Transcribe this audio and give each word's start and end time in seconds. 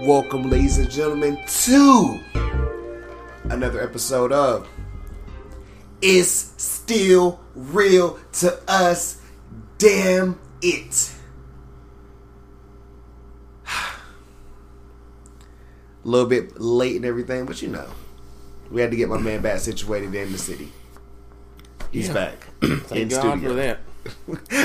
Welcome, 0.00 0.50
ladies 0.50 0.78
and 0.78 0.90
gentlemen, 0.90 1.38
to 1.46 2.20
another 3.44 3.80
episode 3.82 4.32
of 4.32 4.66
It's 6.02 6.52
Still 6.56 7.38
Real 7.54 8.18
to 8.32 8.58
Us. 8.66 9.20
Damn 9.76 10.40
it. 10.60 11.12
A 13.68 13.68
little 16.02 16.28
bit 16.28 16.60
late 16.60 16.96
and 16.96 17.04
everything, 17.04 17.44
but 17.44 17.62
you 17.62 17.68
know, 17.68 17.86
we 18.70 18.80
had 18.80 18.90
to 18.90 18.96
get 18.96 19.08
my 19.08 19.18
man 19.18 19.42
back 19.42 19.60
situated 19.60 20.14
in 20.14 20.32
the 20.32 20.38
city. 20.38 20.72
He's 21.90 22.08
Yeah. 22.08 22.14
back. 22.14 22.46
Thank 22.60 22.92
in 22.92 23.08
God 23.08 23.20
studio. 23.38 23.48
for 23.48 23.54
that. 23.54 23.78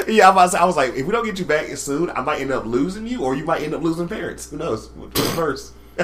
yeah, 0.08 0.28
I'm 0.30 0.34
about 0.34 0.46
to 0.46 0.50
say, 0.52 0.58
I 0.60 0.66
was 0.66 0.76
like, 0.78 0.94
if 0.96 1.06
we 1.06 1.12
don't 1.12 1.26
get 1.26 1.38
you 1.40 1.46
back 1.46 1.68
soon, 1.78 2.10
I 2.12 2.22
might 2.22 2.40
end 2.40 2.52
up 2.52 2.66
losing 2.66 3.06
you, 3.08 3.24
or 3.24 3.36
you 3.36 3.44
might 3.44 3.62
end 3.62 3.74
up 3.76 3.82
losing 3.82 4.08
parents. 4.08 4.50
Who 4.50 4.58
knows? 4.58 4.90
First? 5.36 5.74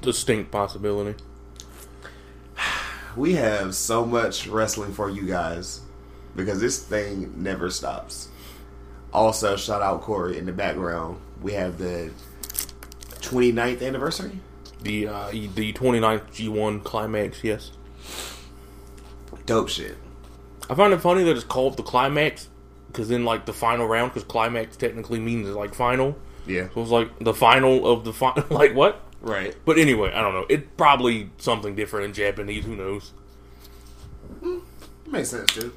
Distinct 0.00 0.50
possibility. 0.50 1.14
we 3.16 3.34
have 3.34 3.74
so 3.74 4.04
much 4.04 4.46
wrestling 4.46 4.92
for 4.92 5.08
you 5.10 5.26
guys 5.26 5.80
because 6.34 6.60
this 6.60 6.82
thing 6.82 7.32
never 7.42 7.70
stops. 7.70 8.28
Also, 9.12 9.56
shout 9.56 9.82
out 9.82 10.02
Corey 10.02 10.38
in 10.38 10.46
the 10.46 10.52
background. 10.52 11.18
We 11.42 11.52
have 11.52 11.78
the 11.78 12.10
29th 13.20 13.82
anniversary. 13.86 14.38
The 14.82 15.08
uh, 15.08 15.30
the 15.30 15.72
29th 15.72 16.26
G1 16.32 16.84
climax, 16.84 17.42
yes. 17.42 17.72
Dope 19.46 19.68
shit. 19.68 19.96
I 20.68 20.74
find 20.74 20.92
it 20.92 21.00
funny 21.00 21.22
that 21.24 21.36
it's 21.36 21.44
called 21.44 21.76
the 21.76 21.82
climax 21.82 22.48
because 22.88 23.08
then 23.08 23.24
like 23.24 23.46
the 23.46 23.52
final 23.52 23.86
round 23.86 24.12
because 24.12 24.24
climax 24.24 24.76
technically 24.76 25.20
means 25.20 25.48
like 25.48 25.74
final. 25.74 26.16
Yeah. 26.46 26.68
So 26.74 26.82
it's 26.82 26.90
like 26.90 27.18
the 27.20 27.34
final 27.34 27.86
of 27.86 28.04
the 28.04 28.12
final. 28.12 28.44
like 28.50 28.74
what? 28.74 29.02
Right. 29.20 29.56
But 29.64 29.78
anyway, 29.78 30.12
I 30.12 30.20
don't 30.20 30.34
know. 30.34 30.46
It 30.48 30.76
probably 30.76 31.30
something 31.38 31.74
different 31.74 32.06
in 32.06 32.12
Japanese. 32.12 32.64
Who 32.64 32.76
knows? 32.76 33.12
Hmm, 34.40 34.58
makes 35.06 35.30
sense, 35.30 35.52
dude. 35.54 35.72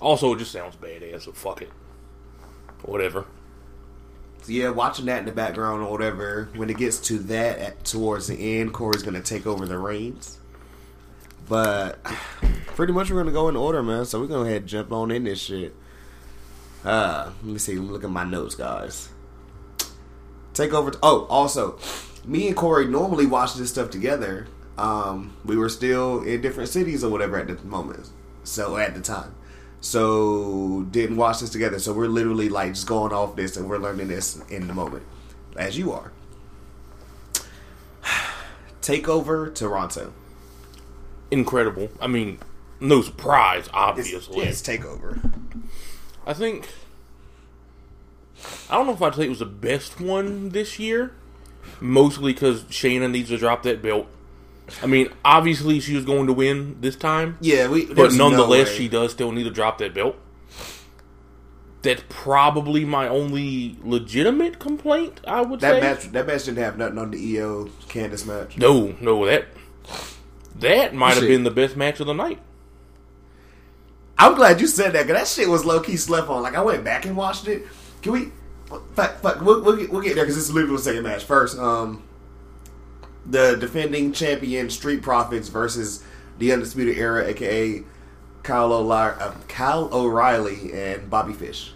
Also, 0.00 0.34
it 0.34 0.38
just 0.38 0.52
sounds 0.52 0.76
badass. 0.76 1.22
So 1.22 1.32
fuck 1.32 1.62
it. 1.62 1.70
Whatever. 2.82 3.26
So 4.42 4.52
yeah, 4.52 4.70
watching 4.70 5.06
that 5.06 5.20
in 5.20 5.24
the 5.24 5.32
background 5.32 5.82
or 5.82 5.90
whatever. 5.90 6.48
When 6.54 6.70
it 6.70 6.76
gets 6.76 6.98
to 7.00 7.18
that 7.18 7.58
at, 7.58 7.84
towards 7.84 8.28
the 8.28 8.60
end, 8.60 8.72
Corey's 8.72 9.02
gonna 9.02 9.22
take 9.22 9.46
over 9.46 9.66
the 9.66 9.78
reins. 9.78 10.38
But 11.48 12.02
pretty 12.66 12.92
much 12.92 13.10
we're 13.10 13.18
gonna 13.18 13.32
go 13.32 13.48
in 13.48 13.56
order, 13.56 13.82
man. 13.82 14.04
So 14.04 14.20
we're 14.20 14.26
gonna 14.26 14.50
and 14.50 14.66
jump 14.66 14.92
on 14.92 15.10
in 15.10 15.24
this 15.24 15.40
shit. 15.40 15.74
Uh, 16.84 17.30
let 17.42 17.52
me 17.52 17.58
see. 17.58 17.74
Let 17.74 17.84
me 17.84 17.90
look 17.90 18.04
at 18.04 18.10
my 18.10 18.24
notes, 18.24 18.54
guys. 18.54 19.08
Take 20.54 20.72
over. 20.72 20.92
oh, 21.02 21.26
also, 21.28 21.78
me 22.24 22.48
and 22.48 22.56
Corey 22.56 22.86
normally 22.86 23.26
watch 23.26 23.54
this 23.54 23.70
stuff 23.70 23.90
together. 23.90 24.46
Um, 24.78 25.36
we 25.44 25.56
were 25.56 25.68
still 25.68 26.22
in 26.22 26.40
different 26.40 26.68
cities 26.68 27.02
or 27.02 27.10
whatever 27.10 27.38
at 27.38 27.46
the 27.46 27.62
moment. 27.66 28.08
So 28.44 28.76
at 28.76 28.94
the 28.94 29.00
time, 29.00 29.34
so 29.80 30.86
didn't 30.90 31.16
watch 31.16 31.40
this 31.40 31.50
together. 31.50 31.78
So 31.78 31.92
we're 31.92 32.08
literally 32.08 32.48
like 32.48 32.74
just 32.74 32.86
going 32.86 33.12
off 33.12 33.36
this 33.36 33.56
and 33.56 33.68
we're 33.68 33.78
learning 33.78 34.08
this 34.08 34.40
in 34.48 34.66
the 34.66 34.74
moment, 34.74 35.04
as 35.56 35.76
you 35.76 35.92
are. 35.92 36.12
Take 38.80 39.08
over 39.08 39.50
Toronto. 39.50 40.12
Incredible. 41.30 41.88
I 42.00 42.06
mean, 42.06 42.38
no 42.80 43.02
surprise, 43.02 43.68
obviously. 43.72 44.42
it's 44.42 44.62
takeover. 44.62 45.18
I 46.26 46.32
think 46.32 46.68
I 48.68 48.74
don't 48.74 48.86
know 48.86 48.92
if 48.92 49.02
I'd 49.02 49.14
say 49.14 49.24
it 49.24 49.28
was 49.30 49.38
the 49.38 49.46
best 49.46 50.00
one 50.00 50.50
this 50.50 50.78
year. 50.78 51.12
Mostly 51.80 52.32
because 52.32 52.62
Shayna 52.64 53.10
needs 53.10 53.28
to 53.28 53.38
drop 53.38 53.62
that 53.64 53.82
belt. 53.82 54.06
I 54.82 54.86
mean, 54.86 55.08
obviously 55.24 55.78
she 55.80 55.94
was 55.94 56.04
going 56.04 56.26
to 56.26 56.32
win 56.32 56.80
this 56.80 56.96
time, 56.96 57.38
Yeah, 57.40 57.68
we. 57.68 57.86
but 57.86 57.96
there's 57.96 58.16
no 58.16 58.28
nonetheless, 58.28 58.68
she 58.68 58.88
does 58.88 59.12
still 59.12 59.30
need 59.30 59.44
to 59.44 59.50
drop 59.50 59.78
that 59.78 59.94
belt. 59.94 60.16
That's 61.82 62.02
probably 62.08 62.84
my 62.84 63.06
only 63.06 63.76
legitimate 63.84 64.58
complaint. 64.58 65.20
I 65.26 65.42
would 65.42 65.60
that 65.60 65.74
say. 65.74 65.80
match. 65.80 66.12
That 66.12 66.26
match 66.26 66.44
didn't 66.46 66.58
have 66.58 66.78
nothing 66.78 66.98
on 66.98 67.10
the 67.12 67.38
Io 67.38 67.66
Candice 67.88 68.26
match. 68.26 68.58
No, 68.58 68.96
no, 69.00 69.24
that 69.26 69.46
that 70.60 70.94
might 70.94 71.14
have 71.14 71.22
been 71.22 71.44
the 71.44 71.50
best 71.50 71.76
match 71.76 72.00
of 72.00 72.06
the 72.06 72.14
night. 72.14 72.40
I'm 74.18 74.34
glad 74.34 74.60
you 74.60 74.66
said 74.66 74.92
that 74.94 75.06
because 75.06 75.20
that 75.20 75.28
shit 75.28 75.48
was 75.48 75.64
low 75.64 75.80
key 75.80 75.96
slept 75.96 76.28
on. 76.28 76.42
Like 76.42 76.54
I 76.54 76.62
went 76.62 76.84
back 76.84 77.04
and 77.04 77.16
watched 77.16 77.48
it. 77.48 77.64
Can 78.02 78.12
we? 78.12 78.32
Fuck, 78.94 79.20
fuck, 79.20 79.40
we'll, 79.42 79.62
we'll, 79.62 79.76
get, 79.76 79.90
we'll 79.90 80.00
get 80.00 80.16
there 80.16 80.24
because 80.24 80.34
this 80.34 80.48
is 80.48 80.52
literally 80.52 80.76
the 80.76 80.82
second 80.82 81.04
match. 81.04 81.22
First, 81.22 81.56
um, 81.58 82.02
the 83.24 83.56
defending 83.56 84.12
champion 84.12 84.70
Street 84.70 85.02
Profits 85.02 85.48
versus 85.48 86.02
the 86.38 86.52
Undisputed 86.52 86.98
Era, 86.98 87.26
aka 87.26 87.84
Kyle 88.42 88.72
O'Reilly, 88.72 89.20
uh, 89.20 89.32
Kyle 89.48 89.88
O'Reilly 89.92 90.72
and 90.72 91.08
Bobby 91.08 91.32
Fish. 91.32 91.72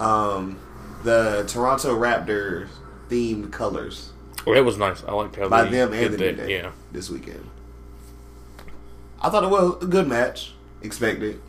Um, 0.00 0.58
the 1.04 1.44
Toronto 1.46 1.96
Raptors 1.96 2.68
themed 3.08 3.52
colors 3.52 4.13
Oh, 4.46 4.54
that 4.54 4.64
was 4.64 4.76
nice. 4.78 5.02
I 5.04 5.12
liked 5.12 5.36
how 5.36 5.48
by 5.48 5.64
they 5.64 5.70
them 5.70 5.92
and 5.92 6.14
the 6.14 6.16
New 6.18 6.36
that. 6.36 6.46
Day 6.46 6.58
Yeah, 6.58 6.72
this 6.92 7.08
weekend. 7.10 7.48
I 9.22 9.30
thought 9.30 9.44
it 9.44 9.50
was 9.50 9.82
a 9.82 9.86
good 9.86 10.06
match. 10.06 10.52
Expected. 10.82 11.40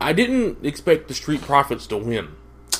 I 0.00 0.12
didn't 0.14 0.64
expect 0.64 1.08
the 1.08 1.14
Street 1.14 1.42
Profits 1.42 1.86
to 1.88 1.98
win. 1.98 2.28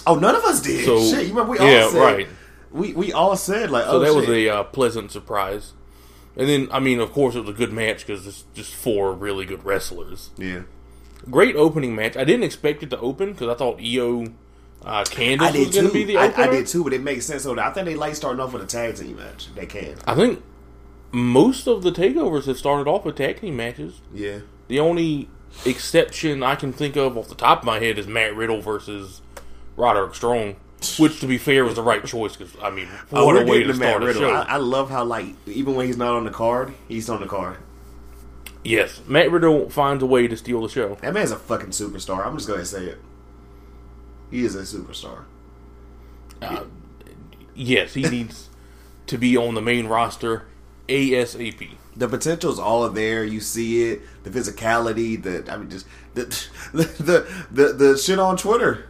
Oh, 0.07 0.15
none 0.15 0.35
of 0.35 0.45
us 0.45 0.63
did. 0.63 0.85
So 0.87 0.99
shit, 1.03 1.25
you 1.27 1.35
remember 1.35 1.53
we 1.53 1.59
yeah, 1.59 1.83
all 1.83 1.91
said 1.91 2.01
right. 2.01 2.29
we 2.71 2.95
we 2.95 3.13
all 3.13 3.37
said 3.37 3.71
like 3.71 3.85
So 3.85 3.93
oh 3.93 3.99
that 3.99 4.15
was 4.15 4.29
a 4.29 4.49
uh, 4.49 4.65
pleasant 4.65 5.11
surprise. 5.13 5.75
And 6.37 6.49
then, 6.49 6.69
I 6.73 6.79
mean, 6.81 7.01
of 7.01 7.13
course, 7.13 7.35
it 7.35 7.41
was 7.41 7.51
a 7.51 7.53
good 7.53 7.73
match 7.73 8.07
because 8.07 8.27
it's 8.27 8.45
just 8.55 8.73
four 8.75 9.13
really 9.13 9.45
good 9.45 9.65
wrestlers. 9.65 10.31
yeah. 10.39 10.63
Great 11.29 11.55
opening 11.55 11.95
match. 11.95 12.17
I 12.17 12.25
didn't 12.25 12.45
expect 12.45 12.83
it 12.83 12.89
to 12.91 12.99
open 13.01 13.33
because 13.33 13.49
I 13.49 13.55
thought 13.55 13.79
Io 13.79 14.29
uh, 14.85 15.05
Candice 15.05 15.41
I 15.41 15.51
was 15.51 15.71
did 15.71 15.73
going 15.75 15.87
too. 15.87 15.89
to 15.89 15.93
be 15.93 16.05
the 16.05 16.17
I, 16.19 16.29
opener. 16.29 16.45
I 16.45 16.47
did 16.51 16.67
too, 16.67 16.85
but 16.85 16.93
it 16.93 17.03
makes 17.03 17.27
sense. 17.27 17.43
So 17.43 17.59
I 17.59 17.71
think 17.71 17.87
they 17.87 17.95
like 17.97 18.15
starting 18.15 18.41
off 18.41 18.53
with 18.53 18.63
a 18.63 18.67
tag 18.67 18.97
team 18.97 19.17
match. 19.17 19.49
They 19.55 19.67
can. 19.67 19.97
I 20.07 20.15
think 20.15 20.43
most 21.13 21.67
of 21.67 21.83
the 21.83 21.91
takeovers 21.93 22.47
have 22.47 22.57
started 22.59 22.89
off 22.91 23.05
with 23.05 23.17
tag 23.17 23.41
team 23.41 23.57
matches. 23.57 24.01
Yeah. 24.15 24.41
The 24.69 24.81
only 24.81 25.29
exception 25.67 26.43
I 26.43 26.55
can 26.55 26.73
think 26.73 26.97
of 26.97 27.17
off 27.19 27.29
the 27.29 27.35
top 27.35 27.61
of 27.61 27.65
my 27.65 27.79
head 27.81 27.99
is 27.99 28.07
Matt 28.07 28.35
Riddle 28.37 28.61
versus 28.61 29.21
Roderick 29.77 30.15
Strong, 30.15 30.57
which, 30.99 31.19
to 31.21 31.27
be 31.27 31.39
fair, 31.39 31.65
was 31.65 31.75
the 31.75 31.83
right 31.83 32.05
choice 32.05 32.37
because 32.37 32.55
I 32.63 32.71
mean, 32.71 32.89
Oh, 33.13 33.27
what 33.27 33.41
a 33.43 33.45
way 33.45 33.65
to 33.65 33.75
start 33.75 34.03
a 34.05 34.15
show. 34.15 34.31
I, 34.31 34.43
I 34.43 34.57
love 34.59 34.91
how 34.91 35.05
like 35.05 35.27
even 35.47 35.75
when 35.75 35.87
he's 35.87 35.97
not 35.97 36.15
on 36.15 36.25
the 36.25 36.31
card, 36.31 36.73
he's 36.89 37.11
on 37.11 37.21
the 37.21 37.27
card. 37.27 37.57
yes, 38.65 39.01
Matt 39.09 39.31
Riddle 39.31 39.69
finds 39.71 40.03
a 40.03 40.07
way 40.07 40.29
to 40.29 40.37
steal 40.37 40.63
the 40.63 40.69
show. 40.69 40.97
That 41.03 41.13
man's 41.15 41.31
a 41.33 41.37
fucking 41.37 41.71
superstar. 41.71 42.25
I'm 42.25 42.37
just 42.37 42.49
gonna 42.49 42.65
say 42.65 42.85
it. 42.85 42.99
He 44.31 44.45
is 44.45 44.55
a 44.55 44.61
superstar. 44.63 45.25
Uh, 46.41 46.65
yes, 47.55 47.95
he 47.95 48.03
needs 48.03 48.49
to 49.07 49.19
be 49.19 49.37
on 49.37 49.55
the 49.55 49.61
main 49.63 49.87
roster 49.87 50.47
ASAP. 50.89 51.71
The 51.97 52.09
potential's 52.09 52.59
all 52.59 52.89
there. 52.89 53.25
You 53.25 53.41
see 53.41 53.91
it. 53.91 54.03
The 54.25 54.31
physicality. 54.31 55.21
The 55.23 55.53
I 55.53 55.57
mean, 55.57 55.69
just 55.71 55.87
the 56.15 56.23
the 56.73 56.85
the 56.85 57.45
the, 57.51 57.73
the 57.73 57.99
shit 57.99 58.19
on 58.19 58.37
Twitter. 58.37 58.87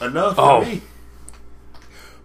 Enough 0.00 0.36
for 0.36 0.40
Oh. 0.42 0.60
me. 0.64 0.82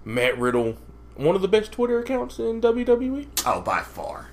Matt 0.05 0.37
Riddle, 0.37 0.77
one 1.15 1.35
of 1.35 1.41
the 1.41 1.47
best 1.47 1.71
Twitter 1.71 1.99
accounts 1.99 2.37
in 2.37 2.61
WWE. 2.61 3.27
Oh, 3.45 3.61
by 3.61 3.81
far. 3.81 4.27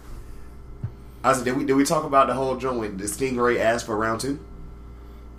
I 1.23 1.33
said, 1.33 1.45
did 1.45 1.57
we 1.57 1.65
did 1.65 1.75
we 1.75 1.85
talk 1.85 2.05
about 2.05 2.27
the 2.29 2.35
whole 2.35 2.57
joint 2.57 2.79
when 2.79 2.97
the 2.97 3.05
Stingray 3.05 3.59
asked 3.61 3.87
for 3.87 3.97
round 3.97 4.21
two? 4.21 4.41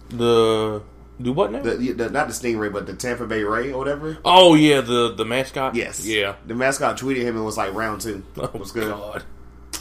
The 0.09 0.81
do 1.21 1.31
what 1.33 1.51
now? 1.51 1.61
The, 1.61 1.75
the 1.93 2.09
not 2.09 2.27
the 2.27 2.33
Stingray, 2.33 2.71
but 2.71 2.85
the 2.85 2.93
Tampa 2.93 3.25
Bay 3.25 3.43
Ray 3.43 3.71
or 3.71 3.77
whatever. 3.77 4.17
oh 4.25 4.55
yeah, 4.55 4.81
the 4.81 5.13
the 5.15 5.25
mascot. 5.25 5.75
Yes. 5.75 6.05
yeah. 6.05 6.35
The 6.45 6.55
mascot 6.55 6.97
tweeted 6.97 7.21
him 7.21 7.35
and 7.35 7.45
was 7.45 7.57
like 7.57 7.73
round 7.73 8.01
two. 8.01 8.23
Oh, 8.37 8.47
What's 8.53 8.71
good? 8.71 8.89
God. 8.89 9.23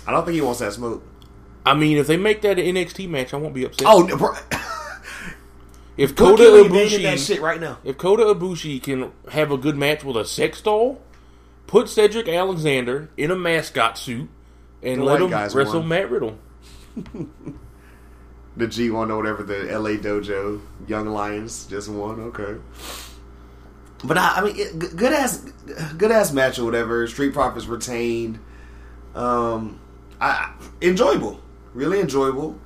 I 0.07 0.13
don't 0.13 0.25
think 0.25 0.35
he 0.35 0.41
wants 0.41 0.61
that 0.61 0.73
smoke. 0.73 1.03
I 1.67 1.75
mean, 1.75 1.99
if 1.99 2.07
they 2.07 2.17
make 2.17 2.41
that 2.43 2.59
an 2.59 2.75
NXT 2.75 3.09
match, 3.09 3.35
I 3.35 3.37
won't 3.37 3.55
be 3.55 3.65
upset. 3.65 3.87
Oh, 3.87 4.01
no, 4.03 4.17
bro. 4.17 4.33
if 5.99 6.17
Put 6.17 6.19
Kota 6.39 6.43
Killian 6.45 6.73
Dain 6.73 6.93
in 6.95 7.03
that 7.03 7.19
Ibushi, 7.19 7.27
shit 7.27 7.41
right 7.43 7.61
now. 7.61 7.79
if 7.85 7.99
Kota 7.99 8.23
Ibushi 8.25 8.83
can 8.83 9.13
have 9.31 9.51
a 9.51 9.59
good 9.59 9.77
match 9.77 10.03
with 10.03 10.17
a 10.17 10.25
sex 10.25 10.63
doll, 10.63 11.01
put 11.67 11.89
Cedric 11.91 12.29
Alexander 12.29 13.11
in 13.19 13.31
a 13.31 13.37
mascot 13.37 13.99
suit 13.99 14.31
and 14.83 15.03
The 15.03 15.05
let 15.05 15.21
him 15.21 15.31
wrestle 15.31 15.81
won. 15.81 15.89
Matt 15.89 16.11
Riddle. 16.11 16.39
the 18.61 18.69
G 18.69 18.91
one 18.91 19.11
or 19.11 19.17
whatever 19.17 19.43
the 19.43 19.65
LA 19.65 19.91
Dojo 19.91 20.61
Young 20.87 21.07
Lions 21.07 21.67
just 21.67 21.89
won. 21.89 22.21
Okay, 22.21 22.61
but 24.05 24.17
I, 24.17 24.37
I 24.37 24.45
mean, 24.45 24.79
good 24.79 25.13
ass, 25.13 25.39
good 25.97 26.11
ass 26.11 26.33
match 26.33 26.59
or 26.59 26.65
whatever. 26.65 27.07
Street 27.07 27.33
Profits 27.33 27.67
retained. 27.67 28.39
Um, 29.15 29.81
I 30.21 30.53
enjoyable, 30.81 31.41
really 31.75 32.01
enjoyable. 32.01 32.59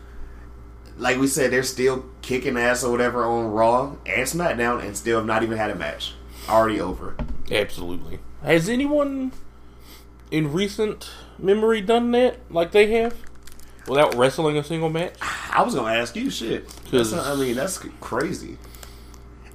Like 0.96 1.18
we 1.18 1.26
said, 1.26 1.50
they're 1.50 1.64
still 1.64 2.04
kicking 2.22 2.56
ass 2.56 2.84
or 2.84 2.92
whatever 2.92 3.24
on 3.24 3.46
Raw 3.46 3.96
and 4.06 4.26
SmackDown, 4.26 4.84
and 4.84 4.96
still 4.96 5.18
have 5.18 5.26
not 5.26 5.42
even 5.42 5.58
had 5.58 5.70
a 5.70 5.74
match. 5.74 6.14
Already 6.48 6.80
over. 6.80 7.16
Absolutely. 7.50 8.20
Has 8.42 8.68
anyone 8.68 9.32
in 10.30 10.52
recent 10.52 11.10
memory 11.38 11.80
done 11.80 12.10
that 12.12 12.38
like 12.50 12.72
they 12.72 12.92
have? 12.92 13.14
Without 13.88 14.14
wrestling 14.14 14.56
a 14.56 14.64
single 14.64 14.88
match? 14.90 15.14
I 15.52 15.62
was 15.62 15.74
gonna 15.74 15.94
ask 15.94 16.16
you 16.16 16.30
shit. 16.30 16.66
'Cause- 16.90 17.10
That's, 17.12 17.26
I 17.26 17.34
mean, 17.36 17.54
that's 17.54 17.78
crazy. 18.00 18.56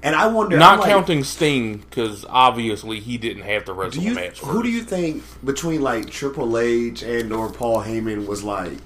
And 0.02 0.16
I 0.16 0.28
wonder, 0.28 0.56
Not 0.56 0.74
I'm 0.74 0.80
like, 0.80 0.88
counting 0.88 1.24
Sting, 1.24 1.76
because 1.78 2.24
obviously 2.28 3.00
he 3.00 3.18
didn't 3.18 3.42
have 3.42 3.66
to 3.66 3.74
wrestle 3.74 4.02
you, 4.02 4.12
a 4.12 4.14
match. 4.14 4.38
who 4.40 4.62
do 4.62 4.70
you 4.70 4.82
think 4.82 5.22
between 5.44 5.82
like 5.82 6.08
Triple 6.08 6.56
H 6.58 7.02
and 7.02 7.30
or 7.32 7.50
Paul 7.50 7.82
Heyman 7.82 8.26
was 8.26 8.42
like, 8.42 8.78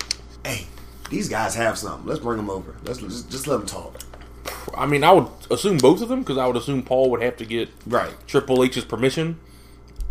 hey, 0.44 0.67
these 1.11 1.29
guys 1.29 1.55
have 1.55 1.79
something. 1.79 2.05
Let's 2.06 2.19
bring 2.20 2.37
them 2.38 2.50
over. 2.50 2.75
Let's 2.85 2.99
just, 2.99 3.31
just 3.31 3.47
let 3.47 3.58
them 3.58 3.67
talk. 3.67 4.00
I 4.76 4.87
mean, 4.87 5.05
I 5.05 5.12
would 5.12 5.29
assume 5.52 5.79
both 5.79 6.02
of 6.02 6.08
them, 6.08 6.20
because 6.20 6.37
I 6.37 6.49
would 6.49 6.56
assume 6.56 6.82
Paul 6.82 7.11
would 7.11 7.23
have 7.23 7.37
to 7.37 7.44
get 7.44 7.69
Right. 7.87 8.11
Triple 8.26 8.64
H's 8.64 8.85
permission. 8.85 9.38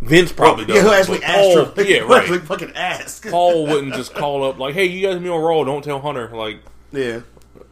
Vince 0.04 0.32
probably 0.34 0.66
does. 0.66 0.76
Yeah, 0.76 0.82
who 0.84 0.92
actually 0.92 1.24
asked 1.24 1.76
Paul, 1.76 1.86
Yeah, 1.86 2.08
actually 2.16 2.38
right. 2.40 2.48
fucking 2.48 2.72
ask. 2.76 3.28
Paul 3.30 3.68
wouldn't 3.68 3.94
just 3.94 4.14
call 4.14 4.44
up 4.44 4.60
like, 4.60 4.74
"Hey, 4.74 4.86
you 4.86 5.08
guys 5.08 5.20
be 5.20 5.30
on 5.30 5.42
Raw. 5.42 5.64
Don't 5.64 5.84
tell 5.84 6.00
Hunter." 6.02 6.30
Like, 6.30 6.60
yeah. 6.92 7.22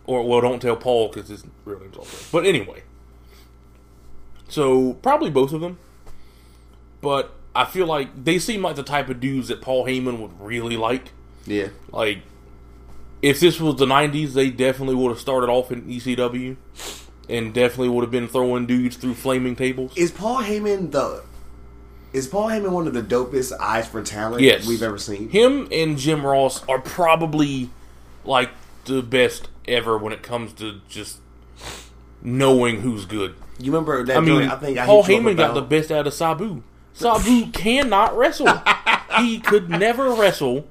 or 0.06 0.24
well, 0.28 0.40
don't 0.42 0.62
tell 0.62 0.76
Paul 0.78 1.10
because 1.10 1.30
his 1.30 1.44
real 1.66 1.80
name's 1.80 1.98
also. 1.98 2.18
But 2.32 2.46
anyway, 2.46 2.84
so 4.48 4.94
probably 4.94 5.30
both 5.30 5.52
of 5.54 5.62
them. 5.62 5.78
But 7.02 7.32
I 7.56 7.66
feel 7.66 7.86
like 7.88 8.24
they 8.24 8.40
seem 8.40 8.62
like 8.62 8.76
the 8.76 8.84
type 8.84 9.10
of 9.10 9.20
dudes 9.20 9.48
that 9.50 9.62
Paul 9.62 9.86
Heyman 9.86 10.20
would 10.20 10.40
really 10.40 10.78
like. 10.78 11.12
Yeah. 11.46 11.70
Like, 11.92 12.20
if 13.22 13.40
this 13.40 13.60
was 13.60 13.76
the 13.76 13.86
'90s, 13.86 14.34
they 14.34 14.50
definitely 14.52 14.96
would 14.96 15.10
have 15.10 15.20
started 15.20 15.50
off 15.50 15.72
in 15.72 15.82
ECW, 15.84 16.56
and 17.28 17.54
definitely 17.54 17.90
would 17.90 18.04
have 18.04 18.12
been 18.12 18.28
throwing 18.28 18.68
dudes 18.68 18.96
through 18.96 19.16
flaming 19.16 19.56
tables. 19.56 19.98
Is 19.98 20.12
Paul 20.12 20.44
Heyman 20.44 20.92
the. 20.92 21.24
Is 22.14 22.28
Paul 22.28 22.50
Heyman 22.50 22.72
one 22.72 22.88
of 22.88 22.94
the 22.94 23.02
dopest 23.02 23.58
eyes 23.60 23.88
for 23.88 24.02
talent 24.04 24.42
Yes. 24.42 24.68
we've 24.68 24.84
ever 24.84 24.98
seen? 24.98 25.30
Him 25.30 25.68
and 25.72 25.98
Jim 25.98 26.26
Ross 26.26 26.64
are 26.68 26.80
probably 26.80 27.70
like 28.26 28.50
the 28.86 29.02
best 29.02 29.48
ever 29.68 29.98
when 29.98 30.12
it 30.12 30.22
comes 30.22 30.52
to 30.54 30.82
just 30.90 31.20
knowing 32.22 32.82
who's 32.82 33.06
good. 33.06 33.36
You 33.60 33.72
remember 33.72 34.04
that 34.04 34.18
I 34.18 34.20
mean, 34.20 34.44
I 34.50 34.56
think 34.56 34.78
Paul 34.78 35.00
up 35.02 35.06
Heyman 35.06 35.38
got 35.38 35.54
the 35.54 35.62
best 35.62 35.92
out 35.92 36.08
of 36.08 36.14
Sabu. 36.14 36.64
Sabu 36.94 37.48
cannot 37.54 38.18
wrestle. 38.18 38.62
he 39.20 39.40
could 39.40 39.70
never 39.70 40.14
wrestle, 40.14 40.68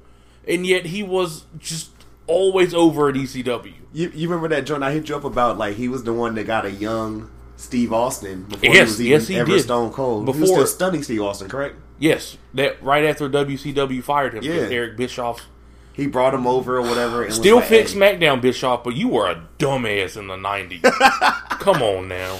and 0.47 0.65
yet 0.67 0.87
he 0.87 1.01
was 1.01 1.45
just 1.57 1.89
always 2.27 2.73
over 2.73 3.09
at 3.09 3.15
ECW. 3.15 3.73
You, 3.93 4.11
you 4.13 4.27
remember 4.29 4.47
that 4.49 4.65
joint 4.65 4.83
I 4.83 4.91
hit 4.91 5.09
you 5.09 5.15
up 5.15 5.23
about? 5.23 5.57
Like 5.57 5.75
he 5.77 5.87
was 5.87 6.03
the 6.03 6.13
one 6.13 6.35
that 6.35 6.45
got 6.45 6.65
a 6.65 6.71
young 6.71 7.29
Steve 7.61 7.93
Austin 7.93 8.43
before 8.43 8.73
he 8.73 8.81
was 8.81 8.99
even 8.99 9.11
yes, 9.11 9.27
he 9.27 9.35
ever 9.37 9.51
did. 9.51 9.61
Stone 9.61 9.91
Cold. 9.93 10.23
he 10.23 10.31
was 10.31 10.39
Before- 10.39 10.55
still 10.55 10.67
stunning 10.67 11.03
Steve 11.03 11.21
Austin, 11.21 11.47
correct? 11.47 11.75
Yes, 11.99 12.37
that 12.55 12.81
right 12.81 13.05
after 13.05 13.29
WCW 13.29 14.01
fired 14.03 14.33
him, 14.33 14.43
Yeah. 14.43 14.67
Eric 14.69 14.97
Bischoff 14.97 15.45
He 15.93 16.07
brought 16.07 16.33
him 16.33 16.47
over 16.47 16.77
or 16.77 16.81
whatever. 16.81 17.23
And 17.23 17.33
still 17.33 17.57
like, 17.57 17.65
fix 17.67 17.93
hey. 17.93 17.99
SmackDown 17.99 18.41
Bischoff, 18.41 18.83
but 18.83 18.95
you 18.95 19.07
were 19.09 19.27
a 19.29 19.43
dumbass 19.59 20.17
in 20.17 20.27
the 20.27 20.35
'90s. 20.35 20.81
Come 21.59 21.81
on 21.83 22.07
now, 22.07 22.39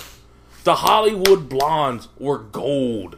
the 0.63 0.75
Hollywood 0.75 1.47
Blondes 1.49 2.07
were 2.17 2.39
gold. 2.39 3.17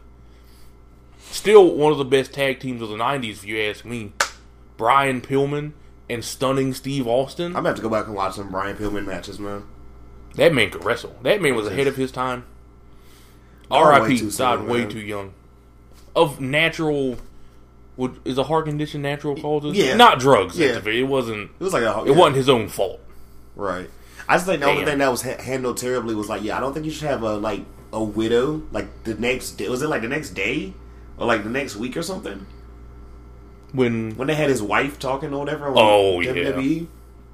Still 1.20 1.74
one 1.76 1.92
of 1.92 1.98
the 1.98 2.06
best 2.06 2.34
tag 2.34 2.60
teams 2.60 2.82
of 2.82 2.90
the 2.90 2.96
'90s, 2.98 3.30
if 3.32 3.46
you 3.46 3.60
ask 3.60 3.86
me. 3.86 4.12
Brian 4.76 5.22
Pillman 5.22 5.72
and 6.10 6.26
stunning 6.26 6.74
Steve 6.74 7.08
Austin. 7.08 7.48
I'm 7.48 7.54
gonna 7.54 7.70
have 7.70 7.76
to 7.78 7.82
go 7.82 7.90
back 7.90 8.08
and 8.08 8.16
watch 8.16 8.36
some 8.36 8.50
Brian 8.52 8.76
Pillman 8.76 9.06
matches, 9.06 9.40
man. 9.40 9.64
That 10.36 10.54
man 10.54 10.70
could 10.70 10.84
wrestle. 10.84 11.16
That 11.22 11.42
man 11.42 11.56
was 11.56 11.68
ahead 11.68 11.88
of 11.88 11.96
his 11.96 12.12
time. 12.12 12.46
R.I.P. 13.70 14.30
soon, 14.30 14.68
way 14.68 14.86
too 14.86 15.00
young. 15.00 15.34
Of 16.16 16.40
natural, 16.40 17.18
would 17.98 18.20
is 18.26 18.38
a 18.38 18.44
heart 18.44 18.66
condition 18.66 19.02
natural 19.02 19.36
causes? 19.36 19.76
Yeah. 19.76 19.96
not 19.96 20.20
drugs. 20.20 20.58
Yeah. 20.60 20.80
It 20.86 21.08
wasn't. 21.08 21.52
It 21.60 21.64
was 21.64 21.74
like 21.74 21.84
a 21.84 22.04
It 22.06 22.16
wasn't 22.16 22.36
his 22.38 22.50
own 22.50 22.68
fault. 22.68 23.00
right. 23.56 23.90
I 24.26 24.36
just 24.36 24.46
think 24.46 24.62
the 24.62 24.68
only 24.70 24.86
thing 24.86 25.00
that 25.00 25.12
was 25.12 25.22
ha- 25.22 25.42
handled 25.42 25.76
terribly 25.78 26.16
was 26.16 26.30
like, 26.30 26.44
yeah, 26.44 26.56
I 26.56 26.62
don't 26.62 26.74
think 26.74 26.86
you 26.86 26.92
should 26.94 27.10
have 27.10 27.24
a 27.24 27.36
like 27.36 27.66
a 27.92 28.02
widow 28.02 28.64
like 28.72 29.04
the 29.04 29.16
next 29.16 29.52
day. 29.52 29.68
Was 29.68 29.82
it 29.82 29.90
like 29.90 30.02
the 30.02 30.08
next 30.08 30.30
day 30.30 30.74
or 31.18 31.28
like 31.28 31.44
the 31.44 31.50
next 31.50 31.76
week 31.76 31.98
or 31.98 32.02
something? 32.04 32.46
When 33.74 34.16
When 34.16 34.28
they 34.30 34.36
had 34.36 34.50
his 34.50 34.62
wife 34.62 34.98
talking 34.98 35.34
or 35.34 35.40
whatever. 35.40 35.74
Oh, 35.76 36.22
yeah. 36.22 36.32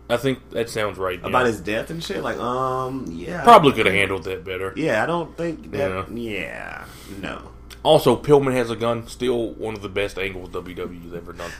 I 0.10 0.18
think 0.18 0.50
that 0.52 0.70
sounds 0.70 0.98
right. 0.98 1.20
yeah. 1.22 1.28
about 1.28 1.46
his 1.46 1.62
death 1.62 1.92
and 1.92 2.04
shit. 2.04 2.24
Like, 2.24 2.38
um, 2.38 3.06
yeah, 3.10 3.44
probably 3.44 3.74
could 3.74 3.86
have 3.86 3.96
handled 3.96 4.24
that 4.24 4.44
better. 4.44 4.74
Yeah, 4.76 5.04
I 5.04 5.06
don't 5.06 5.38
think 5.38 5.72
that. 5.72 6.12
Yeah, 6.12 6.86
no. 7.22 7.52
Also, 7.84 8.22
Pillman 8.22 8.54
has 8.54 8.70
a 8.70 8.76
gun. 8.76 9.08
Still 9.08 9.54
one 9.54 9.76
of 9.76 9.82
the 9.82 9.90
best 9.90 10.18
angles 10.18 10.50
WWE's 10.50 11.14
ever 11.14 11.34
done. 11.34 11.52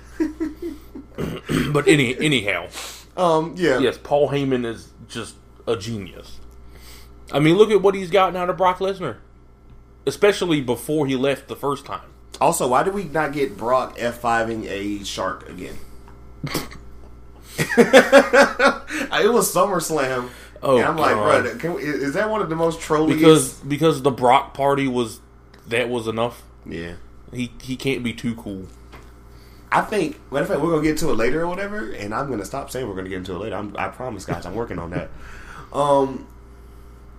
but 1.72 1.88
any 1.88 2.18
anyhow, 2.20 2.68
Um, 3.16 3.54
yeah, 3.56 3.80
yes, 3.80 3.98
Paul 4.02 4.30
Heyman 4.30 4.66
is 4.66 4.90
just 5.08 5.36
a 5.68 5.78
genius. 5.78 6.40
I 7.32 7.40
mean, 7.40 7.56
look 7.56 7.70
at 7.70 7.82
what 7.82 7.94
he's 7.94 8.10
gotten 8.10 8.36
out 8.36 8.50
of 8.50 8.58
Brock 8.58 8.80
Lesnar, 8.80 9.18
especially 10.08 10.62
before 10.62 11.06
he 11.06 11.16
left 11.16 11.48
the 11.48 11.56
first 11.56 11.86
time. 11.86 12.10
Also, 12.42 12.68
why 12.68 12.82
did 12.84 12.96
we 12.96 13.04
not 13.04 13.34
get 13.34 13.56
Brock 13.56 13.96
F 14.00 14.22
fiving 14.22 14.66
a 14.66 15.04
shark 15.04 15.48
again? 15.48 15.78
it 19.24 19.34
was 19.34 19.54
SummerSlam. 19.54 20.30
Oh, 20.62 20.78
and 20.78 20.86
I'm 20.86 20.98
like, 20.98 21.16
God. 21.16 21.60
bro, 21.60 21.76
we, 21.76 21.84
is 21.84 22.14
that 22.14 22.30
one 22.30 22.42
of 22.42 22.50
the 22.50 22.56
most 22.56 22.82
trolliest? 22.82 23.20
Because 23.20 23.54
because 23.60 24.02
the 24.02 24.12
Brock 24.12 24.54
party 24.54 24.88
was 24.88 25.20
that 25.68 25.90
was 25.90 26.08
enough. 26.08 26.44
yeah, 26.66 26.94
He 27.34 27.52
he 27.62 27.76
can't 27.76 28.04
be 28.04 28.14
too 28.14 28.36
cool. 28.36 28.68
I 29.72 29.82
think. 29.82 30.20
Matter 30.32 30.44
of 30.44 30.50
fact, 30.50 30.62
we're 30.62 30.72
gonna 30.72 30.84
get 30.84 30.98
to 31.00 31.12
it 31.12 31.16
later 31.16 31.44
or 31.44 31.48
whatever, 31.48 31.92
and 31.92 32.14
I'm 32.14 32.30
gonna 32.30 32.46
stop 32.46 32.72
saying 32.72 32.88
we're 32.88 32.96
gonna 32.96 33.10
get 33.10 33.20
into 33.20 33.36
it 33.36 33.40
later. 33.40 33.56
I'm, 33.56 33.76
I 33.78 33.88
promise, 33.90 34.26
guys, 34.26 34.46
I'm 34.46 34.56
working 34.56 34.80
on 34.80 34.90
that. 34.92 35.10
Um, 35.72 36.28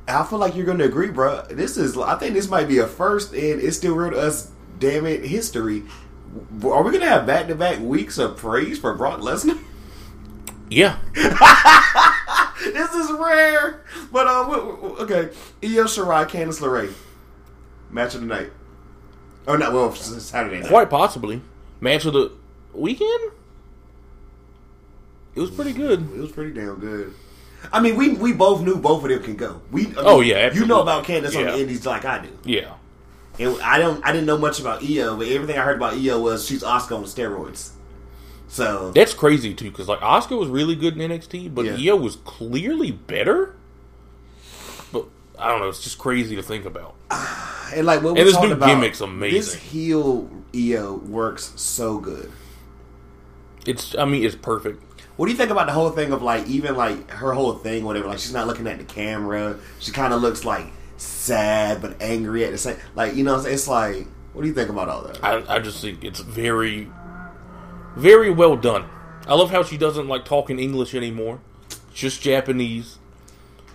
I 0.08 0.24
feel 0.24 0.38
like 0.38 0.56
you're 0.56 0.66
gonna 0.66 0.84
agree, 0.84 1.10
bro. 1.10 1.42
This 1.48 1.76
is, 1.76 1.96
I 1.96 2.16
think, 2.16 2.34
this 2.34 2.48
might 2.48 2.66
be 2.68 2.78
a 2.78 2.86
first, 2.86 3.32
and 3.32 3.60
it's 3.60 3.76
still 3.76 3.94
real 3.94 4.10
to 4.10 4.18
us. 4.18 4.50
Damn 4.78 5.06
it, 5.06 5.24
history. 5.24 5.84
Are 6.64 6.82
we 6.82 6.92
gonna 6.92 7.06
have 7.06 7.26
back 7.26 7.46
to 7.48 7.54
back 7.54 7.78
weeks 7.80 8.18
of 8.18 8.36
praise 8.36 8.78
for 8.78 8.94
Brock 8.94 9.20
Lesnar? 9.20 9.62
Yeah, 10.70 10.98
this 11.14 12.94
is 12.94 13.10
rare. 13.12 13.82
But 14.12 14.26
um, 14.28 14.50
w- 14.50 14.76
w- 14.76 14.96
okay, 15.02 15.34
Io 15.64 15.84
Shirai, 15.84 16.26
Candice 16.28 16.60
LeRae, 16.60 16.92
match 17.90 18.14
of 18.14 18.20
the 18.20 18.26
night. 18.28 18.50
Oh 19.48 19.56
no, 19.56 19.70
well 19.72 19.92
Saturday 19.94 20.60
night. 20.60 20.68
quite 20.68 20.88
possibly 20.88 21.42
match 21.80 22.04
of 22.04 22.12
the 22.12 22.32
weekend. 22.72 23.32
It 25.34 25.40
was 25.40 25.50
pretty 25.50 25.72
good. 25.72 26.00
It 26.12 26.18
was 26.20 26.32
pretty 26.32 26.52
damn 26.52 26.76
good. 26.78 27.14
I 27.72 27.80
mean, 27.80 27.96
we 27.96 28.10
we 28.14 28.32
both 28.32 28.62
knew 28.62 28.76
both 28.76 29.02
of 29.04 29.10
them 29.10 29.22
can 29.22 29.36
go. 29.36 29.60
We, 29.70 29.82
I 29.86 29.88
mean, 29.88 29.94
Oh, 29.98 30.20
yeah, 30.20 30.52
you 30.52 30.66
know 30.66 30.80
about 30.82 31.04
Candice 31.04 31.36
on 31.36 31.44
the 31.46 31.58
Indies 31.60 31.84
like 31.84 32.04
I 32.04 32.22
do. 32.24 32.30
Yeah, 32.44 32.74
And 33.38 33.60
I 33.60 33.78
don't, 33.78 34.04
I 34.04 34.12
didn't 34.12 34.26
know 34.26 34.38
much 34.38 34.60
about 34.60 34.82
Io, 34.82 35.16
but 35.16 35.26
everything 35.28 35.58
I 35.58 35.62
heard 35.62 35.76
about 35.76 35.94
Io 35.94 36.20
was 36.20 36.46
she's 36.46 36.62
Asuka 36.62 36.96
on 36.96 37.04
steroids. 37.04 37.70
So 38.50 38.90
that's 38.90 39.14
crazy 39.14 39.54
too. 39.54 39.70
Because 39.70 39.86
like 39.86 40.00
Asuka 40.00 40.36
was 40.36 40.48
really 40.48 40.74
good 40.74 40.98
in 40.98 41.10
NXT, 41.10 41.54
but 41.54 41.64
Yeah. 41.64 41.92
Io 41.92 41.96
was 41.96 42.16
clearly 42.16 42.90
better. 42.90 43.54
But 44.92 45.06
I 45.38 45.48
don't 45.48 45.60
know. 45.60 45.68
It's 45.68 45.80
just 45.80 45.98
crazy 45.98 46.34
to 46.34 46.42
think 46.42 46.64
about. 46.64 46.96
and 47.74 47.86
like 47.86 48.02
what 48.02 48.18
And 48.18 48.28
this 48.28 48.38
new 48.40 48.52
about, 48.52 48.68
gimmick's 48.68 49.00
amazing. 49.00 49.38
This 49.38 49.54
heel 49.54 50.28
Io 50.54 50.94
works 50.94 51.52
so 51.54 51.98
good. 51.98 52.30
It's 53.66 53.94
I 53.94 54.04
mean 54.04 54.24
it's 54.24 54.34
perfect. 54.34 54.82
What 55.16 55.26
do 55.26 55.32
you 55.32 55.38
think 55.38 55.50
about 55.50 55.66
the 55.66 55.72
whole 55.72 55.90
thing 55.90 56.12
of 56.12 56.20
like 56.20 56.48
even 56.48 56.74
like 56.74 57.08
her 57.10 57.32
whole 57.32 57.52
thing, 57.52 57.84
whatever? 57.84 58.08
Like 58.08 58.18
she's 58.18 58.32
not 58.32 58.48
looking 58.48 58.66
at 58.66 58.78
the 58.78 58.84
camera. 58.84 59.60
She 59.78 59.92
kind 59.92 60.12
of 60.12 60.22
looks 60.22 60.44
like 60.44 60.66
sad 60.96 61.80
but 61.80 62.02
angry 62.02 62.44
at 62.44 62.50
the 62.50 62.58
same. 62.58 62.78
Like 62.96 63.14
you 63.14 63.22
know, 63.22 63.38
it's 63.38 63.68
like 63.68 64.08
what 64.32 64.42
do 64.42 64.48
you 64.48 64.54
think 64.54 64.70
about 64.70 64.88
all 64.88 65.02
that? 65.02 65.22
I, 65.24 65.56
I 65.56 65.58
just 65.58 65.80
think 65.80 66.04
it's 66.04 66.20
very, 66.20 66.90
very 67.96 68.30
well 68.30 68.56
done. 68.56 68.84
I 69.26 69.34
love 69.34 69.50
how 69.50 69.62
she 69.62 69.76
doesn't 69.76 70.08
like 70.08 70.24
talking 70.24 70.58
English 70.58 70.94
anymore, 70.94 71.40
just 71.94 72.22
Japanese. 72.22 72.98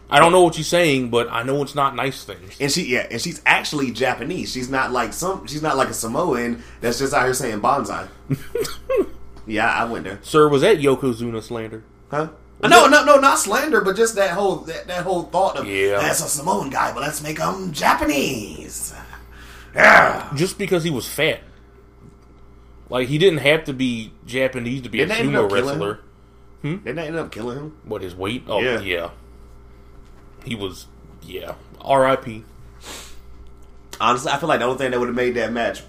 I 0.09 0.19
don't 0.19 0.31
know 0.31 0.43
what 0.43 0.55
she's 0.55 0.67
saying, 0.67 1.09
but 1.09 1.27
I 1.31 1.41
know 1.43 1.61
it's 1.63 1.73
not 1.73 1.95
nice 1.95 2.23
things. 2.23 2.57
And 2.59 2.71
she 2.71 2.83
yeah, 2.93 3.07
and 3.09 3.19
she's 3.19 3.41
actually 3.45 3.91
Japanese. 3.91 4.51
She's 4.51 4.69
not 4.69 4.91
like 4.91 5.13
some. 5.13 5.47
She's 5.47 5.63
not 5.63 5.77
like 5.77 5.89
a 5.89 5.93
Samoan 5.93 6.63
that's 6.81 6.99
just 6.99 7.13
out 7.13 7.23
here 7.25 7.33
saying 7.33 7.61
bonsai. 7.61 8.07
yeah, 9.47 9.67
I 9.67 9.85
went 9.85 10.03
there. 10.03 10.19
Sir, 10.21 10.47
was 10.47 10.61
that 10.61 10.77
Yokozuna 10.77 11.41
slander? 11.41 11.83
Huh? 12.11 12.29
No, 12.63 12.87
no, 12.87 13.03
no, 13.03 13.17
not 13.19 13.37
slander, 13.39 13.81
but 13.81 13.95
just 13.95 14.15
that 14.15 14.31
whole 14.31 14.57
that, 14.57 14.87
that 14.87 15.03
whole 15.03 15.23
thought 15.23 15.57
of 15.57 15.67
Yeah. 15.67 15.99
that's 15.99 16.23
a 16.23 16.27
Samoan 16.29 16.69
guy, 16.69 16.93
but 16.93 17.01
let's 17.01 17.21
make 17.21 17.39
him 17.39 17.71
Japanese. 17.71 18.93
Yeah, 19.73 20.31
just 20.35 20.57
because 20.57 20.83
he 20.83 20.89
was 20.89 21.07
fat. 21.07 21.41
Like 22.89 23.07
he 23.07 23.17
didn't 23.17 23.39
have 23.39 23.63
to 23.65 23.73
be 23.73 24.11
Japanese 24.25 24.81
to 24.83 24.89
be 24.89 24.99
Didn't 24.99 25.11
a 25.11 25.15
they 25.15 25.19
end 25.21 25.29
sumo 25.31 25.49
killing 25.49 25.65
wrestler. 25.79 25.99
Hmm? 26.61 26.75
didn't 26.77 26.95
they 26.95 27.07
end 27.07 27.15
up 27.17 27.31
killing 27.31 27.57
him? 27.57 27.77
What 27.83 28.01
his 28.01 28.15
weight? 28.15 28.43
Oh 28.47 28.59
Yeah. 28.61 28.79
yeah. 28.81 29.09
He 30.43 30.55
was 30.55 30.87
yeah. 31.23 31.55
R.I.P. 31.81 32.43
Honestly, 33.99 34.31
I 34.31 34.37
feel 34.37 34.49
like 34.49 34.59
the 34.59 34.65
only 34.65 34.77
thing 34.77 34.91
that 34.91 34.99
would 34.99 35.07
have 35.07 35.15
made 35.15 35.35
that 35.35 35.51
match 35.53 35.81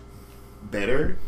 better, 0.62 1.18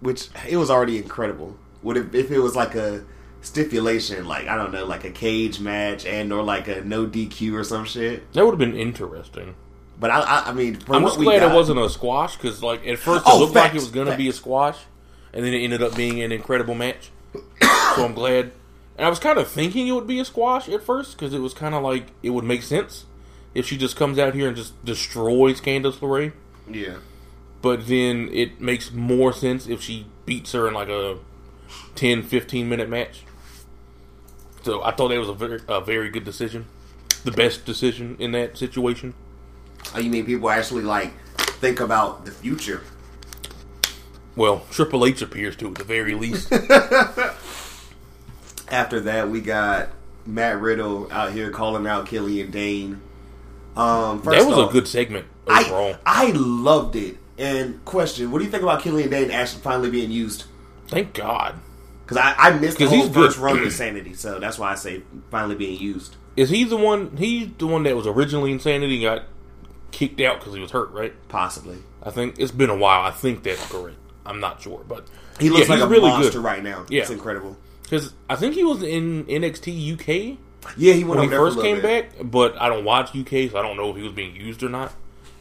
which 0.00 0.28
it 0.48 0.56
was 0.56 0.70
already 0.70 0.98
incredible, 0.98 1.56
would 1.82 1.96
have 1.96 2.14
if 2.14 2.30
it 2.30 2.38
was 2.40 2.56
like 2.56 2.74
a 2.74 3.04
stipulation, 3.42 4.26
like 4.26 4.46
I 4.48 4.56
don't 4.56 4.72
know, 4.72 4.84
like 4.84 5.04
a 5.04 5.10
cage 5.10 5.60
match 5.60 6.04
and 6.04 6.32
or 6.32 6.42
like 6.42 6.68
a 6.68 6.82
no 6.82 7.06
DQ 7.06 7.54
or 7.54 7.64
some 7.64 7.84
shit. 7.84 8.30
That 8.32 8.44
would 8.44 8.52
have 8.52 8.58
been 8.58 8.76
interesting. 8.76 9.54
But 9.98 10.10
I, 10.10 10.20
I, 10.20 10.42
I 10.50 10.52
mean, 10.52 10.76
from 10.80 10.96
I'm 10.96 11.02
what 11.02 11.10
just 11.10 11.18
we 11.20 11.26
glad 11.26 11.40
got, 11.40 11.52
it 11.52 11.54
wasn't 11.54 11.78
a 11.78 11.88
squash 11.88 12.36
because, 12.36 12.62
like, 12.62 12.86
at 12.86 12.98
first 12.98 13.26
it 13.26 13.30
Oh, 13.30 13.38
looked 13.38 13.54
like 13.54 13.70
it 13.72 13.74
was 13.74 13.90
going 13.90 14.08
to 14.08 14.16
be 14.16 14.28
a 14.28 14.32
squash, 14.32 14.78
and 15.32 15.44
then 15.44 15.54
it 15.54 15.58
ended 15.58 15.82
up 15.82 15.94
being 15.94 16.20
an 16.22 16.32
incredible 16.32 16.74
match. 16.74 17.10
so 17.60 18.04
I'm 18.04 18.14
glad. 18.14 18.52
And 18.96 19.06
I 19.06 19.08
was 19.08 19.18
kind 19.18 19.38
of 19.38 19.48
thinking 19.48 19.86
it 19.88 19.92
would 19.92 20.06
be 20.06 20.18
a 20.20 20.24
squash 20.24 20.68
at 20.68 20.82
first 20.82 21.16
because 21.16 21.32
it 21.34 21.38
was 21.38 21.54
kind 21.54 21.74
of 21.74 21.82
like 21.82 22.08
it 22.22 22.30
would 22.30 22.44
make 22.44 22.62
sense 22.62 23.06
if 23.54 23.66
she 23.66 23.76
just 23.76 23.96
comes 23.96 24.18
out 24.18 24.34
here 24.34 24.48
and 24.48 24.56
just 24.56 24.82
destroys 24.84 25.60
Candice 25.60 25.98
LeRae. 25.98 26.32
Yeah, 26.70 26.96
But 27.60 27.86
then 27.86 28.28
it 28.32 28.60
makes 28.60 28.92
more 28.92 29.32
sense 29.32 29.66
if 29.66 29.82
she 29.82 30.06
beats 30.26 30.52
her 30.52 30.68
in 30.68 30.74
like 30.74 30.88
a 30.88 31.18
10, 31.94 32.22
15 32.22 32.68
minute 32.68 32.88
match. 32.88 33.24
So 34.62 34.82
I 34.82 34.92
thought 34.92 35.08
that 35.08 35.18
was 35.18 35.28
a 35.28 35.34
very, 35.34 35.60
a 35.68 35.80
very 35.80 36.08
good 36.08 36.24
decision. 36.24 36.66
The 37.24 37.32
best 37.32 37.64
decision 37.64 38.16
in 38.18 38.32
that 38.32 38.56
situation. 38.56 39.14
Oh, 39.94 40.00
you 40.00 40.10
mean 40.10 40.24
people 40.24 40.50
actually 40.50 40.82
like 40.82 41.12
think 41.36 41.80
about 41.80 42.24
the 42.24 42.30
future? 42.30 42.82
Well, 44.34 44.64
Triple 44.70 45.04
H 45.04 45.22
appears 45.22 45.56
to 45.56 45.68
at 45.68 45.74
the 45.74 45.84
very 45.84 46.14
least. 46.14 46.50
After 48.68 49.00
that, 49.00 49.28
we 49.28 49.42
got 49.42 49.90
Matt 50.24 50.60
Riddle 50.60 51.12
out 51.12 51.32
here 51.32 51.50
calling 51.50 51.86
out 51.86 52.06
Killian 52.06 52.50
Dain. 52.50 53.02
Um, 53.76 54.22
first 54.22 54.38
that 54.38 54.48
was 54.48 54.58
off, 54.58 54.70
a 54.70 54.72
good 54.72 54.88
segment 54.88 55.26
overall. 55.46 55.96
I, 56.06 56.28
I 56.28 56.30
loved 56.32 56.96
it. 56.96 57.18
And 57.38 57.84
question: 57.84 58.30
What 58.30 58.38
do 58.38 58.44
you 58.44 58.50
think 58.50 58.62
about 58.62 58.82
Killian 58.82 59.10
Dain 59.10 59.30
actually 59.30 59.62
finally 59.62 59.90
being 59.90 60.10
used? 60.10 60.44
Thank 60.88 61.14
God. 61.14 61.58
Because 62.04 62.16
I, 62.16 62.34
I 62.36 62.58
missed 62.58 62.78
the 62.78 62.86
whole 62.86 63.08
good. 63.08 63.14
first 63.14 63.38
run 63.38 63.58
of 63.58 63.62
Insanity, 63.64 64.14
so 64.14 64.38
that's 64.38 64.58
why 64.58 64.72
I 64.72 64.74
say 64.74 65.02
finally 65.30 65.54
being 65.54 65.80
used. 65.80 66.16
Is 66.36 66.50
he 66.50 66.64
the 66.64 66.76
one? 66.76 67.16
He's 67.16 67.48
the 67.58 67.66
one 67.66 67.82
that 67.82 67.96
was 67.96 68.06
originally 68.06 68.52
insanity 68.52 69.04
and 69.04 69.20
got 69.20 69.28
kicked 69.92 70.20
out 70.20 70.40
because 70.40 70.54
he 70.54 70.60
was 70.60 70.70
hurt, 70.72 70.90
right? 70.90 71.12
Possibly, 71.28 71.78
I 72.02 72.10
think 72.10 72.38
it's 72.38 72.50
been 72.50 72.70
a 72.70 72.76
while. 72.76 73.02
I 73.04 73.10
think 73.10 73.42
that's 73.44 73.64
correct. 73.70 73.96
I'm 74.26 74.40
not 74.40 74.60
sure, 74.62 74.84
but 74.88 75.06
he 75.38 75.50
looks 75.50 75.68
Yeah, 75.68 75.74
like 75.76 75.84
a 75.84 75.86
really 75.88 76.08
monster 76.10 76.32
good. 76.38 76.44
right 76.44 76.62
now. 76.62 76.84
Yeah. 76.88 77.02
It's 77.02 77.10
incredible. 77.10 77.56
because 77.82 78.12
I 78.30 78.36
think 78.36 78.54
he 78.54 78.64
was 78.64 78.82
in 78.82 79.24
NXT 79.26 79.92
UK 79.94 80.38
Yeah, 80.76 80.94
he 80.94 81.04
went 81.04 81.20
when 81.20 81.28
he 81.30 81.34
first 81.36 81.60
came 81.60 81.80
bit. 81.80 82.10
back, 82.18 82.30
but 82.30 82.60
I 82.60 82.68
don't 82.68 82.84
watch 82.84 83.14
UK, 83.16 83.50
so 83.50 83.58
I 83.58 83.62
don't 83.62 83.76
know 83.76 83.90
if 83.90 83.96
he 83.96 84.02
was 84.02 84.12
being 84.12 84.34
used 84.36 84.62
or 84.62 84.68
not. 84.68 84.92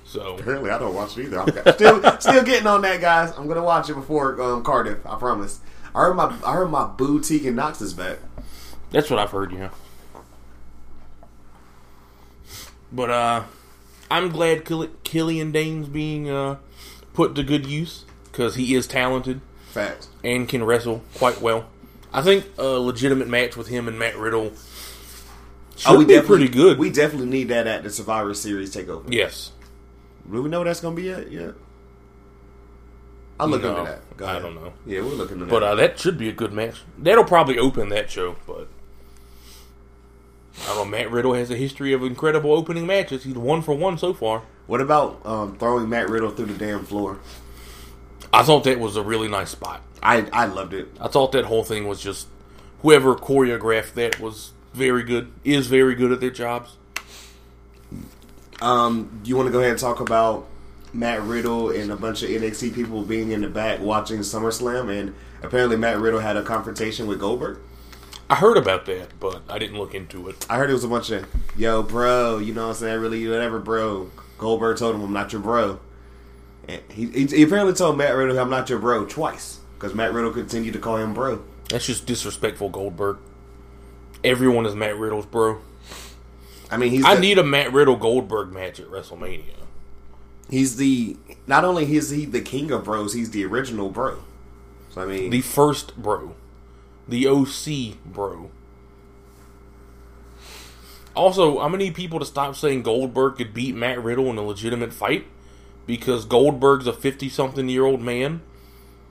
So 0.03 0.35
Apparently, 0.37 0.71
I 0.71 0.77
don't 0.79 0.93
watch 0.93 1.17
it 1.17 1.25
either. 1.25 1.39
I'm 1.41 1.73
still, 1.75 2.01
still 2.19 2.43
getting 2.43 2.67
on 2.67 2.81
that, 2.81 2.99
guys. 2.99 3.31
I'm 3.37 3.47
gonna 3.47 3.63
watch 3.63 3.89
it 3.89 3.93
before 3.93 4.41
um, 4.41 4.63
Cardiff. 4.63 5.05
I 5.05 5.15
promise. 5.17 5.59
I 5.95 5.99
heard 6.01 6.15
my, 6.15 6.35
I 6.45 6.53
heard 6.53 6.69
my 6.71 6.85
boo 6.87 7.21
Tegan 7.21 7.55
Nox 7.55 7.79
is 7.81 7.93
back. 7.93 8.17
that's 8.89 9.09
what 9.09 9.19
I've 9.19 9.31
heard. 9.31 9.51
Yeah, 9.53 9.69
but 12.91 13.09
uh, 13.09 13.43
I'm 14.11 14.29
glad 14.29 14.65
Kill- 14.65 14.89
Killian 15.03 15.51
Dain's 15.51 15.87
being 15.87 16.29
uh, 16.29 16.57
put 17.13 17.33
to 17.35 17.43
good 17.43 17.65
use 17.65 18.05
because 18.25 18.55
he 18.55 18.75
is 18.75 18.85
talented. 18.87 19.41
Facts. 19.71 20.09
and 20.21 20.49
can 20.49 20.65
wrestle 20.65 21.01
quite 21.15 21.39
well. 21.41 21.69
I 22.11 22.21
think 22.21 22.43
a 22.57 22.65
legitimate 22.65 23.29
match 23.29 23.55
with 23.55 23.67
him 23.69 23.87
and 23.87 23.97
Matt 23.97 24.17
Riddle 24.17 24.51
should 25.77 25.97
be 25.99 26.05
definitely- 26.05 26.21
pretty 26.27 26.47
good. 26.49 26.77
We 26.77 26.89
definitely 26.89 27.29
need 27.29 27.47
that 27.47 27.67
at 27.67 27.83
the 27.83 27.89
Survivor 27.89 28.33
Series 28.33 28.75
takeover. 28.75 29.05
yes, 29.07 29.51
Do 30.29 30.41
we 30.43 30.49
know 30.49 30.63
that's 30.65 30.81
gonna 30.81 30.95
be 30.95 31.07
it 31.07 31.31
yet? 31.31 31.53
I'll 33.39 33.47
look 33.47 33.61
No, 33.63 33.69
into 33.79 33.97
that. 34.17 34.27
I 34.27 34.39
don't 34.39 34.55
know. 34.55 34.73
Yeah, 34.85 35.01
we're 35.01 35.07
looking 35.15 35.35
into 35.35 35.45
that. 35.45 35.51
but 35.51 35.63
uh, 35.63 35.75
that 35.75 35.97
should 35.97 36.17
be 36.17 36.27
a 36.27 36.33
good 36.33 36.51
match. 36.53 36.81
That'll 36.97 37.23
probably 37.23 37.57
open 37.57 37.87
that 37.89 38.11
show. 38.11 38.35
But 38.45 38.67
I 40.63 40.67
don't 40.67 40.77
know. 40.77 40.85
Matt 40.85 41.11
Riddle 41.11 41.33
has 41.33 41.49
a 41.49 41.55
history 41.55 41.93
of 41.93 42.03
incredible 42.03 42.51
opening 42.51 42.85
matches. 42.85 43.23
He's 43.23 43.35
one 43.35 43.61
for 43.61 43.73
one 43.73 43.97
so 43.97 44.13
far. 44.13 44.43
what 44.67 44.81
about 44.81 45.25
um, 45.25 45.57
throwing 45.57 45.89
Matt 45.89 46.09
Riddle 46.09 46.31
through 46.31 46.47
the 46.47 46.57
damn 46.57 46.85
floor? 46.85 47.19
I 48.33 48.43
thought 48.43 48.63
that 48.63 48.79
was 48.79 48.95
a 48.95 49.03
really 49.03 49.27
nice 49.27 49.49
spot. 49.49 49.81
I 50.01 50.27
I 50.31 50.45
loved 50.45 50.73
it. 50.73 50.89
I 50.99 51.07
thought 51.07 51.31
that 51.33 51.45
whole 51.45 51.63
thing 51.63 51.87
was 51.87 52.01
just 52.01 52.27
whoever 52.81 53.15
choreographed 53.15 53.93
that 53.93 54.19
was 54.19 54.53
very 54.73 55.03
good. 55.03 55.31
Is 55.43 55.67
very 55.67 55.95
good 55.95 56.11
at 56.11 56.21
their 56.21 56.31
jobs. 56.31 56.77
Um, 58.61 59.21
you 59.25 59.35
want 59.35 59.47
to 59.47 59.51
go 59.51 59.59
ahead 59.59 59.71
and 59.71 59.79
talk 59.79 59.99
about 59.99 60.47
Matt 60.93 61.21
Riddle 61.23 61.71
and 61.71 61.91
a 61.91 61.95
bunch 61.95 62.21
of 62.23 62.29
NXT 62.29 62.73
people 62.75 63.01
being 63.03 63.31
in 63.31 63.41
the 63.41 63.49
back 63.49 63.79
watching 63.79 64.19
SummerSlam, 64.19 64.89
and 64.97 65.15
apparently 65.41 65.77
Matt 65.77 65.99
Riddle 65.99 66.19
had 66.19 66.37
a 66.37 66.43
confrontation 66.43 67.07
with 67.07 67.19
Goldberg. 67.19 67.59
I 68.31 68.35
heard 68.35 68.55
about 68.55 68.85
that, 68.85 69.19
but 69.19 69.41
I 69.49 69.59
didn't 69.59 69.77
look 69.77 69.93
into 69.93 70.29
it. 70.29 70.45
I 70.49 70.57
heard 70.57 70.69
it 70.69 70.73
was 70.73 70.85
a 70.85 70.87
bunch 70.87 71.11
of 71.11 71.27
yo, 71.57 71.83
bro. 71.83 72.37
You 72.37 72.53
know 72.53 72.67
what 72.67 72.75
I'm 72.75 72.79
saying? 72.79 73.01
Really, 73.01 73.27
whatever, 73.27 73.59
bro. 73.59 74.09
Goldberg 74.37 74.77
told 74.77 74.95
him, 74.95 75.03
"I'm 75.03 75.11
not 75.11 75.33
your 75.33 75.41
bro." 75.41 75.81
And 76.65 76.81
he, 76.89 77.07
he, 77.07 77.25
he 77.25 77.43
apparently 77.43 77.73
told 77.73 77.97
Matt 77.97 78.15
Riddle, 78.15 78.39
"I'm 78.39 78.49
not 78.49 78.69
your 78.69 78.79
bro" 78.79 79.05
twice 79.05 79.59
because 79.75 79.93
Matt 79.93 80.13
Riddle 80.13 80.31
continued 80.31 80.71
to 80.73 80.79
call 80.79 80.95
him 80.95 81.13
bro. 81.13 81.43
That's 81.69 81.85
just 81.85 82.05
disrespectful, 82.05 82.69
Goldberg. 82.69 83.17
Everyone 84.23 84.65
is 84.65 84.75
Matt 84.75 84.97
Riddle's 84.97 85.25
bro. 85.25 85.59
I 86.69 86.77
mean, 86.77 86.91
he's 86.91 87.03
I 87.03 87.15
the, 87.15 87.21
need 87.21 87.37
a 87.37 87.43
Matt 87.43 87.73
Riddle 87.73 87.97
Goldberg 87.97 88.53
match 88.53 88.79
at 88.79 88.87
WrestleMania. 88.87 89.43
he's 90.49 90.77
the 90.77 91.17
not 91.47 91.65
only 91.65 91.93
is 91.97 92.11
he 92.11 92.23
the 92.23 92.39
king 92.39 92.71
of 92.71 92.85
bros, 92.85 93.13
he's 93.13 93.31
the 93.31 93.43
original 93.43 93.89
bro. 93.89 94.23
So 94.91 95.01
I 95.01 95.05
mean, 95.05 95.31
The 95.31 95.41
first 95.41 95.97
bro. 95.97 96.35
The 97.11 97.27
OC 97.27 97.97
bro. 98.05 98.49
Also, 101.15 101.59
I'm 101.59 101.71
gonna 101.71 101.77
need 101.83 101.95
people 101.95 102.19
to 102.19 102.25
stop 102.25 102.55
saying 102.55 102.83
Goldberg 102.83 103.35
could 103.35 103.53
beat 103.53 103.75
Matt 103.75 104.01
Riddle 104.01 104.29
in 104.29 104.37
a 104.37 104.41
legitimate 104.43 104.93
fight 104.93 105.25
because 105.85 106.23
Goldberg's 106.25 106.87
a 106.87 106.93
50 106.93 107.27
something 107.27 107.67
year 107.67 107.85
old 107.85 108.01
man 108.01 108.41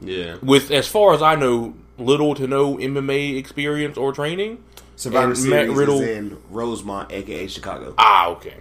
yeah. 0.01 0.37
with, 0.43 0.71
as 0.71 0.89
far 0.89 1.13
as 1.13 1.21
I 1.21 1.35
know, 1.35 1.75
little 1.99 2.35
to 2.37 2.47
no 2.47 2.77
MMA 2.77 3.37
experience 3.37 3.99
or 3.99 4.13
training. 4.15 4.65
Survivor 4.97 5.29
And 5.29 5.39
Series 5.39 5.69
Matt 5.69 5.77
Riddle- 5.77 6.01
is 6.01 6.09
in 6.09 6.39
Rosemont, 6.49 7.13
aka 7.13 7.47
Chicago. 7.49 7.95
Ah, 7.99 8.29
okay. 8.31 8.57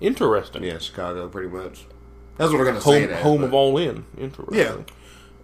Interesting. 0.00 0.62
Yeah, 0.64 0.78
Chicago, 0.78 1.28
pretty 1.28 1.48
much. 1.48 1.86
That's 2.36 2.50
what 2.50 2.58
we're 2.58 2.66
gonna 2.66 2.80
say. 2.82 3.00
home, 3.02 3.10
That, 3.10 3.22
home 3.22 3.40
but- 3.40 3.46
of 3.46 3.54
All 3.54 3.78
In. 3.78 4.04
Interesting. 4.18 4.58
Yeah. 4.58 4.76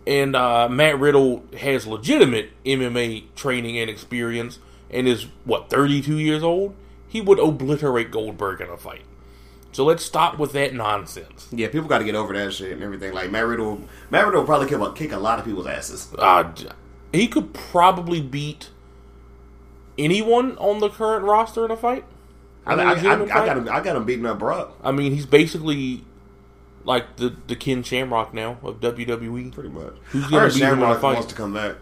And 0.09 0.35
uh, 0.35 0.71
Matt 0.71 0.99
Riddle 0.99 1.45
has 1.59 1.87
legitimate 1.87 2.51
MMA 2.65 3.25
training 3.37 3.79
and 3.79 3.91
experience, 3.91 4.59
and 4.91 5.07
is 5.07 5.27
what 5.45 5.69
thirty 5.69 6.01
two 6.01 6.19
years 6.19 6.43
old. 6.43 6.75
He 7.07 7.21
would 7.21 7.39
obliterate 7.39 8.11
Goldberg 8.11 8.63
in 8.63 8.71
a 8.71 8.79
fight. 8.79 9.03
So 9.73 9.85
let's 9.85 10.03
stop 10.03 10.39
with 10.39 10.53
that 10.53 10.73
nonsense. 10.73 11.49
Yeah, 11.53 11.69
people 11.69 11.89
got 11.89 11.99
to 11.99 12.05
get 12.05 12.15
over 12.15 12.33
that 12.33 12.55
shit 12.55 12.73
and 12.73 12.83
everything. 12.83 13.13
Like 13.13 13.31
Matt 13.31 13.47
Riddle, 13.47 13.83
Matt 14.11 14.27
Riddle 14.27 14.45
probably 14.45 14.67
kick 14.67 14.79
a, 14.79 14.93
kick 14.93 15.13
a 15.13 15.19
lot 15.19 15.39
of 15.39 15.45
people's 15.45 15.67
asses. 15.67 16.13
Uh, 16.19 16.53
he 17.13 17.29
could 17.29 17.53
probably 17.53 18.23
beat 18.23 18.71
anyone 19.99 20.57
on 20.57 20.81
the 20.81 20.89
current 20.89 21.25
roster 21.25 21.67
in 21.67 21.71
a 21.71 21.77
fight. 21.77 22.05
I, 22.67 22.75
a 22.75 22.77
I, 22.79 22.83
I, 22.83 22.93
I 22.93 22.97
fight. 22.97 23.27
got 23.29 23.57
him. 23.59 23.69
I 23.69 23.81
got 23.81 23.97
him 23.97 24.05
beating 24.05 24.27
up 24.27 24.39
Brock. 24.39 24.75
I 24.83 24.91
mean, 24.91 25.13
he's 25.13 25.27
basically 25.27 26.05
like 26.89 27.17
the 27.17 27.37
the 27.47 27.55
Ken 27.55 27.83
Shamrock 27.83 28.33
now 28.33 28.57
of 28.63 28.81
WWE. 28.81 29.53
Pretty 29.53 29.69
much. 29.69 29.93
Who's 30.07 30.25
gonna 30.25 30.41
heard 30.41 30.55
beat 30.55 30.63
him 30.63 30.69
in 30.71 30.79
Shamrock 30.79 31.01
fight? 31.03 31.15
wants 31.15 31.29
to 31.29 31.35
come 31.35 31.53
back. 31.53 31.77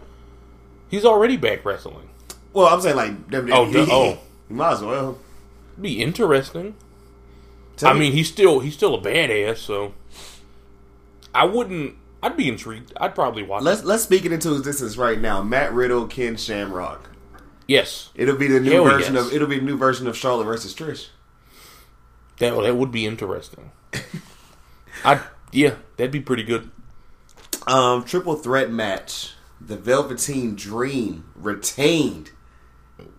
He's 0.89 1.05
already 1.05 1.37
back 1.37 1.63
wrestling. 1.65 2.09
Well, 2.53 2.67
I'm 2.67 2.81
saying 2.81 2.97
like 2.97 3.27
WWE. 3.29 3.51
Oh, 3.53 3.71
duh, 3.71 3.87
oh. 3.89 4.19
might 4.49 4.73
as 4.73 4.81
well. 4.83 5.17
Be 5.79 6.03
interesting. 6.03 6.75
Tell 7.77 7.89
I 7.89 7.93
me- 7.93 7.99
mean, 8.01 8.11
he's 8.13 8.27
still 8.27 8.59
he's 8.59 8.73
still 8.73 8.95
a 8.95 9.01
badass, 9.01 9.57
so 9.57 9.93
I 11.33 11.45
wouldn't. 11.45 11.95
I'd 12.21 12.35
be 12.35 12.49
intrigued. 12.49 12.91
I'd 12.99 13.15
probably 13.15 13.43
watch. 13.43 13.63
let's 13.63 13.83
let's 13.83 14.03
speak 14.03 14.25
it 14.25 14.31
into 14.33 14.53
existence 14.55 14.97
right 14.97 15.19
now. 15.21 15.41
Matt 15.41 15.71
Riddle, 15.73 16.07
Ken 16.07 16.35
Shamrock. 16.35 17.09
yes, 17.67 18.09
It'll 18.15 18.35
be 18.35 18.47
the 18.47 18.59
new 18.59 18.71
Hell 18.71 18.83
version 18.83 19.13
yes. 19.15 19.27
of. 19.27 19.33
It'll 19.33 19.47
be 19.47 19.59
a 19.59 19.61
new 19.61 19.77
version 19.77 20.07
of 20.07 20.17
Charlotte 20.17 20.45
versus 20.45 20.73
Trish. 20.73 21.07
that 22.39 22.59
that 22.61 22.75
would 22.75 22.91
be 22.91 23.05
interesting. 23.05 23.71
I 25.07 25.21
yeah, 25.51 25.75
that'd 25.95 26.11
be 26.11 26.19
pretty 26.19 26.43
good. 26.43 26.69
Um, 27.65 28.03
triple 28.03 28.35
threat 28.35 28.69
match. 28.71 29.33
The 29.59 29.75
Velveteen 29.77 30.55
Dream 30.55 31.25
retained 31.35 32.31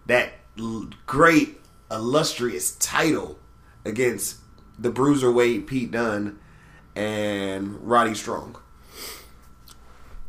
that 0.07 0.33
l- 0.59 0.91
great 1.07 1.61
illustrious 1.91 2.73
title 2.77 3.39
against 3.85 4.37
the 4.79 4.91
bruiserweight 4.93 5.67
Pete 5.67 5.91
Dunne 5.91 6.39
and 6.95 7.75
Roddy 7.89 8.15
Strong. 8.15 8.57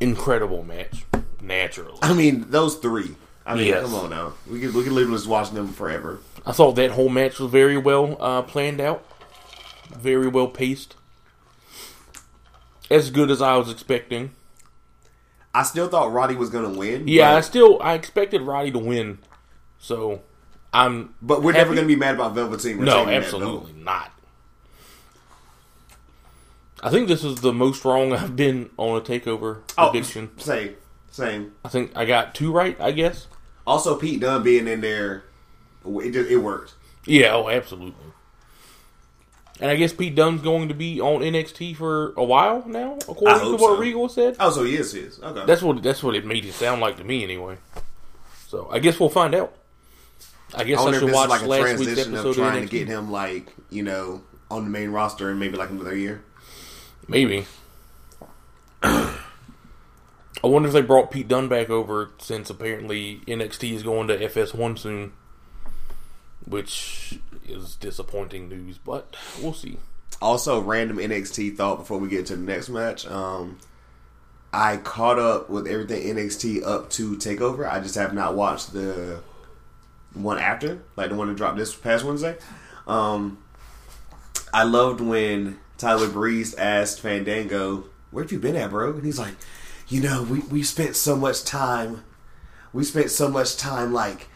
Incredible 0.00 0.64
match, 0.64 1.04
naturally. 1.42 1.98
I 2.02 2.14
mean, 2.14 2.46
those 2.48 2.76
three. 2.76 3.14
I 3.44 3.54
mean, 3.54 3.66
Yes. 3.68 3.82
come 3.84 3.94
on 3.94 4.10
now. 4.10 4.32
We 4.50 4.60
could 4.60 4.74
we 4.74 4.82
could 4.82 4.92
literally 4.92 5.16
just 5.16 5.26
watch 5.26 5.50
them 5.50 5.68
forever. 5.72 6.20
I 6.46 6.52
thought 6.52 6.72
that 6.76 6.92
whole 6.92 7.08
match 7.10 7.38
was 7.38 7.50
very 7.50 7.76
well 7.76 8.16
uh, 8.20 8.42
planned 8.42 8.80
out, 8.80 9.04
very 9.94 10.28
well 10.28 10.48
paced, 10.48 10.96
as 12.90 13.10
good 13.10 13.30
as 13.30 13.40
I 13.40 13.56
was 13.56 13.70
expecting. 13.70 14.32
I 15.54 15.62
still 15.64 15.88
thought 15.88 16.12
Roddy 16.12 16.34
was 16.36 16.50
gonna 16.50 16.70
win. 16.70 17.08
Yeah, 17.08 17.34
I 17.36 17.40
still 17.40 17.80
I 17.82 17.94
expected 17.94 18.42
Roddy 18.42 18.70
to 18.72 18.78
win, 18.78 19.18
so 19.78 20.22
I'm. 20.72 21.14
but 21.20 21.42
we're 21.42 21.52
never 21.52 21.74
gonna 21.74 21.86
be 21.86 21.96
mad 21.96 22.14
about 22.14 22.34
Velveteen. 22.34 22.84
No, 22.84 23.06
absolutely 23.08 23.72
not. 23.72 24.12
I 26.82 26.88
think 26.90 27.08
this 27.08 27.24
is 27.24 27.40
the 27.40 27.52
most 27.52 27.84
wrong 27.84 28.12
I've 28.14 28.36
been 28.36 28.70
on 28.76 28.96
a 28.96 29.00
takeover 29.00 29.58
Oh, 29.76 29.90
prediction. 29.90 30.30
same, 30.38 30.76
same. 31.10 31.52
I 31.64 31.68
think 31.68 31.96
I 31.96 32.04
got 32.04 32.34
two 32.34 32.52
right. 32.52 32.80
I 32.80 32.92
guess. 32.92 33.26
Also, 33.66 33.96
Pete 33.96 34.20
Dunne 34.20 34.42
being 34.42 34.66
in 34.66 34.80
there, 34.80 35.24
it 35.84 36.10
just, 36.12 36.30
it 36.30 36.38
worked. 36.38 36.74
Yeah. 37.06 37.34
Oh, 37.34 37.48
absolutely. 37.48 38.12
And 39.60 39.70
I 39.70 39.76
guess 39.76 39.92
Pete 39.92 40.14
Dunne's 40.14 40.40
going 40.40 40.68
to 40.68 40.74
be 40.74 41.00
on 41.00 41.20
NXT 41.20 41.76
for 41.76 42.14
a 42.16 42.24
while 42.24 42.66
now, 42.66 42.94
according 43.06 43.40
to 43.40 43.50
what 43.52 43.60
so. 43.60 43.76
Regal 43.76 44.08
said. 44.08 44.36
Oh, 44.40 44.50
so 44.50 44.64
he 44.64 44.76
is, 44.76 44.92
he 44.92 45.00
is. 45.00 45.20
Okay. 45.22 45.44
That's 45.44 45.60
what 45.60 45.82
that's 45.82 46.02
what 46.02 46.16
it 46.16 46.24
made 46.24 46.46
it 46.46 46.54
sound 46.54 46.80
like 46.80 46.96
to 46.96 47.04
me, 47.04 47.22
anyway. 47.22 47.58
So 48.48 48.68
I 48.72 48.78
guess 48.78 48.98
we'll 48.98 49.10
find 49.10 49.34
out. 49.34 49.54
I 50.54 50.64
guess 50.64 50.80
I 50.80 50.86
I, 50.86 50.98
should 50.98 51.12
watch 51.12 51.28
like 51.28 51.42
a 51.42 51.46
last 51.46 51.62
week's 51.62 51.92
transition 51.92 52.14
episode 52.14 52.30
of 52.30 52.36
trying 52.36 52.64
of 52.64 52.70
to 52.70 52.76
get 52.76 52.88
him 52.88 53.10
like 53.12 53.52
you 53.68 53.82
know 53.82 54.22
on 54.50 54.64
the 54.64 54.70
main 54.70 54.90
roster 54.90 55.30
in 55.30 55.38
maybe 55.38 55.58
like 55.58 55.70
another 55.70 55.94
year. 55.94 56.22
Maybe. 57.06 57.44
I 60.42 60.46
wonder 60.46 60.68
if 60.68 60.72
they 60.72 60.80
brought 60.80 61.10
Pete 61.10 61.28
Dunne 61.28 61.48
back 61.48 61.68
over 61.68 62.10
since 62.18 62.48
apparently 62.48 63.20
NXT 63.26 63.74
is 63.74 63.82
going 63.82 64.08
to 64.08 64.16
FS1 64.16 64.78
soon, 64.78 65.12
which 66.46 67.18
is 67.50 67.76
disappointing 67.76 68.48
news, 68.48 68.78
but 68.78 69.16
we'll 69.42 69.54
see. 69.54 69.78
Also, 70.22 70.60
random 70.60 70.98
NXT 70.98 71.56
thought 71.56 71.78
before 71.78 71.98
we 71.98 72.08
get 72.08 72.26
to 72.26 72.36
the 72.36 72.42
next 72.42 72.68
match. 72.68 73.06
Um, 73.06 73.58
I 74.52 74.78
caught 74.78 75.18
up 75.18 75.48
with 75.48 75.66
everything 75.66 76.02
NXT 76.16 76.66
up 76.66 76.90
to 76.90 77.16
Takeover. 77.16 77.70
I 77.70 77.80
just 77.80 77.94
have 77.94 78.12
not 78.12 78.34
watched 78.34 78.72
the 78.72 79.22
one 80.12 80.38
after, 80.38 80.80
like 80.96 81.10
the 81.10 81.16
one 81.16 81.28
that 81.28 81.36
dropped 81.36 81.56
this 81.56 81.74
past 81.74 82.04
Wednesday. 82.04 82.36
Um, 82.86 83.38
I 84.52 84.64
loved 84.64 85.00
when 85.00 85.58
Tyler 85.78 86.08
Breeze 86.08 86.54
asked 86.54 87.00
Fandango, 87.00 87.84
"Where 88.10 88.24
have 88.24 88.32
you 88.32 88.40
been 88.40 88.56
at, 88.56 88.70
bro?" 88.70 88.94
And 88.94 89.04
he's 89.04 89.18
like, 89.18 89.34
"You 89.88 90.00
know, 90.00 90.22
we 90.24 90.40
we 90.40 90.62
spent 90.64 90.96
so 90.96 91.14
much 91.14 91.44
time, 91.44 92.04
we 92.72 92.82
spent 92.84 93.10
so 93.10 93.28
much 93.28 93.56
time 93.56 93.92
like 93.92 94.28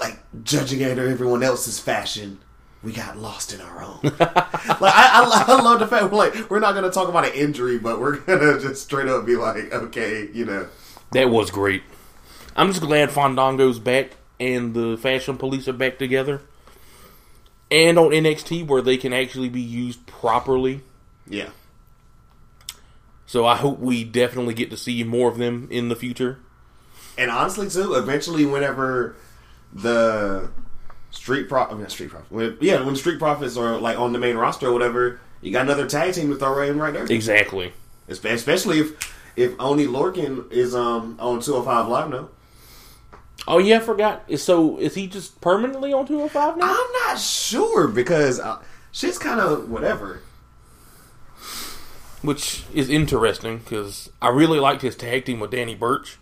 like 0.00 0.18
judging 0.42 0.82
at 0.82 0.98
everyone 0.98 1.42
else's 1.42 1.78
fashion." 1.78 2.40
We 2.82 2.92
got 2.92 3.18
lost 3.18 3.52
in 3.52 3.60
our 3.60 3.82
own. 3.82 3.98
like 4.02 4.20
I, 4.22 4.78
I, 4.80 5.44
I 5.48 5.60
love 5.62 5.80
the 5.80 5.86
fact 5.86 6.04
we're 6.10 6.16
like 6.16 6.50
we're 6.50 6.60
not 6.60 6.74
gonna 6.74 6.90
talk 6.90 7.10
about 7.10 7.26
an 7.26 7.34
injury, 7.34 7.78
but 7.78 8.00
we're 8.00 8.16
gonna 8.20 8.58
just 8.60 8.82
straight 8.84 9.06
up 9.06 9.26
be 9.26 9.36
like, 9.36 9.70
okay, 9.70 10.30
you 10.32 10.46
know, 10.46 10.66
That 11.12 11.28
was 11.28 11.50
great. 11.50 11.82
I'm 12.56 12.68
just 12.68 12.80
glad 12.80 13.10
Fandango's 13.10 13.78
back 13.78 14.12
and 14.40 14.72
the 14.72 14.96
Fashion 14.96 15.36
Police 15.36 15.68
are 15.68 15.74
back 15.74 15.98
together. 15.98 16.40
And 17.70 17.98
on 17.98 18.12
NXT 18.12 18.66
where 18.66 18.80
they 18.80 18.96
can 18.96 19.12
actually 19.12 19.50
be 19.50 19.60
used 19.60 20.06
properly. 20.06 20.80
yeah. 21.28 21.50
So 23.26 23.44
I 23.46 23.56
hope 23.56 23.78
we 23.78 24.02
definitely 24.04 24.54
get 24.54 24.70
to 24.70 24.76
see 24.76 25.04
more 25.04 25.28
of 25.30 25.36
them 25.38 25.68
in 25.70 25.88
the 25.88 25.94
future. 25.96 26.38
And 27.16 27.30
honestly, 27.30 27.68
too, 27.68 27.94
eventually, 27.94 28.44
whenever 28.46 29.14
the 29.72 30.50
street 31.10 31.48
pro, 31.48 31.64
I 31.64 31.74
mean, 31.74 31.88
street 31.88 32.10
profit, 32.10 32.58
yeah, 32.60 32.80
when 32.80 32.94
the 32.94 32.98
street 32.98 33.18
profits 33.18 33.56
are 33.56 33.78
like 33.78 33.98
on 33.98 34.12
the 34.12 34.18
main 34.18 34.36
roster 34.36 34.68
or 34.68 34.72
whatever, 34.72 35.20
you 35.40 35.52
got 35.52 35.62
another 35.62 35.86
tag 35.86 36.14
team 36.14 36.30
to 36.30 36.36
throw 36.36 36.56
right 36.56 36.70
in 36.70 36.78
right 36.78 36.92
there. 36.92 37.04
Exactly. 37.04 37.72
Especially 38.08 38.80
if 38.80 39.16
if 39.36 39.54
Oney 39.60 39.86
Lorcan 39.86 40.50
is 40.50 40.74
um 40.74 41.16
on 41.20 41.40
two 41.40 41.52
hundred 41.52 41.64
five 41.64 41.88
live 41.88 42.10
now. 42.10 42.28
Oh 43.46 43.58
yeah, 43.58 43.78
I 43.78 43.80
forgot. 43.80 44.38
So 44.38 44.78
is 44.78 44.94
he 44.94 45.06
just 45.06 45.40
permanently 45.40 45.92
on 45.92 46.06
205 46.06 46.56
now? 46.56 46.66
I'm 46.66 46.92
not 47.06 47.18
sure 47.18 47.88
because 47.88 48.38
uh, 48.38 48.60
shit's 48.92 49.18
kind 49.18 49.40
of 49.40 49.70
whatever. 49.70 50.20
Which 52.22 52.64
is 52.74 52.90
interesting 52.90 53.58
because 53.58 54.10
I 54.20 54.28
really 54.28 54.60
liked 54.60 54.82
his 54.82 54.94
tag 54.94 55.24
team 55.24 55.40
with 55.40 55.50
Danny 55.50 55.74
Burch, 55.74 56.18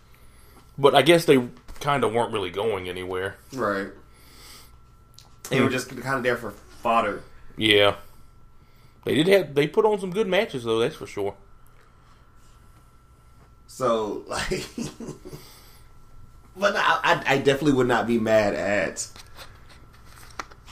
but 0.77 0.95
I 0.95 1.01
guess 1.01 1.25
they 1.25 1.49
kind 1.79 2.03
of 2.03 2.13
weren't 2.13 2.33
really 2.33 2.49
going 2.49 2.89
anywhere. 2.89 3.35
Right. 3.53 3.87
They 5.49 5.61
were 5.61 5.69
just 5.69 5.89
kind 5.89 6.15
of 6.15 6.23
there 6.23 6.37
for 6.37 6.51
fodder. 6.51 7.23
Yeah, 7.57 7.95
they 9.03 9.15
did 9.15 9.27
have 9.27 9.55
they 9.55 9.67
put 9.67 9.85
on 9.85 9.99
some 9.99 10.11
good 10.11 10.27
matches 10.27 10.63
though. 10.63 10.79
That's 10.79 10.95
for 10.95 11.07
sure. 11.07 11.35
So 13.67 14.23
like, 14.27 14.67
but 16.55 16.75
I, 16.75 17.23
I, 17.25 17.37
definitely 17.37 17.73
would 17.73 17.87
not 17.87 18.07
be 18.07 18.19
mad 18.19 18.53
at 18.53 19.07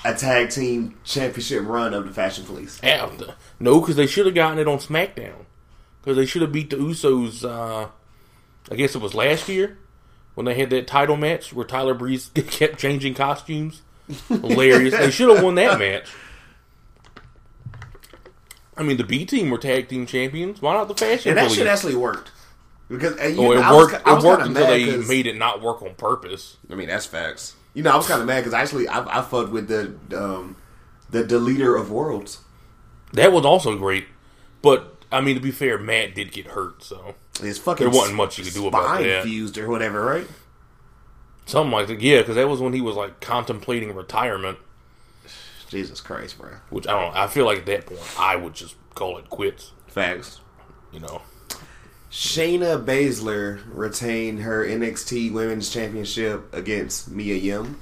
a 0.06 0.14
tag 0.14 0.50
team 0.50 0.98
championship 1.04 1.64
run 1.66 1.94
of 1.94 2.06
the 2.06 2.14
Fashion 2.14 2.46
Police. 2.46 2.80
The- 3.18 3.36
no, 3.60 3.80
because 3.80 3.96
they 3.96 4.08
should 4.08 4.26
have 4.26 4.36
gotten 4.36 4.60
it 4.60 4.68
on 4.68 4.78
SmackDown. 4.78 5.46
Because 6.02 6.18
they 6.18 6.26
should 6.26 6.42
have 6.42 6.52
beat 6.52 6.70
the 6.70 6.78
Usos. 6.78 7.44
Uh, 7.44 7.90
I 8.72 8.76
guess 8.76 8.96
it 8.96 9.02
was 9.02 9.14
last 9.14 9.50
year 9.50 9.78
when 10.38 10.46
they 10.46 10.54
had 10.54 10.70
that 10.70 10.86
title 10.86 11.18
match 11.18 11.52
where 11.52 11.66
Tyler 11.66 11.96
Breeze 11.96 12.30
kept 12.36 12.78
changing 12.78 13.16
costumes. 13.16 13.82
Hilarious. 14.28 14.94
they 14.96 15.10
should 15.10 15.36
have 15.36 15.44
won 15.44 15.56
that 15.56 15.80
match. 15.80 16.06
I 18.78 18.84
mean, 18.84 18.98
the 18.98 19.04
B 19.04 19.26
team 19.26 19.50
were 19.50 19.58
tag 19.58 19.90
team 19.90 20.06
champions. 20.06 20.62
Why 20.62 20.76
not 20.76 20.90
the 20.90 20.94
Fashion 20.94 21.30
And 21.30 21.40
that 21.40 21.46
Police? 21.46 21.58
shit 21.58 21.66
actually 21.66 21.96
worked 21.96 22.30
because 22.88 23.16
you 23.36 23.40
oh, 23.40 23.46
know, 23.46 23.52
it 23.54 23.58
I 23.64 23.74
was, 23.74 23.92
worked. 23.92 24.08
I 24.08 24.16
It 24.16 24.24
worked 24.24 24.44
until 24.44 24.68
they 24.68 24.98
made 24.98 25.26
it 25.26 25.38
not 25.38 25.64
work 25.64 25.82
on 25.82 25.96
purpose. 25.96 26.58
I 26.70 26.76
mean, 26.76 26.88
that's 26.88 27.08
facts. 27.08 27.56
You 27.74 27.82
know, 27.82 27.90
I 27.90 27.96
was 27.96 28.08
kind 28.08 28.22
of 28.22 28.28
mad 28.28 28.42
because 28.42 28.54
actually 28.54 28.88
I, 28.88 29.20
I 29.20 29.24
fucked 29.24 29.50
with 29.50 29.68
the 29.68 29.96
um, 30.16 30.56
the 31.10 31.24
deleter 31.24 31.82
of 31.82 31.90
worlds. 31.90 32.42
That 33.14 33.32
was 33.32 33.44
also 33.44 33.76
great. 33.76 34.06
But 34.62 34.98
I 35.12 35.20
mean, 35.20 35.34
to 35.34 35.42
be 35.42 35.50
fair, 35.50 35.80
Matt 35.80 36.14
did 36.14 36.32
get 36.32 36.46
hurt, 36.46 36.84
so 36.84 37.16
His 37.40 37.58
fucking 37.60 37.90
There 37.90 37.96
wasn't 37.96 38.18
much 38.18 38.38
you 38.38 38.44
could 38.44 38.54
do 38.54 38.68
about 38.68 39.00
that. 39.00 39.24
fused 39.24 39.58
or 39.58 39.70
whatever, 39.70 40.04
right? 40.04 40.28
something 41.46 41.72
like 41.72 41.88
that. 41.88 42.02
Yeah, 42.02 42.20
because 42.20 42.36
that 42.36 42.48
was 42.50 42.60
when 42.60 42.74
he 42.74 42.82
was 42.82 42.96
like 42.96 43.20
contemplating 43.22 43.94
retirement. 43.96 44.58
Jesus 45.70 46.00
Christ, 46.02 46.38
bro. 46.38 46.52
Which 46.70 46.88
I 46.88 46.92
don't. 46.92 47.14
know. 47.14 47.20
I 47.20 47.28
feel 47.28 47.46
like 47.46 47.60
at 47.60 47.66
that 47.66 47.86
point 47.86 48.02
I 48.20 48.36
would 48.36 48.54
just 48.54 48.76
call 48.96 49.18
it 49.18 49.30
quits. 49.30 49.72
Facts. 49.88 50.40
You 50.92 51.00
know. 51.00 51.22
Shayna 52.12 52.84
Baszler 52.84 53.62
retained 53.68 54.42
her 54.42 54.66
NXT 54.66 55.32
Women's 55.34 55.70
Championship 55.70 56.54
against 56.54 57.12
Mia 57.12 57.36
Yim. 57.36 57.80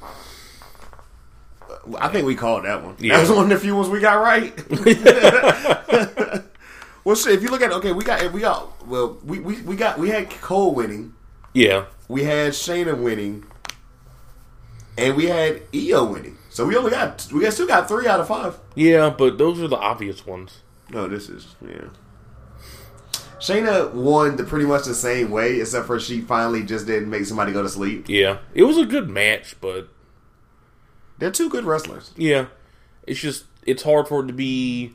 Uh, 1.62 1.98
I 2.00 2.10
think 2.10 2.26
we 2.26 2.36
called 2.36 2.66
that 2.66 2.84
one. 2.84 2.96
Yeah. 3.00 3.14
That 3.16 3.22
was 3.22 3.30
one 3.30 3.44
of 3.44 3.50
the 3.50 3.60
few 3.60 3.76
ones 3.76 3.88
we 3.90 4.00
got 4.00 4.16
right. 4.16 4.52
well, 7.04 7.16
shit, 7.16 7.34
if 7.34 7.44
you 7.44 7.50
look 7.50 7.62
at 7.62 7.70
it, 7.72 7.76
okay, 7.76 7.92
we 7.92 8.04
got 8.04 8.34
we 8.34 8.42
got 8.42 8.75
well, 8.88 9.18
we, 9.24 9.40
we, 9.40 9.62
we 9.62 9.76
got 9.76 9.98
we 10.00 10.10
had 10.10 10.30
Cole 10.30 10.74
winning, 10.74 11.14
Yeah. 11.54 11.86
we 12.08 12.24
had 12.24 12.54
Shayna 12.54 12.98
winning, 12.98 13.46
and 14.98 15.16
we 15.16 15.26
had 15.26 15.62
Io 15.74 16.04
winning. 16.06 16.38
So 16.50 16.66
we 16.66 16.76
only 16.78 16.92
got 16.92 17.28
we 17.34 17.42
got 17.42 17.54
still 17.54 17.68
got 17.68 17.88
three 17.88 18.08
out 18.08 18.20
of 18.20 18.28
five. 18.28 18.58
Yeah, 18.76 19.10
but 19.10 19.38
those 19.38 19.60
are 19.62 19.68
the 19.68 19.78
obvious 19.78 20.26
ones. 20.26 20.62
No, 20.90 21.08
this 21.08 21.30
is 21.30 21.56
yeah. 21.68 21.90
Shayna 23.40 23.94
won 23.94 24.38
the 24.38 24.44
pretty 24.44 24.66
much 24.66 24.86
the 24.86 24.94
same 24.96 25.30
way, 25.30 25.60
except 25.60 25.88
for 25.88 26.00
she 26.00 26.22
finally 26.22 26.64
just 26.64 26.88
didn't 26.88 27.10
make 27.10 27.26
somebody 27.26 27.52
go 27.52 27.62
to 27.62 27.70
sleep. 27.70 28.06
Yeah, 28.08 28.38
it 28.54 28.64
was 28.64 28.78
a 28.78 28.86
good 28.86 29.10
match, 29.10 29.56
but 29.62 29.90
They're 31.20 31.32
two 31.32 31.50
good 31.50 31.66
wrestlers. 31.66 32.12
yeah, 32.16 32.48
it's 33.06 33.20
just 33.20 33.46
it's 33.66 33.84
hard 33.84 34.08
for 34.08 34.24
it 34.24 34.28
to 34.28 34.34
be 34.34 34.94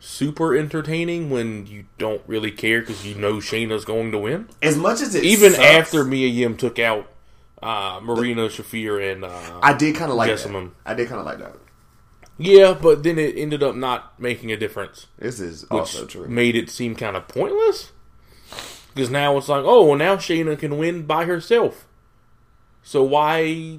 super 0.00 0.56
entertaining 0.56 1.30
when 1.30 1.66
you 1.66 1.84
don't 1.98 2.22
really 2.26 2.50
care 2.50 2.80
because 2.80 3.06
you 3.06 3.14
know 3.14 3.34
Shayna's 3.34 3.84
going 3.84 4.12
to 4.12 4.18
win. 4.18 4.48
As 4.62 4.76
much 4.76 5.00
as 5.00 5.14
it 5.14 5.24
Even 5.24 5.52
sucks, 5.52 5.64
after 5.64 6.04
Mia 6.04 6.28
Yim 6.28 6.56
took 6.56 6.78
out 6.78 7.10
uh, 7.62 8.00
Marina 8.02 8.48
Shafir 8.48 9.12
and 9.12 9.24
uh, 9.24 9.60
I 9.62 9.72
did 9.72 9.96
kind 9.96 10.10
of 10.10 10.16
like 10.16 10.30
Jessamyn. 10.30 10.70
that. 10.84 10.90
I 10.90 10.94
did 10.94 11.08
kind 11.08 11.20
of 11.20 11.26
like 11.26 11.38
that. 11.38 11.56
yeah, 12.38 12.72
but 12.80 13.02
then 13.02 13.18
it 13.18 13.36
ended 13.36 13.62
up 13.62 13.74
not 13.74 14.18
making 14.20 14.52
a 14.52 14.56
difference. 14.56 15.06
This 15.18 15.40
is 15.40 15.64
also 15.64 16.06
true. 16.06 16.28
made 16.28 16.54
it 16.54 16.70
seem 16.70 16.94
kind 16.94 17.16
of 17.16 17.26
pointless. 17.28 17.92
Because 18.94 19.10
now 19.10 19.36
it's 19.36 19.48
like, 19.48 19.64
oh, 19.64 19.84
well, 19.84 19.96
now 19.96 20.16
Shayna 20.16 20.58
can 20.58 20.76
win 20.78 21.04
by 21.06 21.24
herself. 21.24 21.86
So 22.82 23.02
why 23.02 23.78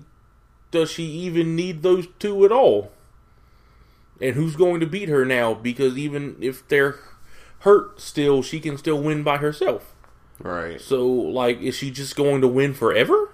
does 0.71 0.91
she 0.91 1.03
even 1.03 1.55
need 1.55 1.81
those 1.81 2.07
two 2.19 2.45
at 2.45 2.51
all? 2.51 2.91
And 4.21 4.35
who's 4.35 4.55
going 4.55 4.79
to 4.81 4.85
beat 4.85 5.09
her 5.09 5.25
now? 5.25 5.53
Because 5.53 5.97
even 5.97 6.35
if 6.41 6.67
they're 6.67 6.97
hurt 7.59 7.99
still, 8.01 8.41
she 8.41 8.59
can 8.59 8.77
still 8.77 9.01
win 9.01 9.23
by 9.23 9.37
herself. 9.37 9.95
Right. 10.39 10.79
So, 10.79 11.07
like, 11.07 11.61
is 11.61 11.75
she 11.75 11.91
just 11.91 12.15
going 12.15 12.41
to 12.41 12.47
win 12.47 12.73
forever? 12.73 13.29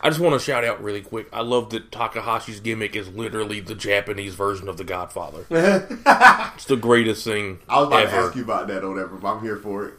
I 0.00 0.10
just 0.10 0.20
want 0.20 0.34
to 0.34 0.44
shout 0.44 0.64
out 0.64 0.82
really 0.82 1.00
quick. 1.00 1.28
I 1.32 1.40
love 1.40 1.70
that 1.70 1.90
Takahashi's 1.90 2.60
gimmick 2.60 2.94
is 2.94 3.08
literally 3.08 3.58
the 3.58 3.74
Japanese 3.74 4.34
version 4.36 4.68
of 4.68 4.76
The 4.76 4.84
Godfather. 4.84 5.44
it's 6.54 6.66
the 6.66 6.76
greatest 6.76 7.24
thing 7.24 7.58
I 7.68 7.80
was 7.80 7.88
about 7.88 8.02
ever. 8.04 8.10
to 8.10 8.26
ask 8.28 8.36
you 8.36 8.44
about 8.44 8.68
that 8.68 8.84
or 8.84 8.90
whatever, 8.90 9.16
but 9.16 9.28
I'm 9.28 9.42
here 9.42 9.56
for 9.56 9.86
it. 9.88 9.94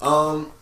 Um, 0.00 0.52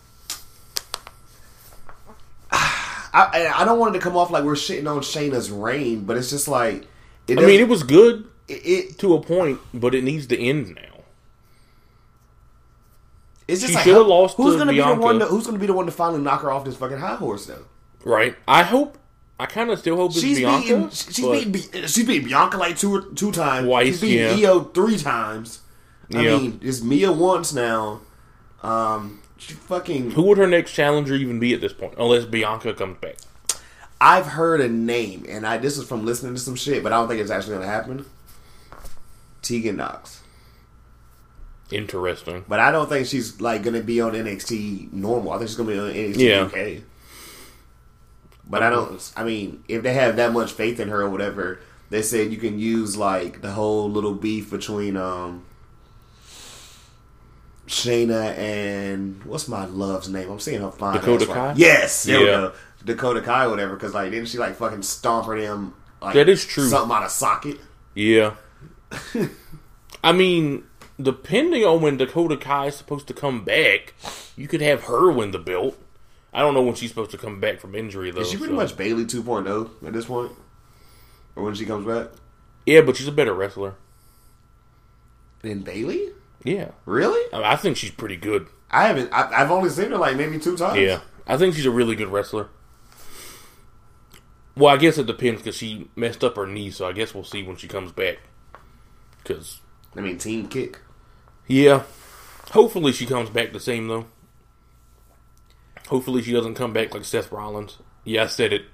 I 3.14 3.52
I 3.62 3.64
don't 3.64 3.78
want 3.78 3.94
it 3.94 3.98
to 4.00 4.02
come 4.04 4.16
off 4.16 4.30
like 4.30 4.44
we're 4.44 4.54
shitting 4.54 4.90
on 4.90 5.00
Shayna's 5.02 5.50
reign, 5.50 6.04
but 6.04 6.16
it's 6.16 6.30
just 6.30 6.48
like 6.48 6.86
it 7.28 7.38
I 7.38 7.42
mean, 7.46 7.60
it 7.60 7.68
was 7.68 7.82
good 7.82 8.26
it, 8.48 8.66
it 8.66 8.98
to 8.98 9.14
a 9.14 9.20
point, 9.22 9.58
but 9.72 9.94
it 9.94 10.04
needs 10.04 10.26
to 10.28 10.38
end 10.38 10.74
now. 10.74 11.02
it's 13.46 13.60
just 13.60 13.70
She 13.72 13.74
like 13.76 13.84
should've 13.84 14.06
lost 14.06 14.36
Who's 14.36 14.54
to 14.54 14.58
gonna 14.58 14.72
be 14.72 14.78
the 14.80 14.94
one? 14.94 15.18
To, 15.20 15.26
who's 15.26 15.46
gonna 15.46 15.58
be 15.58 15.66
the 15.66 15.72
one 15.74 15.86
to 15.86 15.92
finally 15.92 16.20
knock 16.22 16.42
her 16.42 16.50
off 16.50 16.64
this 16.64 16.76
fucking 16.76 16.98
high 16.98 17.16
horse 17.16 17.46
though? 17.46 17.64
Right? 18.04 18.36
I 18.48 18.62
hope. 18.62 18.98
I 19.38 19.46
kind 19.46 19.70
of 19.70 19.78
still 19.80 19.96
hope 19.96 20.12
it's 20.12 20.20
She's 20.20 20.38
Bianca. 20.38 20.62
beaten. 20.66 20.90
She's 20.90 21.60
but- 21.72 21.90
She's 21.90 22.06
beaten 22.06 22.28
Bianca 22.28 22.56
like 22.56 22.78
two 22.78 23.12
two 23.14 23.32
times. 23.32 23.66
Twice, 23.66 23.86
She's 23.86 24.00
beaten 24.00 24.38
yeah. 24.38 24.48
Io 24.50 24.60
three 24.64 24.96
times. 24.98 25.60
I 26.14 26.20
Yeah. 26.20 26.36
mean, 26.38 26.60
it's 26.62 26.82
Mia 26.82 27.10
once 27.12 27.52
now. 27.52 28.00
Um, 28.62 29.20
fucking. 29.52 30.12
Who 30.12 30.22
would 30.22 30.38
her 30.38 30.46
next 30.46 30.72
challenger 30.72 31.14
even 31.14 31.38
be 31.38 31.54
at 31.54 31.60
this 31.60 31.72
point? 31.72 31.94
Unless 31.98 32.24
Bianca 32.26 32.74
comes 32.74 32.98
back. 32.98 33.16
I've 34.00 34.26
heard 34.26 34.60
a 34.60 34.68
name, 34.68 35.24
and 35.28 35.46
I 35.46 35.56
this 35.58 35.78
is 35.78 35.86
from 35.88 36.04
listening 36.04 36.34
to 36.34 36.40
some 36.40 36.56
shit, 36.56 36.82
but 36.82 36.92
I 36.92 36.96
don't 36.96 37.08
think 37.08 37.20
it's 37.20 37.30
actually 37.30 37.54
gonna 37.54 37.66
happen. 37.66 38.04
Tegan 39.42 39.76
Nox, 39.76 40.20
Interesting. 41.70 42.44
but 42.48 42.60
I 42.60 42.70
don't 42.70 42.88
think 42.88 43.06
she's 43.06 43.40
like 43.40 43.62
gonna 43.62 43.80
be 43.82 44.00
on 44.00 44.12
NXT 44.12 44.92
normal. 44.92 45.32
I 45.32 45.38
think 45.38 45.48
she's 45.48 45.56
gonna 45.56 45.72
be 45.72 45.78
on 45.78 45.90
NXT 45.90 46.16
Yeah. 46.18 46.42
UK. 46.44 46.82
But 48.48 48.62
I 48.62 48.70
don't. 48.70 49.12
I 49.16 49.24
mean, 49.24 49.64
if 49.68 49.82
they 49.82 49.94
have 49.94 50.16
that 50.16 50.32
much 50.32 50.52
faith 50.52 50.78
in 50.78 50.88
her 50.88 51.02
or 51.02 51.08
whatever, 51.10 51.60
they 51.90 52.02
said 52.02 52.30
you 52.30 52.36
can 52.38 52.58
use 52.58 52.96
like 52.96 53.40
the 53.40 53.52
whole 53.52 53.90
little 53.90 54.14
beef 54.14 54.50
between 54.50 54.96
um 54.96 55.44
Shayna 57.66 58.36
and 58.36 59.22
what's 59.24 59.48
my 59.48 59.64
love's 59.64 60.08
name? 60.08 60.30
I'm 60.30 60.38
seeing 60.40 60.60
her 60.60 60.70
fine. 60.70 60.94
Dakota 60.94 61.24
ass 61.24 61.28
right- 61.28 61.34
Kai? 61.36 61.54
Yes, 61.56 62.02
there 62.04 62.18
we 62.20 62.26
Yeah. 62.26 62.30
go. 62.32 62.52
Dakota 62.84 63.20
Kai, 63.22 63.44
or 63.46 63.50
whatever. 63.50 63.74
Because 63.74 63.94
like, 63.94 64.10
didn't 64.10 64.28
she 64.28 64.38
like 64.38 64.56
fucking 64.56 64.82
stomp 64.82 65.26
her 65.26 65.40
them? 65.40 65.74
Like, 66.02 66.14
That 66.14 66.28
is 66.28 66.44
true. 66.44 66.68
Something 66.68 66.94
out 66.94 67.04
of 67.04 67.10
socket. 67.10 67.58
Yeah. 67.94 68.34
I 70.04 70.12
mean, 70.12 70.64
depending 71.00 71.64
on 71.64 71.80
when 71.80 71.96
Dakota 71.96 72.36
Kai 72.36 72.66
is 72.66 72.76
supposed 72.76 73.06
to 73.08 73.14
come 73.14 73.42
back, 73.44 73.94
you 74.36 74.46
could 74.46 74.60
have 74.60 74.84
her 74.84 75.10
win 75.10 75.30
the 75.30 75.38
belt. 75.38 75.78
I 76.34 76.40
don't 76.40 76.52
know 76.52 76.62
when 76.62 76.74
she's 76.74 76.90
supposed 76.90 77.12
to 77.12 77.18
come 77.18 77.40
back 77.40 77.60
from 77.60 77.74
injury 77.74 78.10
though. 78.10 78.20
Is 78.20 78.30
she 78.30 78.36
pretty 78.36 78.52
so- 78.52 78.56
much 78.56 78.76
Bayley 78.76 79.04
2.0 79.06 79.70
at 79.86 79.92
this 79.94 80.04
point, 80.04 80.32
or 81.36 81.44
when 81.44 81.54
she 81.54 81.64
comes 81.64 81.86
back? 81.86 82.08
Yeah, 82.66 82.82
but 82.82 82.96
she's 82.96 83.08
a 83.08 83.12
better 83.12 83.32
wrestler. 83.32 83.74
Than 85.42 85.60
Bayley? 85.60 86.08
Yeah. 86.44 86.70
Really? 86.86 87.20
I, 87.32 87.36
mean, 87.38 87.46
I 87.46 87.56
think 87.56 87.76
she's 87.76 87.90
pretty 87.90 88.16
good. 88.16 88.46
I 88.70 88.86
haven't. 88.86 89.10
I, 89.12 89.42
I've 89.42 89.50
only 89.50 89.70
seen 89.70 89.90
her 89.90 89.96
like 89.96 90.16
maybe 90.16 90.38
two 90.38 90.56
times. 90.56 90.78
Yeah. 90.78 91.00
I 91.26 91.36
think 91.38 91.54
she's 91.54 91.66
a 91.66 91.70
really 91.70 91.96
good 91.96 92.08
wrestler. 92.08 92.48
Well, 94.56 94.72
I 94.72 94.76
guess 94.76 94.98
it 94.98 95.06
depends 95.06 95.40
because 95.42 95.56
she 95.56 95.88
messed 95.96 96.22
up 96.22 96.36
her 96.36 96.46
knee, 96.46 96.70
so 96.70 96.86
I 96.86 96.92
guess 96.92 97.12
we'll 97.14 97.24
see 97.24 97.42
when 97.42 97.56
she 97.56 97.66
comes 97.66 97.90
back. 97.90 98.18
Because, 99.22 99.60
I 99.96 100.00
mean, 100.00 100.18
Team 100.18 100.48
Kick. 100.48 100.80
yeah. 101.46 101.82
Hopefully 102.52 102.92
she 102.92 103.06
comes 103.06 103.30
back 103.30 103.52
the 103.52 103.58
same, 103.58 103.88
though. 103.88 104.04
Hopefully 105.88 106.22
she 106.22 106.32
doesn't 106.32 106.54
come 106.54 106.72
back 106.74 106.92
like 106.94 107.04
Seth 107.04 107.32
Rollins. 107.32 107.78
Yeah, 108.04 108.24
I 108.24 108.26
said 108.26 108.52
it. 108.52 108.66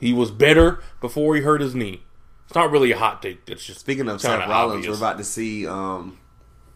He 0.00 0.12
was 0.14 0.30
better 0.30 0.82
before 1.00 1.34
he 1.36 1.42
hurt 1.42 1.60
his 1.60 1.74
knee. 1.74 2.02
It's 2.46 2.54
not 2.54 2.70
really 2.70 2.90
a 2.90 2.98
hot 2.98 3.22
take. 3.22 3.42
It's 3.46 3.64
just 3.64 3.80
Speaking 3.80 4.08
of 4.08 4.20
Seth 4.20 4.48
Rollins, 4.48 4.78
obvious. 4.86 4.88
we're 4.88 5.06
about 5.06 5.18
to 5.18 5.24
see 5.24 5.66
um, 5.66 6.18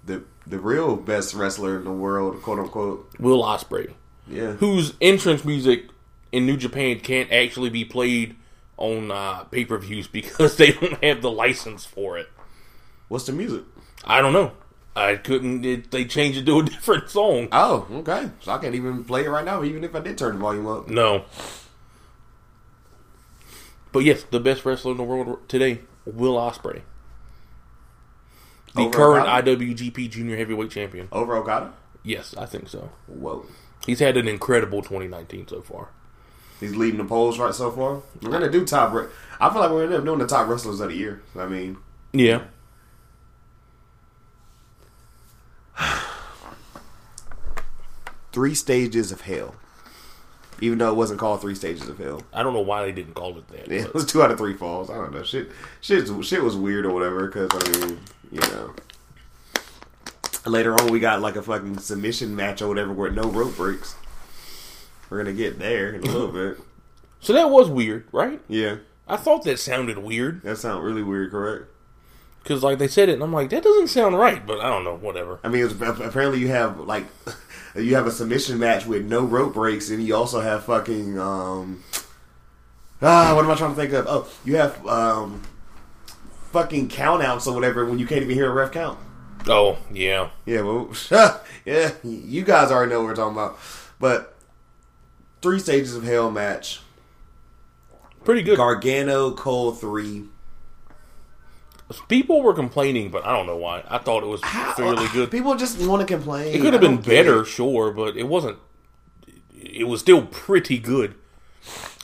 the 0.06 0.22
the 0.46 0.58
real 0.58 0.96
best 0.96 1.34
wrestler 1.34 1.76
in 1.76 1.84
the 1.84 1.92
world, 1.92 2.40
quote 2.42 2.58
unquote. 2.58 3.10
Will 3.18 3.42
Ospreay, 3.42 3.92
Yeah. 4.28 4.52
whose 4.52 4.94
entrance 5.00 5.44
music 5.44 5.86
in 6.32 6.46
New 6.46 6.56
Japan 6.56 7.00
can't 7.00 7.30
actually 7.32 7.70
be 7.70 7.84
played 7.84 8.36
on 8.76 9.10
uh, 9.10 9.44
pay 9.44 9.64
per 9.64 9.78
views 9.78 10.06
because 10.06 10.56
they 10.58 10.72
don't 10.72 11.02
have 11.04 11.22
the 11.22 11.30
license 11.30 11.84
for 11.84 12.16
it. 12.18 12.28
What's 13.08 13.26
the 13.26 13.32
music? 13.32 13.62
I 14.04 14.20
don't 14.20 14.32
know. 14.32 14.52
I 14.94 15.16
couldn't. 15.16 15.64
It, 15.64 15.90
they 15.90 16.04
changed 16.06 16.38
it 16.38 16.46
to 16.46 16.60
a 16.60 16.62
different 16.64 17.10
song. 17.10 17.48
Oh, 17.52 17.86
okay. 17.90 18.30
So 18.40 18.52
I 18.52 18.58
can't 18.58 18.74
even 18.74 19.04
play 19.04 19.24
it 19.24 19.28
right 19.28 19.44
now, 19.44 19.62
even 19.62 19.84
if 19.84 19.94
I 19.94 20.00
did 20.00 20.16
turn 20.16 20.34
the 20.34 20.40
volume 20.40 20.66
up. 20.66 20.88
No. 20.88 21.24
But 23.92 24.00
yes, 24.00 24.24
the 24.30 24.40
best 24.40 24.64
wrestler 24.64 24.92
in 24.92 24.96
the 24.98 25.02
world 25.02 25.38
today, 25.48 25.80
Will 26.04 26.34
Ospreay, 26.36 26.82
the 28.76 28.82
Over 28.82 28.96
current 28.96 29.26
Okada? 29.26 29.56
IWGP 29.56 30.10
Junior 30.10 30.36
Heavyweight 30.36 30.70
Champion. 30.70 31.08
Over 31.10 31.36
Okada? 31.36 31.72
Yes, 32.02 32.34
I 32.38 32.46
think 32.46 32.68
so. 32.68 32.90
Whoa. 33.08 33.46
He's 33.84 33.98
had 34.00 34.16
an 34.16 34.28
incredible 34.28 34.82
2019 34.82 35.48
so 35.48 35.60
far. 35.62 35.88
He's 36.60 36.74
leading 36.76 36.98
the 36.98 37.04
polls 37.04 37.38
right 37.38 37.54
so 37.54 37.70
far. 37.70 38.02
We're 38.22 38.30
gonna 38.30 38.50
do 38.50 38.64
top. 38.64 38.92
Re- 38.92 39.06
I 39.40 39.50
feel 39.50 39.60
like 39.60 39.70
we're 39.70 39.82
gonna 39.84 39.96
end 39.96 40.00
up 40.00 40.04
doing 40.04 40.18
the 40.20 40.26
top 40.26 40.48
wrestlers 40.48 40.80
of 40.80 40.88
the 40.88 40.96
year. 40.96 41.22
I 41.36 41.46
mean, 41.46 41.76
Yeah. 42.12 42.42
three 48.32 48.54
stages 48.54 49.12
of 49.12 49.22
hell. 49.22 49.54
Even 50.60 50.78
though 50.78 50.90
it 50.90 50.96
wasn't 50.96 51.20
called 51.20 51.40
three 51.42 51.54
stages 51.54 51.86
of 51.88 51.98
hell, 51.98 52.22
I 52.32 52.42
don't 52.42 52.54
know 52.54 52.60
why 52.60 52.84
they 52.84 52.92
didn't 52.92 53.14
call 53.14 53.36
it 53.36 53.46
that. 53.48 53.68
yeah, 53.68 53.82
it 53.82 53.92
was 53.94 54.06
two 54.06 54.22
out 54.22 54.30
of 54.30 54.38
three 54.38 54.54
falls. 54.54 54.88
I 54.88 54.94
don't 54.94 55.12
know. 55.12 55.22
Shit, 55.22 55.50
shit, 55.80 56.08
shit 56.24 56.42
was 56.42 56.56
weird 56.56 56.86
or 56.86 56.92
whatever. 56.92 57.26
Because 57.26 57.50
I 57.52 57.86
mean, 57.86 57.98
you 58.32 58.40
know. 58.40 58.74
Later 60.46 60.74
on, 60.80 60.90
we 60.92 61.00
got 61.00 61.20
like 61.20 61.36
a 61.36 61.42
fucking 61.42 61.78
submission 61.78 62.36
match 62.36 62.62
or 62.62 62.68
whatever 62.68 62.92
with 62.92 63.14
no 63.14 63.24
rope 63.24 63.56
breaks. 63.56 63.96
We're 65.10 65.18
gonna 65.18 65.32
get 65.32 65.58
there 65.58 65.90
in 65.92 66.02
a 66.02 66.10
little 66.10 66.28
bit. 66.32 66.58
So 67.18 67.32
that 67.32 67.50
was 67.50 67.68
weird, 67.68 68.06
right? 68.12 68.40
Yeah, 68.46 68.76
I 69.08 69.16
thought 69.16 69.42
that 69.44 69.58
sounded 69.58 69.98
weird 69.98 70.42
that 70.42 70.58
sounds 70.58 70.84
really 70.84 71.02
weird. 71.02 71.32
Correct. 71.32 71.64
because 72.42 72.62
like 72.62 72.78
they 72.78 72.86
said 72.86 73.08
it, 73.08 73.14
and 73.14 73.22
I'm 73.22 73.32
like, 73.32 73.50
that 73.50 73.64
doesn't 73.64 73.88
sound 73.88 74.16
right. 74.16 74.46
But 74.46 74.60
I 74.60 74.68
don't 74.68 74.84
know, 74.84 74.94
whatever. 74.96 75.40
I 75.42 75.48
mean, 75.48 75.62
it 75.62 75.80
was, 75.80 76.00
apparently 76.00 76.38
you 76.38 76.48
have 76.48 76.78
like 76.78 77.06
you 77.78 77.94
have 77.94 78.06
a 78.06 78.10
submission 78.10 78.58
match 78.58 78.86
with 78.86 79.04
no 79.04 79.24
rope 79.24 79.54
breaks, 79.54 79.90
and 79.90 80.02
you 80.02 80.14
also 80.14 80.40
have 80.40 80.64
fucking 80.64 81.18
um 81.18 81.82
ah, 83.02 83.34
what 83.34 83.44
am 83.44 83.50
I 83.50 83.54
trying 83.54 83.74
to 83.74 83.80
think 83.80 83.92
of? 83.92 84.06
Oh, 84.08 84.28
you 84.44 84.56
have 84.56 84.86
um 84.86 85.42
fucking 86.52 86.88
countouts 86.88 87.46
or 87.46 87.54
whatever 87.54 87.84
when 87.84 87.98
you 87.98 88.06
can't 88.06 88.22
even 88.22 88.34
hear 88.34 88.50
a 88.50 88.54
ref 88.54 88.72
count. 88.72 88.98
Oh 89.48 89.78
yeah, 89.92 90.30
Yeah, 90.44 90.62
well, 90.62 90.90
yeah, 91.64 91.92
you 92.02 92.42
guys 92.44 92.70
already 92.70 92.90
know 92.90 93.00
what 93.00 93.08
we're 93.08 93.14
talking 93.14 93.34
about. 93.36 93.58
But 94.00 94.34
three 95.42 95.58
stages 95.58 95.94
of 95.94 96.02
hell 96.04 96.30
match: 96.30 96.80
pretty 98.24 98.42
good. 98.42 98.56
Gargano, 98.56 99.32
Cole 99.32 99.72
three. 99.72 100.24
People 102.08 102.42
were 102.42 102.52
complaining, 102.54 103.10
but 103.10 103.24
I 103.24 103.32
don't 103.32 103.46
know 103.46 103.56
why. 103.56 103.84
I 103.88 103.98
thought 103.98 104.22
it 104.24 104.26
was 104.26 104.40
fairly 104.76 105.06
good. 105.12 105.30
People 105.30 105.54
just 105.54 105.80
want 105.86 106.00
to 106.00 106.06
complain. 106.06 106.54
It 106.54 106.60
could 106.60 106.72
have 106.72 106.82
been 106.82 107.00
better, 107.00 107.44
sure, 107.44 107.92
but 107.92 108.16
it 108.16 108.24
wasn't. 108.24 108.58
It 109.54 109.86
was 109.86 110.00
still 110.00 110.22
pretty 110.26 110.78
good. 110.78 111.14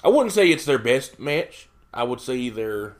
I 0.04 0.08
wouldn't 0.08 0.32
say 0.32 0.48
it's 0.50 0.64
their 0.64 0.78
best 0.78 1.18
match. 1.18 1.68
I 1.92 2.04
would 2.04 2.20
say 2.20 2.48
their 2.48 2.94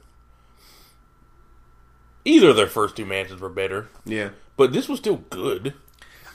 either 2.25 2.51
of 2.51 2.57
their 2.57 2.67
first 2.67 2.97
two 2.97 3.07
matches 3.07 3.41
were 3.41 3.49
better, 3.49 3.89
Yeah, 4.05 4.31
but 4.57 4.73
this 4.73 4.89
was 4.89 4.99
still 4.99 5.17
good. 5.31 5.75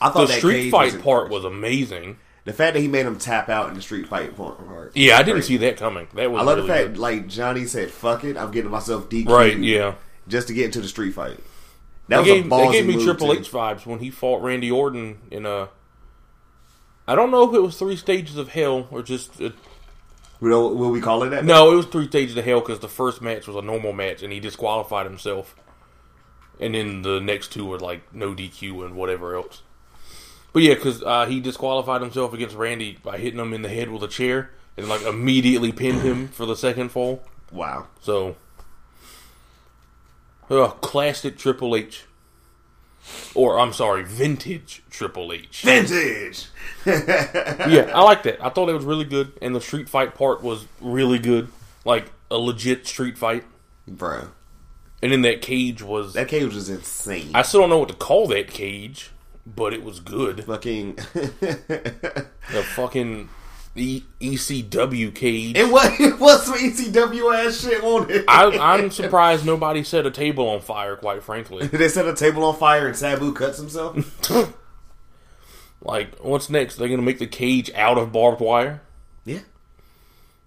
I 0.02 0.10
The 0.10 0.14
thought 0.14 0.28
that 0.30 0.38
street 0.40 0.64
cage 0.64 0.72
fight 0.72 0.94
was- 0.94 1.02
part 1.02 1.30
was 1.30 1.46
amazing. 1.46 2.18
The 2.46 2.54
fact 2.54 2.76
that 2.76 2.80
he 2.80 2.88
made 2.88 3.06
him 3.06 3.18
tap 3.18 3.50
out 3.50 3.68
in 3.70 3.76
the 3.76 3.82
street 3.82 4.08
fight 4.08 4.36
part. 4.38 4.92
Yeah, 4.96 5.16
I 5.16 5.18
didn't 5.20 5.34
Crazy. 5.42 5.56
see 5.56 5.58
that 5.58 5.76
coming. 5.78 6.08
That 6.14 6.32
was 6.32 6.42
I 6.42 6.46
love 6.46 6.58
really 6.58 6.68
the 6.70 6.74
fact, 6.74 6.88
good. 6.94 6.98
like 6.98 7.28
Johnny 7.28 7.66
said, 7.66 7.92
"Fuck 7.92 8.24
it, 8.24 8.38
I'm 8.38 8.52
getting 8.52 8.72
myself 8.72 9.10
DQ." 9.10 9.28
Right? 9.30 9.58
Yeah. 9.58 9.96
Just 10.28 10.48
to 10.48 10.54
get 10.54 10.66
into 10.66 10.82
the 10.82 10.88
street 10.88 11.12
fight. 11.14 11.40
That 12.08 12.24
They 12.24 12.32
was 12.34 12.42
gave, 12.42 12.46
a 12.46 12.50
they 12.50 12.72
gave 12.72 12.86
me 12.86 13.04
Triple 13.04 13.34
too. 13.34 13.40
H 13.40 13.52
vibes 13.52 13.86
when 13.86 14.00
he 14.00 14.10
fought 14.10 14.42
Randy 14.42 14.72
Orton 14.72 15.20
in 15.32 15.46
a. 15.46 15.70
I 17.08 17.16
don't 17.16 17.32
know 17.32 17.48
if 17.50 17.56
it 17.56 17.62
was 17.62 17.78
three 17.78 17.96
stages 17.96 18.38
of 18.38 18.50
hell 18.50 18.88
or 18.92 19.02
just 19.02 19.42
uh, 19.42 19.52
Will, 20.40 20.76
will 20.76 20.92
we 20.92 21.02
call 21.02 21.24
it 21.24 21.30
that? 21.30 21.46
No, 21.46 21.72
it 21.72 21.76
was 21.76 21.86
three 21.88 22.08
stages 22.08 22.38
of 22.38 22.46
hell 22.46 22.60
because 22.60 22.80
the 22.80 22.88
first 22.88 23.22
match 23.22 23.48
was 23.48 23.56
a 23.56 23.62
normal 23.62 23.92
match 23.92 24.22
and 24.22 24.32
he 24.32 24.40
disqualified 24.40 25.06
himself, 25.06 25.56
and 26.60 26.76
then 26.76 27.02
the 27.02 27.20
next 27.20 27.52
two 27.52 27.66
were 27.66 27.80
like 27.80 28.14
no 28.14 28.34
DQ 28.34 28.86
and 28.86 28.96
whatever 28.96 29.36
else. 29.36 29.64
But 30.54 30.62
yeah, 30.64 30.76
because 30.76 31.02
uh, 31.04 31.26
he 31.26 31.40
disqualified 31.40 32.02
himself 32.02 32.34
against 32.34 32.56
Randy 32.56 33.00
by 33.04 33.18
hitting 33.18 33.40
him 33.40 33.54
in 33.54 33.64
the 33.64 33.70
head 33.70 33.90
with 33.90 34.04
a 34.04 34.08
chair 34.08 34.52
and 34.76 34.88
like 34.88 35.02
immediately 35.02 35.72
pinned 35.72 36.02
him 36.02 36.28
for 36.28 36.46
the 36.46 36.56
second 36.56 36.90
fall. 36.90 37.24
Wow. 37.52 37.88
So, 38.02 38.36
uh, 40.50 40.68
classic 40.70 41.38
Triple 41.38 41.76
H, 41.76 42.06
or 43.36 43.60
I'm 43.60 43.74
sorry, 43.74 44.04
vintage 44.04 44.84
Triple 44.90 45.32
H. 45.34 45.62
Vintage. 45.64 46.46
yeah, 46.86 47.92
I 47.94 48.02
like 48.04 48.24
that. 48.24 48.44
I 48.44 48.50
thought 48.50 48.70
it 48.70 48.74
was 48.74 48.86
really 48.86 49.06
good, 49.06 49.34
and 49.42 49.56
the 49.56 49.62
street 49.62 49.90
fight 49.90 50.16
part 50.16 50.42
was 50.44 50.66
really 50.82 51.20
good, 51.20 51.50
like 51.86 52.12
a 52.32 52.38
legit 52.38 52.86
street 52.88 53.18
fight. 53.18 53.44
Bro, 53.88 54.30
And 55.02 55.12
then 55.14 55.22
that 55.22 55.42
cage 55.42 55.82
was. 55.82 56.14
that 56.14 56.28
cage 56.28 56.54
was 56.54 56.70
insane. 56.70 57.32
I 57.34 57.42
still 57.42 57.62
don't 57.62 57.70
know 57.70 57.78
what 57.78 57.90
to 57.90 57.96
call 57.96 58.28
that 58.28 58.50
cage, 58.50 59.12
but 59.46 59.74
it 59.74 59.84
was 59.84 60.00
good. 60.02 60.44
Fucking. 60.46 60.98
The 62.50 62.64
fucking 62.64 63.28
e- 63.80 64.06
ECW 64.20 65.14
cage. 65.14 65.56
it 65.58 65.72
was 65.72 65.88
it 66.00 66.20
was 66.20 66.46
some 66.46 66.56
ECW 66.58 67.46
ass 67.46 67.62
shit 67.62 67.84
on 67.84 68.10
it. 68.10 68.26
I, 68.28 68.46
I'm 68.76 68.92
surprised 69.02 69.46
nobody 69.46 69.84
set 69.84 70.06
a 70.06 70.12
table 70.12 70.48
on 70.50 70.62
fire. 70.62 70.96
Quite 70.96 71.24
frankly, 71.24 71.68
they 71.72 71.90
set 71.90 72.08
a 72.08 72.14
table 72.16 72.44
on 72.44 72.56
fire 72.56 72.88
and 72.88 72.96
Sabu 72.96 73.34
cuts 73.34 73.58
himself. 73.58 73.96
like 75.82 76.16
what's 76.20 76.50
next? 76.50 76.76
They're 76.76 76.90
gonna 76.90 77.02
make 77.02 77.20
the 77.20 77.28
cage 77.28 77.72
out 77.76 77.98
of 77.98 78.12
barbed 78.12 78.42
wire. 78.42 78.82
yeah. 79.26 79.40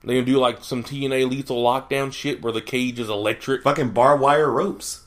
They're 0.02 0.16
gonna 0.16 0.26
do 0.26 0.38
like 0.38 0.64
some 0.64 0.82
TNA 0.82 1.28
lethal 1.30 1.62
lockdown 1.62 2.12
shit 2.12 2.40
where 2.42 2.52
the 2.52 2.62
cage 2.62 2.98
is 2.98 3.08
electric. 3.10 3.62
Fucking 3.62 3.90
barbed 3.90 4.22
wire 4.22 4.50
ropes. 4.50 5.04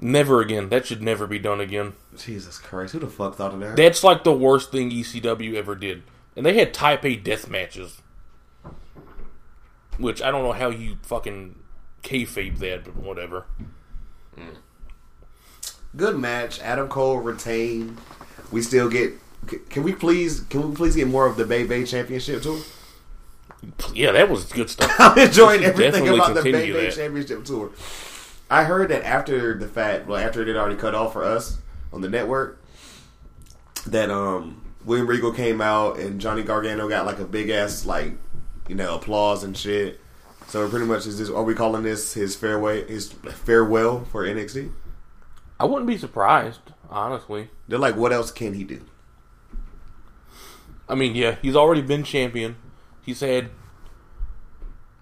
Never 0.00 0.40
again. 0.40 0.68
That 0.70 0.86
should 0.86 1.00
never 1.00 1.28
be 1.28 1.38
done 1.38 1.60
again. 1.60 1.92
Jesus 2.16 2.58
Christ, 2.58 2.92
who 2.94 2.98
the 2.98 3.06
fuck 3.06 3.36
thought 3.36 3.54
of 3.54 3.60
that? 3.60 3.76
That's 3.76 4.02
like 4.02 4.24
the 4.24 4.32
worst 4.32 4.72
thing 4.72 4.90
ECW 4.90 5.54
ever 5.54 5.76
did. 5.76 6.02
And 6.36 6.46
they 6.46 6.54
had 6.54 6.72
Taipei 6.72 7.22
death 7.22 7.48
matches, 7.48 8.00
which 9.98 10.22
I 10.22 10.30
don't 10.30 10.42
know 10.42 10.52
how 10.52 10.70
you 10.70 10.96
fucking 11.02 11.56
kayfabe 12.02 12.58
that, 12.58 12.84
but 12.84 12.96
whatever. 12.96 13.46
Good 15.94 16.16
match. 16.18 16.58
Adam 16.60 16.88
Cole 16.88 17.18
retained. 17.18 17.98
We 18.50 18.62
still 18.62 18.88
get. 18.88 19.12
Can 19.68 19.82
we 19.82 19.92
please? 19.92 20.40
Can 20.48 20.70
we 20.70 20.74
please 20.74 20.96
get 20.96 21.08
more 21.08 21.26
of 21.26 21.36
the 21.36 21.44
Bay 21.44 21.64
Bay 21.64 21.84
Championship 21.84 22.42
tour? 22.42 22.60
Yeah, 23.94 24.12
that 24.12 24.30
was 24.30 24.44
good 24.44 24.70
stuff. 24.70 24.94
I'm 24.98 25.18
enjoying 25.18 25.62
everything 25.62 26.04
definitely 26.04 26.18
about 26.18 26.34
the 26.34 26.42
Bay 26.42 26.72
Bay 26.72 26.86
that. 26.86 26.94
Championship 26.94 27.44
tour. 27.44 27.70
I 28.50 28.64
heard 28.64 28.90
that 28.90 29.04
after 29.04 29.56
the 29.58 29.68
fact, 29.68 30.06
well, 30.06 30.18
after 30.18 30.42
it 30.42 30.48
had 30.48 30.56
already 30.56 30.76
cut 30.76 30.94
off 30.94 31.12
for 31.12 31.24
us 31.24 31.58
on 31.92 32.00
the 32.00 32.08
network, 32.08 32.62
that 33.86 34.10
um 34.10 34.62
William 34.84 35.06
Regal 35.06 35.32
came 35.32 35.60
out 35.60 35.98
and 35.98 36.20
Johnny 36.20 36.42
Gargano 36.42 36.88
got 36.88 37.06
like 37.06 37.18
a 37.18 37.24
big 37.24 37.50
ass 37.50 37.84
like 37.86 38.12
you 38.68 38.74
know 38.74 38.96
applause 38.96 39.44
and 39.44 39.56
shit. 39.56 40.00
So 40.48 40.68
pretty 40.68 40.86
much 40.86 41.06
is 41.06 41.18
this? 41.18 41.30
Are 41.30 41.42
we 41.44 41.54
calling 41.54 41.82
this 41.82 42.14
his 42.14 42.34
farewell? 42.36 42.84
His 42.84 43.12
farewell 43.12 44.04
for 44.04 44.24
NXT? 44.24 44.72
I 45.60 45.64
wouldn't 45.64 45.86
be 45.86 45.96
surprised, 45.96 46.60
honestly. 46.90 47.48
They're 47.68 47.78
like, 47.78 47.96
what 47.96 48.12
else 48.12 48.30
can 48.32 48.54
he 48.54 48.64
do? 48.64 48.82
I 50.88 50.94
mean, 50.96 51.14
yeah, 51.14 51.36
he's 51.40 51.54
already 51.56 51.80
been 51.82 52.02
champion. 52.02 52.56
He's 53.02 53.20
had 53.20 53.50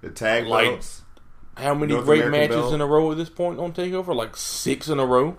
The 0.02 0.10
tag 0.10 0.46
Like- 0.46 0.66
belts. 0.68 1.02
how 1.56 1.74
many 1.74 1.94
North 1.94 2.04
great 2.04 2.22
American 2.24 2.50
matches 2.50 2.56
belt. 2.64 2.74
in 2.74 2.80
a 2.82 2.86
row 2.86 3.10
at 3.10 3.16
this 3.16 3.30
point 3.30 3.58
on 3.58 3.72
Takeover? 3.72 4.14
Like 4.14 4.36
six 4.36 4.88
in 4.88 4.98
a 4.98 5.06
row. 5.06 5.34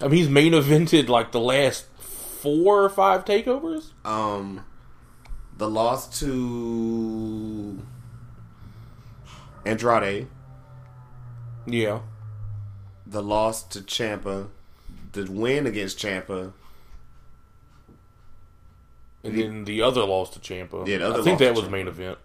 I 0.00 0.04
mean, 0.08 0.18
he's 0.18 0.28
main 0.28 0.52
evented 0.52 1.08
like 1.08 1.32
the 1.32 1.40
last 1.40 1.86
four 2.44 2.84
or 2.84 2.88
five 2.90 3.24
takeovers. 3.24 3.92
Um, 4.04 4.64
the 5.56 5.68
loss 5.68 6.20
to 6.20 7.80
Andrade, 9.64 10.28
Yeah, 11.66 12.00
the 13.06 13.22
loss 13.22 13.62
to 13.64 13.80
Ciampa, 13.80 14.48
the 15.12 15.24
win 15.24 15.66
against 15.66 15.98
Ciampa. 15.98 16.52
and 19.24 19.38
then 19.38 19.64
the 19.64 19.80
other 19.80 20.04
loss 20.04 20.28
to 20.30 20.38
Ciampa. 20.38 20.86
Yeah, 20.86 20.98
the 20.98 21.06
other 21.08 21.20
I 21.20 21.24
think 21.24 21.38
that 21.38 21.54
was 21.54 21.68
main 21.70 21.88
event. 21.88 22.18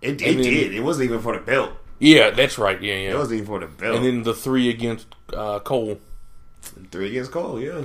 It, 0.00 0.12
it 0.12 0.18
then- 0.18 0.36
did. 0.38 0.74
It 0.74 0.80
wasn't 0.80 1.10
even 1.10 1.20
for 1.20 1.34
the 1.36 1.44
belt. 1.44 1.72
Yeah, 1.98 2.30
that's 2.30 2.58
right. 2.58 2.80
Yeah, 2.82 2.94
yeah. 2.94 3.10
It 3.10 3.16
wasn't 3.18 3.34
even 3.42 3.46
for 3.46 3.60
the 3.60 3.66
belt. 3.68 3.96
And 3.96 4.04
then 4.04 4.22
the 4.24 4.34
three 4.34 4.68
against 4.70 5.06
uh, 5.32 5.60
Cole. 5.60 6.00
three 6.90 7.10
against 7.10 7.30
Cole. 7.30 7.60
Yeah, 7.60 7.84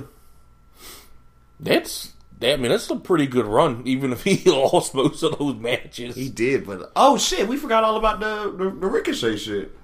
That's 1.60 2.12
that. 2.38 2.54
I 2.54 2.56
mean, 2.56 2.70
that's 2.70 2.88
a 2.90 2.96
pretty 2.96 3.26
good 3.26 3.46
run, 3.46 3.82
even 3.86 4.12
if 4.12 4.24
he 4.24 4.48
lost 4.50 4.94
most 4.94 5.22
of 5.22 5.38
those 5.38 5.54
matches. 5.56 6.14
he 6.16 6.28
did. 6.28 6.66
But 6.66 6.92
oh 6.96 7.18
shit, 7.18 7.48
we 7.48 7.56
forgot 7.56 7.84
all 7.84 7.96
about 7.96 8.20
the 8.20 8.50
the, 8.56 8.64
the 8.70 8.86
Ricochet 8.86 9.36
shit. 9.36 9.76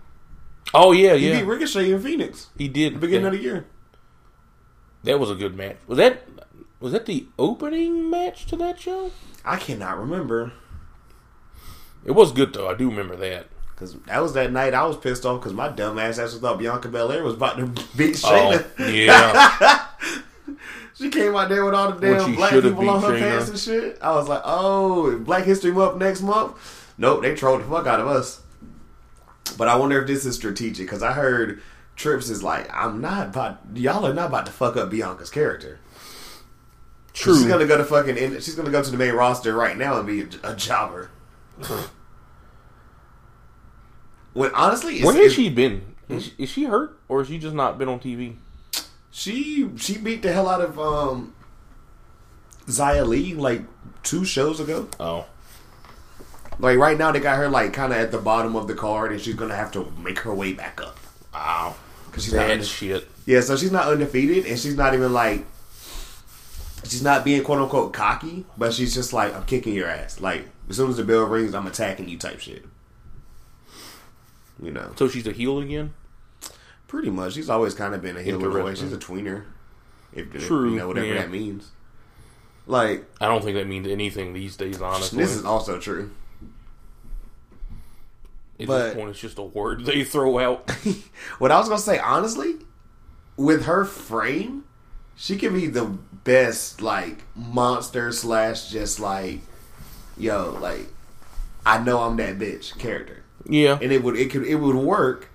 oh 0.73 0.93
yeah, 0.93 1.15
He 1.15 1.29
yeah, 1.29 1.41
beat 1.41 1.47
Ricochet 1.47 1.91
in 1.93 2.01
Phoenix 2.01 2.49
he 2.57 2.69
did. 2.69 2.95
the 2.95 2.99
beginning 2.99 3.25
that, 3.25 3.35
of 3.35 3.39
the 3.39 3.43
year. 3.45 3.67
that 5.05 5.19
was 5.19 5.31
a 5.31 5.35
good 5.35 5.57
match. 5.57 5.77
Was 5.87 5.99
that 5.99 6.23
was 6.81 6.93
that 6.93 7.07
the 7.07 7.27
opening 7.39 8.09
match 8.11 8.47
to 8.47 8.57
that 8.57 8.79
show? 8.81 9.11
I 9.45 9.57
cannot 9.57 9.99
remember 9.99 10.53
It 12.05 12.13
was 12.13 12.33
good 12.33 12.53
though. 12.53 12.69
I 12.69 12.75
do 12.75 12.89
remember 12.89 13.17
that. 13.17 13.47
because 13.75 13.95
that 14.07 14.21
was 14.23 14.33
that 14.35 14.53
night 14.53 14.75
I 14.75 14.85
was 14.87 14.97
pissed 14.97 15.27
off 15.27 15.41
because 15.41 15.53
my 15.55 15.69
dumb 15.69 15.99
ass 15.99 16.19
actually 16.19 16.41
thought 16.41 16.59
Bianca 16.59 16.89
Belair 16.89 17.23
was 17.25 17.35
about 17.35 17.57
to 17.59 17.67
beat 17.97 18.21
Oh 18.25 18.63
yeah, 18.79 19.87
She 20.95 21.11
came 21.11 21.35
out 21.35 21.49
there 21.49 21.65
with 21.65 21.75
all 21.75 21.93
the 21.93 22.01
damn 22.01 22.35
black 22.37 22.53
people 22.53 22.89
on 22.89 23.03
her 23.03 23.19
pants 23.19 23.49
and 23.49 23.59
shit. 23.59 23.99
I 24.01 24.15
was 24.15 24.29
like, 24.29 24.43
oh, 24.45 25.19
Black 25.19 25.45
History 25.45 25.73
Month 25.73 25.97
next 25.97 26.23
month. 26.23 26.57
Nope, 26.97 27.23
they 27.23 27.35
trolled 27.35 27.63
the 27.63 27.65
fuck 27.65 27.87
out 27.87 28.01
of 28.01 28.07
us. 28.07 28.41
But 29.59 29.69
I 29.69 29.77
wonder 29.77 30.01
if 30.01 30.07
this 30.07 30.25
is 30.25 30.37
strategic 30.37 30.87
because 30.87 31.03
I 31.03 31.13
heard 31.13 31.61
Trips 31.97 32.31
is 32.31 32.43
like, 32.43 32.69
I'm 32.73 33.01
not 33.01 33.29
about, 33.29 33.61
y'all 33.75 34.07
are 34.07 34.15
not 34.15 34.27
about 34.29 34.47
to 34.47 34.53
fuck 34.53 34.77
up 34.77 34.91
Bianca's 34.91 35.31
character. 35.31 35.81
true. 37.13 37.37
She's 37.37 37.47
gonna 37.47 37.67
go 37.67 37.77
to 37.77 37.85
fucking, 37.85 38.17
in- 38.17 38.41
she's 38.41 38.55
gonna 38.55 38.71
go 38.71 38.83
to 38.83 38.91
the 38.91 38.97
main 38.97 39.15
roster 39.15 39.55
right 39.55 39.77
now 39.77 39.99
and 39.99 40.07
be 40.07 40.23
a, 40.23 40.29
a 40.53 40.57
jobber. 40.57 41.11
when 44.33 44.53
honestly, 44.55 44.97
it's, 44.97 45.05
Where 45.05 45.15
has 45.15 45.35
she 45.35 45.51
been? 45.51 45.95
Is 46.09 46.15
hmm? 46.15 46.19
she, 46.19 46.43
is 46.43 46.49
she 46.51 46.65
hurt 46.65 46.99
or 47.09 47.19
has 47.21 47.29
she 47.29 47.39
just 47.39 47.55
not 47.55 47.79
been 47.79 47.89
on 47.89 48.01
TV? 48.01 48.37
She 49.17 49.71
she 49.77 49.97
beat 49.97 50.23
the 50.23 50.33
hell 50.33 50.49
out 50.49 50.61
of 50.61 50.77
um 50.77 51.33
Xia 52.67 53.07
Li 53.07 53.33
like 53.35 53.63
two 54.03 54.25
shows 54.25 54.59
ago. 54.59 54.89
Oh, 54.99 55.27
Like 56.59 56.79
right 56.79 56.99
now, 56.99 57.13
they 57.13 57.21
got 57.21 57.37
her 57.37 57.49
like 57.49 57.73
kind 57.73 57.93
of 57.93 57.99
at 58.01 58.11
the 58.11 58.19
bottom 58.19 58.57
of 58.57 58.67
the 58.67 58.75
card, 58.75 59.13
and 59.13 59.21
she's 59.21 59.37
gonna 59.37 59.55
have 59.55 59.71
to 59.73 59.93
make 60.03 60.19
her 60.21 60.35
way 60.35 60.53
back 60.53 60.81
up. 60.81 60.99
wow, 61.33 61.77
Cause 62.11 62.25
she's 62.25 62.33
not 62.35 62.41
bad 62.49 62.51
unde- 62.59 62.67
shit. 62.67 63.09
yeah, 63.25 63.41
so 63.41 63.57
she's 63.57 63.71
not 63.71 63.87
undefeated, 63.87 64.47
and 64.47 64.59
she's 64.59 64.77
not 64.77 64.95
even 64.95 65.13
like 65.13 65.47
she's 66.83 67.03
not 67.05 67.25
being 67.25 67.45
quote 67.45 67.61
unquote 67.61 67.93
cocky, 67.93 68.45
but 68.59 68.73
she's 68.75 68.95
just 68.95 69.13
like 69.13 69.33
I'm 69.33 69.45
kicking 69.45 69.75
your 69.75 69.87
ass. 69.89 70.21
Like 70.21 70.49
as 70.69 70.77
soon 70.77 70.91
as 70.91 70.97
the 70.97 71.05
bell 71.05 71.23
rings, 71.27 71.55
I'm 71.55 71.69
attacking 71.69 72.09
you 72.09 72.19
type 72.19 72.41
shit. 72.41 72.65
You 74.61 74.73
know, 74.73 74.93
So 74.97 75.07
she's 75.09 75.27
a 75.29 75.33
heel 75.33 75.61
again. 75.61 75.95
Pretty 76.87 77.11
much. 77.11 77.35
She's 77.35 77.51
always 77.51 77.75
kind 77.75 77.95
of 77.95 78.03
been 78.03 78.17
a 78.17 78.23
heel 78.23 78.39
in 78.39 78.45
a 78.45 78.49
way. 78.51 78.71
Interesting. 78.71 78.89
She's 78.89 78.97
a 78.97 79.01
tweener, 79.01 79.45
if 80.13 80.31
True, 80.47 80.71
you 80.71 80.77
know 80.77 80.89
whatever 80.89 81.07
yeah. 81.07 81.15
that 81.15 81.31
means. 81.31 81.71
Like 82.67 83.05
I 83.21 83.27
don't 83.27 83.45
think 83.45 83.57
that 83.57 83.67
means 83.67 83.87
anything 83.87 84.33
these 84.33 84.57
days. 84.57 84.81
Honestly, 84.81 85.19
this 85.19 85.35
is 85.35 85.45
also 85.45 85.79
true. 85.79 86.11
at 88.59 88.67
but- 88.67 88.85
this 88.87 88.95
point, 88.95 89.11
it's 89.11 89.21
just 89.21 89.39
a 89.39 89.43
word 89.43 89.85
they 89.85 90.05
throw 90.05 90.39
out. 90.39 90.71
What 91.39 91.51
I 91.51 91.59
was 91.59 91.69
gonna 91.69 91.81
say, 91.81 91.99
honestly, 91.99 92.55
with 93.37 93.65
her 93.65 93.85
frame, 93.85 94.65
she 95.17 95.37
could 95.37 95.53
be 95.53 95.67
the 95.67 95.85
best 95.85 96.81
like 96.81 97.25
monster 97.35 98.13
slash 98.13 98.71
just 98.71 98.99
like 98.99 99.41
yo 100.17 100.57
like 100.61 100.87
I 101.67 101.83
know 101.83 102.01
I'm 102.01 102.17
that 102.17 102.39
bitch 102.39 102.79
character, 102.79 103.25
yeah, 103.47 103.79
and 103.81 103.93
it 103.93 104.03
would 104.03 104.17
it 104.17 104.31
could 104.31 104.45
it 104.45 104.57
would 104.57 104.77
work 104.77 105.29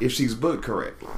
if 0.00 0.12
she's 0.12 0.34
booked 0.34 0.62
correctly. 0.64 1.08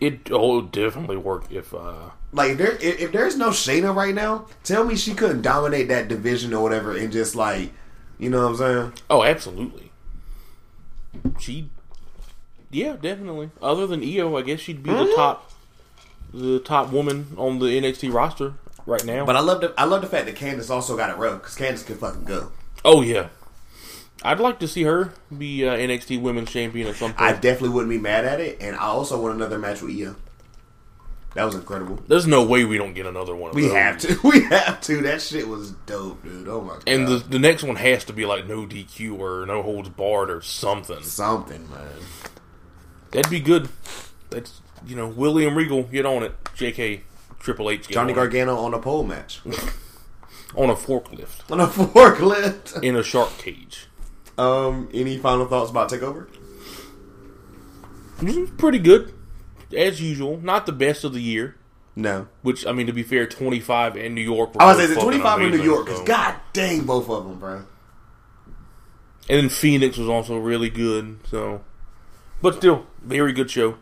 it 0.00 0.30
oh, 0.30 0.58
it 0.58 0.62
would 0.62 0.72
definitely 0.72 1.16
work 1.16 1.44
if 1.50 1.72
uh 1.74 2.10
Like 2.32 2.52
if 2.52 2.58
there 2.58 2.72
if, 2.72 3.00
if 3.00 3.12
there's 3.12 3.36
no 3.36 3.48
Shayna 3.50 3.94
right 3.94 4.14
now, 4.14 4.46
tell 4.64 4.84
me 4.84 4.94
she 4.96 5.14
couldn't 5.14 5.42
dominate 5.42 5.88
that 5.88 6.08
division 6.08 6.52
or 6.54 6.62
whatever 6.62 6.96
and 6.96 7.10
just 7.12 7.34
like 7.34 7.72
you 8.18 8.30
know 8.30 8.42
what 8.42 8.50
I'm 8.52 8.56
saying. 8.56 8.92
Oh, 9.10 9.22
absolutely. 9.24 9.92
She, 11.38 11.70
yeah, 12.70 12.96
definitely. 13.00 13.50
Other 13.62 13.86
than 13.86 14.02
Io, 14.02 14.36
I 14.36 14.42
guess 14.42 14.60
she'd 14.60 14.82
be 14.82 14.90
the 14.90 15.04
Mhm. 15.04 15.14
top, 15.14 15.50
the 16.32 16.58
top 16.60 16.90
woman 16.92 17.34
on 17.38 17.58
the 17.58 17.66
NXT 17.66 18.10
roster 18.12 18.54
right 18.86 19.04
now. 19.04 19.24
But 19.24 19.36
I 19.36 19.40
love 19.40 19.60
the 19.60 19.72
I 19.78 19.84
love 19.84 20.02
the 20.02 20.08
fact 20.08 20.26
that 20.26 20.34
Candice 20.36 20.70
also 20.70 20.96
got 20.96 21.10
it 21.10 21.16
rough 21.16 21.40
because 21.42 21.56
Candice 21.56 21.86
can 21.86 21.96
fucking 21.96 22.24
go. 22.24 22.52
oh 22.84 23.00
yeah, 23.02 23.28
I'd 24.26 24.40
like 24.40 24.58
to 24.60 24.68
see 24.68 24.82
her 24.82 25.12
be 25.36 25.66
uh, 25.66 25.74
NXT 25.76 26.20
Women's 26.20 26.50
Champion 26.50 26.88
at 26.88 26.96
some 26.96 27.14
I 27.16 27.32
definitely 27.32 27.70
wouldn't 27.70 27.90
be 27.90 27.98
mad 27.98 28.24
at 28.24 28.40
it, 28.40 28.58
and 28.60 28.74
I 28.76 28.80
also 28.86 29.20
want 29.20 29.34
another 29.34 29.58
match 29.58 29.82
with 29.82 29.96
Io. 29.98 30.16
That 31.34 31.44
was 31.44 31.54
incredible. 31.54 31.98
There's 32.08 32.26
no 32.26 32.44
way 32.46 32.64
we 32.64 32.78
don't 32.78 32.94
get 32.94 33.04
another 33.04 33.36
one. 33.36 33.50
Of 33.50 33.56
We 33.56 33.62
those. 33.64 33.72
have 33.74 33.98
to. 33.98 34.18
We 34.24 34.40
have 34.44 34.80
to. 34.82 35.02
That 35.02 35.20
shit 35.20 35.46
was 35.46 35.72
dope, 35.84 36.24
dude. 36.24 36.48
Oh 36.48 36.62
my 36.62 36.74
god. 36.74 36.84
And 36.86 37.06
the 37.06 37.18
the 37.18 37.38
next 37.38 37.62
one 37.62 37.76
has 37.76 38.04
to 38.04 38.14
be 38.14 38.24
like 38.24 38.46
no 38.46 38.66
DQ 38.66 39.18
or 39.18 39.44
no 39.46 39.62
holds 39.62 39.90
barred 39.90 40.30
or 40.30 40.40
something. 40.40 41.02
something, 41.02 41.68
man. 41.70 41.86
That'd 43.10 43.30
be 43.30 43.40
good. 43.40 43.68
That's 44.30 44.60
you 44.86 44.96
know 44.96 45.08
William 45.08 45.54
Regal 45.56 45.82
get 45.82 46.06
on 46.06 46.22
it. 46.22 46.32
J.K. 46.54 47.02
Triple 47.38 47.68
H 47.70 47.86
get 47.86 47.94
Johnny 47.94 48.12
on 48.12 48.18
it. 48.18 48.22
Gargano 48.22 48.56
on 48.56 48.72
a 48.72 48.78
pole 48.78 49.04
match 49.04 49.40
on 50.56 50.70
a 50.70 50.74
forklift 50.74 51.50
on 51.52 51.60
a 51.60 51.66
forklift. 51.68 52.82
in 52.82 52.96
a 52.96 53.02
shark 53.02 53.36
cage. 53.36 53.88
Um, 54.38 54.88
any 54.92 55.18
final 55.18 55.46
thoughts 55.46 55.70
about 55.70 55.90
Takeover? 55.90 56.28
Pretty 58.58 58.78
good, 58.78 59.12
as 59.76 60.00
usual. 60.00 60.38
Not 60.38 60.66
the 60.66 60.72
best 60.72 61.04
of 61.04 61.12
the 61.12 61.20
year. 61.20 61.56
No. 61.94 62.28
Which 62.42 62.66
I 62.66 62.72
mean, 62.72 62.86
to 62.86 62.92
be 62.92 63.02
fair, 63.02 63.26
25 63.26 63.96
in 63.96 64.14
New 64.14 64.20
York. 64.20 64.54
Were 64.54 64.62
I 64.62 64.66
was 64.66 64.78
say 64.78 64.94
the 64.94 65.00
25 65.00 65.40
in 65.40 65.50
New 65.50 65.62
York 65.62 65.86
because 65.86 66.00
so- 66.00 66.06
god 66.06 66.34
dang, 66.52 66.82
both 66.82 67.08
of 67.08 67.24
them, 67.24 67.38
bro. 67.38 67.64
And 69.28 69.38
then 69.40 69.48
Phoenix 69.48 69.96
was 69.96 70.08
also 70.08 70.38
really 70.38 70.70
good. 70.70 71.18
So, 71.28 71.64
but 72.40 72.54
still, 72.54 72.86
very 73.02 73.32
good 73.32 73.50
show. 73.50 73.76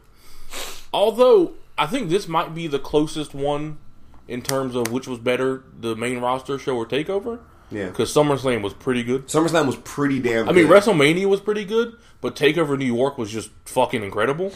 Although 0.92 1.54
I 1.76 1.86
think 1.86 2.08
this 2.08 2.28
might 2.28 2.54
be 2.54 2.66
the 2.66 2.78
closest 2.78 3.34
one 3.34 3.78
in 4.26 4.40
terms 4.42 4.74
of 4.74 4.90
which 4.90 5.06
was 5.06 5.18
better, 5.18 5.64
the 5.78 5.94
main 5.96 6.20
roster 6.20 6.58
show 6.58 6.76
or 6.76 6.86
Takeover. 6.86 7.40
Yeah. 7.70 7.86
Because 7.86 8.12
SummerSlam 8.14 8.62
was 8.62 8.72
pretty 8.74 9.02
good. 9.02 9.26
SummerSlam 9.28 9.66
was 9.66 9.76
pretty 9.76 10.20
damn. 10.20 10.46
Good. 10.46 10.48
I 10.48 10.52
mean. 10.52 10.66
WrestleMania 10.66 11.26
was 11.26 11.40
pretty 11.40 11.64
good, 11.64 11.96
but 12.20 12.36
Takeover 12.36 12.78
New 12.78 12.84
York 12.92 13.18
was 13.18 13.30
just 13.30 13.50
fucking 13.64 14.02
incredible. 14.02 14.52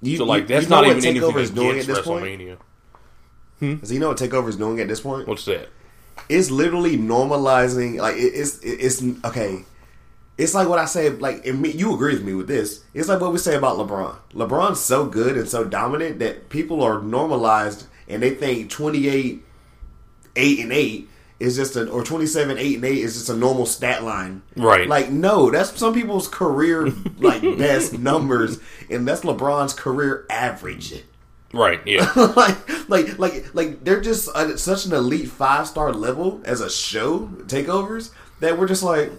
You, 0.00 0.16
So 0.18 0.24
like, 0.24 0.42
you- 0.42 0.48
that's 0.48 0.64
you 0.64 0.70
know 0.70 0.76
not 0.82 0.90
even 0.90 1.04
anything 1.04 1.22
Takeover 1.30 1.40
is 1.40 1.50
doing 1.50 1.70
against 1.72 1.88
at 1.90 1.96
this 1.96 2.04
point. 2.06 2.24
WrestleMania. 2.24 2.56
Hmm? 3.58 3.84
So 3.84 3.92
you 3.92 4.00
know 4.00 4.08
what 4.08 4.16
Takeover 4.16 4.48
is 4.48 4.56
doing 4.56 4.80
at 4.80 4.88
this 4.88 5.00
point? 5.02 5.28
What's 5.28 5.44
that? 5.44 5.68
It's 6.30 6.50
literally 6.50 6.96
normalizing. 6.96 7.98
Like 8.00 8.16
it, 8.16 8.32
it's 8.34 8.58
it's 8.62 9.02
okay. 9.24 9.64
It's 10.38 10.54
like 10.54 10.68
what 10.68 10.78
I 10.78 10.86
say. 10.86 11.10
Like 11.10 11.44
and 11.46 11.60
me, 11.60 11.70
you 11.72 11.92
agree 11.94 12.14
with 12.14 12.24
me 12.24 12.32
with 12.32 12.46
this. 12.48 12.82
It's 12.94 13.08
like 13.08 13.20
what 13.20 13.32
we 13.32 13.38
say 13.38 13.56
about 13.56 13.76
LeBron. 13.76 14.16
LeBron's 14.32 14.80
so 14.80 15.04
good 15.04 15.36
and 15.36 15.46
so 15.46 15.64
dominant 15.64 16.20
that 16.20 16.48
people 16.48 16.82
are 16.82 17.02
normalized 17.02 17.86
and 18.08 18.22
they 18.22 18.30
think 18.30 18.70
twenty 18.70 19.08
eight, 19.08 19.44
eight 20.36 20.60
and 20.60 20.72
eight 20.72 21.09
is 21.40 21.56
just 21.56 21.74
a 21.74 21.88
or 21.88 22.04
twenty 22.04 22.26
seven, 22.26 22.58
eight 22.58 22.76
and 22.76 22.84
eight 22.84 22.98
is 22.98 23.14
just 23.14 23.28
a 23.28 23.36
normal 23.36 23.66
stat 23.66 24.04
line. 24.04 24.42
Right. 24.56 24.88
Like 24.88 25.10
no, 25.10 25.50
that's 25.50 25.76
some 25.78 25.94
people's 25.94 26.28
career 26.28 26.92
like 27.18 27.42
best 27.58 27.98
numbers, 27.98 28.58
and 28.88 29.08
that's 29.08 29.22
LeBron's 29.22 29.72
career 29.72 30.26
average. 30.30 31.02
Right. 31.52 31.80
Yeah. 31.86 32.10
like, 32.36 32.88
like, 32.88 33.18
like, 33.18 33.54
like 33.54 33.84
they're 33.84 34.00
just 34.00 34.28
at 34.36 34.58
such 34.58 34.86
an 34.86 34.92
elite 34.92 35.28
five 35.28 35.66
star 35.66 35.92
level 35.92 36.40
as 36.44 36.60
a 36.60 36.70
show 36.70 37.26
takeovers 37.46 38.10
that 38.40 38.58
we're 38.58 38.68
just 38.68 38.82
like, 38.82 39.10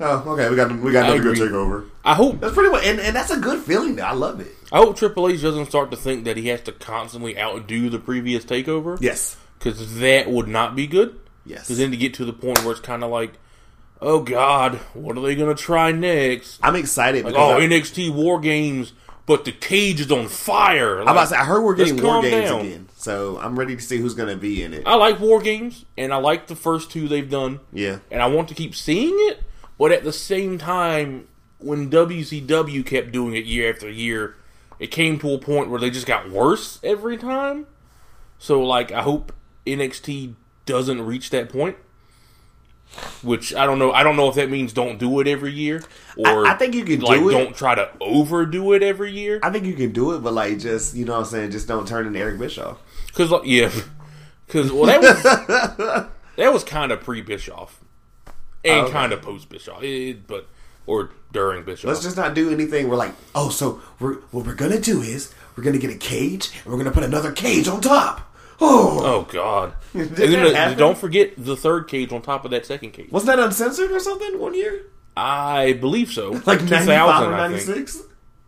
oh, 0.00 0.32
okay, 0.32 0.48
we 0.48 0.56
got 0.56 0.72
we 0.80 0.92
got 0.92 1.10
another 1.10 1.22
good 1.22 1.36
takeover. 1.36 1.88
I 2.04 2.14
hope 2.14 2.40
That's 2.40 2.54
pretty 2.54 2.70
much, 2.70 2.84
and, 2.84 3.00
and 3.00 3.14
that's 3.14 3.30
a 3.30 3.38
good 3.38 3.62
feeling. 3.62 4.00
I 4.00 4.12
love 4.12 4.40
it. 4.40 4.52
I 4.72 4.78
hope 4.78 4.96
Triple 4.96 5.28
H 5.28 5.42
doesn't 5.42 5.66
start 5.66 5.90
to 5.92 5.96
think 5.96 6.24
that 6.24 6.36
he 6.36 6.48
has 6.48 6.60
to 6.62 6.72
constantly 6.72 7.38
outdo 7.38 7.88
the 7.88 7.98
previous 7.98 8.44
Takeover. 8.44 8.98
Yes, 9.00 9.36
because 9.58 9.98
that 10.00 10.28
would 10.28 10.48
not 10.48 10.74
be 10.74 10.86
good. 10.86 11.18
Yes. 11.46 11.62
Because 11.62 11.78
then 11.78 11.90
to 11.90 11.96
get 11.96 12.14
to 12.14 12.24
the 12.24 12.32
point 12.32 12.62
where 12.62 12.72
it's 12.72 12.80
kind 12.80 13.04
of 13.04 13.10
like, 13.10 13.34
oh 14.00 14.20
God, 14.20 14.76
what 14.94 15.16
are 15.16 15.20
they 15.20 15.34
gonna 15.34 15.54
try 15.54 15.92
next? 15.92 16.58
I'm 16.62 16.76
excited. 16.76 17.24
Like, 17.24 17.34
because 17.34 17.52
oh, 17.52 17.58
I, 17.58 17.60
NXT 17.60 18.12
War 18.12 18.40
Games, 18.40 18.92
but 19.26 19.44
the 19.44 19.52
cage 19.52 20.00
is 20.00 20.12
on 20.12 20.28
fire. 20.28 21.00
I'm 21.00 21.08
about 21.08 21.22
to 21.22 21.26
say, 21.28 21.36
I 21.36 21.44
heard 21.44 21.62
we're 21.62 21.74
getting 21.74 22.02
war 22.02 22.22
games 22.22 22.50
down. 22.50 22.60
again, 22.60 22.88
so 22.94 23.38
I'm 23.38 23.58
ready 23.58 23.74
to 23.76 23.82
see 23.82 23.98
who's 23.98 24.14
going 24.14 24.28
to 24.28 24.36
be 24.36 24.62
in 24.62 24.72
it. 24.72 24.84
I 24.86 24.94
like 24.94 25.18
War 25.18 25.40
Games, 25.40 25.84
and 25.98 26.12
I 26.12 26.16
like 26.16 26.46
the 26.46 26.54
first 26.54 26.90
two 26.90 27.08
they've 27.08 27.28
done, 27.28 27.60
Yeah, 27.72 27.98
and 28.10 28.22
I 28.22 28.26
want 28.26 28.48
to 28.48 28.54
keep 28.54 28.74
seeing 28.74 29.14
it. 29.30 29.42
But 29.78 29.92
at 29.92 30.04
the 30.04 30.12
same 30.12 30.58
time, 30.58 31.28
when 31.58 31.90
WCW 31.90 32.86
kept 32.86 33.12
doing 33.12 33.34
it 33.34 33.44
year 33.44 33.70
after 33.72 33.90
year, 33.90 34.36
it 34.78 34.88
came 34.88 35.18
to 35.18 35.32
a 35.32 35.38
point 35.38 35.70
where 35.70 35.80
they 35.80 35.90
just 35.90 36.06
got 36.06 36.30
worse 36.30 36.78
every 36.82 37.16
time. 37.16 37.66
So, 38.38 38.62
like, 38.62 38.92
I 38.92 39.02
hope 39.02 39.32
NXT 39.66 40.34
doesn't 40.66 41.00
reach 41.04 41.30
that 41.30 41.48
point. 41.48 41.76
Which 43.22 43.54
I 43.54 43.66
don't 43.66 43.78
know. 43.78 43.92
I 43.92 44.02
don't 44.02 44.16
know 44.16 44.28
if 44.28 44.36
that 44.36 44.48
means 44.48 44.72
don't 44.72 44.98
do 44.98 45.20
it 45.20 45.26
every 45.26 45.52
year, 45.52 45.82
or 46.16 46.46
I 46.46 46.54
think 46.54 46.74
you 46.74 46.84
can 46.84 47.00
like 47.00 47.18
do 47.18 47.28
it. 47.28 47.32
don't 47.32 47.54
try 47.54 47.74
to 47.74 47.90
overdo 48.00 48.72
it 48.74 48.82
every 48.82 49.10
year. 49.12 49.40
I 49.42 49.50
think 49.50 49.66
you 49.66 49.74
can 49.74 49.92
do 49.92 50.12
it, 50.14 50.20
but 50.20 50.32
like, 50.32 50.58
just 50.60 50.94
you 50.94 51.04
know, 51.04 51.12
what 51.14 51.18
I'm 51.20 51.24
saying, 51.26 51.50
just 51.50 51.66
don't 51.68 51.86
turn 51.86 52.06
into 52.06 52.18
Eric 52.18 52.38
Bischoff. 52.38 52.78
Because 53.08 53.30
like, 53.30 53.42
yeah, 53.44 53.70
because 54.46 54.70
well 54.72 54.86
that 54.86 55.00
was 55.02 55.22
that 56.36 56.52
was 56.52 56.64
kind 56.64 56.90
of 56.92 57.00
pre 57.00 57.20
Bischoff 57.20 57.80
and 58.64 58.84
Okay. 58.84 58.92
kind 58.92 59.12
of 59.12 59.20
post 59.20 59.48
Bischoff, 59.50 59.82
it, 59.82 60.26
but 60.26 60.46
or 60.86 61.10
during 61.32 61.64
Bischoff. 61.64 61.88
Let's 61.88 62.02
just 62.02 62.16
not 62.16 62.34
do 62.34 62.50
anything. 62.50 62.88
We're 62.88 62.96
like, 62.96 63.12
oh, 63.34 63.50
so 63.50 63.80
we're 63.98 64.14
what 64.30 64.46
we're 64.46 64.54
gonna 64.54 64.80
do 64.80 65.02
is 65.02 65.34
we're 65.56 65.64
gonna 65.64 65.78
get 65.78 65.90
a 65.90 65.98
cage 65.98 66.50
and 66.64 66.72
we're 66.72 66.78
gonna 66.78 66.92
put 66.92 67.02
another 67.04 67.32
cage 67.32 67.68
on 67.68 67.80
top. 67.82 68.32
Oh, 68.60 69.00
oh 69.04 69.22
God! 69.30 69.74
then 69.92 70.76
don't 70.78 70.96
forget 70.96 71.32
the 71.36 71.56
third 71.56 71.88
cage 71.88 72.12
on 72.12 72.22
top 72.22 72.44
of 72.44 72.50
that 72.52 72.64
second 72.64 72.92
cage. 72.92 73.10
wasn't 73.10 73.36
that 73.36 73.44
uncensored 73.44 73.90
or 73.90 74.00
something 74.00 74.38
one 74.38 74.54
year? 74.54 74.86
I 75.16 75.74
believe 75.74 76.10
so. 76.10 76.32
Like 76.46 76.60
two 76.60 76.66
95 76.66 76.86
thousand, 76.86 77.32
or 77.32 77.34
I 77.34 77.48
think. 77.48 77.68
96? 77.68 78.02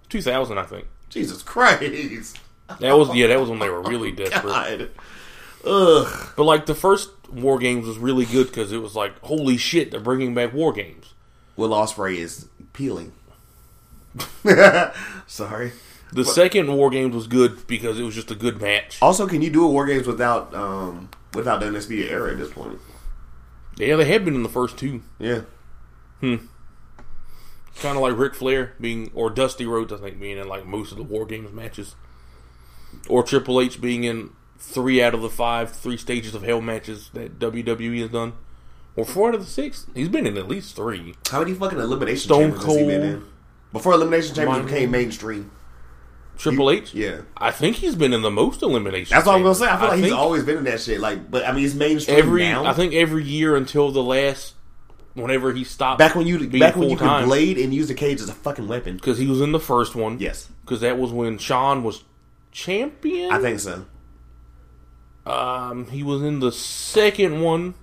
Two 0.08 0.22
thousand, 0.22 0.58
I 0.58 0.64
think. 0.64 0.86
Jesus 1.08 1.42
Christ! 1.42 2.38
That 2.80 2.96
was 2.96 3.14
yeah. 3.14 3.28
That 3.28 3.40
was 3.40 3.50
when 3.50 3.58
they 3.58 3.68
were 3.68 3.82
really 3.82 4.12
oh, 4.12 4.14
desperate. 4.14 4.42
God. 4.44 4.90
Ugh. 5.64 6.32
But 6.36 6.44
like 6.44 6.66
the 6.66 6.74
first 6.74 7.10
War 7.30 7.58
Games 7.58 7.86
was 7.86 7.98
really 7.98 8.24
good 8.24 8.46
because 8.46 8.72
it 8.72 8.78
was 8.78 8.94
like, 8.94 9.18
holy 9.20 9.56
shit, 9.56 9.90
they're 9.90 10.00
bringing 10.00 10.34
back 10.34 10.52
War 10.52 10.72
Games. 10.72 11.14
Will 11.56 11.70
Ospreay 11.70 12.16
is 12.16 12.48
peeling. 12.72 13.12
Sorry. 15.26 15.72
The 16.12 16.24
second 16.24 16.72
War 16.74 16.90
Games 16.90 17.14
was 17.14 17.26
good 17.26 17.66
because 17.66 17.98
it 17.98 18.02
was 18.02 18.14
just 18.14 18.30
a 18.30 18.34
good 18.34 18.60
match. 18.60 18.98
Also, 19.02 19.26
can 19.26 19.42
you 19.42 19.50
do 19.50 19.64
a 19.64 19.68
war 19.68 19.86
games 19.86 20.06
without 20.06 20.54
um 20.54 21.10
without 21.34 21.60
the 21.60 21.66
NSB 21.66 22.10
era 22.10 22.32
at 22.32 22.38
this 22.38 22.50
point? 22.50 22.78
Yeah, 23.76 23.96
they 23.96 24.06
had 24.06 24.24
been 24.24 24.34
in 24.34 24.42
the 24.42 24.48
first 24.48 24.76
two. 24.76 25.02
Yeah. 25.18 25.42
Hmm. 26.20 26.36
Kind 27.80 27.96
of 27.96 28.02
like 28.02 28.16
Ric 28.16 28.34
Flair 28.34 28.74
being, 28.80 29.10
or 29.14 29.30
Dusty 29.30 29.64
Rhodes, 29.64 29.92
I 29.92 29.98
think, 29.98 30.18
being 30.18 30.36
in 30.36 30.48
like 30.48 30.66
most 30.66 30.90
of 30.90 30.98
the 30.98 31.04
War 31.04 31.24
Games 31.24 31.52
matches, 31.52 31.94
or 33.08 33.22
Triple 33.22 33.60
H 33.60 33.80
being 33.80 34.02
in 34.02 34.30
three 34.58 35.00
out 35.00 35.14
of 35.14 35.22
the 35.22 35.30
five 35.30 35.70
three 35.70 35.96
stages 35.96 36.34
of 36.34 36.42
Hell 36.42 36.60
matches 36.60 37.10
that 37.14 37.38
WWE 37.38 38.00
has 38.00 38.10
done, 38.10 38.32
or 38.96 39.04
four 39.04 39.28
out 39.28 39.34
of 39.36 39.40
the 39.40 39.46
six. 39.46 39.86
He's 39.94 40.08
been 40.08 40.26
in 40.26 40.36
at 40.36 40.48
least 40.48 40.74
three. 40.74 41.14
How 41.30 41.40
many 41.40 41.54
fucking 41.54 41.78
elimination 41.78 42.24
Stone 42.24 42.40
chambers 42.40 42.64
has 42.64 42.76
he 42.76 42.84
been 42.86 43.12
Cold. 43.12 43.24
Before 43.72 43.92
elimination 43.92 44.34
chambers 44.34 44.64
became 44.64 44.90
mainstream. 44.90 45.52
Triple 46.38 46.70
H, 46.70 46.94
Yeah. 46.94 47.22
I 47.36 47.50
think 47.50 47.76
he's 47.76 47.96
been 47.96 48.12
in 48.14 48.22
the 48.22 48.30
most 48.30 48.62
elimination. 48.62 49.14
That's 49.14 49.26
what 49.26 49.34
I'm 49.34 49.42
gonna 49.42 49.54
say. 49.56 49.66
I 49.66 49.76
feel 49.78 49.88
like 49.88 49.98
he's 49.98 50.12
always 50.12 50.44
been 50.44 50.58
in 50.58 50.64
that 50.64 50.80
shit. 50.80 51.00
Like, 51.00 51.30
but 51.30 51.44
I 51.44 51.50
mean, 51.52 51.62
he's 51.62 51.74
mainstream 51.74 52.16
every. 52.18 52.42
now. 52.44 52.64
I 52.64 52.72
think 52.72 52.94
every 52.94 53.24
year 53.24 53.56
until 53.56 53.90
the 53.90 54.02
last, 54.02 54.54
whenever 55.14 55.52
he 55.52 55.64
stopped. 55.64 55.98
back 55.98 56.14
when 56.14 56.26
you 56.26 56.48
back 56.48 56.76
when 56.76 56.90
you 56.90 56.96
could 56.96 57.24
blade 57.24 57.58
and 57.58 57.74
use 57.74 57.88
the 57.88 57.94
cage 57.94 58.20
as 58.20 58.28
a 58.28 58.34
fucking 58.34 58.68
weapon. 58.68 58.96
because 58.96 59.18
he 59.18 59.26
was 59.26 59.40
in 59.40 59.52
the 59.52 59.60
first 59.60 59.94
one. 59.96 60.18
Yes, 60.20 60.48
because 60.64 60.80
that 60.80 60.96
was 60.98 61.10
when 61.10 61.38
Shawn 61.38 61.82
was 61.82 62.04
champion. 62.52 63.32
I 63.32 63.40
think 63.40 63.58
so. 63.60 63.84
Um, 65.26 65.86
he 65.90 66.02
was 66.02 66.22
in 66.22 66.38
the 66.40 66.52
second 66.52 67.40
one. 67.42 67.74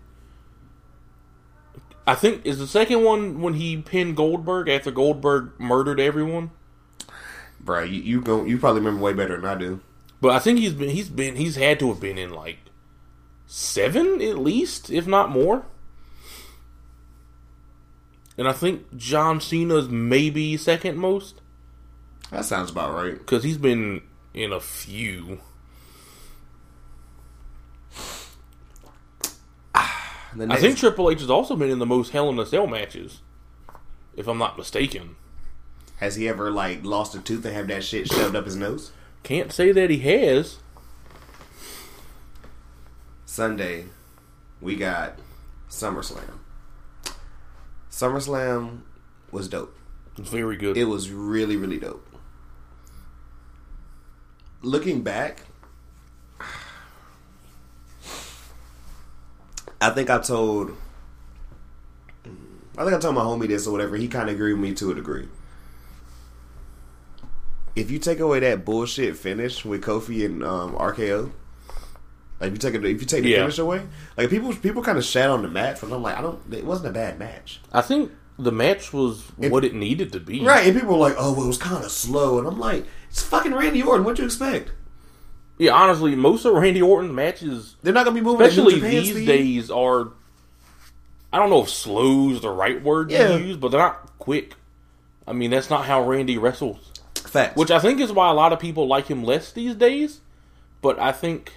I 2.07 2.15
think 2.15 2.45
is 2.45 2.59
the 2.59 2.67
second 2.67 3.03
one 3.03 3.41
when 3.41 3.55
he 3.55 3.77
pinned 3.77 4.15
Goldberg 4.15 4.69
after 4.69 4.91
Goldberg 4.91 5.51
murdered 5.59 5.99
everyone. 5.99 6.51
Bro, 7.65 7.83
you 7.83 7.99
you 7.99 8.21
go 8.21 8.45
you 8.45 8.59
probably 8.59 8.79
remember 8.79 9.01
way 9.01 9.13
better 9.13 9.35
than 9.35 9.45
I 9.45 9.55
do. 9.55 9.81
But 10.21 10.31
I 10.31 10.39
think 10.39 10.59
he's 10.59 10.73
been 10.73 10.89
he's 10.89 11.09
been 11.09 11.35
he's 11.35 11.55
had 11.55 11.79
to 11.79 11.89
have 11.89 11.99
been 11.99 12.19
in 12.19 12.29
like 12.29 12.59
seven 13.47 14.21
at 14.21 14.37
least, 14.37 14.91
if 14.91 15.07
not 15.07 15.31
more. 15.31 15.65
And 18.37 18.47
I 18.47 18.53
think 18.53 18.95
John 18.95 19.41
Cena's 19.41 19.89
maybe 19.89 20.57
second 20.57 20.97
most 20.97 21.41
That 22.31 22.45
sounds 22.45 22.69
about 22.69 22.93
right. 22.93 23.17
because 23.17 23.43
he's 23.43 23.57
been 23.57 24.01
in 24.33 24.51
a 24.53 24.59
few. 24.59 25.39
I 29.73 30.57
think 30.57 30.77
Triple 30.77 31.09
H 31.09 31.21
has 31.21 31.29
also 31.29 31.55
been 31.55 31.71
in 31.71 31.79
the 31.79 31.85
most 31.85 32.11
Hell 32.11 32.29
in 32.29 32.37
a 32.37 32.45
Cell 32.45 32.67
matches, 32.67 33.21
if 34.15 34.27
I'm 34.27 34.37
not 34.37 34.57
mistaken. 34.57 35.15
Has 35.97 36.15
he 36.15 36.27
ever 36.27 36.51
like 36.51 36.83
lost 36.83 37.15
a 37.15 37.21
tooth 37.21 37.45
and 37.45 37.55
have 37.55 37.67
that 37.67 37.83
shit 37.83 38.07
shoved 38.07 38.35
up 38.35 38.45
his 38.45 38.55
nose? 38.55 38.91
Can't 39.23 39.51
say 39.51 39.71
that 39.71 39.89
he 39.89 39.99
has. 39.99 40.59
Sunday, 43.25 43.85
we 44.61 44.75
got 44.75 45.17
SummerSlam. 45.69 46.39
SummerSlam 47.89 48.81
was 49.31 49.47
dope. 49.47 49.75
Very 50.17 50.57
good. 50.57 50.77
It 50.77 50.85
was 50.85 51.11
really, 51.11 51.57
really 51.57 51.79
dope. 51.79 52.07
Looking 54.61 55.01
back, 55.01 55.41
I 59.81 59.89
think 59.91 60.09
I 60.09 60.19
told 60.19 60.75
I 62.77 62.83
think 62.83 62.95
I 62.95 62.99
told 62.99 63.15
my 63.15 63.21
homie 63.21 63.47
this 63.47 63.67
or 63.67 63.71
whatever. 63.71 63.95
He 63.95 64.07
kind 64.07 64.29
of 64.29 64.35
agreed 64.35 64.53
with 64.53 64.61
me 64.61 64.73
to 64.75 64.91
a 64.91 64.95
degree. 64.95 65.27
If 67.75 67.91
you 67.91 67.99
take 67.99 68.19
away 68.19 68.39
that 68.39 68.63
bullshit 68.63 69.17
finish 69.17 69.65
with 69.65 69.81
Kofi 69.83 70.25
and 70.25 70.43
um, 70.43 70.75
RKO, 70.75 71.31
like 72.39 72.47
if 72.47 72.51
you 72.53 72.57
take 72.57 72.73
it, 72.75 72.85
if 72.85 73.01
you 73.01 73.07
take 73.07 73.23
the 73.23 73.29
Yeah. 73.29 73.39
finish 73.39 73.57
away, 73.59 73.81
like 74.17 74.29
people 74.29 74.53
people 74.55 74.81
kind 74.81 74.97
of 74.97 75.03
shat 75.03 75.29
on 75.29 75.41
the 75.41 75.49
match, 75.49 75.81
but 75.81 75.91
I'm 75.91 76.01
like, 76.01 76.17
I 76.17 76.21
don't. 76.21 76.41
It 76.53 76.65
wasn't 76.65 76.89
a 76.89 76.93
bad 76.93 77.19
match, 77.19 77.59
I 77.73 77.81
think 77.81 78.11
the 78.37 78.51
match 78.51 78.91
was 78.93 79.23
what 79.37 79.63
it 79.63 79.73
needed 79.73 80.11
to 80.13 80.19
be. 80.19 80.43
right? 80.43 80.67
And 80.67 80.75
people 80.75 80.93
were 80.93 80.99
like, 80.99 81.15
oh, 81.17 81.31
well, 81.33 81.45
it 81.45 81.47
was 81.47 81.57
kind 81.57 81.83
of 81.83 81.89
slow, 81.91 82.37
and 82.39 82.45
I'm 82.47 82.59
like, 82.59 82.85
it's 83.09 83.21
fucking 83.23 83.53
Randy 83.53 83.81
Orton. 83.81 84.03
What'd 84.03 84.19
you 84.19 84.25
expect? 84.25 84.71
Yeah, 85.57 85.71
honestly, 85.71 86.15
most 86.17 86.43
of 86.43 86.53
Randy 86.53 86.81
Orton's 86.81 87.13
matches, 87.13 87.75
They're 87.81 87.93
not 87.93 88.03
gonna 88.05 88.15
be 88.15 88.21
moving. 88.21 88.45
especially 88.45 88.79
these 88.79 89.11
speed. 89.11 89.25
days, 89.25 89.71
are. 89.71 90.09
I 91.31 91.39
don't 91.39 91.49
know 91.49 91.61
if 91.63 91.69
slow 91.69 92.29
is 92.29 92.41
the 92.41 92.49
right 92.49 92.81
word 92.81 93.11
Yeah. 93.11 93.37
to 93.37 93.39
use, 93.39 93.55
but 93.57 93.69
they're 93.71 93.79
not 93.79 94.17
quick. 94.19 94.55
I 95.27 95.31
mean, 95.33 95.51
that's 95.51 95.69
not 95.69 95.85
how 95.85 96.03
Randy 96.07 96.37
wrestles. 96.37 96.91
Facts. 97.27 97.55
Which 97.57 97.71
I 97.71 97.79
think 97.79 97.99
is 97.99 98.11
why 98.11 98.29
a 98.29 98.33
lot 98.33 98.53
of 98.53 98.59
people 98.59 98.87
like 98.87 99.07
him 99.07 99.23
less 99.23 99.51
these 99.51 99.75
days. 99.75 100.21
But 100.81 100.99
I 100.99 101.11
think, 101.11 101.53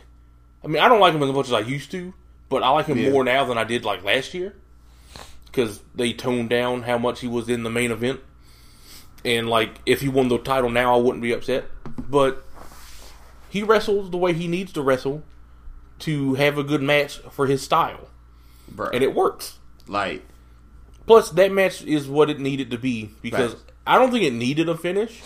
I 0.64 0.69
mean, 0.69 0.83
I 0.83 0.89
don't 0.89 1.01
like 1.01 1.14
him 1.14 1.23
as 1.23 1.31
much 1.33 1.47
as 1.47 1.53
I 1.53 1.61
used 1.61 1.91
to, 1.91 2.14
but 2.49 2.62
I 2.62 2.71
like 2.71 2.87
him 2.87 2.99
Yeah. 2.99 3.11
more 3.11 3.25
now 3.25 3.45
than 3.45 3.59
I 3.59 3.64
did 3.64 3.85
like 3.85 4.03
last 4.05 4.33
year 4.35 4.55
because 5.47 5.81
they 5.95 6.12
toned 6.12 6.51
down 6.51 6.83
how 6.83 6.99
much 6.99 7.21
he 7.21 7.27
was 7.29 7.49
in 7.49 7.62
the 7.62 7.71
main 7.71 7.91
event. 7.91 8.21
And 9.25 9.49
like, 9.49 9.81
if 9.85 10.01
he 10.01 10.09
won 10.09 10.29
the 10.29 10.39
title 10.39 10.71
now, 10.71 10.95
I 10.95 10.99
wouldn't 10.99 11.23
be 11.23 11.33
upset. 11.33 11.64
But 12.09 12.45
he 13.51 13.62
wrestles 13.62 14.11
the 14.11 14.16
way 14.16 14.33
he 14.33 14.47
needs 14.49 14.73
to 14.73 14.83
wrestle 14.83 15.23
to 16.01 16.35
have 16.35 16.57
a 16.59 16.62
good 16.62 16.83
match 16.83 17.19
for 17.31 17.47
his 17.47 17.61
style, 17.62 18.09
Bruh. 18.73 18.91
and 18.93 19.03
it 19.03 19.14
works. 19.14 19.59
like 19.89 20.23
Plus, 21.07 21.31
that 21.31 21.51
match 21.51 21.83
is 21.85 22.07
what 22.07 22.29
it 22.31 22.39
needed 22.39 22.71
to 22.71 22.79
be 22.79 23.11
because 23.23 23.53
Facts. 23.55 23.64
I 23.87 23.99
don't 23.99 24.11
think 24.12 24.25
it 24.25 24.33
needed 24.35 24.69
a 24.69 24.77
finish. 24.77 25.23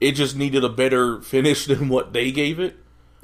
It 0.00 0.12
just 0.12 0.36
needed 0.36 0.62
a 0.64 0.68
better 0.68 1.20
finish 1.20 1.66
than 1.70 1.88
what 1.88 2.12
they 2.12 2.30
gave 2.30 2.60
it. 2.60 2.76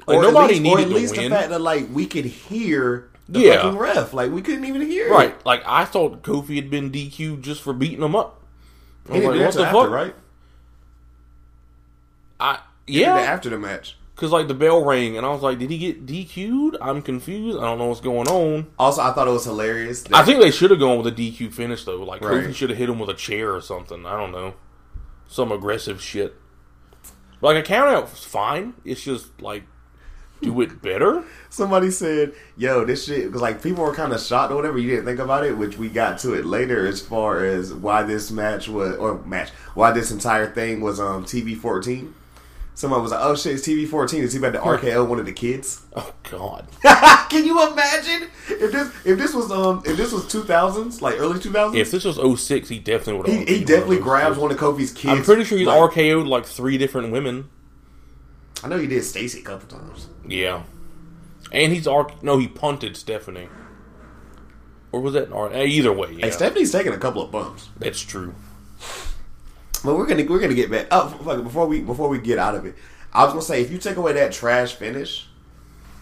Like 0.07 0.17
or 0.17 0.21
nobody 0.23 0.57
at 0.57 0.61
least, 0.63 0.75
or 0.75 0.79
at 0.81 0.89
least 0.89 1.17
win, 1.17 1.29
the 1.31 1.35
fact 1.35 1.49
that 1.49 1.61
like 1.61 1.87
we 1.91 2.05
could 2.05 2.25
hear 2.25 3.09
the 3.27 3.39
Yeah. 3.39 3.61
fucking 3.63 3.77
ref, 3.79 4.13
like 4.13 4.31
we 4.31 4.41
couldn't 4.43 4.65
even 4.65 4.81
hear. 4.81 5.07
it. 5.07 5.11
right? 5.11 5.45
Like 5.45 5.63
I 5.65 5.85
thought 5.85 6.21
Kofi 6.21 6.55
had 6.57 6.69
been 6.69 6.91
DQ'd 6.91 7.41
just 7.43 7.61
for 7.61 7.73
beating 7.73 8.03
him 8.03 8.15
up. 8.15 8.41
I 9.09 9.13
He 9.15 9.19
did 9.21 9.27
like, 9.29 9.39
what 9.39 9.53
the 9.55 9.65
after, 9.65 9.79
fuck? 9.81 9.89
right? 9.89 10.15
I 12.39 12.59
He 12.85 12.99
did 12.99 13.07
that 13.07 13.23
yeah, 13.25 13.31
after 13.31 13.49
the 13.49 13.57
match. 13.57 13.97
because 14.15 14.31
like 14.31 14.47
the 14.47 14.53
bell 14.53 14.83
rang 14.85 15.17
and 15.17 15.25
I 15.25 15.29
was 15.29 15.41
like, 15.41 15.57
did 15.57 15.69
he 15.71 15.77
get 15.77 16.05
DQ'd? 16.05 16.77
I'm 16.81 17.01
confused. 17.01 17.57
I 17.57 17.61
don't 17.61 17.77
know 17.79 17.87
what's 17.87 18.01
going 18.01 18.27
on. 18.27 18.67
Also, 18.77 19.01
I 19.01 19.11
thought 19.13 19.27
it 19.27 19.31
was 19.31 19.45
hilarious. 19.45 20.03
That, 20.03 20.15
I 20.15 20.23
think 20.23 20.39
they 20.39 20.51
should 20.51 20.69
have 20.71 20.79
gone 20.79 20.97
with 21.01 21.07
a 21.07 21.11
DQ 21.11 21.51
finish 21.53 21.83
though. 21.85 22.03
Like 22.03 22.21
Right. 22.23 22.43
Kofi 22.43 22.53
should 22.53 22.69
have 22.69 22.77
hit 22.77 22.89
him 22.89 22.99
with 22.99 23.09
a 23.09 23.13
chair 23.15 23.53
or 23.55 23.61
something. 23.61 24.05
I 24.05 24.17
don't 24.19 24.31
know, 24.31 24.53
some 25.27 25.51
aggressive 25.51 26.01
shit. 26.01 26.35
Like 27.41 27.57
a 27.57 27.63
count 27.63 27.89
out 27.89 28.09
fine. 28.09 28.73
It's 28.83 29.03
just 29.03 29.41
like 29.41 29.63
do 30.41 30.61
it 30.61 30.81
better. 30.81 31.23
somebody 31.49 31.91
said, 31.91 32.33
"Yo, 32.57 32.85
this 32.85 33.05
shit," 33.05 33.25
because 33.25 33.41
like 33.41 33.61
people 33.61 33.83
were 33.83 33.93
kind 33.93 34.13
of 34.13 34.21
shocked 34.21 34.51
or 34.51 34.55
whatever. 34.55 34.77
You 34.77 34.89
didn't 34.89 35.05
think 35.05 35.19
about 35.19 35.45
it, 35.45 35.57
which 35.57 35.77
we 35.77 35.89
got 35.89 36.19
to 36.19 36.33
it 36.33 36.45
later 36.45 36.85
as 36.85 37.01
far 37.01 37.43
as 37.45 37.73
why 37.73 38.03
this 38.03 38.31
match 38.31 38.67
was 38.67 38.95
or 38.97 39.21
match 39.23 39.49
why 39.73 39.91
this 39.91 40.11
entire 40.11 40.51
thing 40.51 40.81
was 40.81 40.99
um 40.99 41.25
TV 41.25 41.55
fourteen. 41.57 42.13
Somebody 42.75 43.01
was 43.01 43.11
like, 43.11 43.21
"Oh 43.23 43.35
shit, 43.35 43.53
it's 43.53 43.65
TV 43.65 43.87
14." 43.87 44.21
Is 44.21 44.33
he 44.33 44.39
bad 44.39 44.51
to 44.53 44.59
RKO 44.59 45.07
one 45.07 45.19
of 45.19 45.25
the 45.25 45.33
kids. 45.33 45.81
Oh 45.97 46.13
God. 46.29 46.67
Can 47.29 47.45
you 47.45 47.71
imagine 47.71 48.27
if 48.49 48.69
this 48.73 48.91
if 49.05 49.17
this 49.17 49.33
was 49.33 49.49
um 49.49 49.81
if 49.85 49.95
this 49.95 50.11
was 50.11 50.27
two 50.27 50.43
thousands 50.43 51.01
like 51.01 51.17
early 51.17 51.39
two 51.39 51.53
thousands? 51.53 51.79
If 51.79 51.89
this 51.89 52.03
was 52.03 52.41
06, 52.41 52.67
he 52.67 52.79
definitely 52.79 53.13
would. 53.33 53.47
He, 53.47 53.59
he 53.59 53.63
definitely 53.63 53.99
grabs 53.99 54.37
one 54.37 54.51
of 54.51 54.57
Kofi's 54.57 54.91
kids. 54.91 55.13
I'm 55.19 55.23
pretty 55.23 55.45
sure 55.45 55.57
he's 55.57 55.67
like, 55.67 55.91
RKO'd 55.91 56.27
like 56.27 56.45
three 56.45 56.77
different 56.77 57.13
women. 57.13 57.49
I 58.61 58.67
know 58.67 58.77
he 58.77 58.87
did 58.87 59.03
Stacy 59.05 59.39
a 59.39 59.43
couple 59.43 59.79
times. 59.79 60.09
Yeah, 60.27 60.63
and 61.53 61.71
he's 61.71 61.87
R. 61.87 62.11
No, 62.21 62.37
he 62.37 62.49
punted 62.49 62.97
Stephanie. 62.97 63.47
Or 64.91 64.99
was 64.99 65.13
that 65.13 65.27
an 65.27 65.33
R? 65.33 65.53
Either 65.53 65.93
way, 65.93 66.11
yeah, 66.11 66.25
Hey, 66.25 66.31
Stephanie's 66.31 66.71
taking 66.73 66.93
a 66.93 66.97
couple 66.97 67.21
of 67.21 67.31
bumps, 67.31 67.69
that's 67.77 68.01
true. 68.01 68.35
But 69.85 69.95
we're 69.95 70.05
gonna 70.07 70.25
we're 70.25 70.39
gonna 70.39 70.53
get 70.53 70.69
back. 70.71 70.87
Oh, 70.91 71.07
fuck 71.23 71.39
it, 71.39 71.43
before 71.43 71.67
we 71.67 71.81
before 71.81 72.09
we 72.09 72.19
get 72.19 72.37
out 72.39 72.55
of 72.55 72.65
it, 72.65 72.75
I 73.13 73.23
was 73.23 73.33
gonna 73.33 73.41
say 73.43 73.61
if 73.61 73.71
you 73.71 73.77
take 73.77 73.95
away 73.97 74.13
that 74.13 74.31
trash 74.31 74.73
finish, 74.73 75.27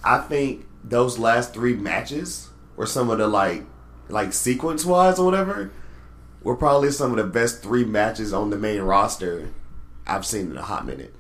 I 0.04 0.20
think 0.20 0.66
those 0.84 1.18
last 1.20 1.54
three 1.54 1.76
matches 1.76 2.50
were 2.76 2.86
some 2.86 3.10
of 3.10 3.18
the 3.20 3.28
like 3.28 3.64
like 4.10 4.34
sequence 4.34 4.84
wise 4.86 5.20
or 5.20 5.26
whatever 5.26 5.72
were 6.42 6.56
probably 6.56 6.92
some 6.92 7.12
of 7.12 7.18
the 7.18 7.24
best 7.24 7.62
three 7.64 7.86
matches 7.86 8.34
on 8.34 8.50
the 8.50 8.58
main 8.58 8.82
roster 8.82 9.50
I've 10.06 10.26
seen 10.26 10.52
in 10.52 10.58
a 10.58 10.62
hot 10.62 10.86
minute. 10.86 11.14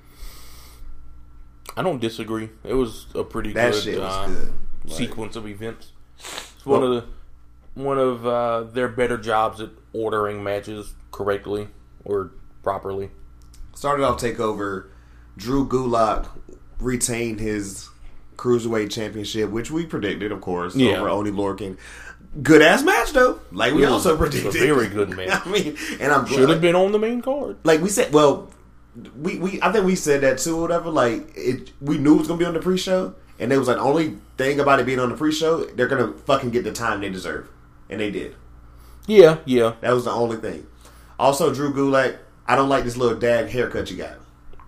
I 1.76 1.82
don't 1.82 1.99
disagree. 2.01 2.49
It 2.64 2.74
was 2.74 3.07
a 3.16 3.24
pretty 3.24 3.53
That 3.53 3.72
good, 3.74 3.99
uh, 3.99 4.28
good. 4.28 4.53
Like- 4.86 4.93
sequence 4.97 5.36
of 5.36 5.47
events. 5.47 5.91
It's 6.20 6.66
one 6.66 6.82
Well- 6.82 6.93
of 6.97 7.03
the 7.05 7.09
one 7.82 7.97
of 7.97 8.28
uh, 8.28 8.64
their 8.72 8.88
better 8.88 9.18
jobs 9.18 9.59
at 9.59 9.70
ordering 9.93 10.43
matches 10.43 10.93
correctly 11.11 11.70
or 12.05 12.30
properly. 12.64 13.11
started 13.76 14.03
off 14.03 14.20
takeover. 14.22 14.86
Drew 15.38 15.68
Gulak 15.68 16.28
retained 16.80 17.39
his 17.39 17.89
cruiserweight 18.38 18.91
championship, 18.91 19.49
which 19.49 19.70
we 19.72 19.86
predicted, 19.86 20.32
of 20.32 20.41
course, 20.41 20.76
Yeah. 20.76 20.97
over 20.99 21.09
Oney 21.09 21.32
Lorcan. 21.32 21.78
Good 22.41 22.61
ass 22.64 22.82
match 22.84 23.11
though, 23.14 23.39
like 23.51 23.74
we 23.74 23.84
It 23.84 23.86
was 23.86 23.93
also 24.05 24.16
a 24.16 24.18
predicted. 24.18 24.53
very 24.53 24.88
good 24.88 25.09
match. 25.18 25.45
I 25.45 25.49
mean, 25.51 25.78
and 25.99 26.11
I'm 26.11 26.26
Should 26.26 26.49
have 26.49 26.61
been 26.61 26.76
on 26.76 26.91
the 26.91 26.99
main 26.99 27.22
card. 27.22 27.57
like 27.64 27.82
we 27.82 27.89
said. 27.89 28.11
Well, 28.14 28.49
we, 29.20 29.38
we 29.38 29.59
I 29.61 29.72
think 29.72 29.86
we 29.86 29.95
said 29.95 30.22
that 30.22 30.38
too, 30.39 30.57
or 30.57 30.61
whatever. 30.61 30.89
Like 30.89 31.32
it, 31.36 31.72
we 31.82 31.97
knew 31.97 32.16
it 32.16 32.20
was 32.20 32.28
gonna 32.28 32.39
be 32.39 32.45
on 32.45 32.53
the 32.55 32.59
pre-show, 32.59 33.14
and 33.39 33.51
it 33.53 33.57
was 33.57 33.68
like 33.68 33.78
the 33.78 33.84
only 33.84 34.18
thing 34.38 34.59
about 34.59 34.80
it 34.80 34.86
being 34.88 34.99
on 34.99 35.09
the 35.09 35.16
pre-show, 35.16 35.64
they're 35.66 35.88
gonna 35.88 36.11
fucking 36.14 36.49
get 36.51 36.64
the 36.64 36.72
time 36.72 37.01
they 37.01 37.09
deserve, 37.09 37.47
and 37.89 37.99
they 37.99 38.09
did. 38.11 38.36
Yeah, 39.07 39.38
yeah. 39.45 39.74
That 39.82 39.93
was 39.93 40.05
the 40.05 40.11
only 40.11 40.38
thing. 40.38 40.66
Also, 41.20 41.53
Drew 41.53 41.72
Gulak, 41.74 42.18
I 42.48 42.56
don't 42.56 42.70
like 42.70 42.84
this 42.84 42.98
little 42.98 43.18
dag 43.18 43.50
haircut 43.50 43.89
you 43.91 43.98
got. 43.98 44.18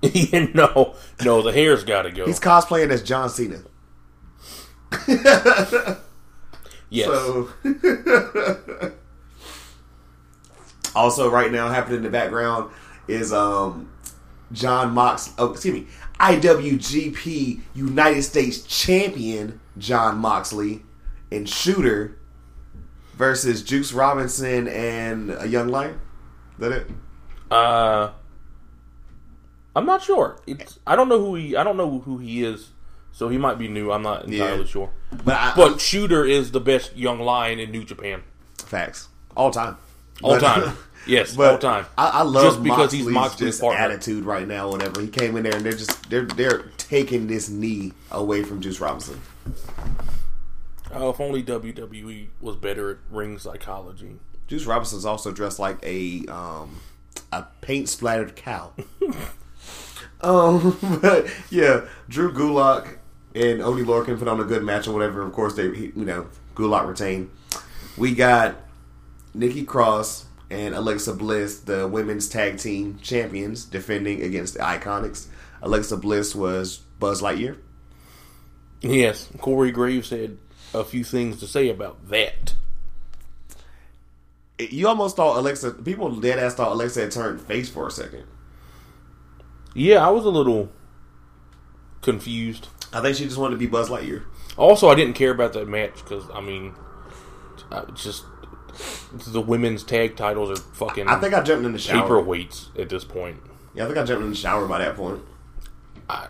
Yeah, 0.14 0.48
no, 0.54 0.94
no, 1.24 1.42
the 1.42 1.52
hair's 1.52 1.84
got 1.84 2.04
to 2.04 2.12
go. 2.12 2.28
He's 2.28 2.40
cosplaying 2.40 2.92
as 2.92 3.02
John 3.02 3.28
Cena. 3.28 3.62
yes, 6.90 7.08
So, 7.08 7.50
also 10.96 11.30
right 11.32 11.52
now 11.52 11.70
happening 11.70 11.98
in 11.98 12.04
the 12.04 12.10
background 12.12 12.72
is 13.08 13.34
um 13.34 13.92
John 14.52 14.94
Mox. 14.94 15.34
Oh, 15.40 15.52
excuse 15.52 15.74
me, 15.74 15.88
IWGP 16.20 17.62
United 17.74 18.22
States 18.24 18.62
Champion 18.62 19.60
John 19.78 20.18
Moxley 20.20 20.84
and 21.32 21.50
Shooter 21.50 22.18
versus 23.16 23.64
Juice 23.64 23.92
Robinson 23.92 24.68
and 24.68 25.32
a 25.32 25.48
Young 25.48 25.70
Lion. 25.70 26.00
Is 26.54 26.60
that 26.60 26.72
it? 26.72 26.88
Uh, 27.52 28.10
I'm 29.76 29.86
not 29.86 30.02
sure. 30.04 30.40
It's 30.48 30.80
I 30.88 30.96
don't 30.96 31.10
know 31.10 31.20
who 31.20 31.36
he. 31.36 31.56
I 31.56 31.64
don't 31.64 31.78
know 31.78 32.00
who 32.00 32.18
he 32.18 32.44
is. 32.44 32.70
So 33.12 33.30
he 33.30 33.38
might 33.38 33.58
be 33.58 33.68
new. 33.70 33.92
I'm 33.92 34.02
not 34.02 34.26
entirely 34.26 34.60
Yeah. 34.64 34.66
sure. 34.68 34.90
But 35.24 35.36
I, 35.36 35.54
But 35.56 35.80
Shooter 35.80 36.26
is 36.26 36.52
the 36.52 36.60
best 36.60 36.98
young 36.98 37.20
lion 37.20 37.60
in 37.60 37.72
New 37.72 37.86
Japan. 37.86 38.24
facts 38.58 39.08
all 39.38 39.52
time, 39.52 39.78
All 40.22 40.32
But- 40.40 40.42
time. 40.42 40.78
Yes, 41.08 41.36
But 41.36 41.52
all 41.52 41.58
time. 41.60 41.86
I, 42.00 42.08
I 42.10 42.22
love 42.24 42.44
Just 42.46 42.64
because 42.64 42.92
he's 42.92 43.06
Moxley's 43.06 43.14
Moxley's 43.14 43.50
just 43.52 43.62
partner. 43.62 43.80
attitude 43.86 44.24
right 44.26 44.48
now. 44.48 44.70
Whatever 44.72 45.02
he 45.02 45.08
came 45.08 45.38
in 45.38 45.44
there 45.44 45.56
and 45.56 45.64
they're 45.64 45.74
just 45.74 46.10
they're 46.10 46.26
they're 46.26 46.64
taking 46.80 47.28
this 47.28 47.48
knee 47.48 47.94
away 48.12 48.42
from 48.42 48.60
Juice 48.60 48.80
Robinson. 48.80 49.22
Oh, 50.92 51.10
if 51.12 51.20
only 51.20 51.44
WWE 51.44 52.28
was 52.42 52.56
better 52.56 52.90
at 52.92 52.98
ring 53.12 53.38
psychology. 53.38 54.16
Juice 54.48 54.66
Robinson's 54.66 55.06
also 55.06 55.32
dressed 55.32 55.60
like 55.60 55.78
a 55.84 56.26
um 56.28 56.78
a 57.32 57.44
paint 57.62 57.90
splattered 57.90 58.36
cow. 58.36 58.74
um, 60.22 60.78
but 61.02 61.28
yeah, 61.50 61.86
Drew 62.10 62.32
Gulak 62.32 62.98
and 63.34 63.62
Oney 63.62 63.84
Lorcan 63.84 64.18
put 64.18 64.28
on 64.28 64.40
a 64.40 64.44
good 64.46 64.64
match 64.64 64.88
or 64.88 64.94
whatever. 64.94 65.22
Of 65.22 65.34
course, 65.34 65.56
they 65.56 65.74
he- 65.74 65.92
you 65.96 66.06
know 66.06 66.28
Gulak 66.56 66.88
retained. 66.88 67.30
We 67.98 68.14
got 68.16 68.56
Nikki 69.34 69.64
Cross 69.64 70.26
and 70.50 70.76
Alexa 70.76 71.14
Bliss, 71.14 71.60
the 71.60 71.88
women's 71.88 72.30
tag 72.30 72.58
team 72.60 73.00
champions, 73.02 73.66
defending 73.66 74.22
against 74.22 74.54
the 74.56 74.60
Iconics. 74.62 75.28
Alexa 75.62 75.98
Bliss 75.98 76.36
was 76.36 76.78
Buzz 77.00 77.22
Lightyear. 77.22 77.58
Yes, 78.82 79.30
Corey 79.40 79.72
Graves 79.72 80.10
had 80.12 80.38
a 80.74 80.84
few 80.84 81.04
things 81.04 81.40
to 81.40 81.48
say 81.48 81.70
about 81.70 82.10
that. 82.10 82.54
You 84.58 84.88
almost 84.88 85.18
thought 85.18 85.38
Alexa. 85.38 85.72
People 85.72 86.16
dead 86.16 86.40
ass 86.40 86.56
thought 86.56 86.72
Alexa 86.72 87.02
had 87.02 87.12
turned 87.12 87.42
face 87.42 87.70
for 87.70 87.88
a 87.88 87.92
second. 87.92 88.24
Yeah, 89.74 90.06
I 90.06 90.10
was 90.10 90.24
a 90.26 90.30
little 90.30 90.72
confused. 92.02 92.70
I 92.94 93.02
think 93.02 93.18
she 93.18 93.26
just 93.26 93.38
wanted 93.38 93.56
to 93.56 93.60
be 93.60 93.68
Buzz 93.68 93.90
Lightyear. 93.90 94.24
Also, 94.58 94.88
I 94.88 94.96
didn't 94.96 95.16
care 95.16 95.32
about 95.32 95.52
that 95.54 95.68
match 95.68 95.96
because 95.96 96.24
I 96.34 96.40
mean, 96.40 96.74
uh, 97.72 97.86
just 97.92 98.24
the 99.28 99.42
women's 99.42 99.84
tag 99.84 100.16
titles 100.16 100.58
are 100.58 100.62
fucking 100.62 101.08
I 101.08 101.20
think 101.20 101.34
I 101.34 101.42
jumped 101.42 101.66
in 101.66 101.74
the 101.74 101.80
shower. 101.80 102.08
paperweights 102.08 102.80
at 102.80 102.90
this 102.90 103.04
point. 103.04 103.38
Yeah, 103.74 103.84
I 103.84 103.88
think 103.88 103.98
I 103.98 104.04
jumped 104.06 104.24
in 104.24 104.30
the 104.30 104.36
shower 104.36 104.68
by 104.68 104.80
that 104.80 104.96
point. 104.96 105.22
I, 106.10 106.28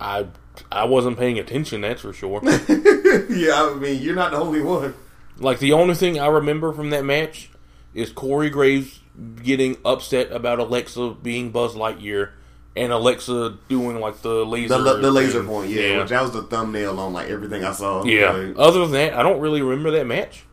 I, 0.00 0.26
I 0.72 0.84
wasn't 0.84 1.18
paying 1.18 1.38
attention. 1.38 1.82
That's 1.82 2.02
for 2.02 2.12
sure. 2.12 2.40
yeah, 2.44 3.70
I 3.70 3.76
mean, 3.78 4.02
you're 4.02 4.14
not 4.14 4.32
the 4.32 4.38
only 4.38 4.60
one. 4.60 4.94
Like 5.38 5.58
the 5.58 5.72
only 5.72 5.94
thing 5.94 6.18
I 6.18 6.26
remember 6.26 6.72
from 6.72 6.90
that 6.90 7.04
match 7.04 7.50
is 7.94 8.10
Corey 8.12 8.50
Graves 8.50 9.00
getting 9.42 9.76
upset 9.84 10.32
about 10.32 10.58
Alexa 10.58 11.16
being 11.22 11.50
Buzz 11.50 11.74
Lightyear. 11.74 12.30
And 12.76 12.90
Alexa 12.92 13.56
doing 13.68 14.00
like 14.00 14.20
the 14.22 14.44
laser, 14.44 14.76
The, 14.82 14.94
the 14.96 15.10
laser 15.12 15.38
thing. 15.38 15.46
point, 15.48 15.70
yeah, 15.70 16.00
which 16.00 16.08
that 16.08 16.22
was 16.22 16.32
the 16.32 16.42
thumbnail 16.42 16.98
on 16.98 17.12
like 17.12 17.30
everything 17.30 17.62
I 17.62 17.70
saw. 17.70 18.04
Yeah. 18.04 18.32
Like, 18.32 18.56
Other 18.58 18.80
than 18.80 18.90
that, 18.90 19.14
I 19.14 19.22
don't 19.22 19.38
really 19.38 19.62
remember 19.62 19.92
that 19.92 20.08
match. 20.08 20.44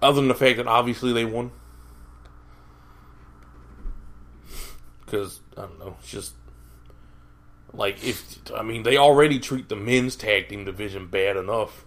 Other 0.00 0.20
than 0.20 0.28
the 0.28 0.34
fact 0.36 0.58
that 0.58 0.68
obviously 0.68 1.12
they 1.12 1.24
won. 1.24 1.50
Because, 5.04 5.40
I 5.56 5.62
don't 5.62 5.78
know, 5.80 5.96
it's 5.98 6.10
just. 6.10 6.34
Like, 7.72 8.02
if. 8.04 8.38
I 8.54 8.62
mean, 8.62 8.84
they 8.84 8.96
already 8.96 9.40
treat 9.40 9.68
the 9.68 9.74
men's 9.76 10.14
tag 10.16 10.48
team 10.48 10.64
division 10.64 11.08
bad 11.08 11.36
enough. 11.36 11.84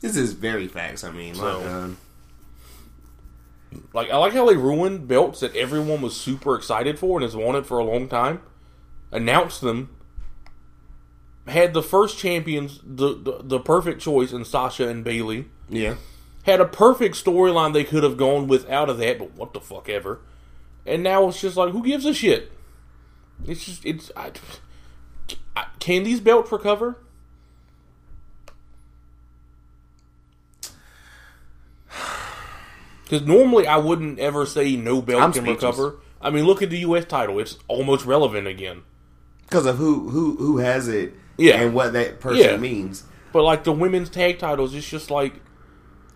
This 0.00 0.16
is 0.16 0.32
very 0.34 0.68
facts. 0.68 1.04
I 1.04 1.10
mean, 1.10 1.34
So- 1.34 1.60
God. 1.60 1.96
Like, 3.92 4.10
I 4.10 4.16
like 4.16 4.32
how 4.32 4.46
they 4.46 4.56
ruined 4.56 5.06
belts 5.08 5.40
that 5.40 5.54
everyone 5.54 6.00
was 6.00 6.16
super 6.16 6.54
excited 6.54 6.98
for 6.98 7.18
and 7.18 7.22
has 7.24 7.36
wanted 7.36 7.66
for 7.66 7.78
a 7.78 7.84
long 7.84 8.08
time. 8.08 8.40
Announced 9.12 9.60
them. 9.60 9.90
Had 11.46 11.74
the 11.74 11.82
first 11.82 12.18
champions, 12.18 12.80
the, 12.82 13.14
the, 13.14 13.40
the 13.42 13.60
perfect 13.60 14.00
choice 14.00 14.32
in 14.32 14.44
Sasha 14.44 14.88
and 14.88 15.04
Bayley. 15.04 15.46
yeah. 15.68 15.96
had 16.44 16.60
a 16.60 16.64
perfect 16.64 17.22
storyline 17.22 17.72
they 17.72 17.84
could 17.84 18.02
have 18.02 18.16
gone 18.16 18.46
with 18.48 18.68
out 18.70 18.88
of 18.88 18.98
that, 18.98 19.18
but 19.18 19.34
what 19.34 19.52
the 19.52 19.60
fuck 19.60 19.88
ever. 19.88 20.20
And 20.86 21.02
now 21.02 21.28
it's 21.28 21.40
just 21.40 21.56
like, 21.56 21.72
who 21.72 21.84
gives 21.84 22.04
a 22.06 22.14
shit? 22.14 22.52
It's 23.46 23.64
just, 23.64 23.84
it's. 23.84 24.10
I, 24.16 24.30
I, 25.54 25.66
can 25.78 26.04
these 26.04 26.20
belts 26.20 26.50
recover? 26.50 26.96
Because 33.08 33.26
normally 33.26 33.66
I 33.66 33.76
wouldn't 33.76 34.18
ever 34.18 34.44
say 34.46 34.74
no 34.76 35.00
belt 35.00 35.22
I'm 35.22 35.32
can 35.32 35.44
speechless. 35.44 35.76
recover. 35.78 35.96
I 36.20 36.30
mean, 36.30 36.44
look 36.44 36.60
at 36.62 36.70
the 36.70 36.78
U.S. 36.80 37.04
title; 37.04 37.38
it's 37.38 37.56
almost 37.68 38.04
relevant 38.04 38.46
again. 38.48 38.82
Because 39.44 39.64
of 39.66 39.76
who 39.76 40.08
who 40.08 40.36
who 40.36 40.58
has 40.58 40.88
it, 40.88 41.14
Yeah. 41.38 41.60
and 41.60 41.72
what 41.74 41.92
that 41.92 42.18
person 42.20 42.44
Yeah. 42.44 42.56
means. 42.56 43.04
But 43.32 43.44
like 43.44 43.64
the 43.64 43.72
women's 43.72 44.08
tag 44.08 44.38
titles, 44.38 44.74
it's 44.74 44.88
just 44.88 45.10
like 45.10 45.34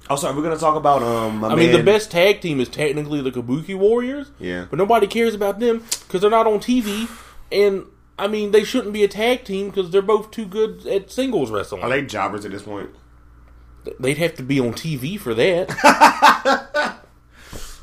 Oh, 0.09 0.17
sorry, 0.17 0.35
we're 0.35 0.43
gonna 0.43 0.57
talk 0.57 0.75
about 0.75 1.05
um. 1.05 1.45
I 1.45 1.55
mean, 1.55 1.71
the 1.71 1.83
best 1.85 2.11
tag 2.11 2.41
team 2.41 2.59
is 2.61 2.69
technically 2.69 3.21
the 3.23 3.31
Kabuki 3.31 3.77
Warriors. 3.79 4.33
Yeah. 4.41 4.67
But 4.69 4.79
nobody 4.81 5.07
cares 5.07 5.35
about 5.37 5.61
them 5.61 5.85
because 6.09 6.23
they're 6.23 6.31
not 6.31 6.49
on 6.49 6.59
TV. 6.59 7.09
And, 7.53 7.85
I 8.19 8.27
mean, 8.27 8.51
they 8.51 8.65
shouldn't 8.65 8.93
be 8.93 9.05
a 9.05 9.09
tag 9.09 9.45
team 9.45 9.69
because 9.69 9.91
they're 9.91 10.03
both 10.03 10.33
too 10.33 10.47
good 10.47 10.85
at 10.87 11.13
singles 11.13 11.51
wrestling. 11.53 11.83
Are 11.83 11.89
they 11.89 12.03
jobbers 12.03 12.45
at 12.45 12.51
this 12.51 12.63
point? 12.63 12.91
They'd 13.99 14.19
have 14.19 14.35
to 14.37 14.43
be 14.43 14.61
on 14.61 14.73
TV 14.73 15.19
for 15.19 15.35
that. 15.35 15.69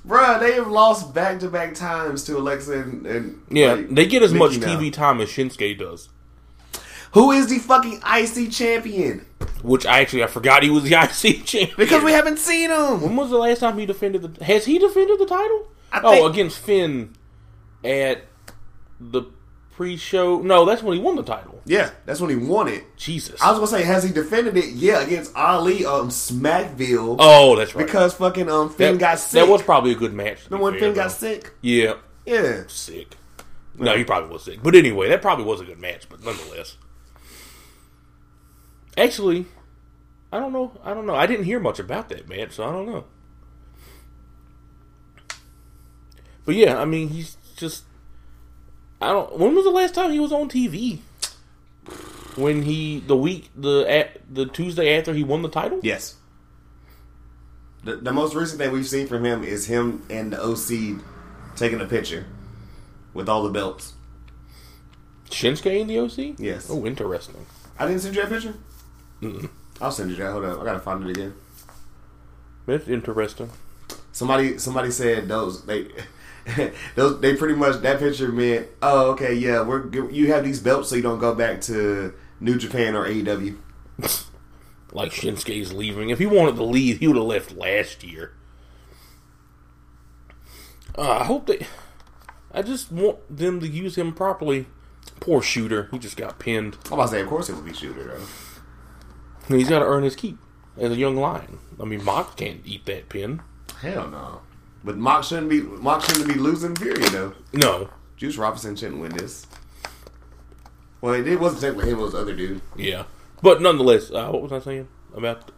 Bruh, 0.07 0.39
they 0.39 0.53
have 0.53 0.67
lost 0.67 1.13
back 1.13 1.39
to 1.41 1.49
back 1.49 1.73
times 1.73 2.23
to 2.25 2.37
Alexa 2.37 2.79
and, 2.79 3.05
and 3.05 3.41
Yeah, 3.49 3.73
like, 3.73 3.89
they 3.89 4.05
get 4.05 4.23
as 4.23 4.33
much 4.33 4.51
Nikki 4.51 4.65
now. 4.65 4.79
TV 4.79 4.93
time 4.93 5.19
as 5.19 5.29
Shinsuke 5.29 5.77
does. 5.77 6.09
Who 7.11 7.31
is 7.31 7.47
the 7.47 7.59
fucking 7.59 8.01
IC 8.05 8.51
champion? 8.51 9.25
Which 9.63 9.85
I 9.85 9.99
actually 9.99 10.23
I 10.23 10.27
forgot 10.27 10.63
he 10.63 10.69
was 10.69 10.83
the 10.83 10.93
IC 11.01 11.45
champion. 11.45 11.75
Because 11.77 12.03
we 12.03 12.11
haven't 12.11 12.37
seen 12.37 12.69
him. 12.69 13.01
when 13.01 13.15
was 13.15 13.29
the 13.31 13.37
last 13.37 13.59
time 13.59 13.77
he 13.77 13.85
defended 13.85 14.21
the? 14.21 14.45
Has 14.45 14.65
he 14.65 14.79
defended 14.79 15.19
the 15.19 15.25
title? 15.25 15.67
I 15.91 16.01
oh, 16.03 16.11
think- 16.11 16.33
against 16.33 16.59
Finn 16.59 17.15
at 17.83 18.23
the 18.99 19.23
pre-show. 19.77 20.39
No, 20.41 20.65
that's 20.65 20.81
when 20.81 20.97
he 20.97 21.03
won 21.03 21.15
the 21.15 21.23
title. 21.23 21.61
Yeah, 21.65 21.91
that's 22.05 22.19
when 22.19 22.31
he 22.31 22.35
won 22.35 22.67
it. 22.67 22.97
Jesus. 22.97 23.39
I 23.39 23.51
was 23.51 23.59
gonna 23.59 23.67
say, 23.67 23.83
has 23.83 24.03
he 24.03 24.11
defended 24.11 24.57
it? 24.57 24.73
Yeah, 24.73 25.01
against 25.01 25.35
Ali 25.35 25.85
um 25.85 26.09
Smackville 26.09 27.17
oh, 27.19 27.55
that's 27.55 27.75
right. 27.75 27.85
because 27.85 28.15
fucking 28.15 28.49
um 28.49 28.71
Finn 28.71 28.93
that, 28.93 28.99
got 28.99 29.19
sick. 29.19 29.39
That 29.39 29.51
was 29.51 29.61
probably 29.61 29.91
a 29.91 29.95
good 29.95 30.13
match. 30.13 30.45
the 30.47 30.57
one 30.57 30.73
fair, 30.73 30.79
Finn 30.79 30.93
though. 30.95 31.03
got 31.03 31.11
sick. 31.11 31.53
Yeah, 31.61 31.93
Yeah, 32.25 32.63
sick. 32.67 33.15
No, 33.75 33.95
he 33.95 34.03
probably 34.03 34.31
was 34.31 34.43
sick. 34.43 34.63
But 34.63 34.73
anyway, 34.73 35.09
that 35.09 35.21
probably 35.21 35.45
was 35.45 35.61
a 35.61 35.65
good 35.65 35.79
match. 35.79 36.09
But 36.09 36.23
nonetheless, 36.23 36.77
actually, 38.97 39.45
I 40.33 40.39
don't 40.39 40.53
know. 40.53 40.71
I 40.83 40.95
don't 40.95 41.05
know. 41.05 41.13
I 41.13 41.27
didn't 41.27 41.45
hear 41.45 41.59
much 41.59 41.77
about 41.77 42.09
that 42.09 42.27
match, 42.27 42.53
so 42.53 42.67
I 42.67 42.71
don't 42.71 42.87
know. 42.87 43.05
But 46.45 46.55
yeah, 46.55 46.79
I 46.79 46.85
mean, 46.85 47.09
he's 47.09 47.37
just. 47.55 47.83
I 49.01 49.11
don't. 49.13 49.37
When 49.37 49.55
was 49.55 49.65
the 49.65 49.71
last 49.71 49.93
time 49.93 50.11
he 50.11 50.19
was 50.19 50.31
on 50.31 50.49
TV? 50.49 50.99
When 52.35 52.63
he 52.63 52.99
the 52.99 53.15
week 53.17 53.49
the 53.55 53.85
at, 53.89 54.21
the 54.33 54.45
Tuesday 54.45 54.97
after 54.97 55.13
he 55.13 55.23
won 55.23 55.41
the 55.41 55.49
title? 55.49 55.79
yes. 55.83 56.15
The, 57.83 57.95
the 57.95 58.11
most 58.11 58.35
recent 58.35 58.59
thing 58.59 58.71
we've 58.71 58.87
seen 58.87 59.07
from 59.07 59.23
him 59.23 59.43
is 59.43 59.67
him 59.67 60.05
and 60.09 60.33
the 60.33 60.41
OC 60.43 61.01
taking 61.55 61.79
a 61.79 61.85
picture 61.85 62.25
with 63.13 63.29
all 63.29 63.43
the 63.43 63.49
belts. 63.49 63.93
Shinsuke 65.29 65.79
in 65.79 65.87
the 65.87 65.99
OC? 65.99 66.37
Yes. 66.37 66.67
Oh, 66.69 66.85
interesting. 66.85 67.45
I 67.79 67.87
didn't 67.87 68.01
send 68.01 68.15
you 68.15 68.23
that 68.23 68.29
picture. 68.29 69.49
I'll 69.79 69.91
send 69.91 70.09
you 70.09 70.17
that. 70.17 70.31
Hold 70.31 70.45
up, 70.45 70.59
I 70.59 70.65
gotta 70.65 70.79
find 70.79 71.07
it 71.07 71.11
again. 71.11 71.33
That's 72.65 72.87
interesting. 72.89 73.49
Somebody 74.11 74.57
somebody 74.57 74.91
said 74.91 75.27
those 75.27 75.65
they 75.65 75.87
those 76.95 77.19
they 77.19 77.35
pretty 77.35 77.55
much 77.55 77.81
that 77.81 77.99
picture 77.99 78.31
meant 78.31 78.67
oh 78.81 79.11
okay 79.11 79.33
yeah 79.33 79.61
we're 79.61 79.89
you 80.09 80.31
have 80.31 80.43
these 80.43 80.59
belts 80.59 80.89
so 80.89 80.95
you 80.95 81.01
don't 81.01 81.19
go 81.19 81.35
back 81.35 81.59
to 81.61 82.13
New 82.39 82.57
Japan 82.57 82.95
or 82.95 83.05
AEW. 83.07 83.57
Like 84.93 85.11
Shinsuke's 85.11 85.73
leaving. 85.73 86.09
If 86.09 86.19
he 86.19 86.25
wanted 86.25 86.55
to 86.55 86.63
leave, 86.63 86.99
he 86.99 87.07
would 87.07 87.17
have 87.17 87.25
left 87.25 87.55
last 87.55 88.03
year. 88.03 88.31
Uh, 90.97 91.19
I 91.19 91.23
hope 91.25 91.47
they. 91.47 91.67
I 92.51 92.61
just 92.61 92.91
want 92.91 93.17
them 93.29 93.59
to 93.59 93.67
use 93.67 93.97
him 93.97 94.13
properly. 94.13 94.65
Poor 95.19 95.41
shooter. 95.41 95.89
He 95.91 95.99
just 95.99 96.17
got 96.17 96.39
pinned. 96.39 96.77
I'm 96.85 96.93
about 96.93 97.05
to 97.07 97.09
say 97.09 97.21
of 97.21 97.27
course 97.27 97.49
it 97.49 97.55
would 97.55 97.65
be 97.65 97.73
Shooter 97.73 98.17
though. 99.49 99.55
He's 99.55 99.69
got 99.69 99.79
to 99.79 99.85
earn 99.85 100.03
his 100.03 100.15
keep 100.15 100.37
as 100.77 100.91
a 100.91 100.95
young 100.95 101.15
lion. 101.15 101.59
I 101.79 101.85
mean, 101.85 102.03
Mox 102.03 102.33
can't 102.35 102.61
eat 102.65 102.85
that 102.85 103.09
pin. 103.09 103.41
Hell 103.81 104.09
no. 104.09 104.41
But 104.87 104.97
Mox 104.97 105.27
shouldn't 105.27 105.49
be 105.49 105.59
Mox 105.59 106.07
shouldn't 106.07 106.29
be 106.29 106.39
losing. 106.39 106.73
Period 106.73 107.11
though. 107.11 107.33
No. 107.51 107.89
Juice 108.15 108.37
Robinson 108.37 108.73
shouldn't 108.73 109.01
win 109.01 109.11
this. 109.11 109.45
Well, 111.01 111.13
it, 111.13 111.27
it 111.27 111.41
wasn't 111.41 111.61
technically 111.61 111.91
him; 111.91 111.99
it 111.99 112.03
was 112.03 112.13
the 112.13 112.19
other 112.19 112.33
dude. 112.33 112.61
Yeah. 112.77 113.03
But 113.41 113.61
nonetheless, 113.61 114.09
uh, 114.11 114.29
what 114.29 114.43
was 114.43 114.53
I 114.53 114.59
saying 114.59 114.87
about? 115.13 115.51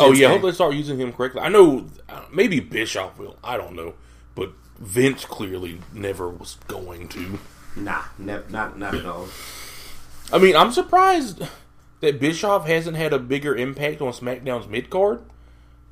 Oh 0.00 0.10
yeah, 0.10 0.28
I 0.28 0.30
hope 0.32 0.42
they 0.42 0.50
start 0.50 0.74
using 0.74 0.98
him 0.98 1.12
correctly. 1.12 1.42
I 1.42 1.48
know 1.48 1.86
uh, 2.08 2.24
maybe 2.32 2.58
Bischoff 2.58 3.20
will. 3.20 3.38
I 3.44 3.56
don't 3.56 3.76
know, 3.76 3.94
but 4.34 4.50
Vince 4.80 5.24
clearly 5.24 5.78
never 5.92 6.28
was 6.28 6.56
going 6.66 7.06
to. 7.10 7.38
Nah, 7.76 8.02
ne- 8.18 8.42
not 8.48 8.76
not 8.76 8.96
at 8.96 9.06
all. 9.06 9.28
I 10.32 10.38
mean, 10.38 10.56
I'm 10.56 10.72
surprised 10.72 11.46
that 12.00 12.18
Bischoff 12.18 12.66
hasn't 12.66 12.96
had 12.96 13.12
a 13.12 13.20
bigger 13.20 13.54
impact 13.54 14.00
on 14.00 14.12
SmackDown's 14.12 14.66
mid 14.66 14.90
card. 14.90 15.22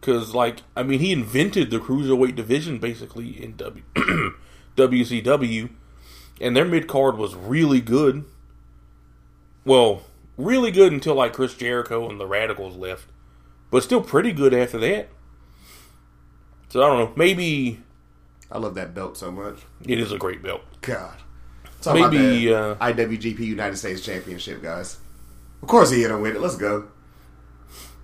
Because, 0.01 0.35
like, 0.35 0.63
I 0.75 0.83
mean, 0.83 1.01
he 1.01 1.13
invented 1.13 1.71
the 1.71 1.79
cruiserweight 1.79 2.35
division 2.35 2.79
basically 2.79 3.43
in 3.43 3.57
w- 3.57 3.83
WCW, 4.77 5.71
and 6.41 6.57
their 6.57 6.65
mid 6.65 6.89
card 6.89 7.19
was 7.19 7.35
really 7.35 7.81
good. 7.83 8.25
Well, 9.65 10.03
really 10.39 10.71
good 10.71 10.93
until 10.93 11.15
like 11.15 11.35
Chris 11.35 11.55
Jericho 11.55 12.09
and 12.09 12.19
the 12.19 12.27
Radicalz 12.27 12.79
left, 12.79 13.07
but 13.71 13.83
still 13.83 14.01
pretty 14.01 14.33
good 14.33 14.55
after 14.55 14.79
that. 14.79 15.09
So 16.71 16.83
I 16.83 16.87
don't 16.87 16.99
know. 16.99 17.13
Maybe 17.17 17.81
I 18.51 18.59
love 18.59 18.75
that 18.77 18.95
belt 18.95 19.17
so 19.17 19.31
much. 19.31 19.59
it 19.85 19.99
is 19.99 20.13
a 20.13 20.19
great 20.19 20.43
belt. 20.43 20.63
God. 20.81 21.17
Talk 21.83 21.95
Maybe, 21.95 22.49
about 22.49 22.79
that 22.79 22.97
IWGP 22.97 23.39
United 23.41 23.77
States 23.77 24.03
Championship, 24.03 24.63
guys. 24.63 24.99
Of 25.63 25.69
course 25.69 25.91
he 25.91 26.03
hit 26.03 26.11
him 26.11 26.21
with 26.21 26.37
it. 26.37 26.41
Let's 26.41 26.57
go. 26.57 26.89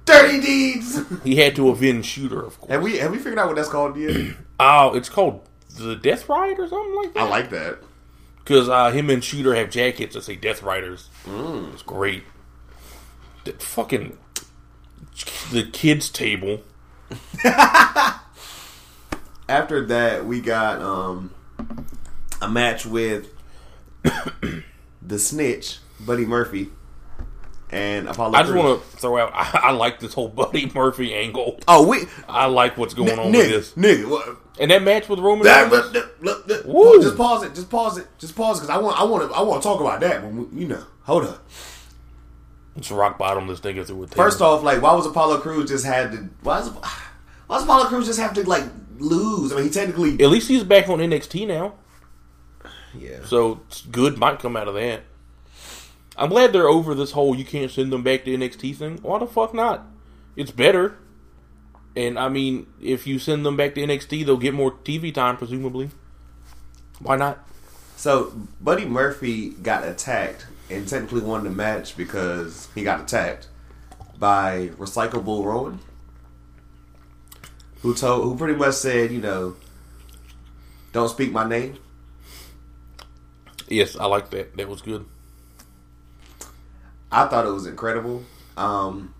Dirty 0.06 0.40
deeds. 0.40 1.00
He 1.24 1.36
had 1.36 1.54
to 1.56 1.68
avenge 1.68 2.06
Shooter, 2.06 2.42
of 2.44 2.58
course. 2.60 2.70
have 2.70 2.82
we 2.82 2.98
have 2.98 3.10
we 3.10 3.18
figured 3.18 3.38
out 3.38 3.48
what 3.48 3.56
that's 3.56 3.68
called 3.68 3.96
yet? 3.96 4.34
Oh, 4.58 4.94
it's 4.94 5.10
called 5.10 5.46
the 5.78 5.94
Death 5.96 6.28
Ride 6.30 6.58
or 6.58 6.66
something 6.66 6.94
like 6.96 7.12
that. 7.12 7.20
I 7.24 7.28
like 7.28 7.50
that. 7.50 7.78
because 8.38 8.70
uh, 8.70 8.90
him 8.90 9.10
and 9.10 9.22
Shooter 9.22 9.54
have 9.54 9.68
jackets 9.68 10.14
that 10.14 10.22
say 10.22 10.34
Death 10.36 10.62
Riders. 10.62 11.10
Mm. 11.26 11.74
It's 11.74 11.82
great. 11.82 12.24
The 13.44 13.52
fucking 13.52 14.16
the 15.52 15.64
kids 15.72 16.08
table. 16.08 16.62
After 19.48 19.84
that, 19.86 20.24
we 20.26 20.40
got 20.40 20.80
um 20.80 21.30
a 22.42 22.48
match 22.48 22.84
with 22.86 23.32
the 25.02 25.18
Snitch, 25.18 25.78
Buddy 26.00 26.24
Murphy, 26.26 26.70
and 27.70 28.08
Apollo. 28.08 28.34
I 28.34 28.42
just 28.42 28.54
want 28.54 28.80
to 28.82 28.96
throw 28.98 29.18
out. 29.18 29.32
I, 29.34 29.60
I 29.64 29.70
like 29.72 29.98
this 30.00 30.14
whole 30.14 30.28
Buddy 30.28 30.70
Murphy 30.74 31.14
angle. 31.14 31.58
Oh, 31.66 31.86
we 31.86 32.04
I 32.28 32.46
like 32.46 32.76
what's 32.76 32.94
going 32.94 33.18
on 33.18 33.32
with 33.32 33.34
nigga, 33.34 33.48
this. 33.50 33.72
nigga. 33.74 34.08
What, 34.08 34.38
And 34.60 34.70
that 34.70 34.82
match 34.82 35.08
with 35.08 35.18
Roman 35.18 35.44
that, 35.44 35.70
Reigns. 35.72 35.92
look, 35.92 36.22
look, 36.22 36.46
look, 36.46 36.64
Woo. 36.66 37.02
just 37.02 37.16
pause 37.16 37.42
it. 37.42 37.54
Just 37.54 37.68
pause 37.70 37.98
it. 37.98 38.06
Just 38.18 38.36
pause 38.36 38.58
it 38.58 38.62
because 38.62 38.76
I 38.76 38.80
want. 38.80 38.98
I 39.00 39.04
want 39.04 39.28
to. 39.30 39.36
I 39.36 39.42
want 39.42 39.62
to 39.62 39.68
talk 39.68 39.80
about 39.80 40.00
that. 40.00 40.22
When 40.22 40.50
we, 40.54 40.62
you 40.62 40.68
know, 40.68 40.84
hold 41.02 41.24
up. 41.24 41.44
It's 42.76 42.90
rock 42.90 43.16
bottom 43.18 43.46
this 43.46 43.60
nigga 43.60 43.86
through 43.86 44.02
a 44.02 44.06
table. 44.06 44.16
First 44.22 44.42
off, 44.42 44.62
like, 44.62 44.82
why 44.82 44.94
was 44.94 45.06
Apollo 45.06 45.38
Cruz 45.40 45.68
just 45.70 45.86
had 45.86 46.12
to? 46.12 46.28
Why 46.42 46.60
is 46.60 46.68
why 46.68 47.56
does 47.56 47.64
Apollo 47.64 47.86
Cruz 47.86 48.06
just 48.06 48.18
have 48.20 48.34
to 48.34 48.46
like 48.48 48.64
lose? 48.98 49.52
I 49.52 49.56
mean, 49.56 49.64
he 49.64 49.70
technically. 49.70 50.12
At 50.22 50.30
least 50.30 50.48
he's 50.48 50.62
back 50.62 50.88
on 50.88 50.98
NXT 50.98 51.46
now. 51.46 51.74
Yeah. 52.98 53.24
So 53.24 53.60
good 53.90 54.18
might 54.18 54.38
come 54.40 54.56
out 54.56 54.68
of 54.68 54.74
that. 54.74 55.02
I'm 56.16 56.30
glad 56.30 56.52
they're 56.52 56.68
over 56.68 56.94
this 56.94 57.12
whole 57.12 57.34
you 57.34 57.44
can't 57.44 57.70
send 57.70 57.92
them 57.92 58.02
back 58.02 58.24
to 58.24 58.36
NXT 58.36 58.76
thing. 58.76 58.98
Why 59.02 59.18
the 59.18 59.26
fuck 59.26 59.52
not? 59.52 59.86
It's 60.34 60.50
better. 60.50 60.96
And 61.94 62.18
I 62.18 62.28
mean, 62.28 62.66
if 62.80 63.06
you 63.06 63.18
send 63.18 63.44
them 63.44 63.56
back 63.56 63.74
to 63.74 63.80
NXT, 63.80 64.24
they'll 64.24 64.36
get 64.36 64.54
more 64.54 64.72
TV 64.72 65.12
time, 65.12 65.36
presumably. 65.36 65.90
Why 67.00 67.16
not? 67.16 67.46
So 67.96 68.32
Buddy 68.60 68.84
Murphy 68.84 69.50
got 69.50 69.84
attacked 69.86 70.46
and 70.70 70.86
technically 70.86 71.20
won 71.20 71.44
the 71.44 71.50
match 71.50 71.96
because 71.96 72.68
he 72.74 72.82
got 72.82 73.00
attacked 73.00 73.48
by 74.18 74.70
Recyclable 74.78 75.44
Rowan, 75.44 75.80
who 77.82 77.94
told 77.94 78.24
who 78.24 78.36
pretty 78.36 78.54
much 78.54 78.74
said, 78.74 79.12
you 79.12 79.20
know, 79.20 79.56
don't 80.92 81.08
speak 81.08 81.32
my 81.32 81.48
name. 81.48 81.78
Yes, 83.68 83.96
I 83.96 84.06
like 84.06 84.30
that. 84.30 84.56
That 84.56 84.68
was 84.68 84.82
good. 84.82 85.06
I 87.12 87.26
thought 87.26 87.46
it 87.46 87.50
was 87.52 87.66
incredible. 87.66 88.22
Um, 88.56 89.14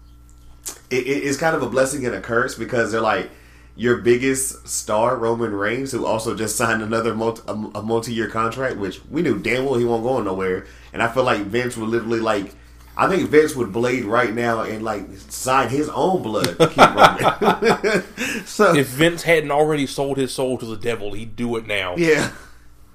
it, 0.91 1.07
it- 1.07 1.25
it's 1.25 1.39
kind 1.39 1.55
of 1.57 1.63
a 1.63 1.69
blessing 1.71 2.05
and 2.07 2.15
a 2.15 2.21
curse 2.21 2.55
because 2.55 2.93
they're 2.93 3.01
like 3.01 3.31
your 3.79 3.99
biggest 3.99 4.67
star, 4.67 5.17
Roman 5.17 5.53
Reigns, 5.53 5.93
who 5.93 6.07
also 6.07 6.35
just 6.35 6.57
signed 6.57 6.83
another 6.83 7.15
multi, 7.15 7.43
a, 7.47 7.53
a 7.53 7.83
multi-year 7.83 8.29
contract, 8.29 8.77
which 8.79 9.01
we 9.11 9.21
knew 9.23 9.39
damn 9.39 9.65
well 9.67 9.75
he 9.75 9.85
won't 9.85 10.03
go 10.03 10.21
nowhere. 10.23 10.67
And 10.95 11.03
I 11.03 11.09
feel 11.13 11.25
like 11.25 11.43
Vince 11.43 11.77
would 11.77 11.89
literally 11.91 12.21
like. 12.21 12.55
I 12.99 13.07
think 13.15 13.29
Vince 13.29 13.55
would 13.55 13.73
blade 13.73 14.07
right 14.07 14.33
now 14.33 14.63
and 14.63 14.83
like 14.83 15.05
sign 15.29 15.69
his 15.69 15.91
own 15.91 16.23
blood 16.23 16.57
to 16.59 16.67
keep 16.69 16.79
Roman. 16.79 18.03
so 18.47 18.75
If 18.75 18.87
Vince 18.89 19.23
hadn't 19.25 19.51
already 19.51 19.87
sold 19.87 20.17
his 20.17 20.33
soul 20.33 20.57
to 20.57 20.65
the 20.65 20.79
devil, 20.79 21.13
he'd 21.13 21.37
do 21.37 21.57
it 21.57 21.67
now. 21.67 21.95
yeah, 21.97 22.31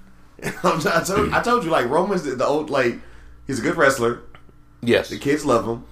I 0.43 1.03
told, 1.05 1.31
I 1.31 1.43
told 1.43 1.63
you 1.63 1.69
like 1.69 1.87
Roman's 1.87 2.23
the, 2.23 2.31
the 2.31 2.45
old 2.45 2.71
like 2.71 2.99
he's 3.45 3.59
a 3.59 3.61
good 3.61 3.77
wrestler. 3.77 4.21
Yes. 4.81 5.09
The 5.09 5.17
kids 5.17 5.45
love 5.45 5.65
him. 5.65 5.83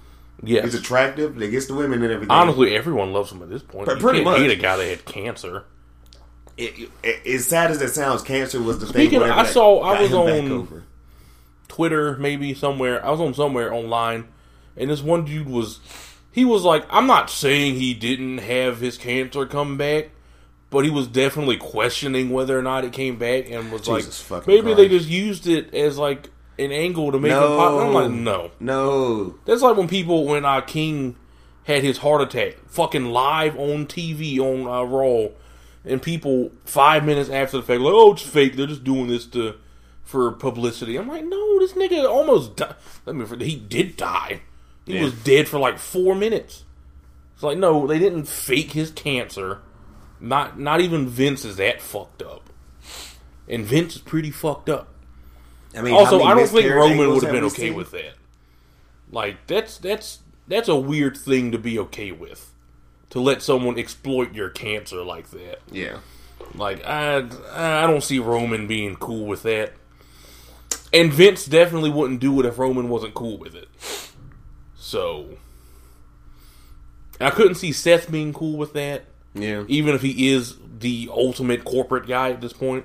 Yes. 0.42 0.64
He's 0.64 0.74
attractive. 0.74 1.36
They 1.36 1.50
gets 1.50 1.66
the 1.66 1.74
women 1.74 2.02
and 2.02 2.12
everything. 2.12 2.30
Honestly, 2.30 2.74
everyone 2.74 3.12
loves 3.12 3.30
him 3.30 3.42
at 3.42 3.50
this 3.50 3.62
point. 3.62 3.86
But 3.86 3.96
you 3.96 4.00
pretty 4.00 4.24
can't 4.24 4.38
hate 4.38 4.50
a 4.50 4.56
guy 4.56 4.76
that 4.76 4.86
had 4.88 5.04
cancer. 5.04 5.64
it, 6.56 6.90
it, 7.02 7.26
as 7.26 7.46
sad 7.46 7.70
as 7.70 7.80
it 7.82 7.90
sounds, 7.90 8.22
cancer 8.22 8.60
was 8.62 8.78
the 8.78 8.86
Speaking 8.86 9.20
thing. 9.20 9.30
of- 9.30 9.36
I 9.36 9.42
that 9.44 9.52
saw- 9.52 9.80
I 9.80 10.00
was 10.02 10.12
on- 10.12 10.84
Twitter, 11.68 12.16
maybe 12.16 12.52
somewhere. 12.54 13.04
I 13.04 13.10
was 13.10 13.20
on 13.20 13.32
somewhere 13.34 13.72
online, 13.72 14.28
and 14.76 14.90
this 14.90 15.02
one 15.02 15.24
dude 15.24 15.48
was. 15.48 15.80
He 16.32 16.44
was 16.44 16.62
like, 16.62 16.84
I'm 16.90 17.06
not 17.06 17.28
saying 17.28 17.74
he 17.74 17.92
didn't 17.92 18.38
have 18.38 18.78
his 18.80 18.96
cancer 18.96 19.46
come 19.46 19.76
back, 19.76 20.10
but 20.70 20.84
he 20.84 20.90
was 20.90 21.06
definitely 21.08 21.56
questioning 21.56 22.30
whether 22.30 22.58
or 22.58 22.62
not 22.62 22.84
it 22.84 22.92
came 22.92 23.18
back, 23.18 23.50
and 23.50 23.70
was 23.72 23.82
Jesus 23.82 24.30
like, 24.30 24.46
maybe 24.46 24.72
they 24.74 24.88
just 24.88 25.08
used 25.08 25.46
it 25.46 25.74
as 25.74 25.98
like 25.98 26.30
an 26.64 26.72
angle 26.72 27.12
to 27.12 27.18
make 27.18 27.32
him 27.32 27.38
pop. 27.38 27.80
I'm 27.80 27.92
like, 27.92 28.10
no. 28.10 28.50
no, 28.60 29.38
That's 29.44 29.62
like 29.62 29.76
when 29.76 29.88
people 29.88 30.26
when 30.26 30.44
uh, 30.44 30.60
King 30.60 31.16
had 31.64 31.82
his 31.82 31.98
heart 31.98 32.22
attack, 32.22 32.56
fucking 32.68 33.06
live 33.06 33.56
on 33.56 33.86
TV 33.86 34.38
on 34.38 34.66
uh, 34.66 34.82
Raw, 34.84 35.28
and 35.84 36.02
people 36.02 36.50
five 36.64 37.04
minutes 37.04 37.30
after 37.30 37.56
the 37.58 37.62
fact, 37.62 37.80
like, 37.80 37.92
oh, 37.94 38.12
it's 38.12 38.22
fake. 38.22 38.56
They're 38.56 38.66
just 38.66 38.84
doing 38.84 39.08
this 39.08 39.26
to 39.28 39.54
for 40.02 40.32
publicity. 40.32 40.96
I'm 40.96 41.08
like, 41.08 41.24
no, 41.24 41.58
this 41.60 41.72
nigga 41.74 42.08
almost 42.08 42.56
died. 42.56 42.74
Let 43.06 43.16
me. 43.16 43.44
He 43.46 43.56
did 43.56 43.96
die. 43.96 44.42
He 44.86 44.94
Yeah. 44.94 45.04
was 45.04 45.12
dead 45.14 45.46
for 45.48 45.58
like 45.58 45.78
four 45.78 46.14
minutes. 46.14 46.64
It's 47.34 47.42
like, 47.42 47.58
no, 47.58 47.86
they 47.86 47.98
didn't 47.98 48.26
fake 48.26 48.72
his 48.72 48.90
cancer. 48.90 49.60
Not 50.20 50.58
not 50.58 50.80
even 50.80 51.08
Vince 51.08 51.44
is 51.44 51.56
that 51.56 51.80
fucked 51.80 52.22
up. 52.22 52.50
And 53.48 53.64
Vince 53.64 53.96
is 53.96 54.02
pretty 54.02 54.30
fucked 54.30 54.68
up. 54.68 54.88
I 55.76 55.82
mean, 55.82 55.94
Also, 55.94 56.22
I 56.22 56.34
don't 56.34 56.48
think 56.48 56.70
Roman 56.70 57.10
would 57.10 57.22
have 57.22 57.32
been 57.32 57.44
okay 57.44 57.68
seen? 57.68 57.74
with 57.74 57.90
that. 57.92 58.14
Like 59.10 59.46
that's 59.46 59.78
that's 59.78 60.20
that's 60.48 60.68
a 60.68 60.76
weird 60.76 61.16
thing 61.16 61.52
to 61.52 61.58
be 61.58 61.78
okay 61.78 62.12
with. 62.12 62.52
To 63.10 63.20
let 63.20 63.42
someone 63.42 63.76
exploit 63.76 64.34
your 64.34 64.50
cancer 64.50 65.02
like 65.02 65.30
that. 65.30 65.60
Yeah, 65.70 65.98
Like 66.54 66.84
I 66.86 67.24
I 67.52 67.86
don't 67.86 68.02
see 68.04 68.18
Roman 68.18 68.66
being 68.66 68.96
cool 68.96 69.26
with 69.26 69.42
that. 69.42 69.72
And 70.92 71.12
Vince 71.12 71.46
definitely 71.46 71.90
wouldn't 71.90 72.20
do 72.20 72.38
it 72.40 72.46
if 72.46 72.58
Roman 72.58 72.88
wasn't 72.88 73.14
cool 73.14 73.38
with 73.38 73.54
it. 73.54 73.68
So 74.76 75.38
I 77.20 77.30
couldn't 77.30 77.56
see 77.56 77.72
Seth 77.72 78.10
being 78.10 78.32
cool 78.32 78.56
with 78.56 78.72
that 78.72 79.04
yeah. 79.34 79.64
even 79.68 79.94
if 79.94 80.02
he 80.02 80.30
is 80.30 80.56
the 80.78 81.08
ultimate 81.12 81.64
corporate 81.64 82.06
guy 82.06 82.30
at 82.30 82.40
this 82.40 82.52
point, 82.52 82.84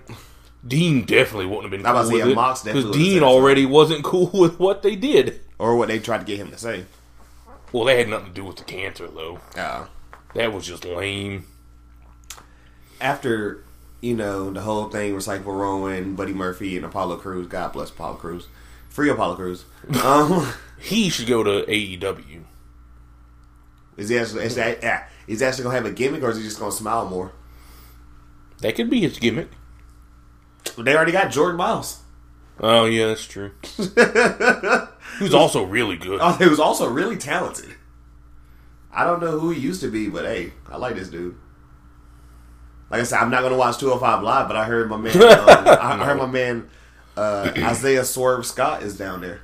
Dean 0.67 1.05
definitely 1.05 1.45
wouldn't 1.45 1.63
have 1.65 1.71
been 1.71 1.85
I 1.85 1.91
cool 1.91 1.99
was 1.99 2.09
about 2.09 2.11
to 2.11 2.17
with 2.17 2.25
say, 2.25 2.31
it 2.31 2.35
Mox 2.35 2.63
because 2.63 2.91
Dean 2.95 3.23
already 3.23 3.65
wasn't 3.65 4.03
cool 4.03 4.29
with 4.33 4.59
what 4.59 4.81
they 4.81 4.95
did. 4.95 5.41
Or 5.59 5.75
what 5.75 5.87
they 5.89 5.99
tried 5.99 6.19
to 6.19 6.25
get 6.25 6.37
him 6.37 6.49
to 6.51 6.57
say. 6.57 6.85
Well, 7.71 7.85
that 7.85 7.97
had 7.97 8.09
nothing 8.09 8.27
to 8.29 8.33
do 8.33 8.43
with 8.45 8.55
the 8.57 8.63
cancer, 8.63 9.07
though. 9.07 9.39
Uh, 9.55 9.85
That 10.33 10.53
was 10.53 10.65
just 10.65 10.83
lame. 10.85 11.45
after 12.99 13.63
you 14.01 14.15
know 14.15 14.51
the 14.51 14.61
whole 14.61 14.89
thing, 14.89 15.13
Recycle 15.13 15.45
Rowan, 15.45 16.15
Buddy 16.15 16.33
Murphy, 16.33 16.75
and 16.77 16.85
Apollo 16.85 17.17
Cruz. 17.17 17.47
God 17.47 17.73
bless 17.73 17.89
Apollo 17.89 18.15
Cruz. 18.17 18.47
Free 18.89 19.09
Apollo 19.09 19.35
Cruz. 19.35 19.65
Um, 20.03 20.51
He 20.79 21.09
should 21.09 21.27
go 21.27 21.43
to 21.43 21.65
AEW. 21.69 22.43
is 23.97 24.09
he 24.09 24.17
actually 24.17 24.45
is, 24.45 24.55
that, 24.55 25.09
he 25.27 25.33
actually 25.43 25.63
gonna 25.63 25.75
have 25.75 25.85
a 25.85 25.91
gimmick, 25.91 26.21
or 26.23 26.29
is 26.31 26.37
he 26.37 26.43
just 26.43 26.59
gonna 26.59 26.71
smile 26.71 27.07
more? 27.07 27.31
That 28.59 28.75
could 28.75 28.89
be 28.89 29.01
his 29.01 29.19
gimmick. 29.19 29.49
They 30.77 30.95
already 30.95 31.11
got 31.11 31.31
Jordan 31.31 31.57
Myles. 31.57 32.01
Oh 32.59 32.85
yeah, 32.85 33.07
that's 33.07 33.25
true. 33.25 33.51
Who's 35.19 35.33
also 35.33 35.63
really 35.63 35.97
good. 35.97 36.19
Oh, 36.21 36.33
he 36.33 36.47
was 36.47 36.59
also 36.59 36.89
really 36.89 37.17
talented. 37.17 37.75
I 38.91 39.03
don't 39.03 39.21
know 39.21 39.39
who 39.39 39.51
he 39.51 39.59
used 39.59 39.81
to 39.81 39.91
be, 39.91 40.07
but 40.09 40.25
hey, 40.25 40.53
I 40.69 40.77
like 40.77 40.95
this 40.95 41.09
dude. 41.09 41.35
Like 42.89 43.01
I 43.01 43.03
said, 43.03 43.19
I'm 43.19 43.29
not 43.29 43.41
gonna 43.41 43.57
watch 43.57 43.77
205 43.77 44.23
live, 44.23 44.47
but 44.47 44.55
I 44.55 44.65
heard 44.65 44.89
my 44.89 44.97
man, 44.97 45.15
um, 45.15 45.23
I 45.49 45.77
I 45.81 45.97
heard 46.05 46.17
my 46.17 46.27
man 46.27 46.69
uh, 47.17 47.51
Isaiah 47.57 48.05
Swerve 48.05 48.45
Scott 48.45 48.83
is 48.83 48.97
down 48.97 49.21
there. 49.21 49.41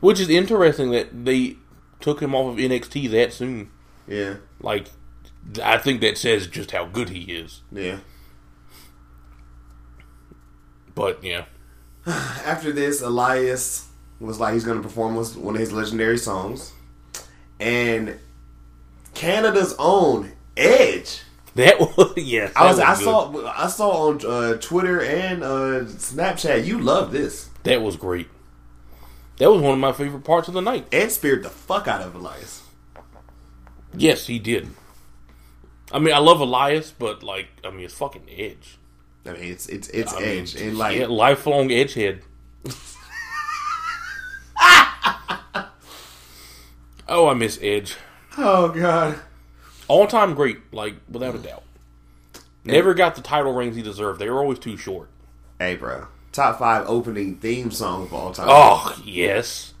Which 0.00 0.18
is 0.20 0.28
interesting 0.28 0.90
that 0.90 1.24
they 1.24 1.56
took 2.00 2.20
him 2.20 2.34
off 2.34 2.52
of 2.52 2.58
NXT 2.58 3.10
that 3.12 3.32
soon. 3.32 3.70
Yeah, 4.08 4.34
Like, 4.60 4.88
I 5.62 5.78
think 5.78 6.00
that 6.00 6.18
says 6.18 6.48
just 6.48 6.72
how 6.72 6.86
good 6.86 7.10
he 7.10 7.32
is. 7.32 7.62
yeah. 7.70 7.98
But 10.94 11.22
yeah, 11.24 11.44
After 12.06 12.72
this, 12.72 13.00
Elias 13.00 13.88
was 14.20 14.40
like 14.40 14.54
he's 14.54 14.64
gonna 14.64 14.82
perform 14.82 15.14
one 15.14 15.54
of 15.54 15.60
his 15.60 15.72
legendary 15.72 16.18
songs, 16.18 16.72
and 17.60 18.18
Canada's 19.14 19.74
own 19.78 20.32
Edge. 20.56 21.22
that 21.54 21.78
was 21.96 22.12
yes. 22.16 22.52
I 22.56 22.66
was, 22.66 22.76
that 22.78 22.88
I 22.88 22.94
good. 22.96 23.04
saw 23.04 23.52
I 23.52 23.66
saw 23.68 23.90
on 24.08 24.26
uh, 24.26 24.58
Twitter 24.58 25.00
and 25.00 25.42
uh, 25.42 25.84
Snapchat. 25.84 26.64
You 26.66 26.78
love 26.80 27.12
this. 27.12 27.48
That 27.62 27.82
was 27.82 27.96
great. 27.96 28.28
That 29.38 29.50
was 29.50 29.62
one 29.62 29.72
of 29.74 29.78
my 29.78 29.92
favorite 29.92 30.24
parts 30.24 30.48
of 30.48 30.54
the 30.54 30.60
night. 30.60 30.86
Ed 30.92 31.10
speared 31.10 31.42
the 31.42 31.50
fuck 31.50 31.88
out 31.88 32.00
of 32.00 32.14
Elias. 32.14 32.62
Yes, 33.94 34.26
he 34.26 34.38
did. 34.38 34.68
I 35.92 35.98
mean, 35.98 36.14
I 36.14 36.18
love 36.18 36.40
Elias, 36.40 36.92
but 36.96 37.22
like, 37.22 37.48
I 37.64 37.70
mean, 37.70 37.84
it's 37.84 37.94
fucking 37.94 38.26
Edge. 38.30 38.78
I 39.24 39.32
mean, 39.32 39.44
it's 39.44 39.68
it's 39.68 39.88
it's 39.88 40.12
I 40.12 40.20
mean, 40.20 40.40
Edge 40.40 40.54
and 40.56 40.76
like 40.76 40.98
yeah, 40.98 41.06
lifelong 41.06 41.68
Edgehead. 41.68 42.22
oh, 47.08 47.28
I 47.28 47.34
miss 47.34 47.58
Edge. 47.62 47.96
oh 48.36 48.68
god. 48.68 49.18
All 49.88 50.06
time 50.06 50.34
great, 50.34 50.58
like 50.72 50.96
without 51.08 51.34
a 51.34 51.38
mm. 51.38 51.44
doubt. 51.44 51.62
Never 52.64 52.94
got 52.94 53.16
the 53.16 53.22
title 53.22 53.52
rings 53.52 53.76
he 53.76 53.82
deserved. 53.82 54.20
They 54.20 54.30
were 54.30 54.40
always 54.40 54.58
too 54.58 54.76
short. 54.76 55.08
Hey, 55.58 55.76
bro. 55.76 56.08
Top 56.32 56.58
five 56.58 56.84
opening 56.88 57.36
theme 57.36 57.70
song 57.70 58.04
of 58.04 58.14
all 58.14 58.32
time. 58.32 58.46
Oh 58.48 59.00
yes, 59.04 59.74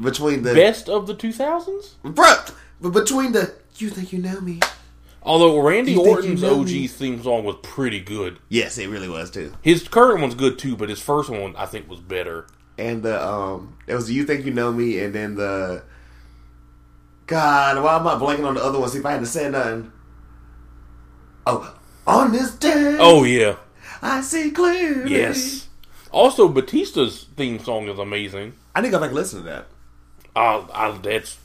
between 0.00 0.42
the 0.42 0.54
best 0.54 0.88
of 0.88 1.06
the 1.06 1.14
two 1.14 1.32
thousands. 1.32 1.96
bro, 2.02 2.34
but 2.80 2.90
between 2.90 3.32
the 3.32 3.54
you 3.76 3.90
think 3.90 4.12
you 4.12 4.18
know 4.18 4.40
me? 4.40 4.60
Although 5.28 5.60
Randy 5.60 5.92
You 5.92 5.98
think 5.98 6.06
you 6.08 6.14
Orton's 6.14 6.42
know 6.42 6.60
OG 6.60 6.88
theme 6.90 7.22
song 7.22 7.44
was 7.44 7.56
pretty 7.62 8.00
good. 8.00 8.38
Yes, 8.48 8.78
it 8.78 8.88
really 8.88 9.08
was 9.08 9.30
too. 9.30 9.52
His 9.62 9.86
current 9.86 10.20
one's 10.22 10.34
good 10.34 10.58
too, 10.58 10.74
but 10.74 10.88
his 10.88 11.00
first 11.00 11.28
one 11.30 11.54
I 11.56 11.66
think 11.66 11.88
was 11.88 12.00
better. 12.00 12.46
and 12.78 13.02
the 13.02 13.22
um, 13.24 13.76
it 13.86 13.94
was 13.94 14.10
"You 14.10 14.24
Think 14.24 14.44
You 14.46 14.52
Know 14.52 14.72
Me," 14.72 14.98
and 15.00 15.14
then 15.14 15.34
the 15.34 15.82
God, 17.26 17.82
why 17.82 17.96
am 17.96 18.06
I 18.08 18.14
blanking 18.14 18.46
on 18.46 18.54
the 18.54 18.64
other 18.64 18.78
one? 18.80 18.88
See 18.88 18.98
if 18.98 19.06
I 19.06 19.12
had 19.12 19.20
to 19.20 19.26
say 19.26 19.50
nothing. 19.50 19.92
Oh, 21.46 21.74
on 22.06 22.32
this 22.32 22.52
day, 22.54 22.96
Oh 22.98 23.24
yeah, 23.24 23.56
I 24.02 24.20
see 24.22 24.50
clearly. 24.50 25.10
yes. 25.10 25.68
Also, 26.10 26.48
Batista's 26.48 27.24
theme 27.36 27.58
song 27.58 27.86
is 27.88 27.98
amazing. 27.98 28.54
I 28.74 28.80
need 28.80 28.88
to 28.88 28.92
go 28.92 28.98
back 29.00 29.08
and 29.10 29.14
listen 29.16 29.40
to 29.40 29.44
that. 29.44 29.66
Uh, 30.34 30.66
I, 30.72 30.90
that's, 31.02 31.38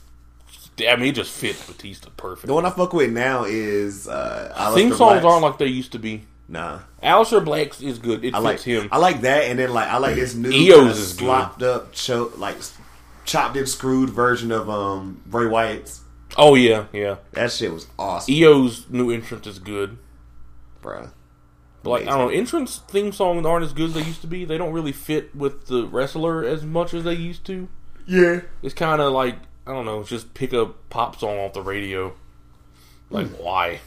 I 0.80 0.96
mean, 0.96 1.08
it 1.10 1.14
just 1.14 1.30
fits 1.32 1.64
Batista 1.66 2.10
perfect. 2.16 2.46
The 2.48 2.54
one 2.54 2.66
I 2.66 2.70
fuck 2.70 2.92
with 2.92 3.10
now 3.12 3.44
is 3.44 4.08
uh, 4.08 4.72
Theme 4.74 4.90
Aleister 4.90 4.96
songs 4.96 4.98
Black's. 5.20 5.24
aren't 5.24 5.42
like 5.42 5.58
they 5.58 5.66
used 5.66 5.92
to 5.92 5.98
be. 5.98 6.24
Nah, 6.48 6.80
Aleister 7.02 7.44
Black's 7.44 7.80
is 7.80 7.98
good. 7.98 8.24
It 8.24 8.34
I 8.34 8.38
fits 8.38 8.44
like 8.44 8.60
him. 8.62 8.88
I 8.92 8.98
like 8.98 9.20
that, 9.22 9.44
and 9.44 9.58
then 9.58 9.72
like 9.72 9.88
I 9.88 9.98
like 9.98 10.16
this 10.16 10.34
new 10.34 10.50
EO's 10.50 10.98
is 10.98 11.12
good. 11.14 11.24
slopped 11.26 11.62
up, 11.62 11.92
cho- 11.92 12.32
like 12.36 12.56
chopped 13.24 13.56
and 13.56 13.68
screwed 13.68 14.10
version 14.10 14.50
of 14.52 14.68
um 14.68 15.22
Bray 15.26 15.46
Wyatt's. 15.46 16.00
oh 16.36 16.54
yeah, 16.54 16.86
yeah. 16.92 17.16
That 17.32 17.50
shit 17.52 17.72
was 17.72 17.86
awesome, 17.98 18.34
EO's 18.34 18.90
new 18.90 19.10
entrance 19.10 19.46
is 19.46 19.58
good. 19.58 19.96
bruh. 20.82 21.10
But 21.82 21.90
like 21.90 22.02
I 22.02 22.06
don't 22.16 22.18
know, 22.18 22.28
entrance 22.28 22.78
theme 22.88 23.12
songs 23.12 23.44
aren't 23.46 23.64
as 23.64 23.72
good 23.72 23.88
as 23.90 23.94
they 23.94 24.02
used 24.02 24.20
to 24.22 24.26
be. 24.26 24.44
They 24.44 24.58
don't 24.58 24.72
really 24.72 24.92
fit 24.92 25.34
with 25.36 25.66
the 25.66 25.86
wrestler 25.86 26.44
as 26.44 26.62
much 26.64 26.92
as 26.94 27.04
they 27.04 27.14
used 27.14 27.44
to. 27.46 27.68
Yeah, 28.06 28.40
It's 28.62 28.74
kind 28.74 29.00
of 29.00 29.12
like 29.12 29.36
I 29.66 29.72
don't 29.72 29.86
know, 29.86 30.02
just 30.04 30.34
pick 30.34 30.52
a 30.52 30.66
pop 30.66 31.18
song 31.18 31.38
off 31.38 31.54
the 31.54 31.62
radio. 31.62 32.12
Like 33.10 33.28
why? 33.28 33.80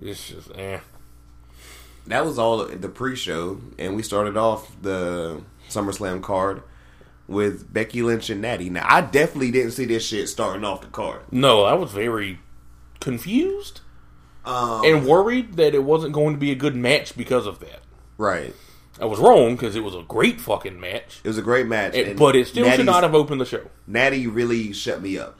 It's 0.00 0.28
just 0.28 0.50
eh. 0.56 0.78
that 2.06 2.24
was 2.24 2.38
all 2.38 2.64
the 2.64 2.88
pre-show, 2.88 3.60
and 3.78 3.96
we 3.96 4.02
started 4.02 4.36
off 4.36 4.70
the 4.80 5.42
SummerSlam 5.68 6.22
card 6.22 6.62
with 7.26 7.70
Becky 7.72 8.02
Lynch 8.02 8.30
and 8.30 8.40
Natty. 8.40 8.70
Now, 8.70 8.86
I 8.88 9.00
definitely 9.02 9.50
didn't 9.50 9.72
see 9.72 9.84
this 9.84 10.06
shit 10.06 10.28
starting 10.28 10.64
off 10.64 10.80
the 10.80 10.86
card. 10.86 11.20
No, 11.30 11.64
I 11.64 11.74
was 11.74 11.92
very 11.92 12.38
confused 13.00 13.80
Um, 14.46 14.82
and 14.84 15.06
worried 15.06 15.56
that 15.56 15.74
it 15.74 15.84
wasn't 15.84 16.12
going 16.14 16.34
to 16.34 16.40
be 16.40 16.50
a 16.50 16.54
good 16.54 16.74
match 16.74 17.16
because 17.16 17.46
of 17.46 17.58
that. 17.60 17.80
right, 18.16 18.54
I 19.00 19.04
was 19.04 19.18
wrong 19.18 19.54
because 19.54 19.76
it 19.76 19.84
was 19.84 19.94
a 19.94 20.02
great 20.02 20.40
fucking 20.40 20.78
match, 20.80 21.20
it 21.22 21.28
was 21.28 21.38
a 21.38 21.42
great 21.42 21.66
match, 21.66 21.94
It- 21.94 22.16
but 22.16 22.34
it 22.36 22.48
still 22.48 22.70
should 22.72 22.86
not 22.86 23.02
have 23.04 23.14
opened 23.14 23.40
the 23.40 23.44
show. 23.46 23.68
Natty 23.86 24.26
really 24.26 24.72
shut 24.72 25.00
me 25.02 25.16
up. 25.18 25.38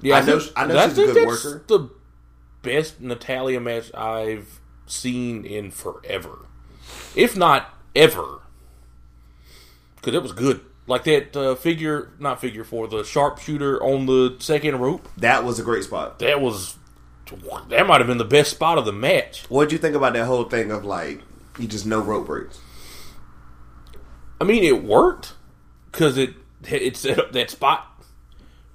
Yeah, 0.00 0.16
I 0.16 0.20
know- 0.24 0.38
think- 0.38 0.52
I 0.56 0.66
know 0.66 0.88
she's 0.88 0.98
a 0.98 1.06
good 1.06 1.16
that's 1.16 1.44
worker. 1.44 1.64
The 1.66 1.88
best 2.62 3.00
Natalya 3.00 3.60
match 3.60 3.92
I've 3.94 4.60
seen 4.86 5.44
in 5.44 5.70
forever, 5.70 6.46
if 7.16 7.36
not 7.36 7.74
ever, 7.96 8.40
because 9.96 10.14
it 10.14 10.22
was 10.22 10.32
good. 10.32 10.60
Like 10.86 11.04
that 11.04 11.34
uh, 11.34 11.54
figure, 11.54 12.10
not 12.18 12.40
figure 12.40 12.62
four, 12.62 12.86
the 12.88 13.04
sharpshooter 13.04 13.82
on 13.82 14.04
the 14.06 14.36
second 14.38 14.78
rope. 14.78 15.08
That 15.16 15.42
was 15.42 15.58
a 15.58 15.62
great 15.62 15.84
spot. 15.84 16.18
That 16.18 16.40
was 16.42 16.76
that 17.70 17.86
might 17.86 18.00
have 18.02 18.06
been 18.06 18.18
the 18.18 18.24
best 18.24 18.50
spot 18.50 18.76
of 18.76 18.84
the 18.84 18.92
match. 18.92 19.44
What'd 19.48 19.72
you 19.72 19.78
think 19.78 19.96
about 19.96 20.12
that 20.12 20.26
whole 20.26 20.44
thing 20.44 20.70
of 20.70 20.84
like 20.84 21.22
you 21.58 21.68
just 21.68 21.86
no 21.86 22.00
rope 22.00 22.26
breaks? 22.26 22.60
I 24.40 24.44
mean, 24.44 24.64
it 24.64 24.82
worked 24.84 25.34
because 25.90 26.18
it 26.18 26.34
it 26.64 26.96
set 26.96 27.18
up 27.18 27.32
that 27.32 27.50
spot, 27.50 27.86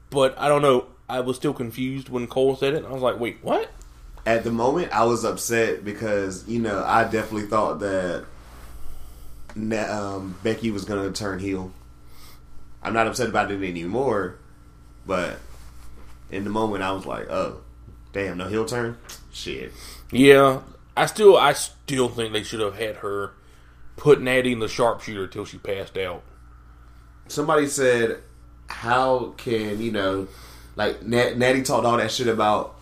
but 0.10 0.38
I 0.40 0.48
don't 0.48 0.62
know. 0.62 0.88
I 1.08 1.22
was 1.22 1.36
still 1.36 1.54
confused 1.54 2.10
when 2.10 2.28
Cole 2.28 2.56
said 2.56 2.74
it. 2.74 2.86
I 2.86 2.92
was 2.92 3.02
like, 3.02 3.20
"Wait, 3.20 3.40
what?" 3.42 3.70
At 4.26 4.44
the 4.44 4.52
moment, 4.52 4.92
I 4.92 5.06
was 5.06 5.24
upset 5.24 5.84
because 5.84 6.48
you 6.48 6.60
know 6.60 6.84
I 6.86 7.04
definitely 7.04 7.48
thought 7.48 7.80
that 7.80 8.26
um, 9.90 10.36
Becky 10.44 10.72
was 10.72 10.86
going 10.86 11.12
to 11.12 11.18
turn 11.18 11.40
heel. 11.40 11.72
I'm 12.82 12.94
not 12.94 13.08
upset 13.08 13.28
about 13.28 13.52
it 13.52 13.62
anymore, 13.62 14.38
but 15.06 15.40
in 16.32 16.44
the 16.44 16.50
moment, 16.50 16.84
I 16.84 16.92
was 16.92 17.06
like, 17.06 17.30
"Oh, 17.30 17.62
damn, 18.14 18.38
no 18.38 18.48
heel 18.48 18.66
turn, 18.66 18.98
shit." 19.32 19.74
Yeah, 20.12 20.62
I 21.02 21.06
still 21.06 21.38
I 21.38 21.54
still 21.54 22.10
think 22.10 22.34
they 22.34 22.44
should 22.44 22.60
have 22.60 22.78
had 22.78 22.98
her 22.98 23.32
put 23.96 24.22
Natty 24.22 24.52
in 24.52 24.60
the 24.60 24.68
sharpshooter 24.68 25.28
till 25.28 25.46
she 25.46 25.58
passed 25.58 25.98
out. 25.98 26.24
Somebody 27.28 27.68
said, 27.68 28.22
"How 28.68 29.34
can 29.38 29.82
you 29.82 29.92
know?" 29.92 30.28
Like 30.76 31.04
Nat- 31.04 31.38
Natty 31.38 31.64
talked 31.64 31.86
all 31.86 31.98
that 31.98 32.12
shit 32.12 32.28
about. 32.28 32.76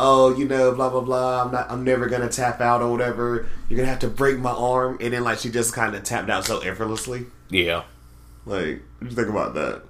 Oh, 0.00 0.36
you 0.36 0.44
know, 0.46 0.72
blah 0.74 0.90
blah 0.90 1.00
blah. 1.00 1.42
I'm 1.44 1.50
not. 1.52 1.70
I'm 1.70 1.82
never 1.84 2.06
gonna 2.08 2.28
tap 2.28 2.60
out 2.60 2.82
or 2.82 2.90
whatever. 2.92 3.46
You're 3.68 3.76
gonna 3.78 3.88
have 3.88 3.98
to 4.00 4.08
break 4.08 4.38
my 4.38 4.50
arm, 4.52 4.96
and 5.00 5.12
then 5.12 5.24
like 5.24 5.38
she 5.38 5.50
just 5.50 5.72
kind 5.74 5.94
of 5.96 6.04
tapped 6.04 6.30
out 6.30 6.44
so 6.44 6.60
effortlessly. 6.60 7.26
Yeah, 7.50 7.82
Like, 8.46 8.82
what 8.98 9.10
you 9.10 9.16
think 9.16 9.28
about 9.28 9.54
that? 9.54 9.82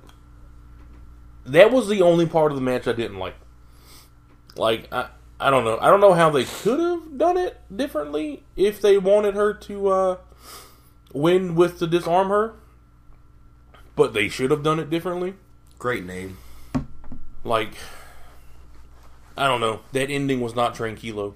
that 1.46 1.70
was 1.72 1.88
the 1.88 2.02
only 2.02 2.24
part 2.26 2.52
of 2.52 2.56
the 2.56 2.62
match 2.62 2.86
I 2.86 2.92
didn't 2.92 3.18
like. 3.18 3.34
Like 4.56 4.92
I 4.92 5.08
I 5.40 5.50
don't 5.50 5.64
know 5.64 5.78
I 5.80 5.88
don't 5.88 6.00
know 6.00 6.14
how 6.14 6.30
they 6.30 6.44
could 6.44 6.80
have 6.80 7.16
done 7.16 7.36
it 7.36 7.60
differently 7.74 8.44
if 8.56 8.80
they 8.80 8.98
wanted 8.98 9.34
her 9.34 9.54
to 9.54 9.88
uh, 9.88 10.16
win 11.12 11.54
with 11.54 11.78
to 11.78 11.86
disarm 11.86 12.28
her, 12.28 12.54
but 13.94 14.14
they 14.14 14.28
should 14.28 14.50
have 14.50 14.62
done 14.62 14.80
it 14.80 14.90
differently. 14.90 15.34
Great 15.78 16.04
name. 16.04 16.38
Like 17.44 17.74
I 19.36 19.46
don't 19.46 19.60
know 19.60 19.80
that 19.92 20.10
ending 20.10 20.40
was 20.40 20.56
not 20.56 20.74
tranquilo. 20.74 21.34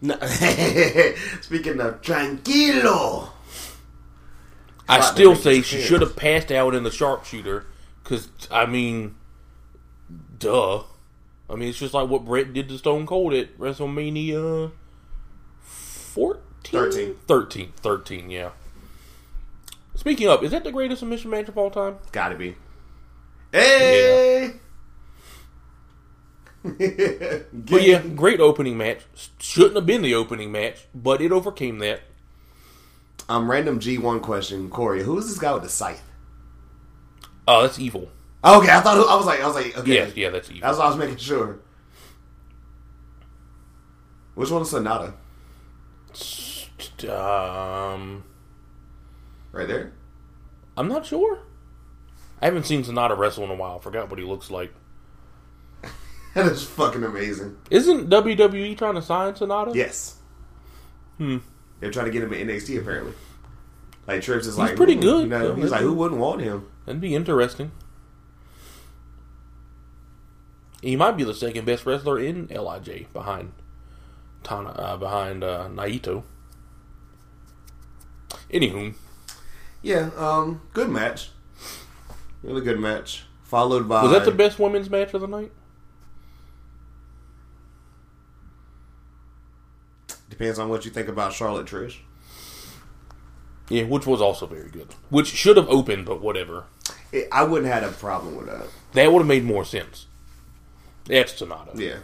No. 0.00 0.18
Speaking 1.42 1.80
of 1.80 2.00
tranquilo, 2.00 3.28
I 4.88 5.00
still 5.00 5.36
say 5.36 5.62
she 5.62 5.80
should 5.80 6.00
have 6.00 6.16
passed 6.16 6.50
out 6.50 6.74
in 6.74 6.82
the 6.82 6.90
sharpshooter 6.90 7.66
because 8.02 8.28
I 8.50 8.66
mean, 8.66 9.16
duh. 10.38 10.84
I 11.50 11.54
mean, 11.54 11.68
it's 11.68 11.78
just 11.78 11.94
like 11.94 12.08
what 12.08 12.24
Bret 12.24 12.52
did 12.52 12.68
to 12.68 12.78
Stone 12.78 13.06
Cold 13.06 13.34
at 13.34 13.58
WrestleMania 13.58 14.72
14? 15.60 16.42
13. 16.64 17.14
13. 17.26 17.72
13, 17.76 18.30
yeah. 18.30 18.50
Speaking 19.94 20.28
of, 20.28 20.42
is 20.42 20.52
that 20.52 20.64
the 20.64 20.72
greatest 20.72 21.00
submission 21.00 21.30
match 21.30 21.48
of 21.48 21.58
all 21.58 21.70
time? 21.70 21.98
gotta 22.12 22.36
be. 22.36 22.56
Hey. 23.52 24.54
But 26.64 27.82
yeah, 27.82 28.02
great 28.02 28.38
opening 28.38 28.78
match. 28.78 29.00
Shouldn't 29.40 29.74
have 29.74 29.84
been 29.84 30.02
the 30.02 30.14
opening 30.14 30.52
match, 30.52 30.86
but 30.94 31.20
it 31.20 31.32
overcame 31.32 31.80
that. 31.80 32.02
Um, 33.28 33.50
random 33.50 33.80
G 33.80 33.98
one 33.98 34.20
question, 34.20 34.70
Corey. 34.70 35.02
Who 35.02 35.18
is 35.18 35.26
this 35.26 35.38
guy 35.38 35.52
with 35.54 35.64
the 35.64 35.68
scythe? 35.68 36.02
Oh, 37.48 37.62
that's 37.62 37.78
evil. 37.80 38.10
Okay, 38.44 38.70
I 38.70 38.80
thought 38.80 38.96
I 39.08 39.14
was 39.16 39.26
like 39.26 39.40
I 39.40 39.46
was 39.46 39.54
like 39.54 39.78
okay. 39.78 39.94
Yeah, 39.94 40.10
yeah, 40.14 40.30
that's 40.30 40.50
evil. 40.50 40.62
That's 40.62 40.78
what 40.78 40.86
I 40.86 40.88
was 40.88 40.98
making 40.98 41.16
sure. 41.18 41.60
Which 44.34 44.50
one 44.50 44.62
is 44.62 44.72
Sanada? 44.72 45.14
Um, 47.08 48.24
Right 49.52 49.68
there. 49.68 49.92
I'm 50.76 50.88
not 50.88 51.04
sure. 51.04 51.38
I 52.40 52.46
haven't 52.46 52.64
seen 52.64 52.82
Sanada 52.82 53.16
wrestle 53.16 53.44
in 53.44 53.50
a 53.50 53.54
while. 53.54 53.78
Forgot 53.78 54.10
what 54.10 54.18
he 54.18 54.24
looks 54.24 54.50
like. 54.50 54.72
That 56.34 56.46
is 56.46 56.64
fucking 56.64 57.04
amazing. 57.04 57.58
Isn't 57.70 58.08
WWE 58.08 58.78
trying 58.78 58.94
to 58.94 59.02
sign 59.02 59.34
Sanada? 59.34 59.74
Yes. 59.74 60.16
Hmm. 61.18 61.38
They're 61.78 61.90
trying 61.90 62.06
to 62.06 62.10
get 62.10 62.22
him 62.22 62.32
in 62.32 62.48
NXT 62.48 62.80
apparently. 62.80 63.12
Like 64.06 64.22
Trips 64.22 64.46
is 64.46 64.56
like 64.56 64.74
pretty 64.74 64.94
good, 64.94 65.24
You 65.24 65.28
know, 65.28 65.54
he's 65.54 65.70
like, 65.70 65.82
who 65.82 65.92
wouldn't 65.92 66.18
want 66.20 66.40
him? 66.40 66.66
That'd 66.86 67.02
be 67.02 67.14
interesting. 67.14 67.70
He 70.82 70.96
might 70.96 71.16
be 71.16 71.22
the 71.22 71.32
second 71.32 71.64
best 71.64 71.86
wrestler 71.86 72.18
in 72.18 72.48
Lij 72.48 73.06
behind 73.12 73.52
Tana, 74.42 74.70
uh, 74.70 74.96
behind 74.96 75.44
uh, 75.44 75.68
Naito. 75.68 76.24
Anywho, 78.52 78.94
Yeah. 79.80 80.10
Um. 80.16 80.60
Good 80.74 80.90
match. 80.90 81.30
Really 82.42 82.60
good 82.60 82.80
match. 82.80 83.24
Followed 83.44 83.88
by 83.88 84.02
was 84.02 84.12
that 84.12 84.24
the 84.24 84.32
best 84.32 84.58
women's 84.58 84.90
match 84.90 85.14
of 85.14 85.20
the 85.20 85.28
night? 85.28 85.52
Depends 90.28 90.58
on 90.58 90.68
what 90.68 90.84
you 90.84 90.90
think 90.90 91.08
about 91.08 91.32
Charlotte 91.32 91.66
Trish. 91.66 91.98
Yeah, 93.68 93.84
which 93.84 94.06
was 94.06 94.20
also 94.20 94.46
very 94.46 94.70
good. 94.70 94.88
Which 95.10 95.28
should 95.28 95.56
have 95.56 95.68
opened, 95.68 96.06
but 96.06 96.20
whatever. 96.20 96.64
It, 97.12 97.28
I 97.30 97.44
wouldn't 97.44 97.70
have 97.70 97.82
had 97.82 97.92
a 97.92 97.94
problem 97.94 98.36
with 98.36 98.46
that. 98.46 98.66
That 98.94 99.12
would 99.12 99.20
have 99.20 99.26
made 99.28 99.44
more 99.44 99.64
sense. 99.64 100.06
That's 101.06 101.32
Sanada. 101.40 101.78
Yeah. 101.78 101.96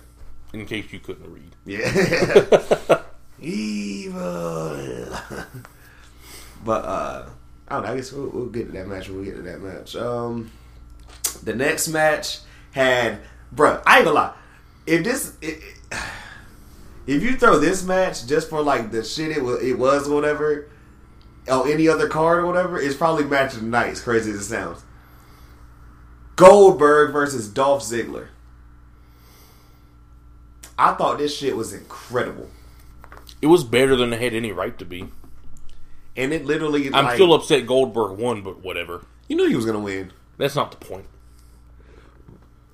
In 0.53 0.67
case 0.67 0.93
you 0.93 0.99
couldn't 1.01 1.33
read. 1.33 1.55
Yeah. 1.67 3.03
Evil. 3.41 5.17
but 6.65 6.85
uh 6.85 7.27
I 7.71 7.75
don't 7.75 7.85
know, 7.85 7.93
I 7.93 7.97
guess 7.97 8.13
we'll, 8.13 8.29
we'll 8.31 8.47
get 8.47 8.67
to 8.67 8.73
that 8.73 8.89
match 8.89 9.09
when 9.09 9.19
we 9.21 9.25
get 9.27 9.37
to 9.37 9.43
that 9.43 9.61
match. 9.61 9.95
Um 9.97 10.51
the 11.43 11.55
next 11.55 11.89
match 11.89 12.41
had 12.73 13.21
bruh, 13.55 13.83
I 13.87 13.97
ain't 13.99 14.05
gonna 14.07 14.15
lie. 14.17 14.35
If 14.87 15.05
this 15.05 15.37
it, 15.41 15.59
it- 15.91 15.99
if 17.07 17.23
you 17.23 17.37
throw 17.39 17.59
this 17.59 17.83
match 17.85 18.27
just 18.27 18.51
for 18.51 18.61
like 18.61 18.91
the 18.91 19.03
shit 19.03 19.31
it 19.35 19.43
was 19.43 19.63
it 19.63 19.79
was 19.79 20.09
or 20.09 20.15
whatever, 20.15 20.69
on 21.51 21.71
any 21.71 21.89
other 21.89 22.07
card 22.09 22.41
or 22.41 22.47
whatever, 22.47 22.79
it's 22.79 22.95
probably 22.97 23.25
match 23.25 23.55
of 23.55 23.61
the 23.63 23.67
night. 23.67 23.89
As 23.93 24.03
crazy 24.03 24.31
as 24.31 24.37
it 24.37 24.45
sounds. 24.45 24.83
Goldberg 26.37 27.13
versus 27.13 27.49
Dolph 27.49 27.83
Ziggler. 27.83 28.29
I 30.79 30.93
thought 30.95 31.19
this 31.19 31.37
shit 31.37 31.57
was 31.57 31.73
incredible, 31.73 32.49
It 33.43 33.49
was 33.49 33.65
better 33.65 33.97
than 33.97 34.13
it 34.13 34.21
had 34.21 34.33
any 34.35 34.53
right 34.53 34.79
to 34.79 34.85
be. 34.85 35.09
and 36.17 36.33
it 36.33 36.45
literally. 36.47 36.87
I'm 36.93 37.05
like, 37.07 37.15
still 37.17 37.35
upset 37.35 37.67
Goldberg 37.67 38.19
won, 38.19 38.43
but 38.43 38.63
whatever. 38.63 39.05
You 39.29 39.37
knew 39.37 39.49
he 39.49 39.57
was 39.57 39.67
gonna 39.67 39.79
win. 39.81 40.13
That's 40.37 40.55
not 40.57 40.71
the 40.71 40.77
point. 40.85 41.07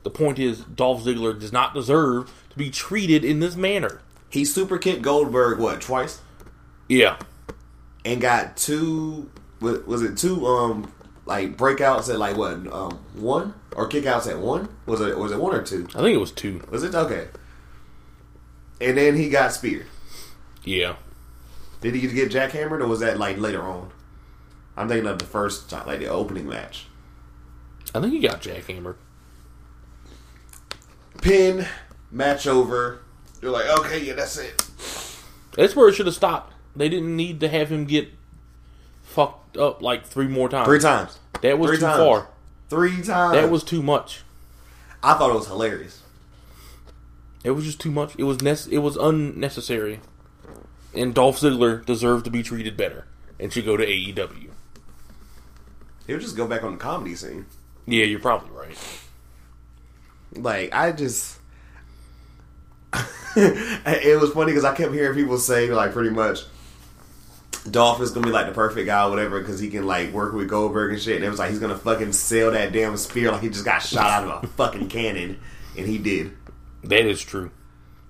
The 0.03 0.11
point 0.11 0.39
is 0.39 0.61
Dolph 0.61 1.03
Ziggler 1.05 1.39
does 1.39 1.53
not 1.53 1.73
deserve 1.75 2.31
to 2.51 2.59
be 2.59 2.71
treated 2.71 3.25
in 3.25 3.41
this 3.41 3.57
manner. 3.57 4.01
He 4.29 4.45
super 4.45 4.77
kicked 4.79 5.03
Goldberg 5.03 5.59
what 5.59 5.81
twice, 5.81 6.21
Yeah. 6.89 7.17
and 8.05 8.21
got 8.21 8.57
two. 8.57 9.31
Was 9.61 10.03
it 10.03 10.19
two? 10.19 10.47
Um, 10.47 10.93
like 11.25 11.57
breakouts 11.57 12.13
at 12.13 12.19
like 12.19 12.37
what? 12.37 12.53
Um, 12.71 12.99
one 13.15 13.55
or 13.75 13.89
kickouts 13.89 14.29
at 14.29 14.39
one? 14.39 14.69
Was 14.85 15.01
it? 15.01 15.17
Was 15.19 15.33
it 15.33 15.39
one 15.41 15.55
or 15.55 15.63
two? 15.63 15.87
I 15.95 16.01
think 16.03 16.15
it 16.15 16.21
was 16.21 16.33
two. 16.33 16.61
Was 16.71 16.83
it 16.83 16.95
okay? 16.95 17.29
And 18.81 18.97
then 18.97 19.17
he 19.17 19.29
got 19.31 19.53
speared. 19.53 19.87
Yeah. 20.65 20.97
Did 21.81 21.95
he 21.95 22.07
get 22.09 22.31
jackhammered, 22.31 22.81
or 22.81 22.87
was 22.87 23.01
that 23.01 23.19
like 23.19 23.39
later 23.39 23.63
on? 23.63 23.91
I'm 24.77 24.89
thinking 24.89 25.07
of 25.09 25.19
the 25.19 25.25
first, 25.25 25.71
time, 25.71 25.87
like 25.87 26.01
the 26.01 26.07
opening 26.09 26.49
match. 26.49 26.87
I 27.95 28.01
think 28.01 28.13
he 28.13 28.21
got 28.21 28.41
jackhammered. 28.43 28.97
Pin, 31.21 31.67
match 32.11 32.47
over. 32.47 33.01
You're 33.41 33.53
like, 33.53 33.67
okay, 33.79 34.03
yeah, 34.03 34.15
that's 34.15 34.37
it. 34.39 34.57
That's 35.57 35.77
where 35.77 35.89
it 35.89 35.95
should 35.95 36.07
have 36.07 36.15
stopped. 36.15 36.53
They 36.75 36.89
didn't 36.89 37.15
need 37.15 37.41
to 37.41 37.49
have 37.49 37.71
him 37.71 37.85
get 37.85 38.09
fucked 39.03 39.57
up 39.57 39.81
like 39.81 40.05
three 40.07 40.27
more 40.27 40.49
times. 40.49 40.67
Three 40.67 40.81
times. 40.81 41.19
That 41.43 41.59
was 41.59 41.69
Three 41.71 41.77
too 41.77 41.83
times. 41.85 41.99
far. 41.99 42.29
Three 42.69 43.03
times. 43.03 43.35
That 43.35 43.51
was 43.51 43.63
too 43.63 43.83
much. 43.83 44.23
I 45.03 45.15
thought 45.15 45.31
it 45.31 45.35
was 45.35 45.47
hilarious. 45.47 46.03
It 47.45 47.51
was 47.51 47.65
just 47.67 47.79
too 47.79 47.91
much. 47.91 48.15
It 48.19 48.25
was 48.25 48.41
nec- 48.41 48.73
it 48.73 48.79
was 48.79 48.97
unnecessary. 48.97 50.01
And 50.95 51.15
Dolph 51.15 51.39
Ziggler 51.41 51.85
deserved 51.85 52.25
to 52.25 52.31
be 52.31 52.43
treated 52.43 52.77
better 52.77 53.07
and 53.39 53.53
should 53.53 53.67
go 53.67 53.77
to 53.77 53.87
AEW. 53.87 54.51
He'll 56.07 56.19
just 56.19 56.37
go 56.37 56.47
back 56.47 56.63
on 56.63 56.73
the 56.73 56.79
comedy 56.79 57.15
scene. 57.15 57.47
Yeah, 57.87 58.05
you're 58.05 58.21
probably 58.21 58.51
right. 58.51 58.79
Like 60.35 60.75
I 60.75 60.93
just, 60.93 61.39
it 63.37 64.21
was 64.21 64.33
funny 64.33 64.53
because 64.53 64.65
I 64.65 64.75
kept 64.75 64.93
hearing 64.93 65.15
people 65.15 65.39
say 65.39 65.69
like 65.71 65.93
pretty 65.93 66.11
much, 66.11 66.41
Dolph 67.71 68.01
is 68.01 68.11
gonna 68.11 68.27
be 68.27 68.33
like 68.33 68.47
the 68.47 68.53
perfect 68.53 68.87
guy, 68.87 69.07
or 69.07 69.11
whatever, 69.11 69.41
because 69.41 69.59
he 69.59 69.69
can 69.71 69.87
like 69.87 70.13
work 70.13 70.33
with 70.33 70.49
Goldberg 70.49 70.93
and 70.93 71.01
shit. 71.03 71.17
And 71.17 71.25
it 71.25 71.31
was 71.31 71.39
like 71.39 71.51
he's 71.51 71.59
gonna 71.59 71.77
fucking 71.77 72.13
sell 72.13 72.53
that 72.53 72.73
damn 72.73 72.97
spear 72.97 73.33
like 73.33 73.43
he 73.43 73.49
just 73.49 73.65
got 73.65 73.83
shot 73.83 74.07
out 74.07 74.25
of 74.25 74.45
a 74.45 74.47
fucking 74.49 74.89
cannon, 74.89 75.39
and 75.77 75.87
he 75.87 75.99
did. 75.99 76.33
That 76.89 77.07
is 77.07 77.23
true. 77.23 77.51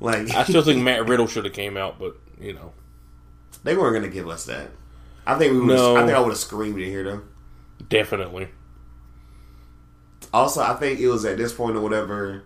Like 0.00 0.30
I 0.34 0.44
still 0.44 0.62
think 0.62 0.82
Matt 0.84 1.08
Riddle 1.08 1.26
should 1.26 1.44
have 1.44 1.54
came 1.54 1.76
out, 1.76 1.98
but 1.98 2.16
you 2.40 2.52
know, 2.52 2.72
they 3.62 3.76
weren't 3.76 3.94
gonna 3.94 4.12
give 4.12 4.28
us 4.28 4.46
that. 4.46 4.70
I 5.26 5.38
think 5.38 5.52
we 5.52 5.60
would. 5.60 5.68
No. 5.68 5.96
I 5.96 6.04
think 6.04 6.16
I 6.16 6.20
would 6.20 6.30
have 6.30 6.38
screamed 6.38 6.80
in 6.80 6.88
here 6.88 7.04
though. 7.04 7.22
definitely. 7.88 8.48
Also, 10.32 10.60
I 10.60 10.74
think 10.74 10.98
it 10.98 11.08
was 11.08 11.24
at 11.24 11.38
this 11.38 11.52
point 11.52 11.76
or 11.76 11.80
whatever. 11.80 12.42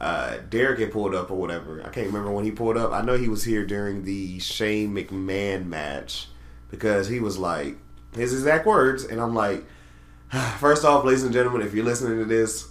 Uh, 0.00 0.38
Derek 0.50 0.80
had 0.80 0.90
pulled 0.90 1.14
up 1.14 1.30
or 1.30 1.36
whatever. 1.36 1.80
I 1.80 1.88
can't 1.90 2.08
remember 2.08 2.32
when 2.32 2.44
he 2.44 2.50
pulled 2.50 2.76
up. 2.76 2.90
I 2.90 3.02
know 3.02 3.16
he 3.16 3.28
was 3.28 3.44
here 3.44 3.64
during 3.64 4.04
the 4.04 4.40
Shane 4.40 4.92
McMahon 4.92 5.66
match 5.66 6.26
because 6.68 7.06
he 7.06 7.20
was 7.20 7.38
like 7.38 7.76
his 8.12 8.32
exact 8.32 8.66
words, 8.66 9.04
and 9.04 9.20
I'm 9.20 9.34
like, 9.34 9.64
first 10.58 10.84
off, 10.84 11.04
ladies 11.04 11.22
and 11.22 11.32
gentlemen, 11.32 11.62
if 11.62 11.72
you're 11.72 11.84
listening 11.84 12.18
to 12.18 12.24
this, 12.24 12.68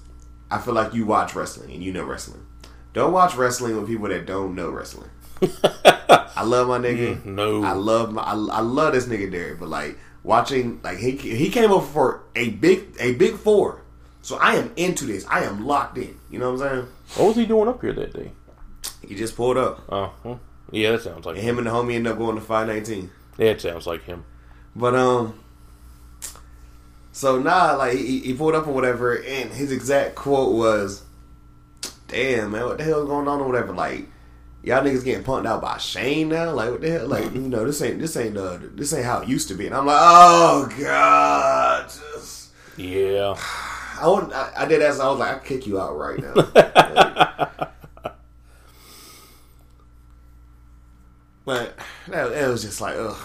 I 0.50 0.58
feel 0.58 0.74
like 0.74 0.94
you 0.94 1.06
watch 1.06 1.34
wrestling 1.34 1.72
and 1.72 1.82
you 1.82 1.94
know 1.94 2.04
wrestling. 2.04 2.46
Don't 2.94 3.14
watch 3.14 3.36
wrestling 3.36 3.76
with 3.78 3.88
people 3.88 4.08
that 4.10 4.26
don't 4.26 4.54
know 4.56 4.70
wrestling. 4.70 5.10
I 5.64 6.44
love 6.44 6.68
my 6.68 6.78
nigga. 6.80 7.24
no. 7.26 7.64
I 7.64 7.72
love 7.74 8.12
my, 8.14 8.22
I, 8.22 8.34
I 8.34 8.60
love 8.62 8.94
this 8.94 9.06
nigga 9.08 9.32
Derek, 9.32 9.60
but 9.60 9.70
like 9.70 9.98
watching 10.24 10.80
like 10.84 10.98
he 10.98 11.12
he 11.12 11.50
came 11.50 11.72
over 11.72 11.86
for 11.86 12.24
a 12.36 12.50
big 12.50 12.96
a 13.00 13.14
big 13.14 13.36
four, 13.36 13.82
so 14.22 14.38
I 14.38 14.56
am 14.56 14.72
into 14.76 15.06
this. 15.06 15.26
I 15.28 15.44
am 15.44 15.66
locked 15.66 15.98
in. 15.98 16.18
You 16.30 16.40
know 16.40 16.52
what 16.54 16.62
I'm 16.64 16.70
saying? 16.76 16.88
What 17.18 17.28
was 17.28 17.36
he 17.38 17.46
doing 17.46 17.68
up 17.68 17.82
here 17.82 17.94
that 17.94 18.14
day? 18.14 18.32
He 19.08 19.16
just 19.16 19.36
pulled 19.36 19.58
up, 19.58 19.84
Oh, 19.90 20.14
well, 20.24 20.40
yeah, 20.72 20.92
that 20.92 21.02
sounds 21.02 21.26
like 21.26 21.36
and 21.38 21.44
him. 21.44 21.58
him 21.58 21.58
and 21.60 21.68
the 21.68 21.72
homie 21.72 21.96
ended 21.96 22.12
up 22.14 22.18
going 22.18 22.36
to 22.36 22.42
five 22.42 22.68
nineteen. 22.68 23.10
That 23.38 23.62
sounds 23.62 23.88
like 23.88 24.04
him. 24.04 24.26
But 24.76 24.96
um, 24.96 25.40
so 27.12 27.40
nah, 27.40 27.74
like 27.76 27.98
he, 27.98 28.20
he 28.20 28.34
pulled 28.34 28.56
up 28.56 28.68
or 28.68 28.74
whatever, 28.74 29.16
and 29.22 29.52
his 29.52 29.72
exact 29.72 30.16
quote 30.16 30.54
was, 30.54 31.04
"Damn 32.12 32.52
man, 32.52 32.66
what 32.66 32.78
the 32.78 32.84
hell 32.84 33.02
is 33.02 33.08
going 33.08 33.28
on 33.28 33.40
or 33.40 33.48
whatever?" 33.48 33.74
Like 33.74 34.08
y'all 34.64 34.84
niggas 34.84 35.04
getting 35.04 35.24
punked 35.24 35.48
out 35.48 35.62
by 35.62 35.78
Shane 35.78 36.30
now. 36.30 36.52
Like 36.52 36.72
what 36.72 36.82
the 36.82 36.92
hell? 36.92 37.08
Like 37.08 37.34
you 37.34 37.42
know 37.42 37.66
this 37.66 37.82
ain't 37.82 38.00
this 38.00 38.16
ain't 38.18 38.38
uh 38.38 38.60
this 38.76 38.94
ain't 38.94 39.06
how 39.06 39.22
it 39.22 39.28
used 39.30 39.48
to 39.48 39.56
be. 39.56 39.66
And 39.66 39.76
I'm 39.76 39.86
like, 39.86 40.00
oh 40.00 40.70
god, 40.80 41.86
just 41.86 42.52
Yeah. 42.78 43.36
I 44.00 44.08
want 44.08 44.34
I, 44.34 44.52
I 44.58 44.66
did 44.66 44.82
as 44.82 45.00
I 45.00 45.08
was 45.10 45.20
like 45.20 45.36
I 45.36 45.40
kick 45.46 45.68
you 45.68 45.80
out 45.80 45.96
right 45.98 46.20
now. 46.20 47.68
Like, 51.44 51.76
but 51.76 51.78
that, 52.08 52.32
it 52.32 52.48
was 52.48 52.62
just 52.62 52.82
like 52.82 52.96
ugh. 52.98 53.18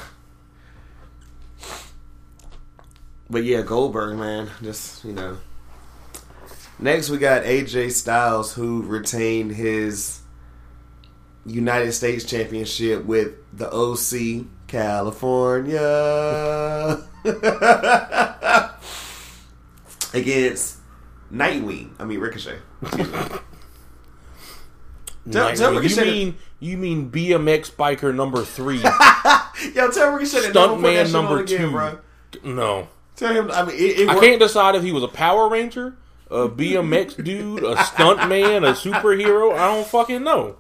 But 3.29 3.45
yeah, 3.45 3.63
Goldberg, 3.63 4.19
man, 4.19 4.51
just 4.63 5.05
you 5.05 5.13
know. 5.13 5.37
Next, 6.79 7.09
we 7.09 7.17
got 7.19 7.45
AJ 7.45 7.93
Styles, 7.93 8.53
who 8.55 8.83
retained 8.83 9.53
his 9.53 10.21
United 11.47 11.93
States 11.93 12.25
Championship 12.25 13.05
with 13.07 13.35
the 13.57 13.71
OC 13.73 14.45
California 14.67 15.79
against 20.15 20.79
Nightwing. 21.33 21.91
I 21.99 22.05
mean 22.05 22.21
Ricochet. 22.21 22.59
Tell- 25.31 25.55
tell 25.57 25.73
you 25.73 25.81
Ricochet 25.81 26.05
to- 26.05 26.11
mean 26.11 26.37
you 26.61 26.77
mean 26.77 27.11
BMX 27.11 27.71
biker 27.73 28.15
number 28.15 28.43
three, 28.45 28.79
Yo, 29.75 29.91
tell 29.91 30.13
Ricochet 30.13 30.49
to 30.49 30.53
never 30.53 30.75
put 30.77 30.83
that 30.83 31.07
stuntman 31.07 31.13
number 31.13 31.41
again, 31.41 31.61
two? 31.61 31.71
bro. 31.71 31.99
No, 32.45 32.89
Tell 33.17 33.33
him. 33.33 33.51
I 33.51 33.65
mean, 33.65 33.77
it, 33.77 34.01
it 34.01 34.09
I 34.11 34.21
can't 34.21 34.39
decide 34.41 34.75
if 34.75 34.83
he 34.83 34.93
was 34.93 35.03
a 35.03 35.09
Power 35.09 35.49
Ranger, 35.49 35.97
a 36.31 36.49
BMX 36.49 37.23
dude, 37.23 37.63
a 37.65 37.83
stunt 37.85 38.29
man, 38.29 38.65
a 38.65 38.73
superhero. 38.73 39.55
I 39.55 39.75
don't 39.75 39.87
fucking 39.87 40.23
know. 40.25 40.57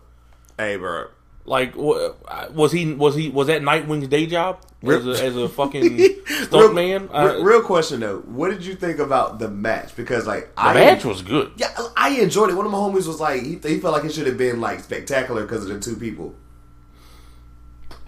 Hey, 0.59 0.77
bro. 0.77 1.09
Like, 1.45 1.75
was 1.77 2.73
he 2.73 2.93
was 2.95 3.15
he 3.15 3.29
was 3.29 3.47
that 3.47 3.63
Nightwing's 3.63 4.09
day 4.09 4.27
job 4.27 4.61
as 4.83 5.07
a, 5.07 5.11
as 5.25 5.37
a 5.37 5.49
fucking 5.49 5.97
real, 5.97 6.09
stuntman? 6.25 7.09
Uh, 7.13 7.35
real, 7.35 7.45
real 7.45 7.63
question 7.63 8.01
though, 8.01 8.19
what 8.21 8.51
did 8.51 8.65
you 8.65 8.75
think 8.75 8.99
about 8.99 9.39
the 9.39 9.49
match? 9.49 9.95
Because 9.95 10.27
like 10.27 10.53
the 10.57 10.61
I 10.61 10.75
match 10.75 11.05
was 11.05 11.23
good. 11.23 11.53
yeah, 11.57 11.73
I 11.97 12.11
enjoyed 12.21 12.51
it. 12.51 12.55
One 12.55 12.67
of 12.67 12.73
my 12.73 12.79
homies 12.79 13.07
was 13.07 13.21
like, 13.21 13.43
he, 13.43 13.59
he 13.63 13.79
felt 13.79 13.95
like 13.95 14.05
it 14.05 14.13
should 14.13 14.27
have 14.27 14.37
been 14.39 14.61
like 14.61 14.81
spectacular 14.81 15.43
because 15.43 15.63
of 15.63 15.69
the 15.69 15.79
two 15.79 15.97
people. 15.97 16.35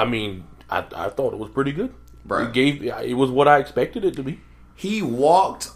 I 0.01 0.05
mean, 0.05 0.45
I, 0.69 0.79
I 0.95 1.09
thought 1.09 1.33
it 1.33 1.39
was 1.39 1.51
pretty 1.51 1.73
good. 1.73 1.95
It 2.31 2.53
gave 2.53 2.83
it 2.83 3.15
was 3.15 3.31
what 3.31 3.47
I 3.49 3.59
expected 3.59 4.05
it 4.05 4.15
to 4.17 4.23
be. 4.25 4.41
He 4.75 5.01
walked 5.01 5.71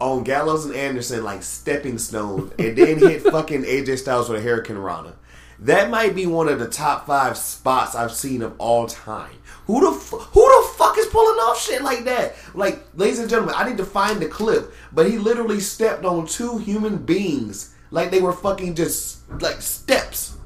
on 0.00 0.24
Gallows 0.24 0.64
and 0.64 0.74
Anderson 0.74 1.24
like 1.24 1.42
stepping 1.42 1.98
stones, 1.98 2.52
and 2.58 2.76
then 2.76 2.98
hit 2.98 3.22
fucking 3.30 3.64
AJ 3.64 3.98
Styles 3.98 4.28
with 4.28 4.40
a 4.40 4.42
Hurricane 4.42 4.78
Rana. 4.78 5.14
That 5.60 5.90
might 5.90 6.14
be 6.14 6.26
one 6.26 6.48
of 6.48 6.60
the 6.60 6.68
top 6.68 7.06
five 7.06 7.36
spots 7.36 7.96
I've 7.96 8.12
seen 8.12 8.42
of 8.42 8.54
all 8.58 8.86
time. 8.86 9.34
Who 9.66 9.80
the 9.80 9.98
fu- 9.98 10.18
who 10.18 10.40
the 10.40 10.68
fuck 10.76 10.96
is 10.98 11.06
pulling 11.06 11.38
off 11.40 11.60
shit 11.60 11.82
like 11.82 12.04
that? 12.04 12.36
Like, 12.54 12.84
ladies 12.94 13.18
and 13.18 13.28
gentlemen, 13.28 13.56
I 13.58 13.68
need 13.68 13.78
to 13.78 13.84
find 13.84 14.20
the 14.20 14.28
clip, 14.28 14.72
but 14.92 15.10
he 15.10 15.18
literally 15.18 15.60
stepped 15.60 16.04
on 16.04 16.26
two 16.26 16.58
human 16.58 16.98
beings 16.98 17.74
like 17.90 18.10
they 18.10 18.20
were 18.20 18.32
fucking 18.32 18.74
just 18.76 19.28
like 19.40 19.60
steps, 19.60 20.36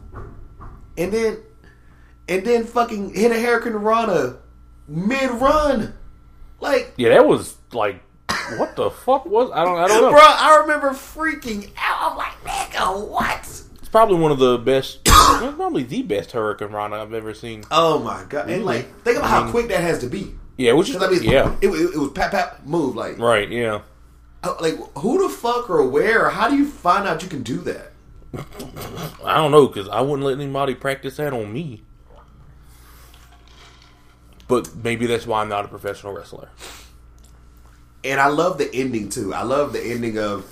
and 0.96 1.12
then 1.12 1.38
and 2.28 2.44
then 2.46 2.64
fucking 2.64 3.14
hit 3.14 3.32
a 3.32 3.40
Hurricane 3.40 3.74
Rana 3.74 4.36
mid 4.88 5.30
run, 5.30 5.94
like. 6.60 6.94
Yeah, 6.96 7.10
that 7.10 7.26
was 7.26 7.56
like, 7.72 8.02
what 8.58 8.76
the 8.76 8.90
fuck 8.90 9.26
was 9.26 9.50
I 9.52 9.64
don't 9.64 9.78
I 9.78 9.88
don't 9.88 10.02
know. 10.02 10.10
Bro, 10.10 10.20
I 10.20 10.58
remember 10.62 10.90
freaking 10.90 11.70
out. 11.76 12.12
I'm 12.12 12.16
like, 12.16 12.32
nigga, 12.44 13.08
what? 13.08 13.40
It's 13.40 13.88
probably 13.88 14.16
one 14.16 14.32
of 14.32 14.38
the 14.38 14.58
best, 14.58 15.04
probably 15.04 15.82
the 15.82 16.02
best 16.02 16.32
Hurricane 16.32 16.72
Rana 16.72 17.02
I've 17.02 17.12
ever 17.12 17.34
seen. 17.34 17.64
Oh 17.70 17.98
my 17.98 18.24
god! 18.28 18.50
And 18.50 18.64
like, 18.64 19.02
think 19.02 19.18
about 19.18 19.30
how 19.30 19.50
quick 19.50 19.68
that 19.68 19.80
has 19.80 19.98
to 20.00 20.06
be. 20.06 20.34
Yeah, 20.56 20.72
which 20.74 20.90
is 20.90 20.96
I 20.96 21.08
mean, 21.08 21.22
yeah, 21.22 21.56
it, 21.60 21.68
it, 21.68 21.94
it 21.94 21.98
was 21.98 22.10
pat 22.12 22.30
pat 22.30 22.66
move. 22.66 22.94
Like, 22.96 23.18
right, 23.18 23.48
yeah. 23.50 23.82
uh, 24.42 24.54
like 24.60 24.76
who 24.98 25.22
the 25.22 25.34
fuck 25.34 25.70
or 25.70 25.86
where? 25.88 26.26
Or 26.26 26.30
how 26.30 26.48
do 26.48 26.56
you 26.56 26.66
find 26.66 27.08
out 27.08 27.22
you 27.22 27.28
can 27.28 27.42
do 27.42 27.58
that? 27.58 27.92
I 29.24 29.34
don't 29.36 29.50
know 29.50 29.66
because 29.66 29.88
I 29.88 30.00
wouldn't 30.00 30.26
let 30.26 30.38
anybody 30.38 30.74
practice 30.74 31.16
that 31.16 31.32
on 31.32 31.52
me. 31.52 31.82
But 34.48 34.74
maybe 34.74 35.06
that's 35.06 35.26
why 35.26 35.40
I'm 35.40 35.48
not 35.48 35.64
a 35.64 35.68
professional 35.68 36.12
wrestler. 36.12 36.50
And 38.04 38.20
I 38.20 38.28
love 38.28 38.58
the 38.58 38.72
ending 38.74 39.08
too. 39.08 39.32
I 39.34 39.42
love 39.42 39.72
the 39.72 39.80
ending 39.82 40.18
of. 40.18 40.44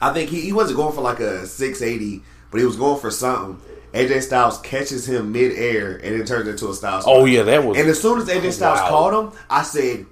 I 0.00 0.12
think 0.12 0.30
he, 0.30 0.40
he 0.42 0.52
wasn't 0.52 0.76
going 0.76 0.94
for 0.94 1.00
like 1.00 1.20
a 1.20 1.46
680, 1.46 2.22
but 2.50 2.58
he 2.58 2.66
was 2.66 2.76
going 2.76 3.00
for 3.00 3.10
something. 3.10 3.60
AJ 3.92 4.22
Styles 4.22 4.58
catches 4.60 5.08
him 5.08 5.32
midair 5.32 5.96
and 5.96 6.14
it 6.14 6.26
turns 6.26 6.48
into 6.48 6.68
a 6.70 6.74
Styles. 6.74 7.04
Oh 7.06 7.24
yeah, 7.24 7.42
that 7.42 7.62
was. 7.64 7.76
And 7.78 7.88
as 7.88 8.00
soon 8.00 8.18
as 8.20 8.28
AJ 8.28 8.52
Styles 8.52 8.80
Wow. 8.80 8.88
called 8.88 9.32
him, 9.34 9.38
I 9.50 9.62
said, 9.62 10.06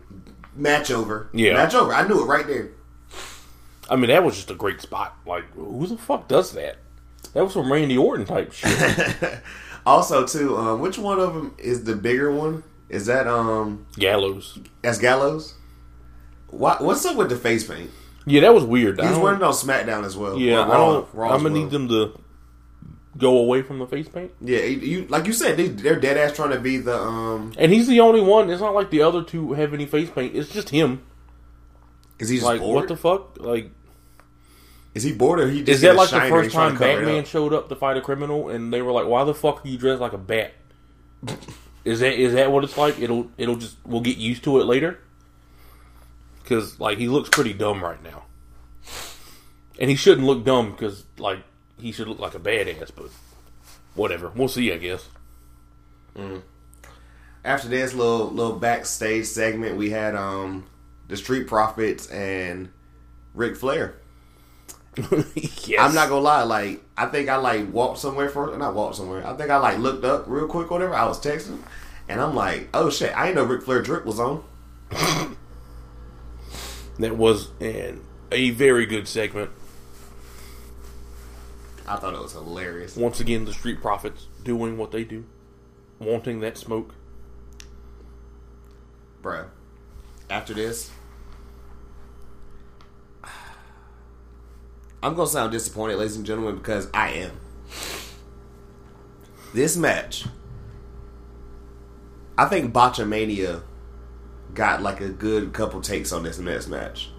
"Match 0.55 0.91
over." 0.91 1.29
Yeah. 1.33 1.55
match 1.55 1.75
over. 1.75 1.93
I 1.95 2.07
knew 2.07 2.21
it 2.23 2.27
right 2.27 2.47
there. 2.47 2.71
I 3.89 3.97
mean, 3.97 4.09
that 4.11 4.23
was 4.23 4.37
just 4.37 4.51
a 4.51 4.55
great 4.55 4.81
spot. 4.81 5.17
Like, 5.27 5.51
who 5.55 5.87
the 5.87 5.97
fuck 5.97 6.29
does 6.29 6.53
that? 6.53 6.77
That 7.33 7.43
was 7.45 7.55
some 7.55 7.73
Randy 7.73 7.97
Orton 7.97 8.27
type 8.27 8.53
shit. 8.53 9.41
Also, 9.87 10.27
too, 10.27 10.59
um, 10.59 10.81
which 10.81 10.99
one 10.99 11.19
of 11.19 11.33
them 11.33 11.55
is 11.57 11.85
the 11.85 11.97
bigger 11.97 12.31
one? 12.31 12.63
Is 12.91 13.07
that 13.07 13.27
um, 13.27 13.87
Gallows. 13.97 14.59
that's 14.83 14.99
Gallows? 14.99 15.55
What 16.51 16.83
what's 16.83 17.05
up 17.07 17.17
with 17.17 17.29
the 17.29 17.37
face 17.37 17.67
paint? 17.67 17.91
Yeah, 18.27 18.41
that 18.43 18.55
was 18.55 18.65
weird. 18.65 19.01
He's 19.01 19.17
wearing 19.17 19.39
it 19.41 19.43
on 19.43 19.53
SmackDown 19.53 20.05
as 20.05 20.17
well. 20.17 20.39
Yeah, 20.39 20.61
Or 20.67 20.73
I 20.73 20.77
don't. 20.77 21.09
Raw 21.15 21.31
I'm 21.35 21.43
gonna 21.43 21.55
well. 21.55 21.63
need 21.63 21.71
them 21.71 21.89
to 21.89 22.21
go 23.17 23.39
away 23.39 23.63
from 23.63 23.79
the 23.79 23.87
face 23.87 24.09
paint. 24.09 24.33
Yeah, 24.41 24.61
you 24.61 25.07
like 25.09 25.27
you 25.27 25.33
said, 25.33 25.57
they, 25.57 25.69
they're 25.69 25.99
dead 25.99 26.17
ass 26.17 26.35
trying 26.37 26.51
to 26.51 26.61
be 26.61 26.77
the 26.77 26.97
um. 26.99 27.53
And 27.59 27.73
he's 27.73 27.87
the 27.89 28.01
only 28.01 28.21
one. 28.21 28.51
It's 28.51 28.61
not 28.61 28.75
like 28.75 28.91
the 28.91 29.03
other 29.03 29.23
two 29.23 29.53
have 29.55 29.73
any 29.75 29.87
face 29.87 30.11
paint. 30.11 30.37
It's 30.37 30.51
just 30.51 30.69
him. 30.71 31.03
Is 32.19 32.29
he 32.29 32.37
just 32.37 32.47
Like, 32.47 32.61
bored? 32.61 32.75
what 32.77 32.89
the 32.89 32.97
fuck? 32.97 33.41
Like, 33.41 33.71
is 34.95 35.03
he 35.03 35.13
bored 35.13 35.41
or 35.41 35.49
he 35.49 35.61
just 35.61 35.69
is 35.71 35.81
that 35.81 35.97
like 35.97 36.11
the 36.11 36.21
first 36.21 36.51
time 36.51 36.73
to 36.73 36.79
cover 36.79 36.91
it 36.91 37.05
Batman 37.07 37.25
showed 37.25 37.53
up 37.55 37.69
to 37.71 37.77
fight 37.77 37.97
a 37.97 38.01
criminal, 38.03 38.49
and 38.51 38.73
they 38.73 38.83
were 38.83 38.93
like, 38.93 39.07
"Why 39.07 39.25
the 39.25 39.35
fuck 39.35 39.65
are 39.65 39.69
you 39.69 39.79
dressed 39.79 40.01
like 40.01 40.13
a 40.13 40.19
bat?" 40.19 40.53
is 41.85 42.01
that 42.01 42.13
is 42.21 42.35
that 42.35 42.53
what 42.53 42.65
it's 42.65 42.77
like? 42.77 42.99
It'll 42.99 43.31
it'll 43.39 43.57
just 43.57 43.77
we'll 43.87 44.03
get 44.03 44.19
used 44.19 44.45
to 44.45 44.61
it 44.61 44.65
later. 44.67 44.99
Because 46.51 46.81
like 46.81 46.99
he 46.99 47.07
looks 47.07 47.29
pretty 47.29 47.53
dumb 47.53 47.81
right 47.81 48.03
now, 48.03 48.25
and 49.79 49.89
he 49.89 49.95
shouldn't 49.95 50.27
look 50.27 50.45
dumb 50.45 50.73
because 50.73 51.05
like 51.17 51.45
he 51.79 51.93
should 51.93 52.09
look 52.09 52.19
like 52.19 52.35
a 52.35 52.41
badass. 52.41 52.91
But 52.97 53.11
whatever, 53.95 54.33
we'll 54.35 54.49
see. 54.49 54.73
I 54.73 54.79
guess. 54.79 55.09
After 57.45 57.69
this 57.69 57.95
little 57.95 58.33
little 58.33 58.59
backstage 58.59 59.27
segment, 59.27 59.77
we 59.77 59.91
had 59.91 60.17
um 60.17 60.67
the 61.07 61.17
Street 61.17 61.47
Profits 61.47 62.09
and 62.09 62.71
Ric 63.33 63.57
Flair. 63.57 63.95
yes. 64.97 65.79
I'm 65.79 65.95
not 65.95 66.09
gonna 66.09 66.21
lie, 66.21 66.43
like 66.43 66.83
I 66.97 67.07
think 67.07 67.29
I 67.29 67.37
like 67.37 67.73
walked 67.73 68.01
somewhere 68.01 68.29
for 68.29 68.57
not 68.59 68.75
walked 68.75 68.97
somewhere. 68.97 69.25
I 69.25 69.35
think 69.35 69.51
I 69.51 69.59
like 69.59 69.79
looked 69.79 70.05
up 70.05 70.25
real 70.27 70.49
quick, 70.49 70.73
or 70.73 70.75
whatever. 70.75 70.95
I 70.95 71.07
was 71.07 71.21
texting, 71.21 71.61
and 72.09 72.21
I'm 72.21 72.35
like, 72.35 72.71
oh 72.75 72.91
shit, 72.91 73.17
I 73.17 73.27
didn't 73.27 73.37
know 73.37 73.45
Ric 73.45 73.63
Flair 73.63 73.83
drip 73.83 74.05
was 74.05 74.19
on. 74.19 74.43
That 77.01 77.17
was 77.17 77.49
an 77.61 78.03
a 78.31 78.51
very 78.51 78.85
good 78.85 79.09
segment. 79.09 79.51
I 81.89 81.97
thought 81.97 82.13
it 82.15 82.21
was 82.21 82.33
hilarious. 82.33 82.95
Once 82.95 83.21
again, 83.21 83.47
the 83.47 83.55
Street 83.55 83.81
Profits 83.81 84.27
doing 84.45 84.77
what 84.77 84.93
they 84.93 85.05
do, 85.05 85.25
wanting 85.99 86.41
that 86.41 86.59
smoke. 86.59 86.95
Bruh. 89.23 89.49
After 90.29 90.53
this, 90.53 90.91
I'm 95.03 95.15
gonna 95.15 95.27
sound 95.27 95.53
disappointed, 95.53 95.97
ladies 95.97 96.17
and 96.17 96.27
gentlemen, 96.27 96.57
because 96.57 96.89
I 96.93 97.13
am. 97.13 97.41
This 99.55 99.75
match, 99.75 100.27
I 102.37 102.45
think 102.45 102.75
Botchamania 102.75 103.63
got 104.55 104.83
like 104.83 105.01
a 105.01 105.09
good 105.09 105.53
couple 105.53 105.81
takes 105.81 106.13
on 106.13 106.23
this 106.23 106.39
next 106.39 106.69
match. 106.69 107.11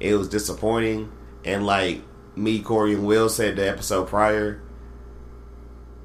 It 0.00 0.14
was 0.14 0.28
disappointing, 0.28 1.12
and 1.44 1.66
like 1.66 2.02
me, 2.36 2.60
Corey, 2.60 2.94
and 2.94 3.06
Will 3.06 3.28
said 3.28 3.56
the 3.56 3.68
episode 3.68 4.08
prior, 4.08 4.60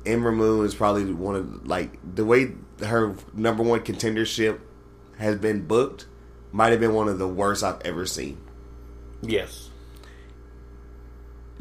Ember 0.06 0.32
Moon 0.32 0.66
is 0.66 0.76
probably 0.76 1.12
one 1.12 1.36
of 1.36 1.68
like 1.68 1.98
the 2.16 2.26
way 2.26 2.54
her 2.86 3.16
number 3.34 3.64
one 3.64 3.82
contendership 3.82 4.60
has 5.18 5.38
been 5.38 5.66
booked 5.66 6.08
might 6.52 6.72
have 6.72 6.80
been 6.80 6.94
one 6.94 7.08
of 7.08 7.20
the 7.20 7.28
worst 7.28 7.64
I've 7.64 7.82
ever 7.82 8.06
seen. 8.06 8.40
Yes. 9.22 9.70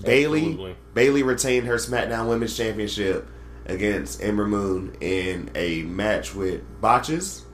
Bayley 0.02 0.40
Absolutely. 0.40 0.76
Bayley 0.94 1.22
retained 1.22 1.66
her 1.66 1.74
SmackDown 1.74 2.28
Women's 2.28 2.56
Championship 2.56 3.28
against 3.66 4.22
Ember 4.22 4.46
Moon 4.46 4.96
in 5.00 5.50
a 5.54 5.82
match 5.82 6.34
with 6.34 6.62
botches. 6.80 7.44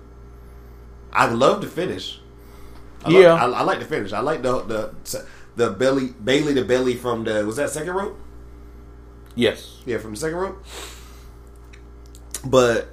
I 1.15 1.27
love 1.27 1.61
the 1.61 1.67
finish. 1.69 2.21
I 3.05 3.11
love- 3.11 3.23
Yeah. 3.23 3.35
I, 3.35 3.47
I 3.49 3.63
like 3.63 3.79
the 3.79 3.85
finish. 3.85 4.13
I 4.13 4.21
like 4.21 4.43
the 4.43 4.63
the 4.63 5.25
the 5.57 5.71
belly 5.71 6.09
Bayley 6.23 6.53
the 6.55 6.65
belly 6.65 6.97
from 6.97 7.25
the 7.25 7.45
was 7.47 7.57
that 7.57 7.71
second 7.71 7.95
rope? 7.95 8.19
Yes. 9.35 9.79
Yeah, 9.87 9.99
from 9.99 10.13
the 10.13 10.17
second 10.17 10.37
rope. 10.39 10.65
But 12.45 12.89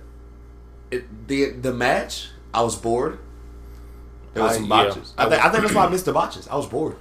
it, 0.92 1.28
the 1.28 1.52
the 1.52 1.74
match, 1.74 2.30
I 2.54 2.62
was 2.62 2.76
bored. 2.76 3.20
There 4.34 4.44
was 4.44 4.54
I- 4.54 4.56
some 4.56 4.64
yeah. 4.66 4.70
botches. 4.70 5.14
I, 5.18 5.26
I 5.26 5.30
think, 5.30 5.32
was- 5.44 5.46
I 5.46 5.50
think 5.52 5.64
that's 5.64 5.76
why 5.76 5.86
I 5.86 5.90
missed 5.90 6.06
the 6.06 6.14
botches. 6.14 6.48
I 6.48 6.56
was 6.56 6.68
bored. 6.68 6.96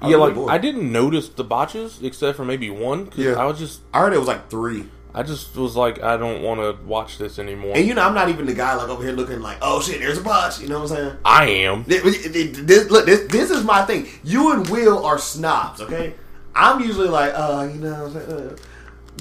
I 0.00 0.08
yeah, 0.08 0.16
was 0.16 0.28
like 0.28 0.34
bored. 0.34 0.50
I 0.50 0.58
didn't 0.58 0.90
notice 0.90 1.28
the 1.28 1.44
botches 1.44 2.00
except 2.02 2.36
for 2.36 2.44
maybe 2.44 2.70
one. 2.70 3.10
Yeah. 3.14 3.32
I 3.34 3.44
was 3.44 3.58
just, 3.58 3.82
I 3.94 4.00
heard 4.00 4.12
it 4.12 4.18
was 4.18 4.26
like 4.28 4.50
three. 4.50 4.88
I 5.14 5.22
just 5.22 5.54
was 5.56 5.76
like, 5.76 6.02
I 6.02 6.16
don't 6.16 6.42
want 6.42 6.60
to 6.60 6.82
watch 6.86 7.18
this 7.18 7.38
anymore. 7.38 7.76
And 7.76 7.86
you 7.86 7.94
know, 7.94 8.02
I'm 8.02 8.14
not 8.14 8.30
even 8.30 8.46
the 8.46 8.54
guy 8.54 8.74
like 8.74 8.88
over 8.88 9.02
here 9.02 9.12
looking 9.12 9.40
like, 9.40 9.58
oh 9.60 9.82
shit, 9.82 10.00
there's 10.00 10.16
a 10.16 10.22
botch. 10.22 10.60
You 10.60 10.68
know 10.68 10.80
what 10.80 10.90
I'm 10.90 10.96
saying? 10.96 11.16
I 11.24 11.46
am. 11.46 11.84
This, 11.84 12.90
look, 12.90 13.04
this, 13.04 13.30
this 13.30 13.50
is 13.50 13.62
my 13.62 13.84
thing. 13.84 14.08
You 14.24 14.52
and 14.52 14.66
Will 14.68 15.04
are 15.04 15.18
snobs, 15.18 15.82
okay? 15.82 16.14
I'm 16.54 16.80
usually 16.80 17.08
like, 17.08 17.32
uh, 17.34 17.68
you 17.70 17.80
know, 17.80 18.06
uh, 18.06 18.56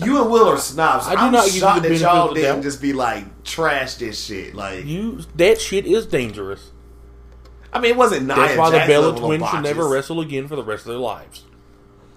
you 0.05 0.21
and 0.21 0.31
Will 0.31 0.47
are 0.47 0.57
snobs. 0.57 1.07
I 1.07 1.15
do 1.15 1.17
I'm 1.17 1.31
not 1.33 1.49
shocked 1.49 1.83
that 1.83 1.97
y'all 1.97 2.33
didn't 2.33 2.61
just 2.61 2.81
be 2.81 2.93
like 2.93 3.43
trash 3.43 3.95
this 3.95 4.23
shit. 4.23 4.55
Like, 4.55 4.85
You 4.85 5.19
that 5.35 5.59
shit 5.59 5.85
is 5.85 6.05
dangerous. 6.05 6.71
I 7.73 7.79
mean, 7.79 7.91
it 7.91 7.97
wasn't 7.97 8.27
Nia 8.27 8.35
That's 8.35 8.57
why 8.57 8.69
the 8.69 8.85
Bella 8.85 9.17
twins 9.17 9.49
should 9.49 9.63
never 9.63 9.87
wrestle 9.87 10.21
again 10.21 10.47
for 10.47 10.55
the 10.55 10.63
rest 10.63 10.85
of 10.85 10.89
their 10.89 10.97
lives. 10.97 11.45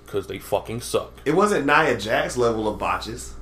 Because 0.05 0.27
they 0.27 0.39
fucking 0.39 0.81
suck. 0.81 1.13
It 1.25 1.35
wasn't 1.35 1.67
Nia 1.67 1.99
Jax 1.99 2.37
level 2.37 2.69
of 2.69 2.79
botches. 2.79 3.35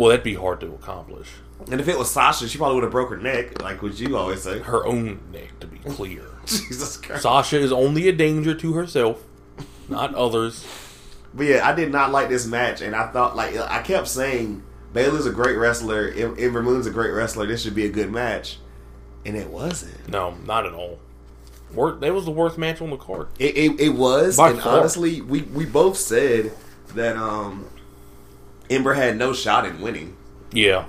Well, 0.00 0.08
that'd 0.10 0.24
be 0.24 0.34
hard 0.34 0.60
to 0.60 0.66
accomplish. 0.68 1.28
And 1.70 1.80
if 1.80 1.88
it 1.88 1.98
was 1.98 2.10
Sasha, 2.10 2.48
she 2.48 2.56
probably 2.56 2.76
would 2.76 2.84
have 2.84 2.92
broke 2.92 3.10
her 3.10 3.18
neck, 3.18 3.60
like 3.62 3.82
what 3.82 4.00
you 4.00 4.16
always 4.16 4.42
say. 4.42 4.60
Her 4.60 4.86
own 4.86 5.20
neck, 5.32 5.60
to 5.60 5.66
be 5.66 5.78
clear. 5.78 6.22
Jesus 6.46 6.96
Christ. 6.96 7.22
Sasha 7.22 7.58
is 7.58 7.70
only 7.70 8.08
a 8.08 8.12
danger 8.12 8.54
to 8.54 8.72
herself, 8.72 9.22
not 9.88 10.14
others. 10.14 10.66
But 11.34 11.46
yeah, 11.46 11.68
I 11.68 11.74
did 11.74 11.92
not 11.92 12.12
like 12.12 12.28
this 12.30 12.46
match, 12.46 12.80
and 12.80 12.96
I 12.96 13.08
thought 13.08 13.36
like 13.36 13.56
I 13.56 13.82
kept 13.82 14.08
saying 14.08 14.62
Baylor's 14.94 15.26
a 15.26 15.30
great 15.32 15.56
wrestler, 15.56 16.08
Em- 16.08 16.34
Ember 16.38 16.62
Moon's 16.62 16.86
a 16.86 16.90
great 16.90 17.10
wrestler. 17.10 17.46
This 17.46 17.62
should 17.62 17.74
be 17.74 17.84
a 17.84 17.90
good 17.90 18.10
match, 18.10 18.58
and 19.26 19.36
it 19.36 19.48
wasn't. 19.48 20.08
No, 20.08 20.34
not 20.46 20.64
at 20.66 20.72
all. 20.72 20.98
Wor- 21.74 21.92
that 21.92 22.12
was 22.12 22.24
the 22.24 22.30
worst 22.32 22.58
match 22.58 22.80
on 22.80 22.90
the 22.90 22.96
card. 22.96 23.28
It 23.38 23.56
it, 23.56 23.80
it 23.80 23.88
was, 23.90 24.38
By 24.38 24.50
and 24.50 24.60
far. 24.60 24.78
honestly, 24.80 25.20
we 25.20 25.42
we 25.42 25.66
both 25.66 25.96
said 25.98 26.52
that 26.94 27.16
um 27.16 27.66
Ember 28.70 28.94
had 28.94 29.18
no 29.18 29.32
shot 29.32 29.66
in 29.66 29.80
winning. 29.80 30.16
Yeah. 30.52 30.86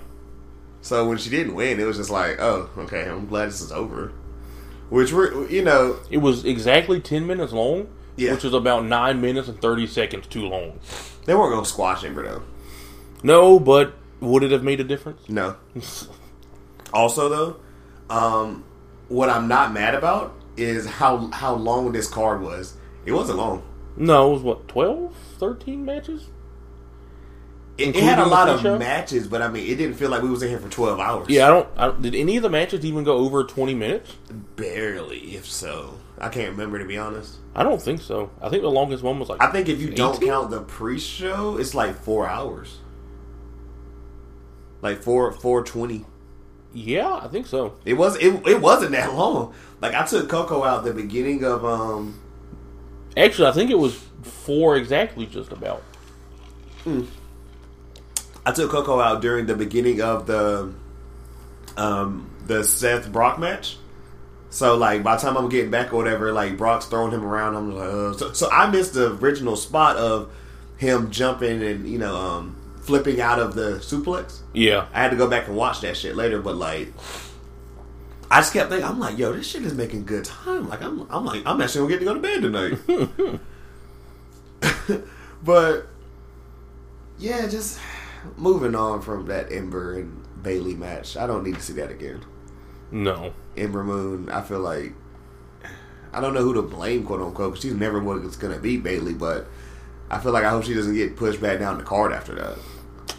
So 0.81 1.07
when 1.07 1.17
she 1.17 1.29
didn't 1.29 1.55
win, 1.55 1.79
it 1.79 1.83
was 1.85 1.97
just 1.97 2.09
like, 2.09 2.39
oh, 2.39 2.69
okay, 2.77 3.07
I'm 3.09 3.27
glad 3.27 3.47
this 3.47 3.61
is 3.61 3.71
over. 3.71 4.13
Which 4.89 5.11
we're 5.13 5.47
you 5.47 5.63
know 5.63 5.97
It 6.09 6.17
was 6.17 6.45
exactly 6.45 6.99
10 6.99 7.25
minutes 7.27 7.53
long, 7.53 7.87
Yeah. 8.17 8.33
which 8.33 8.43
was 8.43 8.53
about 8.53 8.85
9 8.85 9.21
minutes 9.21 9.47
and 9.47 9.61
30 9.61 9.87
seconds 9.87 10.27
too 10.27 10.45
long. 10.47 10.79
they 11.25 11.33
weren't 11.35 11.53
gonna 11.53 11.65
squash 11.65 12.03
Ember 12.03 12.23
though. 12.23 12.41
No, 13.23 13.59
but 13.59 13.93
would 14.19 14.43
it 14.43 14.51
have 14.51 14.63
made 14.63 14.79
a 14.79 14.83
difference? 14.83 15.27
No. 15.29 15.55
Also, 16.93 17.29
though, 17.29 17.55
um, 18.15 18.63
what 19.07 19.29
I'm 19.29 19.47
not 19.47 19.71
mad 19.73 19.95
about 19.95 20.33
is 20.57 20.85
how 20.85 21.27
how 21.31 21.53
long 21.55 21.91
this 21.93 22.07
card 22.09 22.41
was. 22.41 22.75
It 23.05 23.13
wasn't 23.13 23.37
long. 23.37 23.63
No, 23.95 24.29
it 24.29 24.33
was 24.33 24.41
what, 24.43 24.67
12, 24.67 25.15
13 25.37 25.85
matches? 25.85 26.27
It, 27.77 27.95
it 27.95 28.03
had 28.03 28.19
a 28.19 28.25
lot 28.25 28.47
of 28.49 28.59
pre-show? 28.59 28.77
matches, 28.77 29.27
but 29.27 29.41
I 29.41 29.47
mean, 29.47 29.65
it 29.65 29.75
didn't 29.75 29.95
feel 29.95 30.09
like 30.09 30.21
we 30.21 30.29
was 30.29 30.43
in 30.43 30.49
here 30.49 30.59
for 30.59 30.69
12 30.69 30.99
hours. 30.99 31.29
Yeah, 31.29 31.47
I 31.47 31.49
don't, 31.49 31.69
I 31.77 31.85
don't. 31.87 32.01
Did 32.01 32.13
any 32.15 32.37
of 32.37 32.43
the 32.43 32.49
matches 32.49 32.85
even 32.85 33.03
go 33.03 33.17
over 33.17 33.43
20 33.43 33.73
minutes? 33.73 34.13
barely, 34.55 35.35
if 35.35 35.45
so. 35.47 35.97
I 36.19 36.29
can't 36.29 36.51
remember 36.51 36.77
to 36.77 36.85
be 36.85 36.97
honest. 36.97 37.37
I 37.55 37.63
don't 37.63 37.81
think 37.81 38.01
so. 38.01 38.29
I 38.41 38.49
think 38.49 38.61
the 38.61 38.69
longest 38.69 39.03
one 39.03 39.19
was 39.19 39.29
like. 39.29 39.41
I 39.41 39.51
think 39.51 39.69
if 39.69 39.81
you 39.81 39.89
don't 39.89 40.21
count 40.21 40.51
the 40.51 40.61
pre-show, 40.61 41.57
it's 41.57 41.73
like 41.73 41.95
four 41.95 42.27
hours. 42.27 42.77
Like 44.81 45.01
four 45.01 45.31
four 45.31 45.63
twenty. 45.63 46.05
Yeah, 46.73 47.13
I 47.15 47.27
think 47.27 47.47
so. 47.47 47.75
It 47.85 47.93
was 47.95 48.15
it, 48.17 48.47
it 48.47 48.61
wasn't 48.61 48.91
that 48.91 49.13
long. 49.15 49.53
Like 49.81 49.93
I 49.95 50.05
took 50.05 50.29
Coco 50.29 50.63
out 50.63 50.83
the 50.83 50.93
beginning 50.93 51.43
of 51.43 51.65
um 51.65 52.19
Actually, 53.17 53.47
I 53.49 53.51
think 53.51 53.69
it 53.71 53.77
was 53.77 53.99
four 54.21 54.77
exactly, 54.77 55.25
just 55.25 55.51
about. 55.51 55.83
I 58.45 58.51
took 58.51 58.71
Coco 58.71 58.99
out 58.99 59.21
during 59.21 59.45
the 59.45 59.55
beginning 59.55 60.01
of 60.01 60.25
the 60.25 60.73
um, 61.77 62.29
the 62.45 62.63
Seth 62.63 63.11
Brock 63.11 63.39
match. 63.39 63.77
So 64.49 64.75
like 64.75 65.03
by 65.03 65.15
the 65.15 65.21
time 65.21 65.37
I'm 65.37 65.49
getting 65.49 65.71
back 65.71 65.93
or 65.93 65.97
whatever, 65.97 66.31
like 66.33 66.57
Brock's 66.57 66.85
throwing 66.85 67.11
him 67.11 67.23
around. 67.23 67.55
I'm 67.55 67.75
like, 67.75 67.87
uh, 67.87 68.13
so, 68.17 68.33
so 68.33 68.49
I 68.49 68.69
missed 68.69 68.93
the 68.93 69.13
original 69.15 69.55
spot 69.55 69.97
of 69.97 70.31
him 70.77 71.11
jumping 71.11 71.61
and 71.61 71.87
you 71.87 71.99
know 71.99 72.15
um, 72.15 72.57
flipping 72.81 73.21
out 73.21 73.39
of 73.39 73.55
the 73.55 73.77
suplex. 73.77 74.39
Yeah. 74.53 74.87
I 74.93 75.01
had 75.01 75.11
to 75.11 75.17
go 75.17 75.29
back 75.29 75.47
and 75.47 75.55
watch 75.55 75.81
that 75.81 75.97
shit 75.97 76.15
later, 76.15 76.41
but 76.41 76.55
like. 76.55 76.93
I 78.33 78.39
just 78.39 78.53
kept 78.53 78.69
thinking, 78.69 78.87
I'm 78.87 78.97
like, 78.97 79.17
yo, 79.17 79.33
this 79.33 79.45
shit 79.45 79.63
is 79.63 79.73
making 79.73 80.05
good 80.05 80.23
time. 80.23 80.69
Like, 80.69 80.81
I'm, 80.81 81.05
I'm 81.09 81.25
like, 81.25 81.43
I'm 81.45 81.59
actually 81.59 81.81
gonna 81.81 81.91
get 81.91 81.99
to 81.99 82.05
go 82.05 82.13
to 82.13 82.19
bed 82.21 82.41
tonight. 82.41 83.39
but 85.43 85.87
yeah, 87.19 87.47
just 87.47 87.79
moving 88.37 88.75
on 88.75 89.01
from 89.01 89.25
that 89.27 89.51
Ember 89.51 89.95
and 89.99 90.23
Bayley 90.43 90.75
match. 90.75 91.15
I 91.17 91.27
don't 91.27 91.43
need 91.43 91.55
to 91.55 91.61
see 91.61 91.73
that 91.73 91.91
again. 91.91 92.23
No. 92.91 93.33
Ember 93.57 93.83
Moon, 93.83 94.29
I 94.29 94.41
feel 94.41 94.59
like 94.59 94.93
I 96.13 96.19
don't 96.19 96.33
know 96.33 96.41
who 96.41 96.53
to 96.55 96.61
blame, 96.61 97.05
quote 97.05 97.21
unquote, 97.21 97.53
because 97.53 97.63
she's 97.63 97.73
never 97.73 97.99
was 98.01 98.35
going 98.35 98.53
to 98.53 98.59
beat 98.59 98.83
Bayley, 98.83 99.13
but 99.13 99.47
I 100.09 100.19
feel 100.19 100.31
like 100.33 100.43
I 100.43 100.49
hope 100.49 100.63
she 100.65 100.73
doesn't 100.73 100.93
get 100.95 101.15
pushed 101.15 101.39
back 101.41 101.59
down 101.59 101.77
the 101.77 101.83
card 101.83 102.11
after 102.11 102.35
that. 102.35 102.57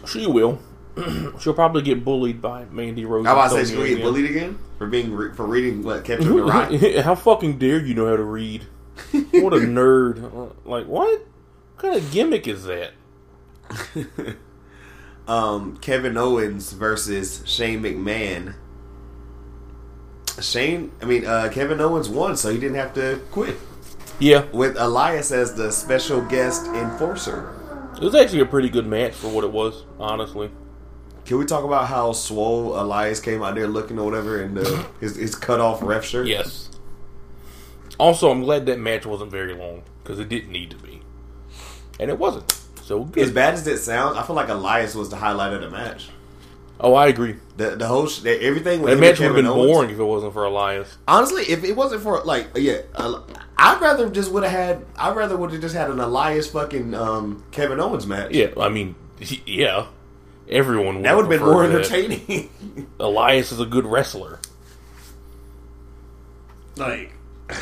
She 0.07 0.27
will. 0.27 0.59
She'll 1.39 1.55
probably 1.55 1.81
get 1.81 2.05
bullied 2.05 2.39
by 2.39 2.65
Mandy 2.65 3.03
Rose. 3.05 3.25
How 3.25 3.33
about 3.33 3.49
to 3.49 3.55
say 3.55 3.59
she's 3.61 3.69
Sonya 3.69 3.79
going 3.79 3.89
to 3.89 3.95
get 3.95 4.03
bullied 4.03 4.29
again 4.29 4.59
for 4.77 4.85
being 4.85 5.11
re- 5.11 5.33
for 5.33 5.47
reading 5.47 5.81
what 5.81 6.05
Captain 6.05 6.27
Mirai. 6.29 7.01
How 7.03 7.15
fucking 7.15 7.57
dare 7.57 7.83
you 7.83 7.95
know 7.95 8.05
how 8.07 8.15
to 8.15 8.23
read? 8.23 8.67
What 9.11 9.53
a 9.53 9.57
nerd. 9.65 10.23
Uh, 10.23 10.53
Like, 10.69 10.85
what? 10.85 11.19
What 11.19 11.77
kind 11.77 11.95
of 11.95 12.11
gimmick 12.11 12.47
is 12.47 12.65
that? 12.65 12.91
Um, 15.27 15.77
Kevin 15.77 16.17
Owens 16.17 16.73
versus 16.73 17.43
Shane 17.45 17.81
McMahon. 17.81 18.55
Shane, 20.41 20.91
I 21.01 21.05
mean, 21.05 21.25
uh, 21.25 21.49
Kevin 21.51 21.79
Owens 21.79 22.09
won, 22.09 22.35
so 22.35 22.51
he 22.51 22.59
didn't 22.59 22.75
have 22.75 22.93
to 22.95 23.21
quit. 23.31 23.57
Yeah. 24.19 24.45
With 24.51 24.75
Elias 24.77 25.31
as 25.31 25.53
the 25.53 25.71
special 25.71 26.21
guest 26.21 26.65
enforcer. 26.67 27.53
It 27.95 28.03
was 28.03 28.15
actually 28.15 28.41
a 28.41 28.45
pretty 28.45 28.69
good 28.69 28.87
match 28.87 29.13
for 29.13 29.27
what 29.27 29.43
it 29.43 29.51
was, 29.51 29.85
honestly. 29.99 30.49
Can 31.25 31.37
we 31.37 31.45
talk 31.45 31.63
about 31.63 31.87
how 31.87 32.11
swole 32.11 32.79
Elias 32.79 33.19
came 33.19 33.43
out 33.43 33.55
there 33.55 33.67
looking 33.67 33.97
or 33.97 34.05
whatever 34.05 34.41
in 34.41 34.55
the, 34.55 34.85
his, 34.99 35.15
his 35.15 35.35
cut 35.35 35.59
off 35.59 35.81
ref 35.81 36.03
shirt? 36.03 36.27
Yes. 36.27 36.69
Also, 37.99 38.31
I'm 38.31 38.41
glad 38.41 38.65
that 38.65 38.79
match 38.79 39.05
wasn't 39.05 39.31
very 39.31 39.53
long 39.53 39.83
because 40.03 40.19
it 40.19 40.27
didn't 40.27 40.51
need 40.51 40.71
to 40.71 40.77
be, 40.77 41.01
and 41.99 42.09
it 42.09 42.17
wasn't. 42.17 42.59
So 42.83 43.05
good. 43.05 43.23
As 43.23 43.31
bad 43.31 43.53
as 43.55 43.65
it 43.67 43.77
sounds, 43.79 44.17
I 44.17 44.23
feel 44.23 44.35
like 44.35 44.49
Elias 44.49 44.93
was 44.93 45.09
the 45.09 45.15
highlight 45.15 45.53
of 45.53 45.61
the 45.61 45.69
match. 45.69 46.09
oh, 46.79 46.93
I 46.93 47.07
agree. 47.07 47.35
The 47.57 47.75
the 47.77 47.87
whole 47.87 48.07
sh- 48.07 48.25
everything. 48.25 48.81
with 48.81 48.93
That 48.93 48.99
match 48.99 49.19
would 49.19 49.25
have 49.27 49.35
been 49.35 49.45
Owens- 49.47 49.71
boring 49.71 49.89
if 49.89 49.99
it 49.99 50.03
wasn't 50.03 50.33
for 50.33 50.43
Elias. 50.43 50.97
Honestly, 51.07 51.43
if 51.43 51.63
it 51.63 51.75
wasn't 51.75 52.01
for 52.03 52.21
like 52.23 52.47
yeah, 52.55 52.79
uh, 52.95 53.21
I'd 53.57 53.79
rather 53.81 54.09
just 54.09 54.31
would 54.31 54.43
have 54.43 54.51
had. 54.51 54.85
I'd 54.97 55.15
rather 55.15 55.37
would 55.37 55.51
have 55.51 55.61
just 55.61 55.75
had 55.75 55.89
an 55.89 55.99
Elias 55.99 56.49
fucking 56.49 56.93
um, 56.93 57.43
Kevin 57.51 57.79
Owens 57.79 58.05
match. 58.05 58.31
Yeah, 58.33 58.47
I 58.59 58.67
mean, 58.69 58.95
yeah, 59.45 59.85
everyone 60.49 60.95
would 60.97 61.05
that 61.05 61.15
would 61.15 61.23
have 61.23 61.29
been 61.29 61.39
more 61.47 61.63
entertaining. 61.63 62.49
Elias 62.99 63.51
is 63.53 63.61
a 63.61 63.65
good 63.65 63.85
wrestler. 63.85 64.39
like, 66.75 67.11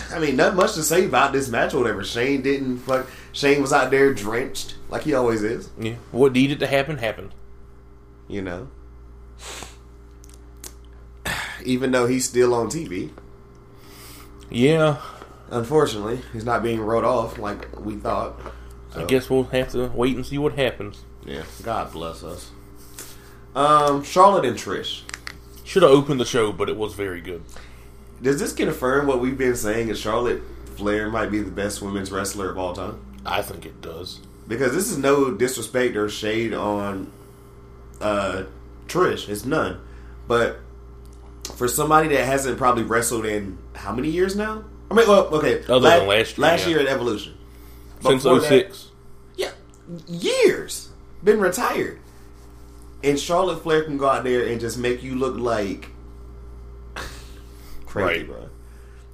I 0.09 0.19
mean, 0.19 0.35
not 0.35 0.55
much 0.55 0.73
to 0.73 0.83
say 0.83 1.05
about 1.05 1.33
this 1.33 1.49
match 1.49 1.73
or 1.73 1.79
whatever. 1.81 2.03
Shane 2.03 2.41
didn't 2.41 2.77
fuck. 2.79 3.07
Shane 3.33 3.61
was 3.61 3.73
out 3.73 3.91
there 3.91 4.13
drenched 4.13 4.75
like 4.91 5.03
he 5.03 5.13
always 5.13 5.41
is. 5.41 5.71
Yeah, 5.79 5.95
what 6.11 6.33
needed 6.33 6.59
to 6.59 6.67
happen 6.67 6.99
happened. 6.99 7.33
You 8.27 8.41
know, 8.43 8.67
even 11.63 11.91
though 11.91 12.05
he's 12.07 12.27
still 12.27 12.53
on 12.53 12.67
TV. 12.67 13.11
Yeah, 14.53 14.97
Unfortunately, 15.51 16.21
he's 16.31 16.45
not 16.45 16.63
being 16.63 16.79
wrote 16.79 17.03
off 17.03 17.37
like 17.37 17.77
we 17.77 17.97
thought. 17.97 18.39
I 18.95 19.03
guess 19.03 19.29
we'll 19.29 19.43
have 19.43 19.71
to 19.73 19.87
wait 19.87 20.15
and 20.15 20.25
see 20.25 20.37
what 20.37 20.53
happens. 20.53 21.03
Yeah, 21.25 21.43
God 21.61 21.91
bless 21.91 22.23
us. 22.23 22.49
Um, 23.53 24.01
Charlotte 24.03 24.45
and 24.45 24.57
Trish. 24.57 25.01
Should 25.65 25.83
have 25.83 25.91
opened 25.91 26.21
the 26.21 26.25
show, 26.25 26.53
but 26.53 26.69
it 26.69 26.77
was 26.77 26.93
very 26.93 27.19
good. 27.19 27.43
Does 28.21 28.39
this 28.39 28.53
confirm 28.53 29.07
what 29.07 29.19
we've 29.19 29.37
been 29.37 29.55
saying? 29.57 29.89
Is 29.89 29.99
Charlotte 29.99 30.41
Flair 30.75 31.09
might 31.09 31.31
be 31.31 31.41
the 31.41 31.51
best 31.51 31.81
women's 31.81 32.11
wrestler 32.11 32.49
of 32.49 32.57
all 32.57 32.73
time? 32.73 33.01
I 33.25 33.41
think 33.41 33.65
it 33.65 33.81
does. 33.81 34.21
Because 34.47 34.73
this 34.73 34.91
is 34.91 34.97
no 34.97 35.31
disrespect 35.31 35.95
or 35.95 36.09
shade 36.09 36.53
on 36.53 37.11
uh, 38.01 38.43
Trish. 38.87 39.29
It's 39.29 39.45
none. 39.45 39.79
But 40.27 40.59
for 41.55 41.67
somebody 41.67 42.09
that 42.09 42.25
hasn't 42.25 42.57
probably 42.57 42.83
wrestled 42.83 43.25
in 43.25 43.57
how 43.75 43.93
many 43.93 44.09
years 44.09 44.35
now? 44.35 44.63
I 44.89 44.93
mean, 44.93 45.07
well, 45.07 45.27
okay, 45.35 45.63
Other 45.69 45.87
than 45.89 46.07
last 46.07 46.37
year, 46.37 46.47
last 46.47 46.63
yeah. 46.63 46.69
year 46.69 46.79
at 46.81 46.87
Evolution. 46.87 47.33
Since 48.01 48.23
Before 48.23 48.39
that- 48.41 48.77
Yeah, 49.37 49.51
years. 50.07 50.89
Been 51.23 51.39
retired. 51.39 51.99
And 53.03 53.19
Charlotte 53.19 53.61
Flair 53.63 53.83
can 53.83 53.97
go 53.97 54.09
out 54.09 54.23
there 54.23 54.47
and 54.47 54.59
just 54.59 54.77
make 54.77 55.01
you 55.03 55.15
look 55.15 55.37
like 55.37 55.89
crazy, 57.85 58.19
Right. 58.19 58.27
bro. 58.27 58.49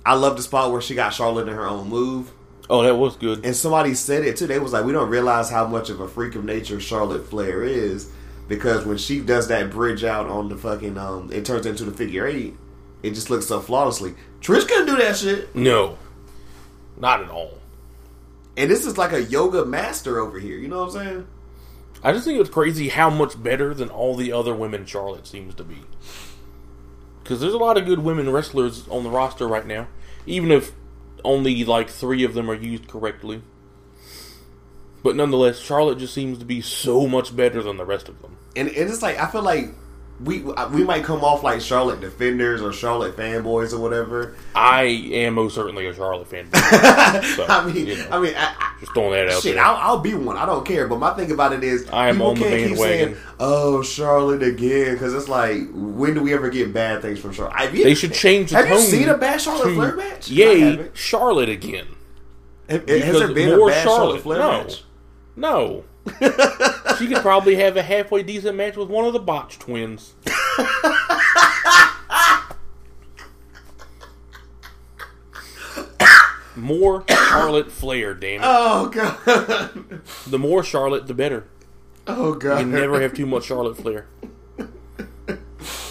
I 0.05 0.13
love 0.15 0.37
the 0.37 0.43
spot 0.43 0.71
where 0.71 0.81
she 0.81 0.95
got 0.95 1.13
Charlotte 1.13 1.47
in 1.47 1.53
her 1.53 1.67
own 1.67 1.89
move. 1.89 2.31
Oh, 2.69 2.83
that 2.83 2.95
was 2.95 3.15
good. 3.15 3.45
And 3.45 3.55
somebody 3.55 3.93
said 3.93 4.25
it 4.25 4.37
too. 4.37 4.47
They 4.47 4.59
was 4.59 4.73
like, 4.73 4.85
we 4.85 4.91
don't 4.91 5.09
realize 5.09 5.49
how 5.49 5.67
much 5.67 5.89
of 5.89 6.01
a 6.01 6.07
freak 6.07 6.35
of 6.35 6.43
nature 6.43 6.79
Charlotte 6.79 7.27
Flair 7.27 7.63
is 7.63 8.11
because 8.47 8.85
when 8.85 8.97
she 8.97 9.19
does 9.19 9.47
that 9.47 9.71
bridge 9.71 10.03
out 10.03 10.27
on 10.27 10.49
the 10.49 10.57
fucking 10.57 10.97
um, 10.97 11.31
it 11.31 11.45
turns 11.45 11.65
into 11.65 11.85
the 11.85 11.91
figure 11.91 12.25
eight. 12.27 12.55
It 13.03 13.11
just 13.11 13.29
looks 13.29 13.45
so 13.45 13.59
flawlessly. 13.59 14.15
Trish 14.41 14.67
couldn't 14.67 14.87
do 14.87 14.97
that 14.97 15.15
shit. 15.17 15.55
No, 15.55 15.97
not 16.97 17.21
at 17.21 17.29
all. 17.29 17.57
And 18.57 18.71
this 18.71 18.85
is 18.85 18.97
like 18.97 19.13
a 19.13 19.23
yoga 19.23 19.65
master 19.65 20.19
over 20.19 20.39
here. 20.39 20.57
You 20.57 20.67
know 20.67 20.79
what 20.79 20.95
I'm 20.95 21.05
saying? 21.05 21.27
I 22.03 22.11
just 22.11 22.25
think 22.25 22.39
it's 22.39 22.49
crazy 22.49 22.89
how 22.89 23.09
much 23.09 23.41
better 23.41 23.73
than 23.73 23.89
all 23.89 24.15
the 24.15 24.31
other 24.31 24.53
women 24.53 24.85
Charlotte 24.85 25.27
seems 25.27 25.53
to 25.55 25.63
be. 25.63 25.77
Because 27.21 27.39
there's 27.39 27.53
a 27.53 27.59
lot 27.59 27.77
of 27.77 27.85
good 27.85 27.99
women 27.99 28.31
wrestlers 28.31 28.87
on 28.87 29.03
the 29.03 29.09
roster 29.09 29.47
right 29.47 29.65
now, 29.65 29.87
even 30.25 30.51
if 30.51 30.71
only 31.27 31.63
like 31.65 31.89
three 31.89 32.23
of 32.23 32.33
them 32.33 32.49
are 32.49 32.55
used 32.55 32.87
correctly. 32.87 33.41
But 35.03 35.15
nonetheless, 35.15 35.59
Charlotte 35.59 35.99
just 35.99 36.13
seems 36.13 36.39
to 36.39 36.45
be 36.45 36.61
so 36.61 37.07
much 37.07 37.35
better 37.35 37.61
than 37.61 37.77
the 37.77 37.85
rest 37.85 38.09
of 38.09 38.21
them. 38.21 38.37
And, 38.55 38.67
it's 38.69 39.01
like 39.01 39.19
I 39.19 39.27
feel 39.27 39.43
like 39.43 39.69
we 40.23 40.43
uh, 40.43 40.67
we 40.69 40.83
might 40.83 41.03
come 41.03 41.23
off 41.23 41.43
like 41.43 41.61
Charlotte 41.61 42.01
defenders 42.01 42.61
or 42.61 42.73
Charlotte 42.73 43.15
fanboys 43.15 43.71
or 43.73 43.79
whatever. 43.79 44.35
I 44.55 44.83
am 44.83 45.35
most 45.35 45.53
certainly 45.55 45.85
a 45.87 45.93
Charlotte 45.93 46.27
fan. 46.27 46.47
So, 47.35 47.45
I 47.47 47.65
mean, 47.65 47.87
you 47.87 47.97
know, 47.97 48.07
I 48.11 48.19
mean, 48.19 48.33
I, 48.35 48.53
I, 48.59 48.75
just 48.79 48.93
throwing 48.93 49.11
that 49.11 49.29
out 49.29 49.41
Shit, 49.41 49.55
there. 49.55 49.63
I'll, 49.63 49.75
I'll 49.75 49.99
be 49.99 50.13
one. 50.13 50.35
I 50.37 50.45
don't 50.45 50.65
care. 50.65 50.87
But 50.87 50.99
my 50.99 51.13
thing 51.13 51.31
about 51.31 51.53
it 51.53 51.63
is, 51.63 51.87
I 51.89 52.09
am 52.09 52.21
on 52.21 52.35
the 52.35 52.41
bandwagon. 52.41 52.77
saying, 52.77 53.17
"Oh, 53.39 53.81
Charlotte 53.83 54.43
again," 54.43 54.93
because 54.93 55.13
it's 55.13 55.27
like, 55.29 55.59
when 55.73 56.13
do 56.15 56.21
we 56.21 56.33
ever 56.33 56.49
get 56.49 56.73
bad 56.73 57.01
things 57.01 57.19
from 57.19 57.31
Charlotte? 57.33 57.55
Have 57.57 57.75
you, 57.75 57.83
They 57.83 57.93
should 57.95 58.13
change 58.13 58.49
the 58.51 58.57
Have 58.57 58.67
tone 58.67 58.75
you 58.77 58.81
seen 58.83 59.09
a 59.09 59.17
bad 59.17 59.39
Charlotte 59.41 59.69
to, 59.69 59.75
Flair 59.75 59.95
match? 59.95 60.29
I 60.29 60.33
Yay. 60.33 60.89
Charlotte 60.93 61.49
again. 61.49 61.87
Have- 62.69 62.87
Has 62.89 63.01
Because 63.01 63.19
there 63.19 63.33
been 63.33 63.49
a 63.53 63.65
bad 63.65 63.83
Charlotte, 63.83 63.83
Charlotte. 63.83 64.21
Flair 64.21 64.39
No. 64.39 64.51
match? 64.63 64.83
No. 65.35 65.83
She 66.97 67.07
could 67.07 67.21
probably 67.21 67.55
have 67.55 67.77
a 67.77 67.83
halfway 67.83 68.23
decent 68.23 68.55
match 68.55 68.75
with 68.75 68.89
one 68.89 69.05
of 69.05 69.13
the 69.13 69.19
Botch 69.19 69.59
twins. 69.59 70.13
more 76.55 77.03
Charlotte 77.09 77.71
Flair, 77.71 78.13
damn 78.13 78.41
it. 78.41 78.45
Oh 78.45 78.89
god! 78.89 80.01
The 80.27 80.39
more 80.39 80.63
Charlotte, 80.63 81.07
the 81.07 81.13
better. 81.13 81.45
Oh 82.07 82.33
god! 82.35 82.59
You 82.61 82.65
never 82.67 83.01
have 83.01 83.13
too 83.13 83.25
much 83.25 83.45
Charlotte 83.45 83.77
Flair. 83.77 84.07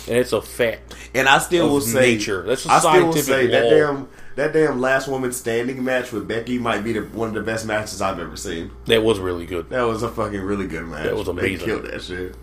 And 0.09 0.17
it's 0.17 0.33
a 0.33 0.41
fact. 0.41 0.95
And 1.15 1.29
I 1.29 1.39
still 1.39 1.69
will 1.69 1.81
say, 1.81 2.15
nature. 2.15 2.43
That's 2.43 2.65
a 2.67 2.71
I 2.71 2.79
still 2.79 2.93
will 3.07 3.13
scientific 3.13 3.25
say 3.25 3.47
that 3.49 3.65
law. 3.65 3.71
damn 3.71 4.09
that 4.37 4.53
damn 4.53 4.81
last 4.81 5.09
woman 5.09 5.33
standing 5.33 5.83
match 5.83 6.13
with 6.13 6.29
Becky 6.29 6.59
might 6.59 6.85
be 6.85 6.93
the, 6.93 7.01
one 7.01 7.29
of 7.29 7.35
the 7.35 7.43
best 7.43 7.67
matches 7.67 8.01
I've 8.01 8.19
ever 8.19 8.37
seen. 8.37 8.71
That 8.85 9.03
was 9.03 9.19
really 9.19 9.47
good. 9.47 9.71
That 9.71 9.83
was 9.83 10.03
a 10.03 10.11
fucking 10.11 10.41
really 10.41 10.67
good 10.67 10.87
match. 10.87 11.05
That 11.05 11.17
was 11.17 11.29
amazing. 11.29 11.59
They 11.59 11.65
killed 11.65 11.85
that 11.87 12.03
shit. 12.03 12.37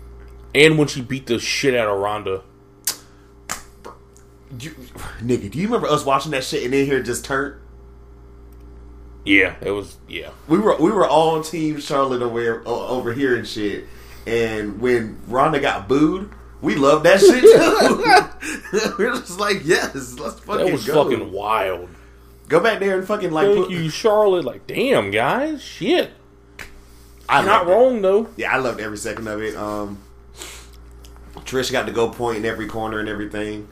And 0.54 0.76
when 0.76 0.88
she 0.88 1.00
beat 1.00 1.26
the 1.26 1.38
shit 1.38 1.74
out 1.74 1.88
of 1.88 1.98
Ronda. 1.98 2.42
You, 4.58 4.70
nigga, 5.20 5.50
do 5.50 5.58
you 5.58 5.66
remember 5.66 5.88
us 5.88 6.04
watching 6.04 6.32
that 6.32 6.44
shit 6.44 6.64
and 6.64 6.72
then 6.72 6.86
here 6.86 7.02
just 7.02 7.24
turned? 7.24 7.60
Yeah, 9.24 9.56
it 9.62 9.70
was 9.70 9.96
yeah. 10.06 10.30
We 10.48 10.58
were 10.58 10.76
we 10.76 10.90
were 10.90 11.08
all 11.08 11.30
on 11.36 11.42
team 11.42 11.80
Charlotte 11.80 12.22
over 12.22 12.62
over 12.66 13.12
here 13.12 13.36
and 13.36 13.48
shit. 13.48 13.86
And 14.26 14.80
when 14.80 15.18
Ronda 15.26 15.60
got 15.60 15.88
booed, 15.88 16.30
we 16.64 16.74
love 16.76 17.02
that 17.04 17.20
shit 17.20 17.42
too. 17.42 18.94
We're 18.98 19.12
just 19.12 19.38
like, 19.38 19.64
yes, 19.64 19.94
let's 20.18 20.40
fucking 20.40 20.64
That 20.66 20.72
was 20.72 20.86
go. 20.86 21.04
fucking 21.04 21.30
wild. 21.32 21.88
Go 22.48 22.60
back 22.60 22.78
there 22.80 22.98
and 22.98 23.06
fucking 23.06 23.30
like 23.30 23.46
Thank 23.48 23.58
put, 23.66 23.70
you, 23.70 23.88
Charlotte. 23.88 24.44
Like, 24.44 24.66
damn, 24.66 25.10
guys, 25.10 25.62
shit. 25.62 26.10
I 27.28 27.38
You're 27.40 27.46
not 27.50 27.66
wrong 27.66 28.02
though. 28.02 28.28
Yeah, 28.36 28.52
I 28.54 28.58
loved 28.58 28.80
every 28.80 28.98
second 28.98 29.28
of 29.28 29.40
it. 29.40 29.56
Um, 29.56 30.02
Trish 31.36 31.72
got 31.72 31.86
to 31.86 31.92
go 31.92 32.08
point 32.10 32.38
in 32.38 32.44
every 32.44 32.66
corner 32.66 32.98
and 32.98 33.08
everything. 33.08 33.68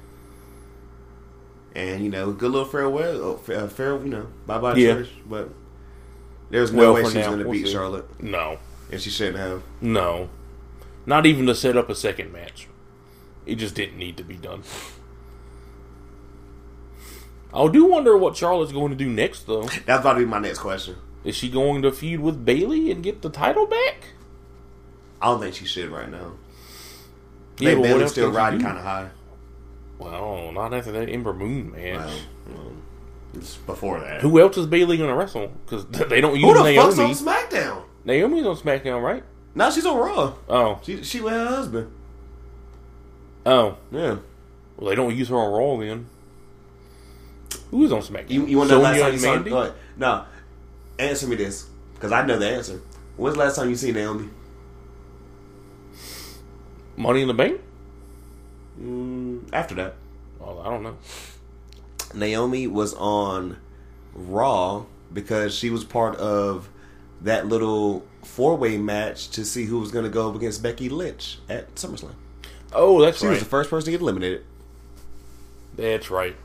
And 1.74 2.02
you 2.04 2.10
know, 2.10 2.32
good 2.32 2.50
little 2.50 2.68
farewell, 2.68 3.40
oh, 3.48 3.52
uh, 3.52 3.68
fair, 3.68 3.96
you 3.98 4.08
know, 4.10 4.26
bye 4.46 4.58
bye 4.58 4.74
Yeah. 4.74 4.94
Trish. 4.96 5.08
But 5.26 5.48
there's 6.50 6.72
no 6.72 6.92
Well, 6.92 6.94
way 6.94 7.04
she's 7.04 7.14
now, 7.14 7.26
going 7.28 7.38
to 7.38 7.44
we'll 7.44 7.52
beat 7.52 7.66
see. 7.66 7.72
Charlotte, 7.72 8.22
No, 8.22 8.58
and 8.90 9.00
she 9.00 9.08
shouldn't 9.10 9.38
have. 9.38 9.62
no, 9.80 10.28
not 11.06 11.24
even 11.26 11.46
to 11.46 11.54
set 11.54 11.76
up 11.76 11.88
a 11.88 11.94
second 11.94 12.30
match. 12.32 12.68
It 13.46 13.56
just 13.56 13.74
didn't 13.74 13.98
need 13.98 14.16
to 14.18 14.24
be 14.24 14.36
done. 14.36 14.62
I 17.54 17.68
do 17.68 17.84
wonder 17.84 18.16
what 18.16 18.36
Charlotte's 18.36 18.72
going 18.72 18.90
to 18.90 18.96
do 18.96 19.08
next, 19.10 19.46
though. 19.46 19.62
That's 19.62 20.00
about 20.00 20.14
to 20.14 20.20
be 20.20 20.24
my 20.24 20.38
next 20.38 20.60
question. 20.60 20.96
Is 21.24 21.36
she 21.36 21.50
going 21.50 21.82
to 21.82 21.92
feud 21.92 22.20
with 22.20 22.44
Bayley 22.44 22.90
and 22.90 23.02
get 23.02 23.22
the 23.22 23.28
title 23.30 23.66
back? 23.66 24.06
I 25.20 25.26
don't 25.26 25.40
think 25.40 25.54
she 25.54 25.66
should 25.66 25.90
right 25.90 26.10
now. 26.10 26.32
Yeah, 27.58 27.70
Yeah, 27.72 27.82
Bayley's 27.82 28.10
still 28.10 28.32
riding 28.32 28.60
kind 28.60 28.78
of 28.78 28.82
high. 28.84 29.10
Well, 29.98 30.50
not 30.52 30.72
after 30.74 30.90
that 30.92 31.08
Ember 31.08 31.32
Moon 31.32 31.70
match. 31.72 31.94
Well, 31.98 32.18
well, 32.56 32.72
it's 33.34 33.56
before 33.56 34.00
that. 34.00 34.20
Who 34.22 34.40
else 34.40 34.56
is 34.56 34.66
Bayley 34.66 34.96
going 34.96 35.10
to 35.10 35.14
wrestle? 35.16 35.52
Because 35.64 35.86
they 35.86 36.20
don't 36.20 36.34
use 36.34 36.44
Who 36.44 36.54
the 36.54 36.64
Naomi. 36.64 36.96
fuck's 36.96 36.98
on 36.98 37.10
SmackDown? 37.34 37.82
Naomi's 38.04 38.46
on 38.46 38.56
SmackDown, 38.56 39.02
right? 39.02 39.22
Now 39.54 39.70
she's 39.70 39.86
on 39.86 39.96
Raw. 39.96 40.34
Oh, 40.48 40.80
She 40.82 41.04
she 41.04 41.20
with 41.20 41.34
her 41.34 41.46
husband. 41.46 41.92
Oh. 43.46 43.76
Yeah. 43.90 44.16
Well, 44.76 44.90
they 44.90 44.94
don't 44.94 45.14
use 45.14 45.28
her 45.28 45.36
on 45.36 45.52
Raw 45.52 45.76
then. 45.78 46.06
Who 47.70 47.84
is 47.84 47.92
on 47.92 48.02
SmackDown? 48.02 48.30
You 48.30 48.46
you 48.46 48.58
want 48.58 48.70
to 48.70 48.76
know 48.76 48.82
last 48.82 49.00
time 49.00 49.12
you 49.12 49.18
saw? 49.18 49.34
Mandy? 49.34 49.50
Go. 49.50 49.74
No, 49.96 50.24
answer 50.98 51.26
me 51.26 51.36
this 51.36 51.66
because 51.94 52.12
I 52.12 52.24
know 52.26 52.38
the 52.38 52.48
answer. 52.48 52.80
When's 53.16 53.36
the 53.36 53.42
last 53.44 53.56
time 53.56 53.68
you 53.68 53.76
seen 53.76 53.94
Naomi? 53.94 54.28
Money 56.96 57.22
in 57.22 57.28
the 57.28 57.34
Bank? 57.34 57.60
Mm, 58.80 59.48
after 59.52 59.74
that, 59.76 59.94
Well, 60.38 60.60
I 60.60 60.70
don't 60.70 60.82
know. 60.82 60.96
Naomi 62.14 62.66
was 62.66 62.94
on 62.94 63.58
Raw 64.14 64.84
because 65.12 65.54
she 65.54 65.70
was 65.70 65.84
part 65.84 66.16
of 66.16 66.68
that 67.20 67.46
little 67.46 68.04
four 68.22 68.56
way 68.56 68.76
match 68.76 69.30
to 69.30 69.44
see 69.44 69.64
who 69.64 69.78
was 69.78 69.90
going 69.90 70.04
to 70.04 70.10
go 70.10 70.28
up 70.28 70.36
against 70.36 70.62
Becky 70.62 70.88
Lynch 70.88 71.38
at 71.48 71.74
SummerSlam. 71.74 72.14
Oh, 72.74 73.00
that's 73.00 73.18
She 73.18 73.26
right. 73.26 73.32
was 73.32 73.40
the 73.40 73.46
first 73.46 73.70
person 73.70 73.86
to 73.86 73.90
get 73.92 74.00
eliminated. 74.00 74.44
That's 75.76 76.10
right. 76.10 76.36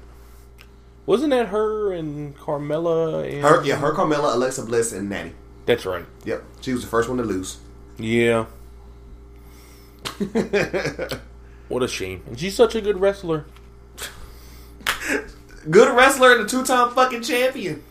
Wasn't 1.06 1.30
that 1.32 1.48
her 1.48 1.94
and 1.94 2.36
Carmella? 2.38 3.24
And... 3.32 3.41
Her, 3.41 3.64
yeah, 3.64 3.78
her, 3.78 3.94
Carmella, 3.94 4.36
Alexa 4.36 4.64
Bliss, 4.64 4.91
and 4.91 5.10
Natty. 5.10 5.34
That's 5.66 5.86
right. 5.86 6.06
Yep, 6.26 6.44
she 6.62 6.74
was 6.74 6.82
the 6.82 6.88
first 6.88 7.10
one 7.10 7.18
to 7.18 7.24
lose. 7.24 7.58
Yeah. 7.98 8.45
What 11.68 11.84
a 11.84 11.88
shame. 11.88 12.24
And 12.28 12.40
she's 12.40 12.56
such 12.56 12.76
a 12.76 12.82
good 12.82 12.99
wrestler. 12.99 13.45
Good 15.70 15.95
wrestler 15.95 16.32
and 16.34 16.45
a 16.45 16.45
two 16.45 16.64
time 16.64 16.94
fucking 16.94 17.24
champion. 17.24 17.84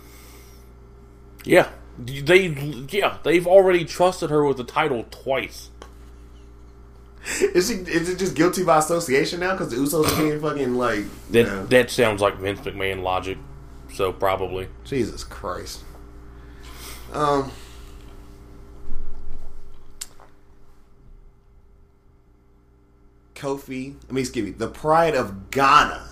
Yeah. 1.45 1.69
They 1.99 2.47
yeah, 2.91 3.19
they've 3.23 3.47
already 3.47 3.85
trusted 3.85 4.31
her 4.31 4.45
with 4.45 4.57
the 4.59 4.65
title 4.65 5.05
twice. 5.11 5.71
Is 7.41 7.69
she? 7.69 7.75
Is 7.75 8.09
it 8.09 8.19
just 8.19 8.35
guilty 8.37 8.63
by 8.65 8.79
association 8.79 9.41
now? 9.41 9.53
Because 9.53 9.71
the 9.71 9.77
Usos 9.77 10.13
are 10.13 10.23
being 10.23 10.41
fucking 10.41 10.75
like. 10.75 10.99
you 10.99 11.11
That 11.31 11.47
know. 11.47 11.67
that 11.67 11.91
sounds 11.91 12.21
like 12.23 12.37
Vince 12.39 12.61
McMahon 12.61 13.03
logic. 13.03 13.39
So 13.93 14.13
probably. 14.13 14.69
Jesus 14.85 15.25
Christ. 15.25 15.81
Um. 17.13 17.51
Kofi, 23.35 23.97
I 24.09 24.13
mean, 24.13 24.23
excuse 24.23 24.47
me, 24.47 24.51
the 24.53 24.69
pride 24.69 25.15
of 25.15 25.51
Ghana, 25.51 26.09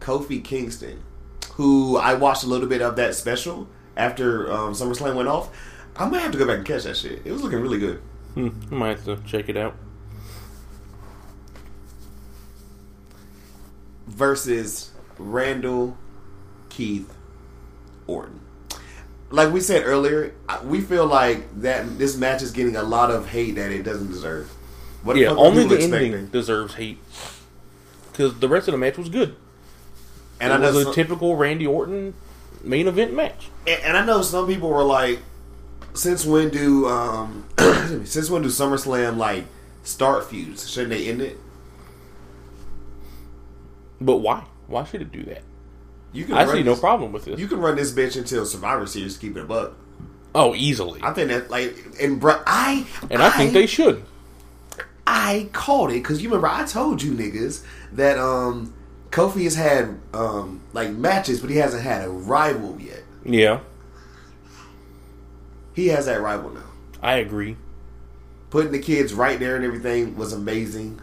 Kofi 0.00 0.42
Kingston, 0.42 1.02
who 1.54 1.96
I 1.96 2.14
watched 2.14 2.44
a 2.44 2.46
little 2.46 2.68
bit 2.68 2.80
of 2.80 2.96
that 2.96 3.14
special 3.14 3.68
after 3.96 4.50
um, 4.52 4.72
SummerSlam 4.72 5.16
went 5.16 5.28
off. 5.28 5.50
I 5.96 6.08
might 6.08 6.20
have 6.20 6.32
to 6.32 6.38
go 6.38 6.46
back 6.46 6.58
and 6.58 6.66
catch 6.66 6.84
that 6.84 6.96
shit. 6.96 7.22
It 7.24 7.32
was 7.32 7.42
looking 7.42 7.60
really 7.60 7.78
good. 7.78 7.96
Hmm, 8.34 8.48
I 8.70 8.74
might 8.74 8.88
have 8.98 9.04
to 9.06 9.16
check 9.26 9.48
it 9.48 9.56
out. 9.56 9.74
Versus 14.12 14.90
Randall 15.18 15.96
Keith 16.68 17.12
Orton. 18.06 18.40
Like 19.30 19.52
we 19.52 19.60
said 19.60 19.82
earlier, 19.86 20.34
we 20.64 20.82
feel 20.82 21.06
like 21.06 21.60
that 21.62 21.98
this 21.98 22.16
match 22.16 22.42
is 22.42 22.50
getting 22.50 22.76
a 22.76 22.82
lot 22.82 23.10
of 23.10 23.28
hate 23.28 23.52
that 23.54 23.70
it 23.70 23.82
doesn't 23.82 24.08
deserve. 24.08 24.50
What 25.02 25.16
Yeah, 25.16 25.30
only 25.30 25.66
the 25.66 25.80
ending 25.80 26.26
deserves 26.26 26.74
hate. 26.74 26.98
Because 28.10 28.38
the 28.40 28.48
rest 28.48 28.68
of 28.68 28.72
the 28.72 28.78
match 28.78 28.98
was 28.98 29.08
good. 29.08 29.34
And 30.38 30.52
it 30.52 30.56
I 30.56 30.58
know, 30.58 30.66
was 30.68 30.76
a 30.76 30.84
some, 30.84 30.94
typical 30.94 31.36
Randy 31.36 31.66
Orton 31.66 32.14
main 32.62 32.86
event 32.86 33.14
match. 33.14 33.48
and, 33.66 33.82
and 33.82 33.96
I 33.96 34.04
know 34.04 34.20
some 34.22 34.46
people 34.46 34.68
were 34.68 34.84
like, 34.84 35.20
since 35.94 36.26
when 36.26 36.50
do 36.50 36.86
um, 36.88 37.46
since 38.04 38.28
when 38.28 38.42
do 38.42 38.48
SummerSlam 38.48 39.16
like 39.16 39.44
start 39.82 40.28
feuds? 40.28 40.68
Shouldn't 40.70 40.90
they 40.90 41.08
end 41.08 41.22
it? 41.22 41.38
But 44.04 44.18
why? 44.18 44.44
Why 44.66 44.84
should 44.84 45.02
it 45.02 45.12
do 45.12 45.22
that? 45.24 45.42
You 46.12 46.24
can 46.24 46.34
I 46.34 46.44
see 46.46 46.62
no 46.62 46.76
problem 46.76 47.12
with 47.12 47.24
this. 47.24 47.38
You 47.40 47.48
can 47.48 47.58
run 47.60 47.76
this 47.76 47.92
bitch 47.92 48.16
until 48.16 48.44
Survivor 48.44 48.86
Series. 48.86 49.14
to 49.14 49.20
Keep 49.20 49.36
it 49.38 49.40
a 49.40 49.46
buck. 49.46 49.72
oh, 50.34 50.54
easily. 50.54 51.00
I 51.02 51.12
think 51.12 51.28
that 51.28 51.50
like 51.50 51.74
and 52.00 52.20
bro, 52.20 52.42
I 52.46 52.86
and 53.10 53.22
I 53.22 53.30
think 53.30 53.52
they 53.52 53.66
should. 53.66 54.04
I 55.06 55.48
called 55.52 55.90
it 55.90 55.94
because 55.94 56.22
you 56.22 56.28
remember 56.28 56.46
I 56.48 56.64
told 56.64 57.02
you 57.02 57.12
niggas 57.12 57.64
that 57.92 58.18
um 58.18 58.72
Kofi 59.10 59.44
has 59.44 59.54
had 59.56 59.98
um 60.14 60.60
like 60.72 60.90
matches, 60.90 61.40
but 61.40 61.50
he 61.50 61.56
hasn't 61.56 61.82
had 61.82 62.04
a 62.04 62.08
rival 62.10 62.78
yet. 62.80 63.02
Yeah, 63.24 63.60
He 65.74 65.88
has 65.88 66.06
that 66.06 66.20
rival 66.20 66.50
now. 66.50 66.64
I 67.02 67.16
agree. 67.16 67.56
Putting 68.50 68.72
the 68.72 68.78
kids 68.78 69.14
right 69.14 69.38
there 69.38 69.56
and 69.56 69.64
everything 69.64 70.16
was 70.16 70.32
amazing. 70.32 71.00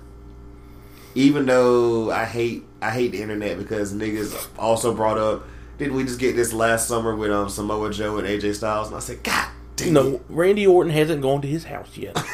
Even 1.15 1.45
though 1.47 2.11
I 2.11 2.26
hate 2.26 2.63
I 2.81 2.91
hate 2.91 3.11
the 3.11 3.22
internet 3.22 3.57
because 3.57 3.93
niggas 3.93 4.47
also 4.57 4.93
brought 4.93 5.18
up 5.18 5.43
didn't 5.77 5.95
we 5.95 6.03
just 6.03 6.19
get 6.19 6.35
this 6.35 6.53
last 6.53 6.88
summer 6.88 7.15
with 7.15 7.31
um 7.31 7.49
Samoa 7.49 7.91
Joe 7.91 8.18
and 8.18 8.27
AJ 8.27 8.56
Styles 8.56 8.88
and 8.88 8.97
I 8.97 8.99
said 8.99 9.23
God 9.23 9.47
damn 9.76 9.93
No. 9.93 10.22
Randy 10.30 10.68
Orton 10.68 10.91
hasn't 10.91 11.22
gone 11.22 11.41
to 11.41 11.47
his 11.47 11.65
house 11.65 11.97
yet. 11.97 12.18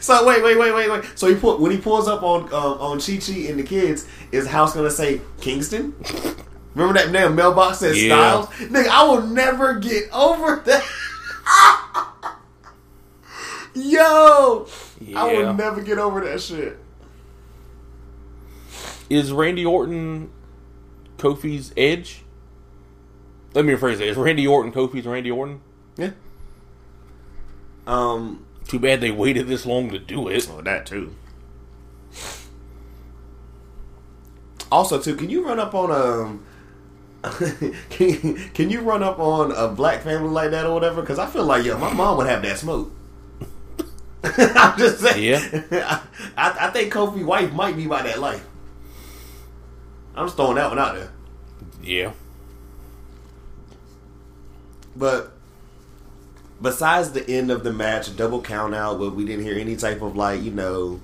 So 0.00 0.26
wait, 0.26 0.42
wait, 0.42 0.58
wait, 0.58 0.74
wait, 0.74 0.90
wait. 0.90 1.04
So 1.14 1.28
he 1.28 1.36
put 1.36 1.60
when 1.60 1.70
he 1.70 1.78
pulls 1.78 2.08
up 2.08 2.22
on 2.24 2.42
um, 2.52 2.80
on 2.80 3.00
Chi 3.00 3.16
Chi 3.18 3.46
and 3.48 3.58
the 3.58 3.62
kids, 3.62 4.06
is 4.32 4.44
the 4.44 4.50
house 4.50 4.74
gonna 4.74 4.90
say 4.90 5.20
Kingston? 5.40 5.94
Remember 6.74 6.98
that 7.00 7.12
damn 7.12 7.36
mailbox 7.36 7.78
says 7.78 8.02
Yeah. 8.02 8.42
Styles? 8.42 8.48
Nigga, 8.70 8.88
I 8.88 9.04
will 9.04 9.22
never 9.22 9.78
get 9.78 10.10
over 10.12 10.56
that. 10.66 10.84
Yo, 13.74 14.66
I 15.14 15.32
will 15.32 15.54
never 15.54 15.80
get 15.80 15.98
over 15.98 16.20
that 16.22 16.40
shit. 16.40 16.76
Is 19.08 19.32
Randy 19.32 19.64
Orton 19.64 20.30
Kofi's 21.18 21.72
edge? 21.76 22.22
Let 23.54 23.64
me 23.64 23.72
rephrase 23.72 23.94
it. 23.94 24.08
Is 24.08 24.16
Randy 24.16 24.46
Orton 24.46 24.72
Kofi's 24.72 25.06
Randy 25.06 25.30
Orton? 25.30 25.60
Yeah. 25.96 26.10
Um. 27.86 28.44
Too 28.66 28.80
bad 28.80 29.00
they 29.00 29.12
waited 29.12 29.46
this 29.46 29.64
long 29.64 29.90
to 29.90 29.98
do 29.98 30.28
it. 30.28 30.48
Oh, 30.50 30.60
that 30.60 30.86
too. 30.86 31.14
Also, 34.72 35.00
too, 35.00 35.14
can 35.14 35.30
you 35.30 35.46
run 35.46 35.60
up 35.60 35.74
on 35.74 35.90
um? 35.92 36.44
can 37.90 38.36
can 38.50 38.70
you 38.70 38.80
run 38.80 39.02
up 39.02 39.18
on 39.18 39.52
a 39.52 39.68
black 39.68 40.02
family 40.02 40.28
like 40.28 40.50
that 40.50 40.66
or 40.66 40.74
whatever? 40.74 41.00
Because 41.00 41.18
I 41.18 41.26
feel 41.26 41.44
like 41.44 41.64
yo, 41.64 41.78
my 41.78 41.92
mom 41.92 42.16
would 42.18 42.26
have 42.26 42.42
that 42.42 42.58
smoke. 42.58 42.92
I'm 44.24 44.78
just 44.78 45.00
saying. 45.00 45.40
Yeah. 45.70 46.02
I, 46.36 46.56
I 46.66 46.70
think 46.70 46.92
Kofi 46.92 47.24
wife 47.24 47.52
might 47.52 47.76
be 47.76 47.86
by 47.86 48.02
that 48.02 48.18
life. 48.18 48.44
I'm 50.16 50.26
just 50.26 50.36
throwing 50.36 50.56
that 50.56 50.68
one 50.70 50.78
out 50.78 50.94
there. 50.94 51.10
Yeah. 51.82 52.12
But 54.96 55.32
besides 56.60 57.12
the 57.12 57.28
end 57.28 57.50
of 57.50 57.64
the 57.64 57.72
match, 57.72 58.16
double 58.16 58.40
count 58.40 58.74
out, 58.74 58.98
but 58.98 59.14
we 59.14 59.24
didn't 59.24 59.44
hear 59.44 59.58
any 59.58 59.76
type 59.76 60.00
of 60.02 60.16
like, 60.16 60.42
you 60.42 60.50
know, 60.50 61.00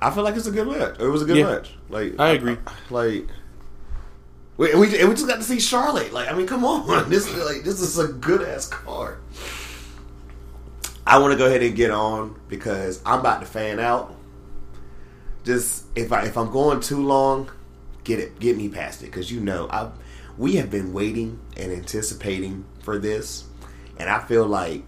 I 0.00 0.10
feel 0.10 0.22
like 0.24 0.36
it's 0.36 0.46
a 0.46 0.50
good 0.50 0.66
match. 0.68 0.98
It 0.98 1.06
was 1.06 1.22
a 1.22 1.24
good 1.26 1.36
Yeah. 1.36 1.44
match. 1.56 1.74
Like 1.90 2.18
I 2.18 2.30
agree. 2.30 2.56
Like 2.90 3.26
we, 4.56 4.70
and 4.72 4.80
we 4.80 4.98
and 4.98 5.08
we 5.08 5.14
just 5.14 5.28
got 5.28 5.36
to 5.36 5.42
see 5.44 5.60
Charlotte. 5.60 6.12
Like 6.12 6.28
I 6.30 6.34
mean, 6.34 6.46
come 6.46 6.64
on, 6.64 7.10
this 7.10 7.26
is 7.26 7.44
like 7.44 7.64
this 7.64 7.80
is 7.80 7.98
a 7.98 8.08
good 8.08 8.42
ass 8.42 8.66
card. 8.68 9.18
I 11.06 11.18
want 11.18 11.32
to 11.32 11.38
go 11.38 11.46
ahead 11.46 11.62
and 11.62 11.74
get 11.74 11.90
on 11.90 12.38
because 12.48 13.00
I'm 13.04 13.20
about 13.20 13.40
to 13.40 13.46
fan 13.46 13.80
out. 13.80 14.14
Just 15.44 15.84
if 15.96 16.12
I 16.12 16.24
if 16.24 16.36
I'm 16.36 16.50
going 16.50 16.80
too 16.80 17.02
long, 17.02 17.50
get 18.08 18.18
it 18.18 18.40
get 18.40 18.56
me 18.56 18.70
past 18.70 19.02
it 19.02 19.06
because 19.06 19.30
you 19.30 19.38
know 19.38 19.68
I 19.70 19.90
we 20.38 20.56
have 20.56 20.70
been 20.70 20.92
waiting 20.92 21.40
and 21.56 21.70
anticipating 21.70 22.64
for 22.82 22.98
this, 22.98 23.44
and 23.98 24.08
I 24.08 24.20
feel 24.20 24.46
like 24.46 24.82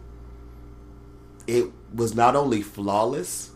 it 1.46 1.66
was 1.94 2.14
not 2.14 2.34
only 2.34 2.62
flawless. 2.62 3.50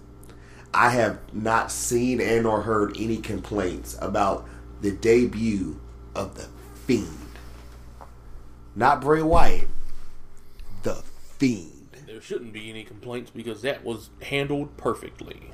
I 0.74 0.90
have 0.90 1.20
not 1.32 1.70
seen 1.70 2.20
and 2.20 2.46
or 2.46 2.62
heard 2.62 2.96
any 2.98 3.18
complaints 3.18 3.96
about 4.00 4.46
the 4.80 4.90
debut 4.90 5.80
of 6.16 6.34
the 6.34 6.48
Fiend. 6.84 7.08
Not 8.74 9.00
Bray 9.00 9.22
Wyatt, 9.22 9.68
the 10.82 11.04
Fiend. 11.38 11.70
There 12.08 12.20
shouldn't 12.20 12.52
be 12.52 12.70
any 12.70 12.82
complaints 12.82 13.30
because 13.30 13.62
that 13.62 13.84
was 13.84 14.10
handled 14.20 14.76
perfectly. 14.76 15.53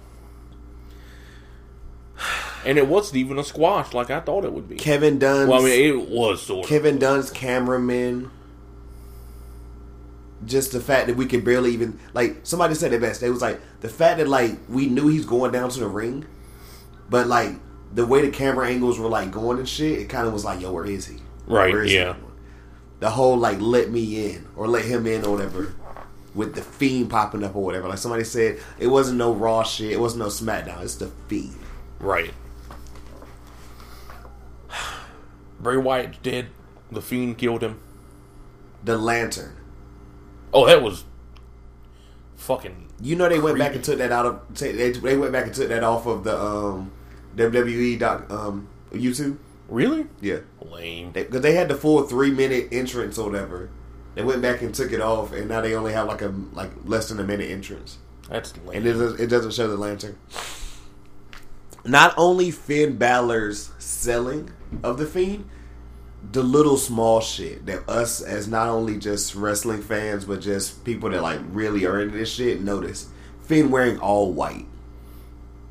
And 2.64 2.76
it 2.76 2.86
wasn't 2.86 3.16
even 3.16 3.38
a 3.38 3.44
squash 3.44 3.94
like 3.94 4.10
I 4.10 4.20
thought 4.20 4.44
it 4.44 4.52
would 4.52 4.68
be. 4.68 4.76
Kevin 4.76 5.18
Dunn's 5.18 5.48
well, 5.48 5.62
I 5.62 5.64
mean, 5.64 5.98
it 5.98 6.10
was 6.10 6.42
sort 6.42 6.64
of. 6.64 6.68
Kevin 6.68 6.98
Dunn's 6.98 7.30
cameraman. 7.30 8.30
Just 10.44 10.72
the 10.72 10.80
fact 10.80 11.06
that 11.08 11.16
we 11.16 11.26
could 11.26 11.44
barely 11.44 11.72
even 11.72 11.98
like 12.14 12.38
somebody 12.44 12.74
said 12.74 12.92
it 12.92 13.00
best. 13.00 13.22
It 13.22 13.30
was 13.30 13.42
like 13.42 13.60
the 13.80 13.88
fact 13.88 14.18
that 14.18 14.28
like 14.28 14.58
we 14.68 14.86
knew 14.86 15.08
he's 15.08 15.26
going 15.26 15.52
down 15.52 15.68
to 15.70 15.80
the 15.80 15.86
ring, 15.86 16.26
but 17.10 17.26
like 17.26 17.54
the 17.92 18.06
way 18.06 18.22
the 18.22 18.30
camera 18.30 18.68
angles 18.68 18.98
were 18.98 19.08
like 19.08 19.30
going 19.30 19.58
and 19.58 19.68
shit, 19.68 19.98
it 19.98 20.08
kind 20.08 20.26
of 20.26 20.32
was 20.32 20.44
like, 20.44 20.60
yo, 20.60 20.72
where 20.72 20.86
is 20.86 21.06
he? 21.06 21.18
Right, 21.46 21.72
Where 21.72 21.82
is 21.82 21.92
yeah. 21.92 22.14
He? 22.14 22.20
The 23.00 23.10
whole 23.10 23.36
like 23.36 23.60
let 23.60 23.90
me 23.90 24.32
in 24.32 24.46
or 24.56 24.68
let 24.68 24.84
him 24.84 25.06
in 25.06 25.24
or 25.24 25.32
whatever, 25.32 25.74
with 26.34 26.54
the 26.54 26.62
fiend 26.62 27.10
popping 27.10 27.42
up 27.42 27.56
or 27.56 27.62
whatever. 27.62 27.88
Like 27.88 27.98
somebody 27.98 28.24
said, 28.24 28.60
it 28.78 28.86
wasn't 28.86 29.18
no 29.18 29.32
raw 29.32 29.62
shit. 29.62 29.90
It 29.92 30.00
wasn't 30.00 30.20
no 30.22 30.28
SmackDown. 30.28 30.82
It's 30.82 30.96
the 30.96 31.08
fiend. 31.28 31.56
Right. 32.00 32.32
Bray 35.60 35.76
Wyatt's 35.76 36.18
dead. 36.18 36.48
The 36.90 37.02
Fiend 37.02 37.38
killed 37.38 37.62
him. 37.62 37.80
The 38.82 38.96
lantern. 38.96 39.56
Oh, 40.52 40.66
that 40.66 40.82
was 40.82 41.04
fucking. 42.36 42.88
You 43.00 43.14
know 43.16 43.28
they 43.28 43.38
went 43.38 43.58
back 43.58 43.74
and 43.74 43.84
took 43.84 43.98
that 43.98 44.10
out 44.10 44.26
of 44.26 44.58
they, 44.58 44.90
they 44.90 45.16
went 45.16 45.32
back 45.32 45.46
and 45.46 45.54
took 45.54 45.68
that 45.68 45.84
off 45.84 46.06
of 46.06 46.24
the 46.24 46.38
um, 46.38 46.90
WWE 47.36 47.98
doc 47.98 48.30
um, 48.30 48.68
YouTube. 48.92 49.38
Really? 49.68 50.06
Yeah, 50.20 50.40
Lame. 50.60 51.12
because 51.12 51.42
they, 51.42 51.54
had 51.54 51.68
the 51.68 51.76
full 51.76 52.02
three 52.02 52.32
minute 52.32 52.68
entrance 52.72 53.16
or 53.18 53.30
whatever. 53.30 53.70
They 54.16 54.24
went 54.24 54.42
back 54.42 54.62
and 54.62 54.74
took 54.74 54.90
it 54.90 55.00
off, 55.00 55.32
and 55.32 55.48
now 55.48 55.60
they 55.60 55.74
only 55.74 55.92
have 55.92 56.08
like 56.08 56.22
a 56.22 56.34
like 56.52 56.70
less 56.84 57.08
than 57.08 57.20
a 57.20 57.24
minute 57.24 57.48
entrance, 57.50 57.98
That's 58.28 58.56
lame. 58.64 58.78
and 58.78 58.86
it 58.86 58.92
doesn't, 58.94 59.20
it 59.20 59.26
doesn't 59.28 59.52
show 59.52 59.68
the 59.68 59.76
lantern. 59.76 60.18
Not 61.84 62.14
only 62.16 62.50
Finn 62.50 62.96
Balor's 62.96 63.70
selling 63.78 64.50
of 64.82 64.98
the 64.98 65.06
Fiend, 65.06 65.48
the 66.32 66.42
little 66.42 66.76
small 66.76 67.20
shit 67.20 67.66
that 67.66 67.88
us 67.88 68.20
as 68.20 68.46
not 68.46 68.68
only 68.68 68.98
just 68.98 69.34
wrestling 69.34 69.80
fans 69.80 70.26
but 70.26 70.40
just 70.40 70.84
people 70.84 71.08
that 71.10 71.22
like 71.22 71.40
really 71.50 71.86
are 71.86 72.00
into 72.00 72.16
this 72.16 72.30
shit 72.32 72.60
notice. 72.60 73.08
Finn 73.42 73.70
wearing 73.70 73.98
all 73.98 74.32
white. 74.32 74.66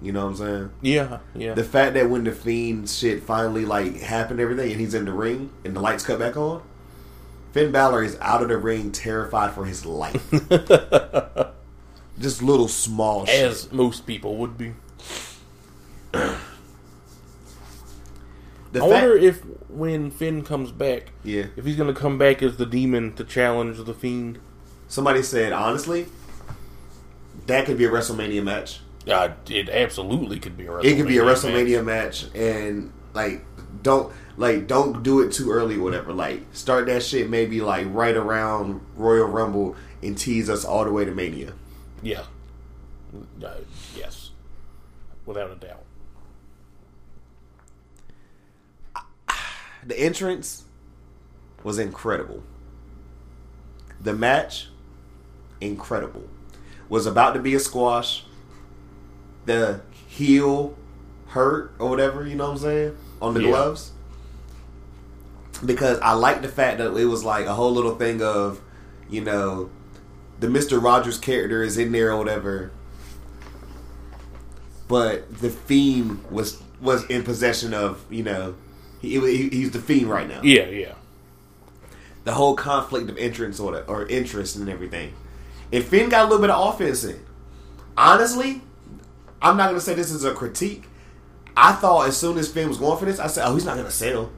You 0.02 0.14
know 0.14 0.26
what 0.26 0.32
I'm 0.32 0.38
saying? 0.38 0.72
yeah, 0.82 1.20
yeah. 1.36 1.54
The 1.54 1.64
fact 1.64 1.94
that 1.96 2.10
when 2.10 2.24
the 2.24 2.32
Fiend 2.32 2.90
shit 2.90 3.24
finally 3.24 3.66
like 3.66 3.98
happened, 3.98 4.40
everything, 4.40 4.72
and 4.72 4.80
he's 4.80 4.94
in 4.94 5.06
the 5.06 5.12
ring 5.12 5.52
and 5.66 5.76
the 5.76 5.82
lights 5.82 6.06
cut 6.06 6.20
back 6.20 6.38
on, 6.38 6.64
Finn 7.52 7.72
Balor 7.72 8.04
is 8.04 8.18
out 8.22 8.42
of 8.42 8.48
the 8.48 8.58
ring, 8.58 8.92
terrified 8.92 9.54
for 9.54 9.66
his 9.66 9.86
life. 9.86 10.30
Just 12.20 12.42
little 12.44 12.68
small 12.68 13.26
shit. 13.26 13.44
As 13.44 13.72
most 13.72 14.06
people 14.06 14.38
would 14.38 14.58
be. 14.58 14.74
The 18.72 18.84
I 18.84 18.90
fact, 18.90 18.92
wonder 18.92 19.18
if 19.18 19.42
when 19.68 20.12
Finn 20.12 20.44
comes 20.44 20.72
back, 20.72 21.12
yeah. 21.24 21.46
if 21.56 21.66
he's 21.66 21.76
going 21.76 21.94
to 21.94 22.00
come 22.00 22.18
back 22.18 22.44
as 22.44 22.58
the 22.58 22.66
demon 22.66 23.14
to 23.16 23.24
challenge 23.24 23.84
the 23.84 23.94
Fiend. 23.94 24.40
Somebody 24.88 25.24
said 25.24 25.54
honestly, 25.54 26.06
that 27.48 27.66
could 27.66 27.78
be 27.78 27.86
a 27.86 27.90
WrestleMania 27.90 28.44
match. 28.44 28.82
Uh, 29.08 29.30
it 29.50 29.70
absolutely 29.70 30.40
could 30.40 30.56
be 30.56 30.66
a 30.66 30.70
WrestleMania. 30.70 30.86
It 30.86 30.98
could 30.98 31.08
be 31.08 31.18
a 31.18 31.24
match. 31.24 31.38
WrestleMania 31.38 31.84
match, 31.86 32.26
and 32.36 32.94
like 33.14 33.44
don't 33.82 34.14
like 34.38 34.68
don't 34.68 35.04
do 35.04 35.22
it 35.22 35.32
too 35.32 35.52
early 35.52 35.78
or 35.78 35.84
whatever. 35.84 36.14
Like 36.14 36.42
start 36.54 36.86
that 36.88 37.02
shit 37.04 37.30
maybe 37.30 37.62
like 37.62 37.88
right 37.90 38.16
around 38.16 38.82
Royal 38.96 39.28
Rumble 39.28 39.76
and 40.04 40.18
tease 40.18 40.50
us 40.50 40.64
all 40.64 40.86
the 40.86 40.92
way 40.92 41.06
to 41.06 41.12
Mania. 41.12 41.54
Yeah. 42.02 42.24
Uh, 43.44 43.56
yes. 43.96 44.30
Without 45.26 45.52
a 45.52 45.56
doubt. 45.56 45.79
The 49.90 50.00
entrance 50.00 50.66
was 51.64 51.80
incredible. 51.80 52.44
The 54.00 54.14
match, 54.14 54.68
incredible. 55.60 56.30
Was 56.90 57.08
about 57.08 57.34
to 57.34 57.40
be 57.40 57.56
a 57.56 57.60
squash. 57.60 58.24
The 59.46 59.82
heel 60.08 60.78
hurt 61.30 61.74
or 61.80 61.90
whatever, 61.90 62.24
you 62.28 62.36
know 62.36 62.46
what 62.46 62.52
I'm 62.52 62.58
saying? 62.60 62.98
On 63.20 63.34
the 63.34 63.42
Yeah. 63.42 63.48
gloves. 63.48 63.92
Because 65.66 65.98
I 66.02 66.14
like 66.14 66.44
the 66.44 66.50
fact 66.50 66.78
that 66.78 66.96
it 66.96 67.06
was 67.06 67.24
like 67.24 67.48
a 67.48 67.56
whole 67.56 67.74
little 67.74 67.96
thing 67.96 68.22
of, 68.22 68.62
you 69.10 69.22
know, 69.22 69.72
the 70.40 70.46
Mr. 70.48 70.80
Rogers 70.82 71.18
character 71.18 71.64
is 71.64 71.80
in 71.80 71.92
there 71.94 72.12
or 72.12 72.18
whatever. 72.20 72.70
But 74.88 75.40
the 75.40 75.50
theme 75.50 76.22
was 76.30 76.62
was 76.80 77.06
in 77.06 77.24
possession 77.24 77.74
of, 77.74 78.06
you 78.12 78.22
know, 78.24 78.54
he, 79.02 79.20
he 79.20 79.50
he's 79.50 79.72
the 79.72 79.80
fiend 79.80 80.10
right 80.10 80.28
now 80.28 80.42
Yeah, 80.44 80.68
yeah. 80.68 80.94
the 82.24 82.34
whole 82.34 82.56
conflict 82.56 83.10
of 83.10 83.18
entrance 83.18 83.60
or, 83.60 83.84
or 83.88 84.06
interest 84.08 84.56
and 84.56 84.70
everything. 84.70 85.14
If 85.72 85.88
Finn 85.90 86.10
got 86.10 86.22
a 86.22 86.28
little 86.28 86.42
bit 86.42 86.50
of 86.50 86.74
offense 86.74 87.04
in, 87.04 87.24
honestly, 87.98 88.62
I'm 89.42 89.56
not 89.58 89.68
gonna 89.70 89.80
say 89.82 89.94
this 89.94 90.12
is 90.12 90.24
a 90.26 90.34
critique. 90.34 90.86
I 91.56 91.74
thought 91.74 92.08
as 92.08 92.18
soon 92.18 92.38
as 92.38 92.52
Finn 92.52 92.68
was 92.70 92.78
going 92.78 92.98
for 92.98 93.06
this, 93.06 93.20
I 93.20 93.28
said, 93.28 93.46
"Oh, 93.48 93.54
he's 93.54 93.66
not 93.66 93.76
gonna 93.78 93.92
sell. 93.92 94.32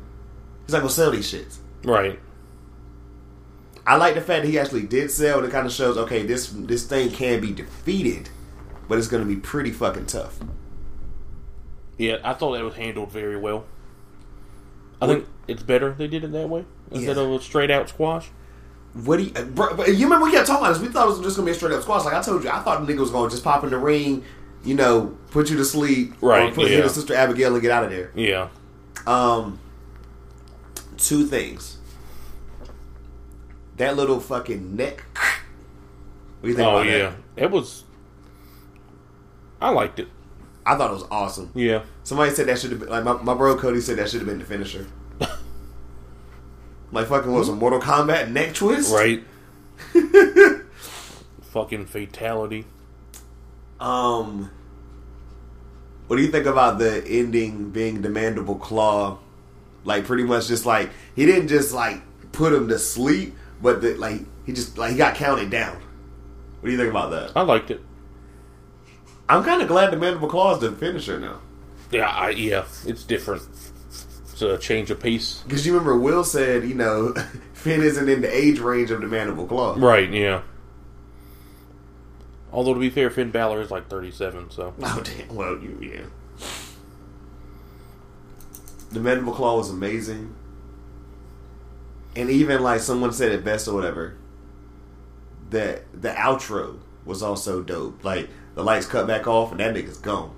He's 0.65 0.73
not 0.73 0.79
gonna 0.79 0.89
sell 0.89 1.11
these 1.11 1.31
shits." 1.31 1.57
Right. 1.83 2.19
I 3.85 3.95
like 3.95 4.13
the 4.13 4.21
fact 4.21 4.43
that 4.43 4.49
he 4.49 4.59
actually 4.59 4.83
did 4.83 5.09
sell, 5.09 5.39
and 5.39 5.47
it 5.47 5.51
kind 5.51 5.65
of 5.65 5.73
shows, 5.73 5.97
okay, 5.97 6.23
this 6.23 6.47
this 6.55 6.83
thing 6.85 7.09
can 7.11 7.41
be 7.41 7.51
defeated, 7.51 8.29
but 8.87 8.97
it's 8.97 9.07
gonna 9.07 9.25
be 9.25 9.37
pretty 9.37 9.71
fucking 9.71 10.05
tough. 10.05 10.37
Yeah, 11.97 12.17
I 12.23 12.33
thought 12.33 12.53
that 12.53 12.63
was 12.63 12.75
handled 12.75 13.11
very 13.11 13.37
well. 13.37 13.65
I 15.01 15.07
think 15.07 15.25
it's 15.47 15.63
better 15.63 15.93
they 15.97 16.07
did 16.07 16.23
it 16.23 16.31
that 16.33 16.47
way 16.47 16.63
instead 16.91 17.17
Yeah. 17.17 17.23
of 17.23 17.31
a 17.31 17.41
straight 17.41 17.71
out 17.71 17.89
squash. 17.89 18.29
What 18.93 19.17
do 19.17 19.23
you, 19.23 19.31
uh, 19.35 19.43
bro, 19.45 19.75
but 19.75 19.87
you 19.95 20.03
remember 20.03 20.25
we 20.25 20.31
kept 20.31 20.47
talking 20.47 20.63
about 20.65 20.73
this? 20.73 20.81
We 20.81 20.89
thought 20.89 21.05
it 21.07 21.09
was 21.11 21.19
just 21.21 21.37
gonna 21.37 21.45
be 21.45 21.51
a 21.51 21.55
straight 21.55 21.73
up 21.73 21.81
squash. 21.81 22.05
Like 22.05 22.13
I 22.13 22.21
told 22.21 22.43
you, 22.43 22.49
I 22.49 22.59
thought 22.59 22.85
the 22.85 22.93
nigga 22.93 22.99
was 22.99 23.09
gonna 23.09 23.29
just 23.29 23.43
pop 23.43 23.63
in 23.63 23.69
the 23.71 23.77
ring, 23.77 24.23
you 24.63 24.75
know, 24.75 25.17
put 25.31 25.49
you 25.49 25.57
to 25.57 25.65
sleep, 25.65 26.13
Right, 26.21 26.51
Or 26.51 26.53
put 26.53 26.67
hit 26.67 26.77
yeah. 26.77 26.83
his 26.83 26.93
sister 26.93 27.15
Abigail 27.15 27.53
and 27.53 27.61
get 27.61 27.71
out 27.71 27.85
of 27.85 27.89
there. 27.89 28.11
Yeah. 28.15 28.49
Um, 29.07 29.59
two 30.97 31.25
things. 31.25 31.77
That 33.77 33.95
little 33.95 34.19
fucking 34.19 34.75
neck. 34.75 35.03
What 35.15 36.43
do 36.43 36.49
you 36.49 36.55
think 36.55 36.67
Oh 36.67 36.77
about 36.77 36.85
yeah. 36.87 37.13
that? 37.35 37.43
It 37.45 37.51
was. 37.51 37.83
I 39.61 39.69
liked 39.69 39.99
it. 39.99 40.07
I 40.65 40.75
thought 40.75 40.91
it 40.91 40.93
was 40.93 41.05
awesome. 41.09 41.51
Yeah. 41.55 41.83
Somebody 42.03 42.31
said 42.31 42.47
that 42.47 42.59
should 42.59 42.71
have 42.71 42.79
been 42.79 42.89
like 42.89 43.03
my, 43.03 43.13
my 43.21 43.33
bro 43.33 43.57
Cody 43.57 43.81
said 43.81 43.97
that 43.97 44.09
should 44.09 44.21
have 44.21 44.29
been 44.29 44.39
the 44.39 44.45
finisher. 44.45 44.87
like 46.91 47.07
fucking 47.07 47.31
what 47.31 47.39
was 47.39 47.49
a 47.49 47.55
Mortal 47.55 47.79
Kombat 47.79 48.31
neck 48.31 48.53
twist? 48.53 48.93
Right. 48.93 49.23
Fucking 51.41 51.85
fatality. 51.87 52.65
Um, 53.79 54.51
what 56.07 56.17
do 56.17 56.21
you 56.21 56.31
think 56.31 56.45
about 56.45 56.77
the 56.77 57.03
ending 57.07 57.71
being 57.71 58.01
the 58.01 58.09
mandible 58.09 58.55
claw? 58.55 59.17
Like 59.83 60.05
pretty 60.05 60.23
much 60.23 60.47
just 60.47 60.65
like 60.65 60.91
he 61.15 61.25
didn't 61.25 61.47
just 61.47 61.73
like 61.73 62.01
put 62.31 62.53
him 62.53 62.67
to 62.67 62.77
sleep, 62.77 63.35
but 63.61 63.81
the, 63.81 63.95
like 63.95 64.21
he 64.45 64.53
just 64.53 64.77
like 64.77 64.91
he 64.91 64.97
got 64.97 65.15
counted 65.15 65.49
down. 65.49 65.75
What 66.59 66.67
do 66.67 66.71
you 66.71 66.77
think 66.77 66.91
about 66.91 67.09
that? 67.11 67.31
I 67.35 67.41
liked 67.41 67.71
it. 67.71 67.81
I'm 69.31 69.43
kind 69.43 69.61
of 69.61 69.67
glad 69.67 69.91
the 69.91 69.97
mandible 69.97 70.27
claw 70.27 70.53
is 70.55 70.59
the 70.59 70.71
finisher 70.73 71.19
now 71.19 71.39
Yeah. 71.89 72.09
I, 72.09 72.29
yeah. 72.31 72.65
It's 72.85 73.03
different. 73.03 73.43
It's 73.87 74.41
a 74.41 74.57
change 74.57 74.91
of 74.91 74.99
pace. 74.99 75.43
because 75.47 75.65
you 75.65 75.73
remember 75.73 75.97
Will 75.97 76.23
said 76.23 76.63
you 76.65 76.73
know 76.75 77.13
Finn 77.53 77.81
isn't 77.81 78.09
in 78.09 78.21
the 78.21 78.35
age 78.35 78.59
range 78.59 78.91
of 78.91 79.01
the 79.01 79.07
mandible 79.07 79.45
claw. 79.47 79.75
Right. 79.77 80.11
Yeah. 80.11 80.41
Although 82.51 82.73
to 82.73 82.79
be 82.79 82.89
fair, 82.89 83.09
Finn 83.09 83.31
Balor 83.31 83.61
is 83.61 83.71
like 83.71 83.87
thirty-seven. 83.87 84.49
So 84.51 84.73
Oh 84.83 85.01
damn! 85.03 85.33
Well, 85.35 85.57
you 85.59 85.77
yeah. 85.81 86.47
The 88.91 88.99
mandible 88.99 89.31
claw 89.33 89.55
was 89.57 89.69
amazing, 89.69 90.35
and 92.15 92.29
even 92.29 92.61
like 92.61 92.81
someone 92.81 93.13
said 93.13 93.31
it 93.31 93.45
best 93.45 93.67
or 93.69 93.73
whatever. 93.73 94.15
That 95.51 95.83
the 95.93 96.09
outro 96.09 96.79
was 97.05 97.21
also 97.23 97.61
dope. 97.61 98.03
Like 98.03 98.29
the 98.55 98.63
lights 98.63 98.85
cut 98.85 99.07
back 99.07 99.27
off 99.27 99.51
and 99.51 99.59
that 99.59 99.73
nigga's 99.75 99.97
gone. 99.97 100.35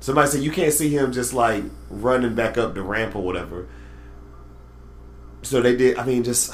Somebody 0.00 0.30
said 0.30 0.42
you 0.42 0.50
can't 0.50 0.72
see 0.72 0.88
him 0.88 1.12
just 1.12 1.32
like 1.34 1.64
running 1.90 2.34
back 2.34 2.56
up 2.56 2.74
the 2.74 2.82
ramp 2.82 3.14
or 3.14 3.22
whatever. 3.22 3.68
So 5.42 5.60
they 5.60 5.76
did. 5.76 5.98
I 5.98 6.04
mean, 6.04 6.24
just 6.24 6.52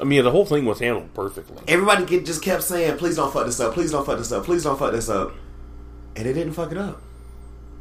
I 0.00 0.04
mean, 0.04 0.24
the 0.24 0.30
whole 0.30 0.44
thing 0.44 0.64
was 0.64 0.78
handled 0.80 1.12
perfectly. 1.14 1.62
everybody 1.68 2.04
get, 2.04 2.24
just 2.26 2.42
kept 2.42 2.62
saying, 2.62 2.98
"Please 2.98 3.16
don't 3.16 3.32
fuck 3.32 3.46
this 3.46 3.58
up. 3.60 3.74
Please 3.74 3.90
don't 3.92 4.04
fuck 4.04 4.18
this 4.18 4.30
up. 4.32 4.44
Please 4.44 4.62
don't 4.64 4.78
fuck 4.78 4.92
this 4.92 5.08
up." 5.08 5.32
and 6.14 6.26
it 6.26 6.32
didn't 6.32 6.54
fuck 6.54 6.72
it 6.72 6.78
up. 6.78 7.02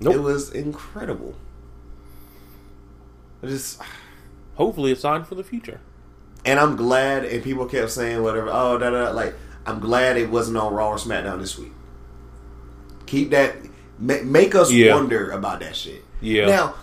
Nope. 0.01 0.15
It 0.15 0.19
was 0.19 0.51
incredible. 0.51 1.35
I 3.41 3.47
just 3.47 3.81
Hopefully, 4.55 4.91
a 4.91 4.95
sign 4.95 5.23
for 5.23 5.35
the 5.35 5.43
future. 5.43 5.79
and 6.45 6.59
I'm 6.59 6.75
glad. 6.75 7.23
And 7.25 7.43
people 7.43 7.65
kept 7.65 7.91
saying 7.91 8.21
whatever. 8.23 8.49
Oh, 8.51 8.77
da 8.77 8.89
da. 8.89 9.05
da, 9.05 9.11
Like 9.11 9.35
I'm 9.65 9.79
glad 9.79 10.17
it 10.17 10.29
wasn't 10.29 10.57
on 10.57 10.73
Raw 10.73 10.89
or 10.89 10.97
SmackDown 10.97 11.39
this 11.39 11.57
week. 11.57 11.71
Keep 13.05 13.31
that. 13.31 13.55
Make 13.99 14.55
us 14.55 14.71
Yeah. 14.71 14.93
wonder 14.95 15.31
about 15.31 15.61
that 15.61 15.75
shit. 15.75 16.03
Yeah. 16.21 16.47
Now, 16.47 16.73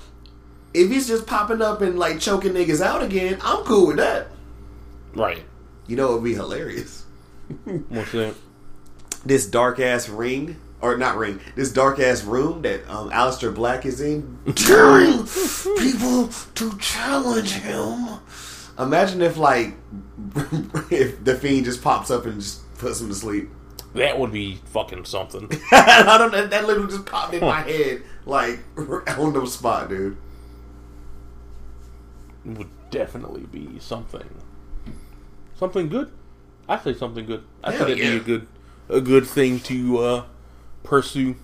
if 0.74 0.90
he's 0.90 1.06
just 1.06 1.26
popping 1.26 1.60
up 1.62 1.80
and 1.82 1.98
like 1.98 2.18
choking 2.20 2.52
niggas 2.52 2.80
out 2.80 3.02
again, 3.02 3.38
I'm 3.42 3.64
cool 3.64 3.88
with 3.88 3.96
that. 3.96 4.28
Right. 5.14 5.42
You 5.86 5.96
know, 5.96 6.12
it'd 6.12 6.24
be 6.24 6.34
hilarious. 6.34 7.04
What's 7.88 8.12
that? 8.12 8.34
This 9.26 9.46
dark 9.46 9.78
ass 9.78 10.08
ring, 10.08 10.56
or 10.80 10.96
not 10.96 11.16
ring, 11.18 11.38
this 11.54 11.70
dark 11.70 12.00
ass 12.00 12.24
room 12.24 12.62
that 12.62 12.88
um, 12.90 13.10
Aleister 13.10 13.54
Black 13.54 13.84
is 13.84 14.00
in, 14.00 14.38
daring 14.54 15.24
people 15.78 16.28
to 16.54 16.76
challenge 16.78 17.52
him. 17.52 18.18
Imagine 18.78 19.20
if 19.22 19.36
like 19.36 19.74
if 20.90 21.22
the 21.22 21.36
fiend 21.40 21.66
just 21.66 21.82
pops 21.82 22.10
up 22.10 22.24
and 22.24 22.40
just 22.40 22.61
puts 22.82 23.00
him 23.00 23.08
to 23.08 23.14
sleep. 23.14 23.48
That 23.94 24.18
would 24.18 24.32
be 24.32 24.56
fucking 24.66 25.04
something. 25.04 25.48
I 25.72 26.16
don't. 26.18 26.50
That 26.50 26.66
literally 26.66 26.90
just 26.90 27.06
popped 27.06 27.34
in 27.34 27.40
my 27.40 27.60
head 27.60 28.02
like 28.26 28.58
on 28.76 29.32
the 29.32 29.46
spot, 29.46 29.88
dude. 29.88 30.16
It 32.44 32.58
would 32.58 32.70
definitely 32.90 33.42
be 33.42 33.78
something. 33.78 34.28
Something 35.54 35.88
good. 35.88 36.10
I 36.68 36.78
say 36.78 36.94
something 36.94 37.24
good. 37.26 37.44
I 37.62 37.70
Hell 37.70 37.86
think 37.86 37.98
that'd 37.98 38.04
yeah. 38.04 38.10
be 38.10 38.16
a 38.16 38.20
good, 38.20 38.46
a 38.88 39.00
good 39.00 39.26
thing 39.26 39.60
to 39.60 39.98
uh, 39.98 40.24
pursue. 40.82 41.36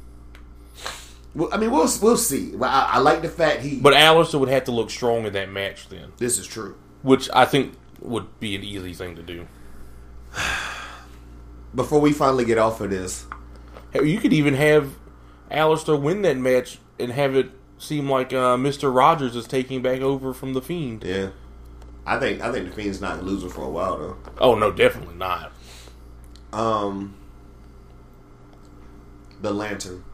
Well, 1.35 1.51
I 1.53 1.59
mean, 1.59 1.71
we'll 1.71 1.89
we'll 2.03 2.17
see. 2.17 2.57
Well, 2.57 2.71
I, 2.71 2.95
I 2.95 2.99
like 2.99 3.23
the 3.23 3.29
fact 3.29 3.61
he. 3.61 3.79
But 3.79 3.93
Aleister 3.93 4.41
would 4.41 4.49
have 4.49 4.65
to 4.65 4.73
look 4.73 4.91
strong 4.91 5.27
in 5.27 5.35
that 5.35 5.51
match 5.51 5.89
then, 5.89 6.13
this 6.17 6.39
is 6.39 6.47
true. 6.47 6.77
which 7.03 7.29
I 7.33 7.45
think 7.45 7.75
would 8.01 8.41
be 8.41 8.57
an 8.57 8.65
easy 8.65 8.95
thing 8.95 9.17
to 9.17 9.23
do. 9.23 9.47
Before 11.75 12.01
we 12.01 12.13
finally 12.13 12.45
get 12.45 12.59
off 12.59 12.81
of 12.81 12.91
this, 12.91 13.27
You 13.95 14.19
could 14.19 14.33
even 14.33 14.55
have 14.55 14.95
Aleister 15.51 16.01
win 16.01 16.23
that 16.23 16.37
match 16.37 16.79
and 16.99 17.13
have 17.13 17.35
it 17.37 17.51
seem 17.79 18.09
like 18.11 18.33
uh, 18.33 18.57
Mister 18.57 18.91
Rogers 18.91 19.37
is 19.37 19.47
taking 19.47 19.83
back 19.83 20.01
over 20.01 20.33
from 20.35 20.53
the 20.55 20.61
Fiend. 20.63 21.05
yeah, 21.05 21.31
I 22.07 22.19
think 22.19 22.41
I 22.41 22.51
think 22.53 22.69
the 22.69 22.75
fiend's 22.75 23.01
not 23.01 23.23
losing 23.23 23.51
for 23.51 23.65
a 23.65 23.69
while 23.71 23.99
though. 23.99 24.17
Oh 24.39 24.55
no, 24.55 24.73
definitely 24.73 25.15
not. 25.15 25.53
Um, 26.53 27.15
the 29.43 29.53
lantern. 29.53 30.05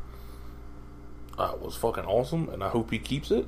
Uh, 1.39 1.52
was 1.60 1.74
fucking 1.76 2.05
awesome, 2.05 2.48
and 2.51 2.62
I 2.62 2.68
hope 2.68 2.90
he 2.93 2.98
keeps 2.98 3.31
it. 3.32 3.47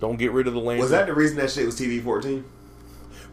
Don't 0.00 0.18
get 0.18 0.32
rid 0.32 0.46
of 0.46 0.52
the 0.54 0.60
lantern. 0.60 0.82
Was 0.82 0.90
that 0.90 1.06
the 1.06 1.14
reason 1.14 1.36
that 1.38 1.50
shit 1.50 1.64
was 1.66 1.78
TV 1.80 2.02
fourteen? 2.02 2.44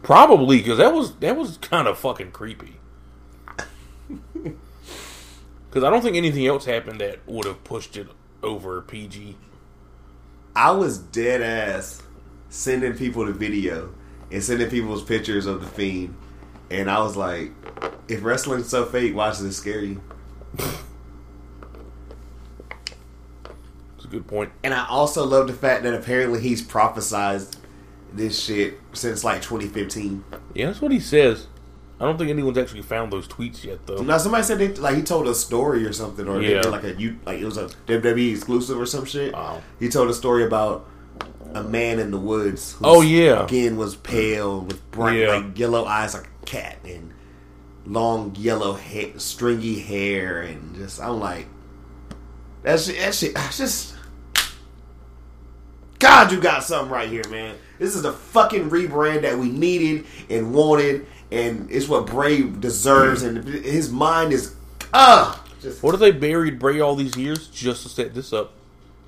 Probably 0.06 0.58
because 0.58 0.78
that 0.78 0.94
was 0.94 1.16
that 1.16 1.36
was 1.36 1.56
kind 1.56 1.88
of 1.88 1.98
fucking 1.98 2.30
creepy. 2.30 2.76
Because 5.68 5.84
I 5.84 5.90
don't 5.90 6.00
think 6.00 6.16
anything 6.16 6.46
else 6.46 6.64
happened 6.64 7.02
that 7.02 7.18
would 7.26 7.44
have 7.44 7.62
pushed 7.62 7.98
it 7.98 8.06
over 8.42 8.80
PG. 8.80 9.36
I 10.54 10.70
was 10.70 10.96
dead 10.96 11.42
ass 11.42 12.02
sending 12.48 12.94
people 12.94 13.26
the 13.26 13.32
video 13.32 13.92
and 14.32 14.42
sending 14.42 14.70
people's 14.70 15.02
pictures 15.02 15.44
of 15.44 15.60
the 15.60 15.66
fiend, 15.66 16.16
and 16.70 16.90
I 16.90 17.00
was 17.00 17.14
like, 17.14 17.52
if 18.08 18.24
wrestling's 18.24 18.70
so 18.70 18.86
fake, 18.86 19.14
why 19.14 19.28
does 19.28 19.42
it 19.42 19.52
scare 19.52 19.84
you? 19.84 20.00
It's 23.96 24.04
a 24.04 24.08
good 24.08 24.26
point. 24.26 24.52
And 24.64 24.72
I 24.72 24.86
also 24.86 25.26
love 25.26 25.48
the 25.48 25.52
fact 25.52 25.82
that 25.82 25.92
apparently 25.92 26.40
he's 26.40 26.62
prophesized 26.62 27.56
this 28.16 28.42
shit 28.42 28.78
since 28.92 29.22
like 29.24 29.42
2015. 29.42 30.24
Yeah, 30.54 30.66
that's 30.66 30.80
what 30.80 30.92
he 30.92 31.00
says. 31.00 31.46
I 31.98 32.04
don't 32.04 32.18
think 32.18 32.28
anyone's 32.28 32.58
actually 32.58 32.82
found 32.82 33.10
those 33.10 33.26
tweets 33.26 33.64
yet, 33.64 33.86
though. 33.86 34.02
Now 34.02 34.18
somebody 34.18 34.44
said 34.44 34.58
they, 34.58 34.68
like 34.74 34.96
he 34.96 35.02
told 35.02 35.26
a 35.28 35.34
story 35.34 35.86
or 35.86 35.92
something, 35.94 36.28
or 36.28 36.42
Yeah. 36.42 36.60
like 36.62 36.84
a 36.84 36.94
you 36.94 37.18
like 37.24 37.40
it 37.40 37.44
was 37.44 37.56
a 37.56 37.68
WWE 37.86 38.32
exclusive 38.32 38.78
or 38.78 38.84
some 38.86 39.04
shit. 39.06 39.32
Wow. 39.32 39.62
He 39.80 39.88
told 39.88 40.10
a 40.10 40.14
story 40.14 40.44
about 40.44 40.86
a 41.54 41.62
man 41.62 41.98
in 41.98 42.10
the 42.10 42.18
woods. 42.18 42.72
whose 42.74 42.82
Oh, 42.84 43.00
yeah. 43.00 43.46
skin 43.46 43.76
was 43.78 43.96
pale 43.96 44.60
with 44.60 44.90
bright 44.90 45.18
Yeah. 45.20 45.36
like 45.36 45.58
yellow 45.58 45.86
eyes 45.86 46.12
like 46.12 46.26
a 46.42 46.44
cat 46.46 46.76
and 46.84 47.12
long 47.86 48.34
yellow 48.36 48.74
hair, 48.74 49.18
stringy 49.18 49.78
hair, 49.78 50.42
and 50.42 50.74
just 50.74 51.00
I'm 51.00 51.18
like 51.18 51.46
that 52.62 52.78
shit. 52.80 52.98
That 52.98 53.14
shit. 53.14 53.34
That's 53.34 53.56
just. 53.64 53.94
God, 55.98 56.30
you 56.30 56.40
got 56.40 56.62
something 56.62 56.92
right 56.92 57.08
here, 57.08 57.22
man. 57.30 57.54
This 57.78 57.94
is 57.94 58.02
the 58.02 58.12
fucking 58.12 58.70
rebrand 58.70 59.22
that 59.22 59.38
we 59.38 59.50
needed 59.50 60.06
and 60.30 60.54
wanted, 60.54 61.06
and 61.30 61.70
it's 61.70 61.88
what 61.88 62.06
Bray 62.06 62.42
deserves. 62.42 63.22
And 63.22 63.44
his 63.46 63.90
mind 63.90 64.32
is, 64.32 64.54
ah, 64.92 65.44
just 65.60 65.82
What 65.82 65.94
if 65.94 66.00
they 66.00 66.12
buried 66.12 66.58
Bray 66.58 66.80
all 66.80 66.96
these 66.96 67.16
years 67.16 67.48
just 67.48 67.82
to 67.82 67.88
set 67.88 68.14
this 68.14 68.32
up? 68.32 68.52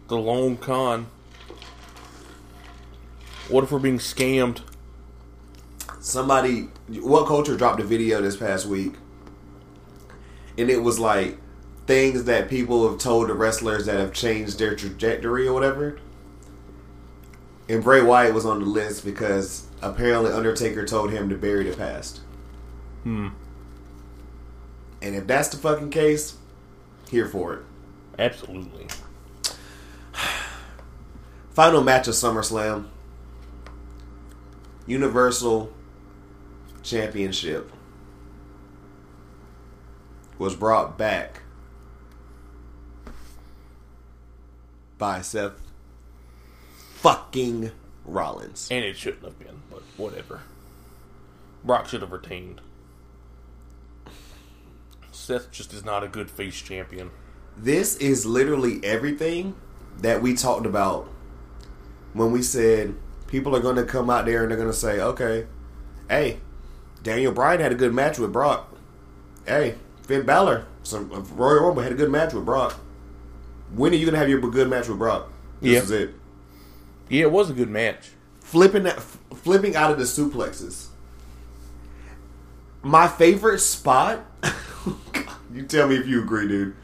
The 0.08 0.16
long 0.16 0.56
con. 0.56 1.06
What 3.48 3.64
if 3.64 3.72
we're 3.72 3.78
being 3.78 3.98
scammed? 3.98 4.60
somebody. 6.08 6.68
WhatCulture 6.90 7.58
dropped 7.58 7.80
a 7.80 7.84
video 7.84 8.20
this 8.20 8.36
past 8.36 8.66
week, 8.66 8.94
and 10.56 10.70
it 10.70 10.82
was 10.82 10.98
like 10.98 11.38
things 11.86 12.24
that 12.24 12.48
people 12.48 12.88
have 12.88 12.98
told 12.98 13.28
the 13.28 13.34
wrestlers 13.34 13.86
that 13.86 13.98
have 13.98 14.12
changed 14.12 14.58
their 14.58 14.74
trajectory 14.74 15.46
or 15.46 15.52
whatever. 15.52 15.98
And 17.68 17.84
Bray 17.84 18.02
Wyatt 18.02 18.34
was 18.34 18.46
on 18.46 18.60
the 18.60 18.66
list 18.66 19.04
because 19.04 19.66
apparently 19.82 20.32
Undertaker 20.32 20.86
told 20.86 21.10
him 21.10 21.28
to 21.28 21.36
bury 21.36 21.68
the 21.68 21.76
past. 21.76 22.20
Hmm. 23.02 23.28
And 25.02 25.14
if 25.14 25.26
that's 25.26 25.48
the 25.48 25.58
fucking 25.58 25.90
case, 25.90 26.36
here 27.10 27.26
for 27.26 27.54
it. 27.54 27.62
Absolutely. 28.18 28.86
Final 31.50 31.82
match 31.82 32.08
of 32.08 32.14
SummerSlam. 32.14 32.86
Universal 34.86 35.72
Championship 36.82 37.70
was 40.38 40.54
brought 40.54 40.96
back 40.96 41.42
by 44.96 45.20
Seth 45.20 45.67
fucking 47.00 47.70
Rollins. 48.04 48.68
And 48.70 48.84
it 48.84 48.96
shouldn't 48.96 49.24
have 49.24 49.38
been, 49.38 49.62
but 49.70 49.82
whatever. 49.96 50.42
Brock 51.64 51.88
should 51.88 52.02
have 52.02 52.12
retained. 52.12 52.60
Seth 55.12 55.50
just 55.50 55.72
is 55.72 55.84
not 55.84 56.02
a 56.02 56.08
good 56.08 56.30
face 56.30 56.60
champion. 56.60 57.10
This 57.56 57.96
is 57.96 58.24
literally 58.24 58.80
everything 58.84 59.54
that 59.98 60.22
we 60.22 60.34
talked 60.34 60.66
about 60.66 61.08
when 62.14 62.32
we 62.32 62.42
said 62.42 62.94
people 63.26 63.54
are 63.54 63.60
going 63.60 63.76
to 63.76 63.84
come 63.84 64.10
out 64.10 64.26
there 64.26 64.42
and 64.42 64.50
they're 64.50 64.58
going 64.58 64.70
to 64.70 64.76
say, 64.76 65.00
okay, 65.00 65.46
hey, 66.08 66.38
Daniel 67.02 67.32
Bryan 67.32 67.60
had 67.60 67.72
a 67.72 67.76
good 67.76 67.92
match 67.92 68.18
with 68.18 68.32
Brock. 68.32 68.74
Hey, 69.46 69.76
Finn 70.02 70.24
Balor, 70.24 70.66
some 70.82 71.12
uh, 71.12 71.20
Royal 71.20 71.66
Rumble 71.66 71.82
had 71.82 71.92
a 71.92 71.96
good 71.96 72.10
match 72.10 72.32
with 72.32 72.44
Brock. 72.44 72.78
When 73.74 73.92
are 73.92 73.96
you 73.96 74.06
going 74.06 74.14
to 74.14 74.18
have 74.18 74.28
your 74.28 74.40
good 74.40 74.68
match 74.68 74.88
with 74.88 74.98
Brock? 74.98 75.30
This 75.60 75.84
is 75.84 75.90
it. 75.90 76.14
Yeah, 77.08 77.22
it 77.22 77.32
was 77.32 77.50
a 77.50 77.54
good 77.54 77.70
match. 77.70 78.10
Flipping 78.40 78.84
that, 78.84 78.98
f- 78.98 79.18
flipping 79.34 79.76
out 79.76 79.90
of 79.90 79.98
the 79.98 80.04
suplexes. 80.04 80.86
My 82.82 83.08
favorite 83.08 83.58
spot. 83.58 84.24
you 85.52 85.64
tell 85.64 85.88
me 85.88 85.96
if 85.96 86.06
you 86.06 86.22
agree, 86.22 86.48
dude. 86.48 86.74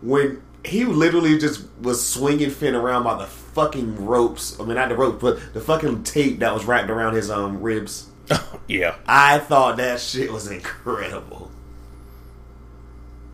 When 0.00 0.42
he 0.64 0.84
literally 0.84 1.38
just 1.38 1.64
was 1.80 2.04
swinging 2.04 2.50
Finn 2.50 2.74
around 2.74 3.04
by 3.04 3.16
the 3.18 3.26
fucking 3.26 4.06
ropes. 4.06 4.58
I 4.58 4.64
mean, 4.64 4.76
not 4.76 4.88
the 4.88 4.96
ropes, 4.96 5.20
but 5.20 5.52
the 5.52 5.60
fucking 5.60 6.04
tape 6.04 6.38
that 6.40 6.52
was 6.54 6.64
wrapped 6.64 6.90
around 6.90 7.14
his 7.14 7.30
um 7.30 7.60
ribs. 7.62 8.08
yeah. 8.66 8.96
I 9.06 9.38
thought 9.38 9.76
that 9.76 10.00
shit 10.00 10.32
was 10.32 10.50
incredible. 10.50 11.50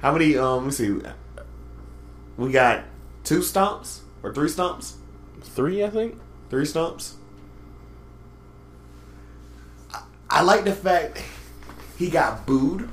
How 0.00 0.12
many? 0.12 0.36
Um, 0.36 0.56
let 0.56 0.64
me 0.66 0.70
see. 0.72 1.00
We 2.36 2.50
got 2.50 2.84
two 3.22 3.40
stomps 3.40 4.00
or 4.22 4.34
three 4.34 4.48
stomps. 4.48 4.94
Three, 5.42 5.84
I 5.84 5.90
think. 5.90 6.18
Three 6.50 6.66
stumps. 6.66 7.14
I, 9.94 10.02
I 10.28 10.42
like 10.42 10.64
the 10.64 10.72
fact 10.72 11.22
he 11.96 12.10
got 12.10 12.44
booed, 12.44 12.88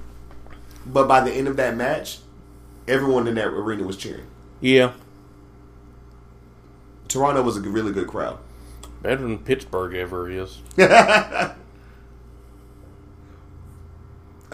but 0.85 1.07
by 1.07 1.21
the 1.21 1.31
end 1.31 1.47
of 1.47 1.57
that 1.57 1.75
match, 1.75 2.19
everyone 2.87 3.27
in 3.27 3.35
that 3.35 3.47
arena 3.47 3.83
was 3.83 3.97
cheering. 3.97 4.27
Yeah. 4.61 4.93
Toronto 7.07 7.41
was 7.41 7.57
a 7.57 7.61
really 7.61 7.91
good 7.91 8.07
crowd. 8.07 8.37
Better 9.01 9.21
than 9.21 9.39
Pittsburgh 9.39 9.95
ever 9.95 10.29
is. 10.29 10.59
I 10.77 11.55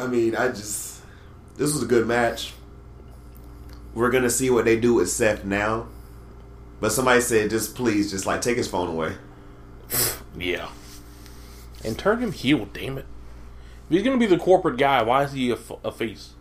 mean, 0.07 0.35
I 0.35 0.47
just 0.49 1.01
this 1.55 1.73
was 1.73 1.83
a 1.83 1.87
good 1.87 2.07
match. 2.07 2.53
we're 3.93 4.11
gonna 4.11 4.29
see 4.29 4.49
what 4.49 4.65
they 4.65 4.79
do 4.79 4.95
with 4.95 5.09
Seth 5.09 5.43
now. 5.45 5.87
But 6.83 6.91
somebody 6.91 7.21
said, 7.21 7.49
just 7.49 7.75
please, 7.75 8.11
just 8.11 8.25
like 8.25 8.41
take 8.41 8.57
his 8.57 8.67
phone 8.67 8.89
away. 8.89 9.13
Yeah. 10.37 10.67
And 11.81 11.97
turn 11.97 12.19
him 12.19 12.33
heel, 12.33 12.65
damn 12.73 12.97
it. 12.97 13.05
If 13.85 13.91
he's 13.91 14.03
going 14.03 14.19
to 14.19 14.27
be 14.27 14.29
the 14.29 14.37
corporate 14.37 14.75
guy, 14.75 15.01
why 15.01 15.23
is 15.23 15.31
he 15.31 15.49
a, 15.49 15.53
f- 15.53 15.79
a 15.81 15.93
face? 15.93 16.33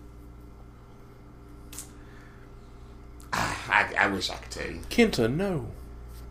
I, 3.32 3.94
I 3.96 4.08
wish 4.08 4.30
I 4.30 4.34
could 4.34 4.50
tell 4.50 4.68
you. 4.68 4.80
Kenta, 4.90 5.32
no. 5.32 5.68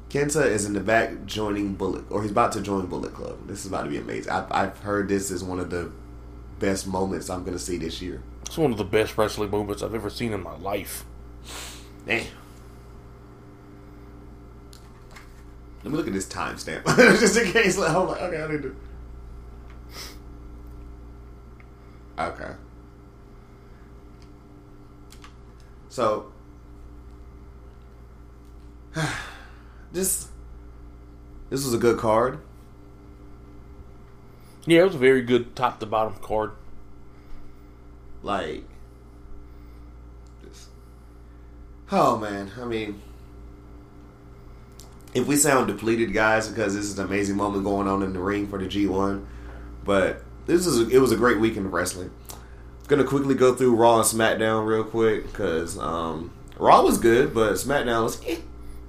Kenta 0.10 0.46
is 0.46 0.66
in 0.66 0.74
the 0.74 0.82
back 0.82 1.26
joining 1.26 1.76
Bullet, 1.76 2.04
or 2.12 2.22
he's 2.22 2.32
about 2.32 2.52
to 2.52 2.60
join 2.60 2.88
Bullet 2.88 3.14
Club. 3.14 3.48
This 3.48 3.62
is 3.62 3.68
about 3.68 3.84
to 3.84 3.90
be 3.90 3.98
amazing. 3.98 4.30
I, 4.30 4.46
I've 4.52 4.78
heard 4.80 5.08
this 5.08 5.32
is 5.32 5.42
one 5.42 5.62
of 5.62 5.70
the 5.70 5.90
best 6.60 6.86
moments 6.86 7.30
I'm 7.30 7.46
going 7.46 7.58
to 7.58 7.64
see 7.64 7.78
this 7.78 8.02
year. 8.02 8.22
It's 8.46 8.58
one 8.58 8.74
of 8.74 8.78
the 8.78 8.84
best 8.84 9.18
wrestling 9.18 9.52
moments 9.52 9.82
I've 9.82 9.96
ever 9.96 10.10
seen 10.10 10.34
in 10.34 10.44
my 10.44 10.58
life. 10.58 11.06
Damn. 12.06 12.26
Let 15.84 15.91
me 15.91 15.98
look 15.98 16.08
at 16.08 16.14
this 16.14 16.28
timestamp, 16.28 16.86
just 17.20 17.38
in 17.38 17.52
case. 17.52 17.78
Like, 17.78 17.90
I'm 17.90 18.08
like, 18.08 18.22
okay, 18.22 18.41
I 18.41 18.52
need 18.52 18.62
to. 18.62 18.76
Okay. 22.20 22.52
So, 25.90 26.32
this 29.91 30.28
this 31.49 31.66
was 31.66 31.74
a 31.74 31.78
good 31.78 31.98
card. 31.98 32.40
Yeah, 34.66 34.82
it 34.82 34.86
was 34.86 34.95
a 34.95 34.99
very 34.99 35.24
good 35.24 35.56
top 35.56 35.80
to 35.80 35.88
bottom 35.88 36.14
card. 36.22 36.52
Like, 38.22 38.64
this. 40.44 40.68
Oh 41.91 42.18
man, 42.18 42.52
I 42.62 42.66
mean, 42.66 43.02
if 45.14 45.28
we 45.28 45.36
sound 45.36 45.68
depleted, 45.68 46.14
guys, 46.14 46.48
because 46.48 46.76
this 46.76 46.86
is 46.86 46.98
an 46.98 47.06
amazing 47.06 47.36
moment 47.36 47.64
going 47.64 47.88
on 47.88 48.04
in 48.04 48.14
the 48.14 48.20
ring 48.20 48.48
for 48.48 48.58
the 48.58 48.68
G 48.68 48.88
one, 48.88 49.28
but 49.84 50.24
this 50.46 50.66
is 50.66 50.80
a, 50.80 50.90
it 50.90 51.00
was 51.00 51.12
a 51.12 51.18
great 51.18 51.40
weekend 51.40 51.68
of 51.68 51.74
wrestling. 51.74 52.12
Gonna 52.88 53.04
quickly 53.04 53.36
go 53.36 53.54
through 53.54 53.76
Raw 53.76 53.98
and 53.98 54.06
SmackDown 54.06 54.66
real 54.66 54.84
quick 54.84 55.26
because 55.28 55.78
um, 55.78 56.32
Raw 56.58 56.82
was 56.84 56.98
good, 56.98 57.34
but 57.34 57.54
SmackDown 57.54 58.04
was. 58.04 58.22
Eh. 58.26 58.38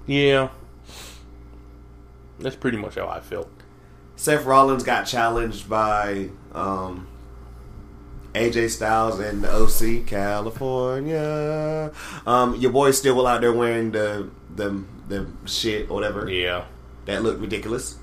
Yeah. 0.06 0.48
That's 2.38 2.56
pretty 2.56 2.78
much 2.78 2.96
how 2.96 3.08
I 3.08 3.20
felt. 3.20 3.48
Seth 4.16 4.44
Rollins 4.44 4.82
got 4.82 5.04
challenged 5.04 5.68
by 5.68 6.28
um, 6.52 7.06
AJ 8.34 8.70
Styles 8.70 9.18
and 9.20 9.42
the 9.42 9.52
OC 9.52 10.06
California. 10.06 11.92
Um, 12.26 12.56
your 12.56 12.70
boy's 12.72 12.98
still 12.98 13.26
out 13.26 13.40
there 13.40 13.52
wearing 13.52 13.92
the 13.92 14.30
the 14.54 14.84
the 15.12 15.26
shit 15.46 15.90
or 15.90 15.94
whatever 15.94 16.28
Yeah. 16.30 16.64
that 17.04 17.22
looked 17.22 17.40
ridiculous. 17.40 17.96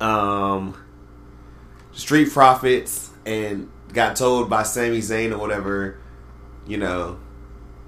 Um, 0.00 0.76
Street 1.92 2.30
Profits 2.32 3.10
and 3.26 3.68
got 3.92 4.16
told 4.16 4.48
by 4.48 4.62
Sami 4.62 4.98
Zayn 4.98 5.32
or 5.32 5.38
whatever, 5.38 5.98
you 6.66 6.76
know, 6.76 7.18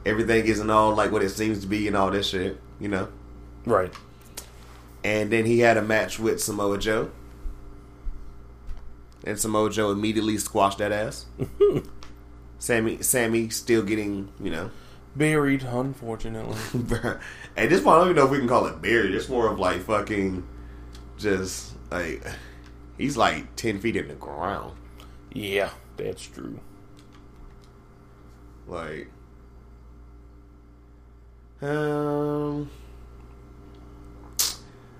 everything 0.04 0.46
isn't 0.46 0.70
all 0.70 0.94
like 0.94 1.12
what 1.12 1.22
it 1.22 1.30
seems 1.30 1.60
to 1.60 1.66
be 1.66 1.86
and 1.86 1.96
all 1.96 2.10
this 2.10 2.28
shit, 2.28 2.60
you 2.80 2.88
know. 2.88 3.08
Right. 3.64 3.92
And 5.04 5.30
then 5.30 5.46
he 5.46 5.60
had 5.60 5.76
a 5.76 5.82
match 5.82 6.18
with 6.18 6.42
Samoa 6.42 6.78
Joe. 6.78 7.10
And 9.24 9.38
Samoa 9.38 9.70
Joe 9.70 9.90
immediately 9.92 10.36
squashed 10.38 10.78
that 10.78 10.92
ass. 10.92 11.26
Sami 12.58 13.02
Sami 13.02 13.48
still 13.50 13.82
getting, 13.82 14.30
you 14.42 14.50
know. 14.50 14.70
Buried, 15.16 15.62
unfortunately. 15.64 16.56
At 17.56 17.68
this 17.68 17.80
point 17.82 17.96
I 17.96 17.98
don't 17.98 18.04
even 18.10 18.16
know 18.16 18.24
if 18.26 18.30
we 18.30 18.38
can 18.38 18.48
call 18.48 18.66
it 18.66 18.80
buried. 18.80 19.14
It's 19.14 19.28
more 19.28 19.48
of 19.50 19.58
like 19.58 19.80
fucking 19.82 20.46
just 21.18 21.72
like 21.90 22.24
he's 22.96 23.16
like 23.16 23.56
ten 23.56 23.80
feet 23.80 23.96
in 23.96 24.08
the 24.08 24.14
ground. 24.14 24.76
yeah, 25.32 25.70
that's 25.96 26.22
true. 26.22 26.60
Like 28.68 29.10
um 31.60 32.70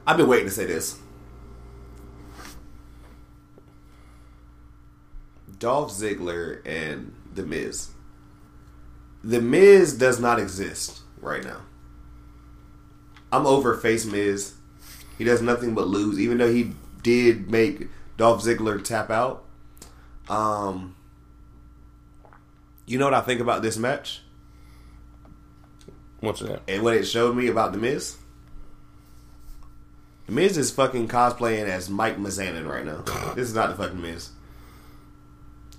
I've 0.07 0.17
been 0.17 0.29
waiting 0.29 0.47
to 0.49 0.53
say 0.53 0.67
this. 0.67 0.99
Dolph 5.59 5.93
Ziggler 5.93 6.67
and 6.67 7.15
The 7.35 7.45
Miz. 7.45 7.91
The 9.23 9.41
Miz 9.41 9.97
does 9.97 10.19
not 10.19 10.39
exist 10.39 11.01
right 11.21 11.45
now. 11.45 11.63
I'm 13.33 13.47
over 13.47 13.77
face 13.77 14.05
Miz. 14.05 14.55
He 15.19 15.25
does 15.25 15.43
nothing 15.43 15.75
but 15.75 15.87
lose, 15.87 16.19
even 16.19 16.39
though 16.39 16.53
he 16.53 16.73
did 17.03 17.51
make 17.51 17.89
Dolph 18.17 18.43
Ziggler 18.43 18.83
tap 18.83 19.11
out. 19.11 19.45
Um, 20.29 20.97
you 22.87 22.99
know 22.99 23.05
what 23.05 23.15
I 23.15 23.21
think 23.21 23.41
about 23.41 23.63
this 23.63 23.77
match 23.77 24.23
What's 26.21 26.41
that? 26.41 26.63
and 26.69 26.83
what 26.83 26.95
it 26.95 27.05
showed 27.05 27.37
me 27.37 27.49
about 27.49 27.73
The 27.73 27.79
Miz? 27.79 28.17
The 30.27 30.33
Miz 30.33 30.57
is 30.57 30.71
fucking 30.71 31.09
cosplaying 31.09 31.67
as 31.67 31.91
Mike 31.91 32.17
Mizanin 32.19 32.69
right 32.69 32.85
now. 32.85 33.03
This 33.35 33.49
is 33.49 33.55
not 33.55 33.71
the 33.71 33.83
fucking 33.83 34.01
Miz. 34.01 34.31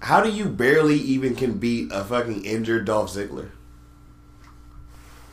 How 0.02 0.22
do 0.22 0.32
you 0.32 0.46
barely 0.46 0.98
even 0.98 1.36
can 1.36 1.60
beat 1.60 1.92
a 1.92 2.04
fucking 2.04 2.44
injured 2.44 2.86
Dolph 2.86 3.12
Ziggler? 3.12 3.52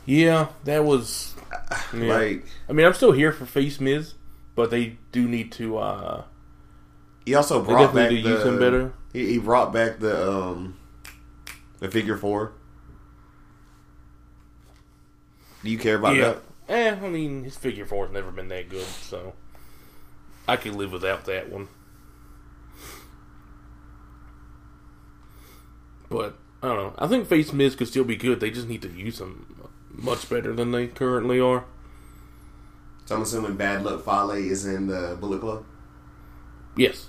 Yeah, 0.05 0.47
that 0.63 0.85
was. 0.85 1.35
Yeah. 1.93 2.13
Like 2.13 2.45
I 2.67 2.73
mean, 2.73 2.85
I'm 2.85 2.93
still 2.93 3.11
here 3.11 3.31
for 3.31 3.45
Face 3.45 3.79
Miz, 3.79 4.13
but 4.55 4.69
they 4.69 4.97
do 5.11 5.27
need 5.27 5.51
to. 5.53 5.77
uh 5.77 6.23
he 7.25 7.33
also 7.35 7.63
brought 7.63 7.93
back 7.93 8.11
need 8.11 8.23
the 8.23 8.29
use 8.29 8.45
him 8.45 8.59
better. 8.59 8.93
He, 9.13 9.25
he 9.25 9.37
brought 9.39 9.73
back 9.73 9.99
the 9.99 10.31
um 10.31 10.77
the 11.79 11.89
figure 11.89 12.17
four. 12.17 12.53
Do 15.63 15.69
you 15.69 15.77
care 15.77 15.95
about 15.95 16.15
yeah. 16.15 16.21
that? 16.21 16.41
Eh, 16.69 16.95
I 17.03 17.09
mean, 17.09 17.43
his 17.43 17.57
figure 17.57 17.85
four's 17.85 18.11
never 18.11 18.31
been 18.31 18.47
that 18.49 18.69
good, 18.69 18.85
so 18.85 19.33
I 20.47 20.55
can 20.55 20.77
live 20.77 20.91
without 20.91 21.25
that 21.25 21.49
one. 21.49 21.67
But 26.09 26.35
I 26.61 26.67
don't 26.67 26.77
know. 26.77 26.93
I 26.97 27.07
think 27.07 27.27
Face 27.27 27.53
Miz 27.53 27.75
could 27.75 27.87
still 27.87 28.03
be 28.03 28.15
good. 28.15 28.39
They 28.39 28.51
just 28.51 28.67
need 28.67 28.81
to 28.81 28.89
use 28.89 29.21
him 29.21 29.69
much 29.91 30.29
better 30.29 30.53
than 30.53 30.71
they 30.71 30.87
currently 30.87 31.39
are. 31.39 31.65
So 33.05 33.15
I'm 33.15 33.21
assuming 33.21 33.55
Bad 33.55 33.83
Luck 33.83 34.03
Fale 34.05 34.31
is 34.31 34.65
in 34.65 34.87
the 34.87 35.17
Bullet 35.19 35.41
Club. 35.41 35.65
Yes. 36.75 37.07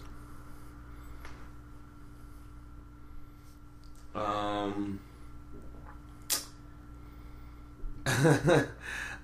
Um, 4.14 5.01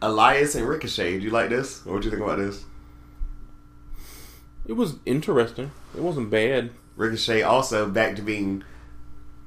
Elias 0.02 0.54
and 0.54 0.68
Ricochet. 0.68 1.18
Do 1.18 1.24
you 1.24 1.30
like 1.30 1.48
this? 1.50 1.84
What 1.84 2.02
do 2.02 2.06
you 2.06 2.10
think 2.10 2.22
about 2.22 2.38
this? 2.38 2.64
It 4.66 4.74
was 4.74 4.96
interesting. 5.06 5.70
It 5.96 6.02
wasn't 6.02 6.30
bad. 6.30 6.70
Ricochet 6.96 7.42
also 7.42 7.88
back 7.88 8.16
to 8.16 8.22
being 8.22 8.64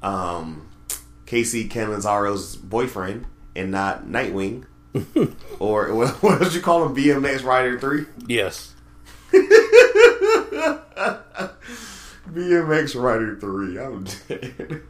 um, 0.02 0.70
Kacy 1.26 1.70
Catanzaro's 1.70 2.56
boyfriend 2.56 3.26
and 3.56 3.72
not 3.72 4.06
Nightwing. 4.06 4.66
or 5.60 5.94
what, 5.96 6.24
what 6.24 6.40
did 6.40 6.54
you 6.54 6.62
call 6.62 6.86
him? 6.86 6.96
BMX 6.96 7.44
Rider 7.44 7.80
3? 7.80 8.06
Yes. 8.28 8.74
BMX 12.32 13.02
Rider 13.02 13.36
3. 13.36 13.80
I'm 13.80 14.04
dead. 14.28 14.82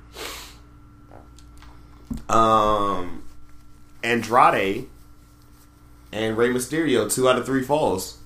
Um, 2.30 3.24
Andrade 4.04 4.88
and 6.12 6.38
Rey 6.38 6.50
Mysterio, 6.50 7.12
two 7.14 7.28
out 7.28 7.38
of 7.38 7.46
three 7.46 7.64
falls. 7.64 8.19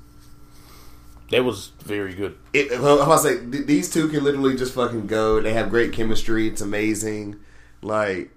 That 1.32 1.44
was 1.44 1.72
very 1.84 2.14
good. 2.14 2.38
It, 2.54 2.80
well, 2.80 3.02
I 3.02 3.08
was 3.08 3.24
say 3.24 3.40
th- 3.40 3.66
these 3.66 3.92
two 3.92 4.08
can 4.10 4.24
literally 4.24 4.56
just 4.56 4.74
fucking 4.74 5.08
go. 5.08 5.42
They 5.42 5.54
have 5.54 5.70
great 5.70 5.92
chemistry. 5.94 6.48
It's 6.48 6.62
amazing. 6.62 7.38
Like, 7.82 8.32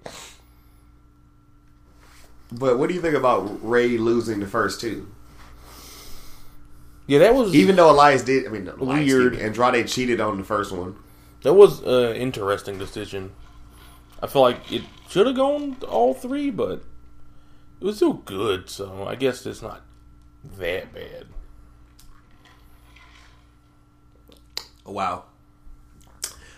but 2.51 2.79
what 2.79 2.87
do 2.89 2.95
you 2.95 3.01
think 3.01 3.15
about 3.15 3.59
Rey 3.67 3.97
losing 3.97 4.39
the 4.39 4.47
first 4.47 4.81
two? 4.81 5.07
Yeah, 7.05 7.19
that 7.19 7.33
was 7.35 7.55
Even 7.55 7.75
though 7.77 7.89
Elias 7.91 8.23
did, 8.23 8.45
I 8.45 8.49
mean, 8.49 8.67
Elias, 8.67 9.05
Weird. 9.13 9.33
me, 9.35 9.41
Andrade 9.41 9.87
cheated 9.87 10.19
on 10.19 10.37
the 10.37 10.43
first 10.43 10.71
one. 10.73 10.95
that 11.43 11.53
was 11.53 11.81
an 11.83 12.15
interesting 12.17 12.77
decision. 12.77 13.31
I 14.21 14.27
feel 14.27 14.41
like 14.41 14.71
it 14.71 14.81
should 15.09 15.25
have 15.27 15.35
gone 15.35 15.77
all 15.87 16.13
three, 16.13 16.49
but 16.49 16.83
it 17.79 17.85
was 17.85 17.97
still 17.97 18.13
good. 18.13 18.69
So 18.69 19.05
I 19.07 19.15
guess 19.15 19.45
it's 19.45 19.61
not 19.61 19.83
that 20.57 20.93
bad. 20.93 21.27
Wow. 24.87 25.25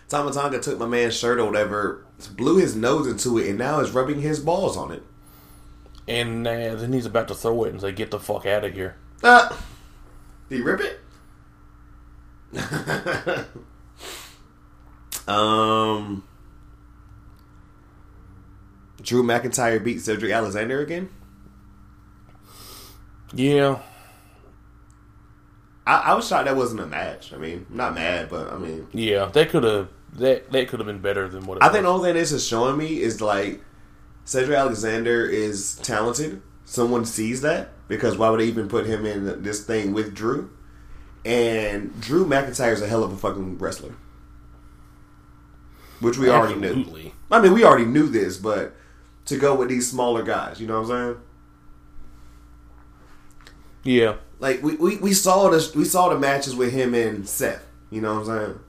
Tama 0.07 0.31
Tonga 0.31 0.59
took 0.59 0.79
my 0.79 0.87
man's 0.87 1.17
shirt 1.17 1.39
or 1.39 1.45
whatever, 1.45 2.05
blew 2.35 2.57
his 2.57 2.75
nose 2.75 3.07
into 3.07 3.37
it, 3.37 3.49
and 3.49 3.59
now 3.59 3.79
is 3.79 3.91
rubbing 3.91 4.21
his 4.21 4.39
balls 4.39 4.77
on 4.77 4.91
it. 4.91 5.03
And 6.07 6.47
uh, 6.47 6.75
then 6.75 6.93
he's 6.93 7.05
about 7.05 7.27
to 7.27 7.35
throw 7.35 7.65
it 7.65 7.71
and 7.71 7.81
say, 7.81 7.91
"Get 7.91 8.09
the 8.09 8.19
fuck 8.19 8.47
out 8.47 8.65
of 8.65 8.73
here." 8.73 8.95
Uh, 9.23 9.55
did 10.49 10.57
he 10.57 10.61
rip 10.61 10.81
it? 10.81 10.99
um, 15.27 16.23
Drew 19.01 19.21
McIntyre 19.21 19.83
beat 19.83 20.01
Cedric 20.01 20.31
Alexander 20.31 20.81
again. 20.81 21.09
Yeah, 23.31 23.79
I, 25.89 26.11
I 26.11 26.13
was 26.13 26.27
shocked 26.27 26.45
that 26.45 26.55
wasn't 26.55 26.81
a 26.81 26.85
match. 26.85 27.33
I 27.33 27.37
mean, 27.37 27.65
not 27.69 27.95
mad, 27.95 28.29
but 28.29 28.53
I 28.53 28.57
mean, 28.57 28.87
yeah, 28.93 29.25
that 29.25 29.49
could 29.49 29.63
have 29.63 29.89
that 30.13 30.51
that 30.51 30.67
could 30.67 30.79
have 30.79 30.87
been 30.87 30.99
better 30.99 31.27
than 31.27 31.45
what 31.47 31.57
it 31.57 31.63
I 31.63 31.67
was. 31.67 31.73
think 31.73 31.83
the 31.83 31.89
only 31.89 32.09
thing 32.09 32.13
this 32.15 32.31
is 32.31 32.45
showing 32.47 32.77
me 32.77 33.01
is 33.01 33.21
like 33.21 33.61
Cedric 34.23 34.55
Alexander 34.57 35.25
is 35.25 35.77
talented. 35.77 36.41
Someone 36.65 37.05
sees 37.05 37.41
that 37.41 37.69
because 37.87 38.17
why 38.17 38.29
would 38.29 38.39
they 38.39 38.45
even 38.45 38.67
put 38.67 38.85
him 38.85 39.03
in 39.05 39.41
this 39.41 39.65
thing 39.65 39.91
with 39.93 40.13
Drew? 40.13 40.51
And 41.25 41.99
Drew 41.99 42.25
McIntyre 42.25 42.71
is 42.73 42.81
a 42.83 42.87
hell 42.87 43.03
of 43.03 43.11
a 43.11 43.17
fucking 43.17 43.57
wrestler, 43.57 43.95
which 45.99 46.17
we 46.19 46.29
already 46.29 46.55
knew. 46.55 47.11
I 47.31 47.41
mean, 47.41 47.53
we 47.53 47.63
already 47.63 47.85
knew 47.85 48.07
this, 48.07 48.37
but 48.37 48.75
to 49.25 49.37
go 49.37 49.55
with 49.55 49.69
these 49.69 49.89
smaller 49.89 50.23
guys, 50.23 50.61
you 50.61 50.67
know 50.67 50.81
what 50.81 50.91
I'm 50.91 51.05
saying? 51.13 51.17
Yeah, 53.83 54.15
Like 54.39 54.63
we, 54.63 54.75
we, 54.75 54.97
we 54.97 55.13
saw 55.13 55.49
this, 55.49 55.75
we 55.75 55.85
saw 55.85 56.09
the 56.09 56.17
matches 56.17 56.55
with 56.55 56.71
him 56.71 56.93
and 56.93 57.27
Seth. 57.27 57.65
You 57.89 58.01
know 58.01 58.15
what 58.15 58.29
I'm 58.29 58.45
saying? 58.45 58.59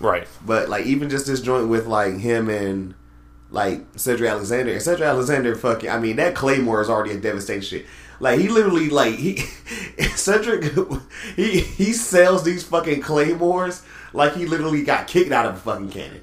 right. 0.00 0.26
But 0.44 0.68
like 0.68 0.86
even 0.86 1.10
just 1.10 1.26
this 1.26 1.40
joint 1.40 1.68
with 1.68 1.86
like 1.86 2.18
him 2.18 2.48
and 2.48 2.94
like 3.50 3.84
Cedric 3.96 4.30
Alexander 4.30 4.72
and 4.72 4.82
Cedric 4.82 5.06
Alexander 5.06 5.54
fucking 5.54 5.90
I 5.90 5.98
mean 5.98 6.16
that 6.16 6.34
Claymore 6.34 6.80
is 6.80 6.88
already 6.88 7.12
a 7.12 7.20
devastating 7.20 7.62
shit. 7.62 7.86
Like 8.18 8.40
he 8.40 8.48
literally 8.48 8.90
like 8.90 9.14
he 9.14 9.36
Cedric 10.14 10.72
he 11.36 11.60
he 11.60 11.92
sells 11.92 12.44
these 12.44 12.64
fucking 12.64 13.02
claymores 13.02 13.82
like 14.12 14.34
he 14.34 14.46
literally 14.46 14.82
got 14.82 15.06
kicked 15.06 15.32
out 15.32 15.46
of 15.46 15.54
a 15.54 15.58
fucking 15.58 15.90
cannon. 15.90 16.22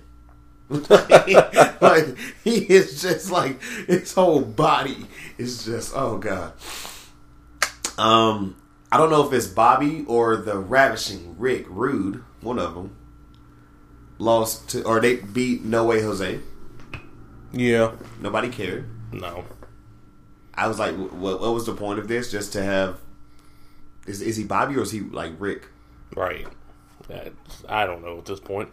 like, 0.70 1.82
like, 1.82 2.18
he 2.44 2.58
is 2.58 3.02
just 3.02 3.32
like 3.32 3.62
his 3.88 4.14
whole 4.14 4.42
body 4.42 5.06
is 5.38 5.64
just 5.64 5.94
oh 5.96 6.18
god. 6.18 6.54
Um 7.98 8.56
I 8.92 8.98
don't 8.98 9.10
know 9.10 9.26
if 9.28 9.34
it's 9.34 9.48
Bobby 9.48 10.06
or 10.08 10.38
the 10.38 10.58
ravishing 10.58 11.36
Rick 11.38 11.66
Rude, 11.70 12.24
one 12.42 12.58
of 12.60 12.74
them 12.76 12.96
lost 14.18 14.70
to, 14.70 14.84
or 14.84 15.00
they 15.02 15.18
beat 15.18 15.64
No 15.64 15.86
Way 15.86 16.02
Jose. 16.02 16.40
Yeah. 17.52 17.92
Nobody 18.22 18.50
cared. 18.50 18.86
No. 19.12 19.44
I 20.54 20.68
was 20.68 20.80
like, 20.80 20.96
what, 20.96 21.40
what 21.42 21.54
was 21.54 21.66
the 21.66 21.74
point 21.74 22.00
of 22.00 22.08
this? 22.08 22.32
Just 22.32 22.54
to 22.54 22.64
have, 22.64 22.98
is, 24.06 24.22
is 24.22 24.38
he 24.38 24.44
Bobby 24.44 24.76
or 24.78 24.82
is 24.82 24.92
he 24.92 25.02
like 25.02 25.34
Rick? 25.38 25.68
Right. 26.16 26.48
That, 27.10 27.34
I 27.70 27.86
don't 27.86 28.04
know 28.04 28.18
at 28.18 28.26
this 28.26 28.40
point. 28.40 28.70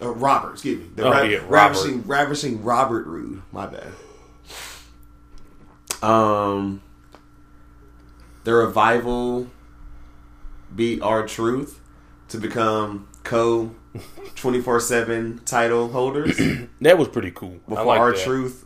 Uh, 0.00 0.10
Robert, 0.10 0.52
excuse 0.52 0.78
me. 0.80 0.90
The 0.94 1.06
Oh, 1.06 1.10
ra- 1.10 1.22
yeah, 1.22 1.36
Robert. 1.38 1.50
ravishing, 1.50 2.02
ravishing 2.06 2.62
Robert 2.64 3.06
Roode. 3.06 3.42
My 3.50 3.66
bad. 3.66 3.92
Um, 6.02 6.82
the 8.48 8.54
revival 8.54 9.46
beat 10.74 11.02
R-Truth 11.02 11.80
to 12.30 12.38
become 12.38 13.06
co 13.22 13.74
twenty 14.36 14.62
four 14.62 14.80
seven 14.80 15.42
title 15.44 15.88
holders. 15.88 16.40
That 16.80 16.96
was 16.96 17.08
pretty 17.08 17.30
cool. 17.30 17.58
Before 17.68 17.98
our 17.98 18.12
that. 18.12 18.24
truth 18.24 18.64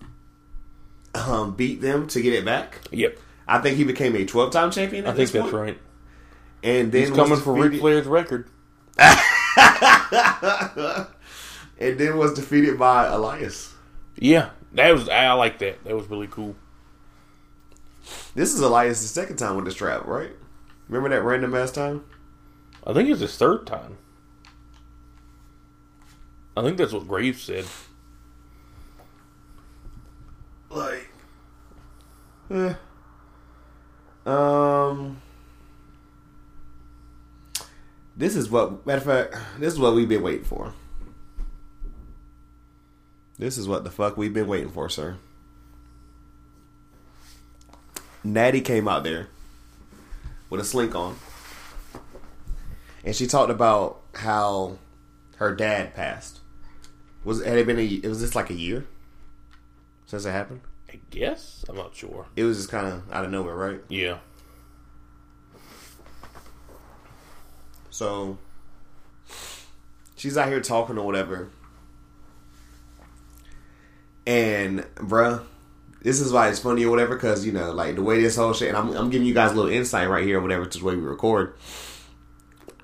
um, 1.17 1.57
beat 1.57 1.81
them 1.81 2.07
to 2.09 2.23
get 2.23 2.33
it 2.33 2.45
back. 2.45 2.79
Yep. 2.93 3.19
I 3.49 3.59
think 3.59 3.77
he 3.77 3.83
became 3.83 4.15
a 4.15 4.25
12 4.25 4.53
time 4.53 4.71
champion. 4.71 5.05
I 5.05 5.15
think 5.15 5.33
that's 5.33 5.51
point. 5.51 5.55
right. 5.55 5.79
And 6.63 6.93
then 6.93 7.01
He's 7.01 7.11
was 7.11 7.19
coming 7.19 7.41
for 7.41 7.55
Ric 7.55 7.81
Flair's 7.81 8.07
record. 8.07 8.49
and 8.99 9.09
then 11.99 12.19
was 12.19 12.35
defeated 12.35 12.79
by 12.79 13.07
Elias. 13.07 13.75
Yeah. 14.17 14.51
That 14.75 14.93
was 14.93 15.09
I 15.09 15.33
like 15.33 15.59
that. 15.59 15.83
That 15.83 15.97
was 15.97 16.09
really 16.09 16.29
cool. 16.29 16.55
This 18.35 18.55
is 18.55 18.61
Elias' 18.61 19.11
second 19.11 19.37
time 19.37 19.57
with 19.57 19.67
the 19.67 19.71
strap, 19.71 20.07
right? 20.07 20.31
Remember 20.89 21.15
that 21.15 21.23
random 21.23 21.55
ass 21.55 21.71
time? 21.71 22.05
I 22.87 22.93
think 22.93 23.09
it's 23.09 23.21
his 23.21 23.37
third 23.37 23.67
time. 23.67 23.99
I 26.57 26.63
think 26.63 26.77
that's 26.77 26.93
what 26.93 27.09
Graves 27.09 27.43
said. 27.43 27.65
Like, 30.71 31.11
eh. 32.51 32.75
um, 34.25 35.21
this 38.17 38.35
is 38.37 38.49
what 38.49 38.87
matter 38.87 38.99
of 38.99 39.05
fact, 39.05 39.61
this 39.61 39.75
is 39.75 39.79
what 39.79 39.95
we've 39.95 40.09
been 40.09 40.23
waiting 40.23 40.45
for. 40.45 40.73
This 43.39 43.59
is 43.59 43.69
what 43.69 43.85
the 43.85 43.91
fuck 43.91 44.17
we've 44.17 44.33
been 44.33 44.47
waiting 44.47 44.71
for, 44.71 44.89
sir. 44.89 45.17
Natty 48.25 48.61
came 48.61 48.87
out 48.89 49.05
there 49.05 49.29
with 50.51 50.61
a 50.61 50.65
slink 50.65 50.95
on, 50.95 51.17
and 53.05 53.15
she 53.17 53.27
talked 53.27 53.51
about 53.51 54.01
how 54.15 54.79
her 55.37 55.55
dad 55.55 55.95
passed. 55.95 56.41
Was 57.25 57.45
had 57.45 57.59
it 57.59 57.67
been 57.67 57.79
a? 57.79 57.85
It 57.85 58.09
was 58.09 58.21
this 58.21 58.35
like 58.35 58.51
a 58.51 58.55
year 58.55 58.87
since 60.07 60.25
it 60.25 60.31
happened. 60.31 60.61
I 60.89 61.01
guess 61.11 61.65
I'm 61.69 61.77
not 61.77 61.95
sure. 61.95 62.27
It 62.37 62.45
was 62.45 62.59
just 62.59 62.69
kind 62.69 62.87
of 62.87 63.13
out 63.13 63.25
of 63.25 63.31
nowhere, 63.31 63.55
right? 63.55 63.81
Yeah. 63.89 64.19
So 67.91 68.39
she's 70.17 70.37
out 70.37 70.49
here 70.49 70.61
talking 70.61 70.99
or 70.99 71.07
whatever. 71.07 71.51
And, 74.27 74.81
bruh, 74.95 75.45
this 76.03 76.21
is 76.21 76.33
why 76.33 76.49
it's 76.49 76.59
funny 76.59 76.85
or 76.85 76.91
whatever, 76.91 77.15
because, 77.15 77.47
you 77.47 77.53
know, 77.53 77.73
like 77.73 77.95
the 77.95 78.03
way 78.03 78.21
this 78.21 78.37
whole 78.37 78.53
shit, 78.53 78.69
and 78.69 78.77
I'm, 78.77 78.91
I'm 78.97 79.11
giving 79.11 79.27
you 79.27 79.35
guys 79.35 79.53
a 79.53 79.55
little 79.55 79.71
insight 79.71 80.09
right 80.09 80.25
here 80.25 80.41
whatever, 80.41 80.67
to 80.67 80.79
the 80.79 80.85
way 80.85 80.97
we 80.97 81.03
record. 81.03 81.55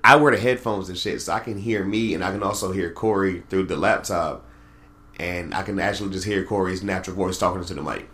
I 0.03 0.15
wear 0.15 0.31
the 0.31 0.41
headphones 0.41 0.89
and 0.89 0.97
shit, 0.97 1.21
so 1.21 1.33
I 1.33 1.39
can 1.39 1.57
hear 1.57 1.83
me 1.83 2.13
and 2.13 2.23
I 2.23 2.31
can 2.31 2.41
also 2.41 2.71
hear 2.71 2.91
Corey 2.91 3.43
through 3.49 3.63
the 3.63 3.75
laptop. 3.75 4.45
And 5.19 5.53
I 5.53 5.63
can 5.63 5.77
actually 5.79 6.11
just 6.11 6.25
hear 6.25 6.45
Corey's 6.45 6.81
natural 6.81 7.17
voice 7.17 7.37
talking 7.37 7.63
to 7.63 7.73
the 7.73 7.81
mic. 7.81 8.09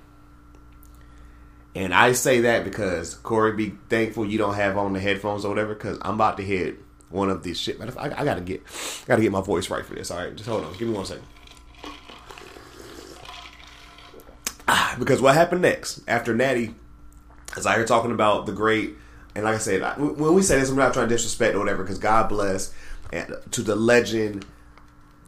And 1.75 1.93
I 1.93 2.13
say 2.13 2.41
that 2.41 2.63
because 2.63 3.13
Corey, 3.13 3.51
be 3.51 3.73
thankful 3.89 4.25
you 4.25 4.39
don't 4.39 4.55
have 4.55 4.75
on 4.77 4.93
the 4.93 4.99
headphones 4.99 5.45
or 5.45 5.49
whatever, 5.49 5.75
because 5.75 5.99
I'm 6.01 6.15
about 6.15 6.37
to 6.37 6.43
hit 6.43 6.79
one 7.09 7.29
of 7.29 7.43
these 7.43 7.59
shit. 7.59 7.77
Matter 7.77 7.93
I, 7.99 8.05
I 8.05 8.25
gotta 8.25 8.41
get, 8.41 8.63
gotta 9.05 9.21
get 9.21 9.31
my 9.31 9.41
voice 9.41 9.69
right 9.69 9.85
for 9.85 9.93
this. 9.93 10.09
All 10.09 10.17
right, 10.17 10.35
just 10.35 10.49
hold 10.49 10.63
on, 10.63 10.71
give 10.77 10.87
me 10.87 10.95
one 10.95 11.05
second. 11.05 11.25
Ah, 14.47 14.54
because 14.99 15.21
what 15.21 15.35
happened 15.35 15.61
next 15.61 16.01
after 16.07 16.33
Natty 16.35 16.73
is 17.57 17.65
I 17.65 17.75
hear 17.75 17.85
talking 17.85 18.11
about 18.11 18.45
the 18.45 18.51
great, 18.51 18.95
and 19.35 19.43
like 19.45 19.55
I 19.55 19.59
said, 19.59 19.81
I, 19.81 19.93
when 19.97 20.33
we 20.33 20.41
say 20.41 20.59
this, 20.59 20.69
I'm 20.69 20.75
not 20.75 20.93
trying 20.93 21.07
to 21.09 21.15
disrespect 21.15 21.55
or 21.55 21.59
whatever, 21.59 21.83
because 21.83 21.99
God 21.99 22.29
bless 22.29 22.73
and 23.13 23.35
to 23.51 23.61
the 23.61 23.75
legend 23.75 24.45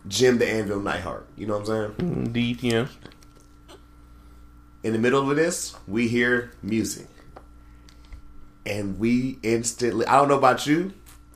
Jim 0.07 0.37
the 0.39 0.47
Anvil 0.49 0.79
Neidhart. 0.81 1.27
You 1.35 1.47
know 1.47 1.53
what 1.59 1.69
I'm 1.69 1.95
saying? 1.97 2.11
Mm, 2.13 2.25
Indeed, 2.27 2.63
yeah. 2.63 2.87
in 4.83 4.93
the 4.93 4.99
middle 4.99 5.29
of 5.29 5.35
this, 5.35 5.75
we 5.87 6.07
hear 6.07 6.51
music. 6.63 7.07
And 8.65 8.99
we 8.99 9.39
instantly, 9.43 10.05
I 10.07 10.17
don't 10.17 10.27
know 10.27 10.37
about 10.37 10.67
you, 10.67 10.93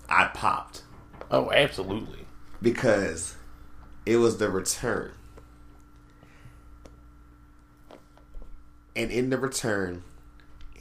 I 0.09 0.25
popped 0.33 0.83
Oh, 1.29 1.49
absolutely. 1.51 2.25
because 2.61 3.35
it 4.05 4.17
was 4.17 4.37
the 4.37 4.49
return. 4.49 5.11
And 8.95 9.11
in 9.11 9.29
the 9.29 9.37
return, 9.37 10.03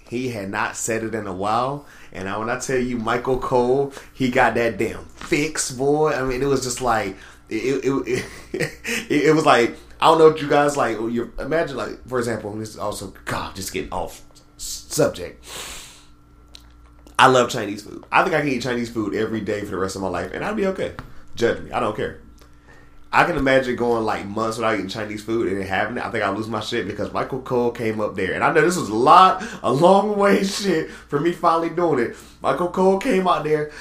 he 0.08 0.30
had 0.30 0.50
not 0.50 0.76
said 0.76 1.04
it 1.04 1.14
in 1.14 1.26
a 1.26 1.32
while. 1.32 1.86
And 2.12 2.28
I, 2.28 2.36
when 2.38 2.50
I 2.50 2.58
tell 2.58 2.78
you, 2.78 2.98
Michael 2.98 3.38
Cole, 3.38 3.92
he 4.12 4.30
got 4.30 4.54
that 4.54 4.78
damn 4.78 5.04
fix, 5.04 5.70
boy. 5.70 6.12
I 6.12 6.22
mean, 6.22 6.42
it 6.42 6.46
was 6.46 6.64
just 6.64 6.80
like 6.80 7.16
it. 7.48 7.84
It, 7.84 8.08
it, 8.08 8.26
it, 9.10 9.24
it 9.26 9.34
was 9.34 9.46
like 9.46 9.76
I 10.00 10.06
don't 10.06 10.18
know 10.18 10.28
what 10.28 10.40
you 10.40 10.48
guys 10.48 10.76
like. 10.76 10.96
Oh, 10.98 11.08
you 11.08 11.32
imagine, 11.38 11.76
like 11.76 12.06
for 12.08 12.18
example, 12.18 12.52
this 12.56 12.70
is 12.70 12.78
also 12.78 13.12
God, 13.26 13.54
just 13.54 13.72
getting 13.72 13.92
off 13.92 14.22
subject. 14.56 15.44
I 17.18 17.26
love 17.26 17.50
Chinese 17.50 17.82
food. 17.82 18.04
I 18.10 18.22
think 18.22 18.34
I 18.34 18.40
can 18.40 18.48
eat 18.48 18.62
Chinese 18.62 18.88
food 18.88 19.14
every 19.14 19.42
day 19.42 19.60
for 19.60 19.72
the 19.72 19.76
rest 19.76 19.96
of 19.96 20.02
my 20.02 20.08
life, 20.08 20.30
and 20.32 20.42
I'd 20.42 20.56
be 20.56 20.66
okay. 20.68 20.94
Judge 21.34 21.62
me, 21.62 21.70
I 21.70 21.80
don't 21.80 21.94
care. 21.94 22.20
I 23.12 23.24
can 23.24 23.36
imagine 23.36 23.74
going 23.74 24.04
like 24.04 24.24
months 24.26 24.56
without 24.56 24.74
eating 24.74 24.88
Chinese 24.88 25.22
food 25.22 25.48
and 25.48 25.60
it. 25.60 25.70
I 25.70 26.10
think 26.10 26.22
I'll 26.22 26.32
lose 26.32 26.46
my 26.46 26.60
shit 26.60 26.86
because 26.86 27.12
Michael 27.12 27.42
Cole 27.42 27.72
came 27.72 28.00
up 28.00 28.14
there. 28.14 28.34
And 28.34 28.44
I 28.44 28.52
know 28.52 28.60
this 28.60 28.76
was 28.76 28.88
a 28.88 28.94
lot, 28.94 29.44
a 29.64 29.72
long 29.72 30.16
way 30.16 30.44
shit 30.44 30.90
for 30.90 31.18
me 31.18 31.32
finally 31.32 31.70
doing 31.70 31.98
it. 31.98 32.16
Michael 32.40 32.70
Cole 32.70 32.98
came 32.98 33.26
out 33.26 33.42
there. 33.42 33.72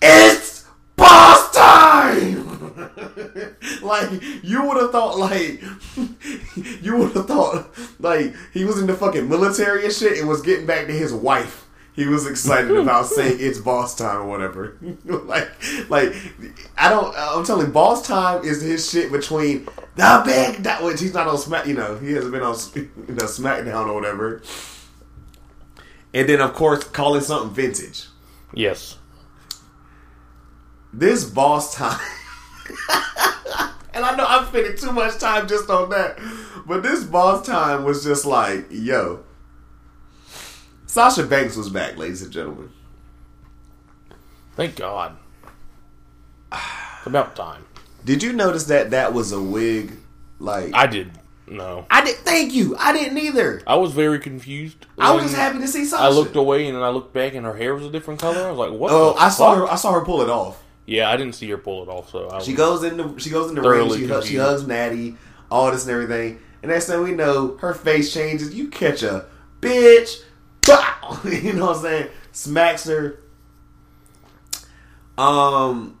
It's 0.00 0.68
boss 0.94 1.52
time! 1.52 2.60
like 3.82 4.10
you 4.42 4.64
would 4.64 4.76
have 4.76 4.92
thought 4.92 5.18
like 5.18 5.62
you 6.82 6.96
would 6.96 7.12
have 7.12 7.26
thought 7.26 7.68
like 7.98 8.34
he 8.52 8.64
was 8.64 8.78
in 8.78 8.86
the 8.86 8.94
fucking 8.94 9.28
military 9.28 9.84
and 9.84 9.92
shit 9.92 10.18
and 10.18 10.28
was 10.28 10.42
getting 10.42 10.66
back 10.66 10.86
to 10.86 10.92
his 10.92 11.12
wife. 11.12 11.66
He 11.94 12.06
was 12.06 12.26
excited 12.26 12.76
about 12.76 13.06
saying 13.06 13.38
it's 13.40 13.58
boss 13.58 13.96
time 13.96 14.22
or 14.22 14.26
whatever. 14.26 14.76
like 15.04 15.50
like 15.90 16.14
I 16.78 16.88
don't 16.88 17.14
I'm 17.16 17.44
telling 17.44 17.66
you, 17.66 17.72
boss 17.72 18.06
time 18.06 18.44
is 18.44 18.62
his 18.62 18.88
shit 18.88 19.10
between 19.12 19.66
the 19.96 20.22
big 20.24 20.62
that 20.62 20.82
which 20.82 21.00
he's 21.00 21.14
not 21.14 21.26
on 21.26 21.38
smack 21.38 21.66
you 21.66 21.74
know, 21.74 21.96
he 21.98 22.12
hasn't 22.12 22.32
been 22.32 22.42
on 22.42 22.56
you 22.74 22.90
know, 23.08 23.24
SmackDown 23.24 23.88
or 23.88 23.94
whatever. 23.94 24.42
And 26.14 26.28
then 26.28 26.40
of 26.40 26.54
course 26.54 26.84
calling 26.84 27.22
something 27.22 27.50
vintage. 27.54 28.06
Yes. 28.54 28.96
This 30.92 31.24
boss 31.24 31.74
time 31.74 32.00
And 33.92 34.04
I 34.04 34.16
know 34.16 34.24
I'm 34.26 34.46
spending 34.46 34.76
too 34.76 34.92
much 34.92 35.18
time 35.18 35.48
just 35.48 35.68
on 35.68 35.90
that. 35.90 36.18
But 36.66 36.82
this 36.82 37.04
boss 37.04 37.44
time 37.46 37.84
was 37.84 38.04
just 38.04 38.24
like, 38.24 38.66
yo. 38.70 39.24
Sasha 40.90 41.22
Banks 41.22 41.54
was 41.54 41.68
back, 41.68 41.96
ladies 41.96 42.20
and 42.20 42.32
gentlemen. 42.32 42.68
Thank 44.56 44.74
God. 44.74 45.16
It's 46.52 47.06
about 47.06 47.36
time. 47.36 47.64
Did 48.04 48.24
you 48.24 48.32
notice 48.32 48.64
that 48.64 48.90
that 48.90 49.14
was 49.14 49.30
a 49.30 49.40
wig? 49.40 49.92
Like 50.40 50.74
I, 50.74 50.88
did. 50.88 51.12
No. 51.46 51.86
I 51.88 52.04
did. 52.04 52.16
Thank 52.16 52.54
you. 52.54 52.76
I 52.76 52.92
didn't 52.92 53.18
either. 53.18 53.62
I 53.68 53.76
was 53.76 53.92
very 53.92 54.18
confused. 54.18 54.86
I 54.98 55.14
was 55.14 55.22
just 55.22 55.36
happy 55.36 55.60
to 55.60 55.68
see 55.68 55.84
Sasha. 55.84 56.02
I 56.02 56.08
looked 56.08 56.34
away 56.34 56.66
and 56.66 56.76
then 56.76 56.82
I 56.82 56.88
looked 56.88 57.14
back 57.14 57.34
and 57.34 57.46
her 57.46 57.54
hair 57.54 57.72
was 57.72 57.84
a 57.86 57.90
different 57.90 58.18
color. 58.18 58.48
I 58.48 58.50
was 58.50 58.58
like, 58.58 58.76
what? 58.76 58.90
Oh, 58.90 59.14
I 59.14 59.28
saw 59.28 59.54
her. 59.54 59.70
I 59.70 59.76
saw 59.76 59.92
her 59.92 60.04
pull 60.04 60.22
it 60.22 60.28
off. 60.28 60.60
Yeah, 60.86 61.08
I 61.08 61.16
didn't 61.16 61.36
see 61.36 61.48
her 61.50 61.58
pull 61.58 61.84
it 61.84 61.88
off. 61.88 62.10
So 62.10 62.28
I 62.32 62.40
She 62.40 62.52
goes 62.52 62.82
in 62.82 62.96
the 62.96 63.16
she 63.20 63.30
goes 63.30 63.48
in 63.48 63.54
the 63.54 63.62
ring. 63.62 63.88
She, 63.90 64.28
she 64.28 64.36
hugs 64.38 64.66
Natty, 64.66 65.16
all 65.52 65.70
this 65.70 65.84
and 65.84 65.92
everything. 65.92 66.40
And 66.64 66.72
next 66.72 66.88
thing 66.88 67.00
we 67.04 67.12
know, 67.12 67.58
her 67.58 67.74
face 67.74 68.12
changes. 68.12 68.52
You 68.52 68.66
catch 68.68 69.04
a 69.04 69.26
bitch, 69.60 70.24
you 71.24 71.52
know 71.52 71.66
what 71.66 71.76
I'm 71.76 71.82
saying? 71.82 72.08
Smacks 72.32 72.84
her. 72.84 73.20
Um, 75.18 75.98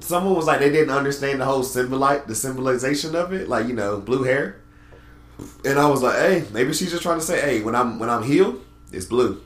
someone 0.00 0.34
was 0.34 0.46
like 0.46 0.60
they 0.60 0.70
didn't 0.70 0.94
understand 0.94 1.40
the 1.40 1.44
whole 1.44 1.62
symbolite, 1.62 2.26
the 2.26 2.34
symbolization 2.34 3.14
of 3.14 3.32
it, 3.32 3.48
like 3.48 3.66
you 3.66 3.74
know, 3.74 4.00
blue 4.00 4.22
hair. 4.22 4.60
And 5.64 5.78
I 5.78 5.88
was 5.88 6.02
like, 6.02 6.16
hey, 6.16 6.44
maybe 6.52 6.72
she's 6.72 6.90
just 6.90 7.02
trying 7.02 7.18
to 7.18 7.24
say, 7.24 7.40
hey, 7.40 7.62
when 7.62 7.74
I'm 7.74 7.98
when 7.98 8.08
I'm 8.08 8.22
healed, 8.22 8.64
it's 8.92 9.06
blue. 9.06 9.42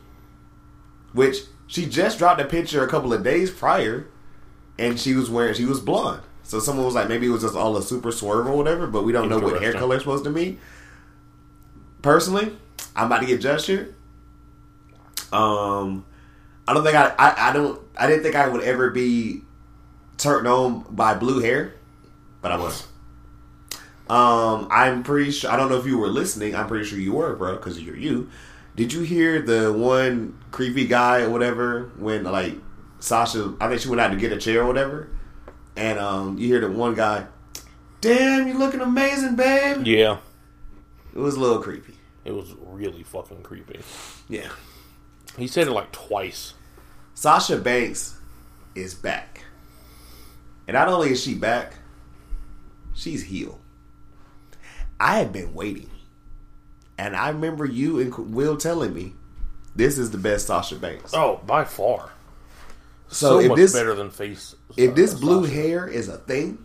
Which 1.12 1.38
she 1.66 1.86
just 1.86 2.18
dropped 2.18 2.40
a 2.40 2.44
picture 2.44 2.84
a 2.84 2.88
couple 2.88 3.12
of 3.12 3.24
days 3.24 3.50
prior 3.50 4.06
and 4.78 5.00
she 5.00 5.14
was 5.14 5.30
wearing 5.30 5.54
she 5.54 5.64
was 5.64 5.80
blonde. 5.80 6.22
So 6.42 6.60
someone 6.60 6.84
was 6.84 6.94
like, 6.94 7.08
maybe 7.08 7.26
it 7.26 7.30
was 7.30 7.42
just 7.42 7.56
all 7.56 7.76
a 7.76 7.82
super 7.82 8.12
swerve 8.12 8.46
or 8.46 8.56
whatever, 8.56 8.86
but 8.86 9.02
we 9.02 9.12
don't 9.12 9.28
know 9.28 9.40
what 9.40 9.60
hair 9.60 9.72
color 9.72 9.96
it's 9.96 10.04
supposed 10.04 10.22
to 10.24 10.30
mean. 10.30 10.60
Personally, 12.02 12.56
I'm 12.94 13.06
about 13.06 13.20
to 13.22 13.26
get 13.26 13.40
judged 13.40 13.66
here. 13.66 13.95
Um, 15.32 16.04
I 16.68 16.74
don't 16.74 16.84
think 16.84 16.96
I, 16.96 17.14
I, 17.18 17.50
I 17.50 17.52
don't, 17.52 17.80
I 17.98 18.06
didn't 18.06 18.22
think 18.22 18.34
I 18.36 18.48
would 18.48 18.62
ever 18.62 18.90
be 18.90 19.42
turned 20.18 20.46
on 20.46 20.84
by 20.90 21.14
blue 21.14 21.40
hair, 21.40 21.74
but 22.42 22.52
I 22.52 22.56
was. 22.56 22.86
Um, 24.08 24.68
I'm 24.70 25.02
pretty 25.02 25.30
sure. 25.32 25.50
I 25.50 25.56
don't 25.56 25.68
know 25.68 25.78
if 25.78 25.86
you 25.86 25.98
were 25.98 26.08
listening. 26.08 26.54
I'm 26.54 26.68
pretty 26.68 26.84
sure 26.84 26.98
you 26.98 27.12
were, 27.12 27.34
bro, 27.34 27.56
because 27.56 27.80
you're 27.82 27.96
you. 27.96 28.30
Did 28.76 28.92
you 28.92 29.00
hear 29.02 29.42
the 29.42 29.72
one 29.72 30.38
creepy 30.52 30.86
guy 30.86 31.22
or 31.22 31.30
whatever 31.30 31.90
when 31.96 32.24
like 32.24 32.54
Sasha? 33.00 33.54
I 33.60 33.68
think 33.68 33.80
she 33.80 33.88
went 33.88 34.00
out 34.00 34.08
to 34.10 34.16
get 34.16 34.32
a 34.32 34.36
chair 34.36 34.62
or 34.62 34.66
whatever, 34.66 35.08
and 35.76 35.98
um, 35.98 36.38
you 36.38 36.46
hear 36.46 36.60
the 36.60 36.70
one 36.70 36.94
guy. 36.94 37.26
Damn, 38.00 38.46
you're 38.46 38.58
looking 38.58 38.80
amazing, 38.80 39.34
babe. 39.34 39.84
Yeah, 39.86 40.18
It 41.14 41.18
was 41.18 41.34
a 41.34 41.40
little 41.40 41.60
creepy. 41.60 41.94
it 42.24 42.32
was 42.32 42.54
really 42.60 43.02
fucking 43.02 43.42
creepy. 43.42 43.80
Yeah. 44.28 44.50
He 45.36 45.46
said 45.46 45.66
it 45.68 45.72
like 45.72 45.92
twice. 45.92 46.54
Sasha 47.14 47.56
Banks 47.56 48.18
is 48.74 48.94
back. 48.94 49.44
And 50.66 50.74
not 50.74 50.88
only 50.88 51.10
is 51.10 51.22
she 51.22 51.34
back, 51.34 51.74
she's 52.94 53.24
healed. 53.24 53.60
I 54.98 55.18
have 55.18 55.32
been 55.32 55.54
waiting. 55.54 55.90
And 56.98 57.14
I 57.14 57.28
remember 57.28 57.64
you 57.64 58.00
and 58.00 58.34
Will 58.34 58.56
telling 58.56 58.94
me 58.94 59.12
this 59.74 59.98
is 59.98 60.10
the 60.10 60.18
best 60.18 60.46
Sasha 60.46 60.76
Banks. 60.76 61.12
Oh, 61.14 61.40
by 61.46 61.64
far. 61.64 62.10
so 63.08 63.26
So, 63.26 63.40
if 63.40 63.48
much 63.48 63.56
this 63.56 63.72
better 63.74 63.94
than 63.94 64.10
face. 64.10 64.54
if 64.76 64.94
this 64.94 65.14
uh, 65.14 65.18
blue 65.18 65.44
Sasha. 65.44 65.54
hair 65.54 65.86
is 65.88 66.08
a 66.08 66.16
thing, 66.16 66.64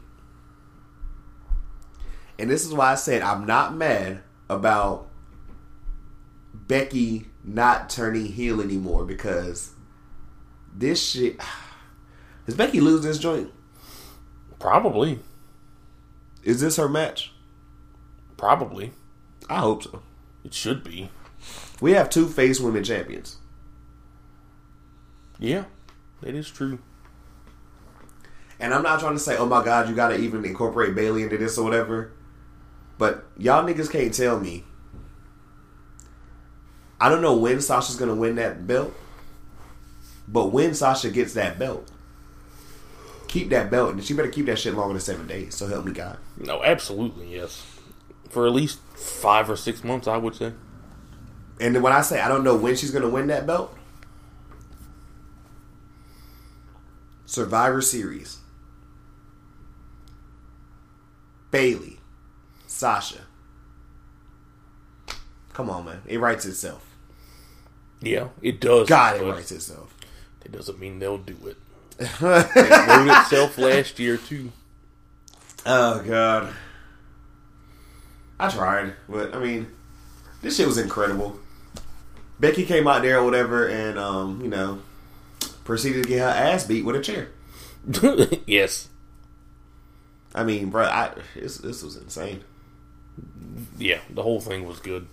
and 2.39 2.49
this 2.49 2.65
is 2.65 2.73
why 2.73 2.93
I 2.93 2.95
said 2.95 3.22
I'm 3.22 3.45
not 3.45 3.76
mad 3.76 4.22
about 4.49 5.10
Becky 6.53 7.27
not 7.43 7.89
turning 7.89 8.26
heel 8.27 8.61
anymore 8.61 9.05
because 9.05 9.72
this 10.76 11.01
shit. 11.03 11.39
Does 12.45 12.55
Becky 12.55 12.81
lose 12.81 13.03
this 13.03 13.19
joint? 13.19 13.51
probably, 14.59 15.19
Is 16.43 16.61
this 16.61 16.76
her 16.77 16.88
match? 16.89 17.31
probably 18.38 18.91
I 19.49 19.57
hope 19.59 19.84
so. 19.84 20.01
it 20.43 20.53
should 20.53 20.84
be. 20.84 21.09
We 21.80 21.91
have 21.91 22.09
two 22.09 22.27
face 22.27 22.59
women 22.59 22.84
champions. 22.84 23.38
Yeah, 25.39 25.65
it 26.23 26.35
is 26.35 26.49
true. 26.49 26.80
And 28.59 28.73
I'm 28.73 28.84
not 28.84 28.99
trying 28.99 29.13
to 29.13 29.19
say, 29.19 29.38
oh 29.38 29.45
my 29.47 29.63
god, 29.63 29.89
you 29.89 29.95
gotta 29.95 30.18
even 30.18 30.45
incorporate 30.45 30.93
Bayley 30.95 31.23
into 31.23 31.38
this 31.38 31.57
or 31.57 31.63
whatever. 31.63 32.11
But 32.97 33.26
y'all 33.38 33.63
niggas 33.63 33.91
can't 33.91 34.13
tell 34.13 34.39
me. 34.39 34.65
I 37.02 37.10
don't 37.10 37.23
know 37.23 37.36
when 37.36 37.60
Sasha's 37.60 37.95
gonna 37.95 38.14
win 38.14 38.36
that 38.36 38.68
belt. 38.68 38.94
But 40.28 40.53
when 40.53 40.76
Sasha 40.76 41.10
gets 41.10 41.34
that 41.34 41.57
belt, 41.57 41.91
keep 43.28 43.49
that 43.49 43.72
belt, 43.72 43.94
and 43.94 44.03
she 44.03 44.14
better 44.14 44.30
keep 44.30 44.45
that 44.45 44.60
shit 44.60 44.76
longer 44.76 44.94
than 44.94 45.02
seven 45.02 45.26
days. 45.26 45.56
So 45.56 45.65
help 45.65 45.84
me 45.84 45.94
God. 45.94 46.19
No, 46.38 46.64
absolutely 46.64 47.34
yes. 47.34 47.65
For 48.30 48.45
at 48.45 48.53
least 48.53 48.80
five 48.95 49.49
or 49.49 49.56
six 49.56 49.84
months, 49.84 50.07
I 50.07 50.18
would 50.18 50.36
say. 50.36 50.53
And 51.60 51.76
then 51.76 51.82
when 51.82 51.91
I 51.91 52.02
say 52.02 52.22
I 52.22 52.28
don't 52.28 52.44
know 52.44 52.56
when 52.56 52.76
she's 52.76 52.91
gonna 52.91 53.10
win 53.10 53.28
that 53.28 53.48
belt, 53.48 53.76
Survivor 57.26 57.82
Series, 57.82 58.38
Bayley, 61.49 61.99
Sasha. 62.68 63.22
Come 65.53 65.69
on, 65.69 65.86
man, 65.86 66.02
it 66.06 66.19
writes 66.19 66.45
itself. 66.45 66.90
Yeah, 68.02 68.30
it 68.41 68.60
does. 68.60 68.88
God, 68.88 69.22
it 69.22 69.23
writes 69.23 69.52
itself. 69.52 69.95
It 70.44 70.52
doesn't 70.52 70.80
mean 70.80 70.99
they'll 70.99 71.18
do 71.18 71.38
it. 71.45 71.57
It 72.22 72.22
wrote 72.22 73.22
itself 73.22 73.57
last 73.57 73.99
year 73.99 74.18
too. 74.18 74.52
Oh 75.65 76.02
God, 76.02 76.53
I 78.40 78.49
tried, 78.49 78.94
but 79.07 79.36
I 79.36 79.40
mean, 79.40 79.68
this 80.41 80.57
shit 80.57 80.65
was 80.65 80.80
incredible. 80.80 81.40
Becky 82.40 82.65
came 82.65 82.88
out 82.88 83.03
there 83.03 83.19
or 83.19 83.23
whatever, 83.23 83.68
and 83.68 83.99
um, 83.99 84.41
you 84.41 84.49
know, 84.49 84.82
proceeded 85.64 86.03
to 86.03 86.10
get 86.10 86.19
her 86.19 86.26
ass 86.26 86.65
beat 86.65 86.84
with 86.84 86.95
a 86.95 87.02
chair. 87.02 87.30
yes. 88.48 88.90
I 90.34 90.44
mean, 90.44 90.72
bro, 90.72 90.86
I 90.86 91.14
this, 91.36 91.57
this 91.57 91.84
was 91.84 91.98
insane. 91.98 92.44
Yeah, 93.78 93.99
the 94.10 94.23
whole 94.23 94.40
thing 94.40 94.65
was 94.65 94.80
good. 94.80 95.07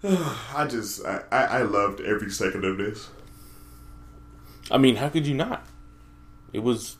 I 0.04 0.66
just 0.68 1.04
I, 1.04 1.22
I, 1.30 1.44
I 1.44 1.62
loved 1.62 2.00
every 2.00 2.30
second 2.30 2.64
of 2.64 2.78
this. 2.78 3.08
I 4.70 4.78
mean, 4.78 4.96
how 4.96 5.08
could 5.08 5.26
you 5.26 5.34
not? 5.34 5.66
It 6.52 6.60
was. 6.60 6.96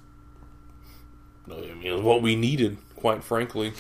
I 1.51 1.55
mean, 1.55 1.87
it 1.87 1.93
was 1.93 2.03
what 2.03 2.23
we 2.23 2.37
needed, 2.37 2.77
quite 2.97 3.23
frankly. 3.23 3.73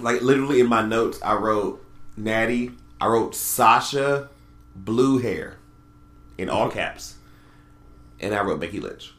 Like 0.00 0.22
literally 0.22 0.60
in 0.60 0.66
my 0.66 0.82
notes, 0.82 1.20
I 1.22 1.34
wrote 1.34 1.84
Natty. 2.16 2.72
I 3.00 3.06
wrote 3.06 3.34
Sasha, 3.34 4.28
blue 4.74 5.18
hair, 5.18 5.58
in 6.36 6.48
all 6.48 6.70
caps, 6.70 7.14
and 8.18 8.34
I 8.34 8.42
wrote 8.42 8.60
Becky 8.60 8.80
Lynch. 8.80 9.12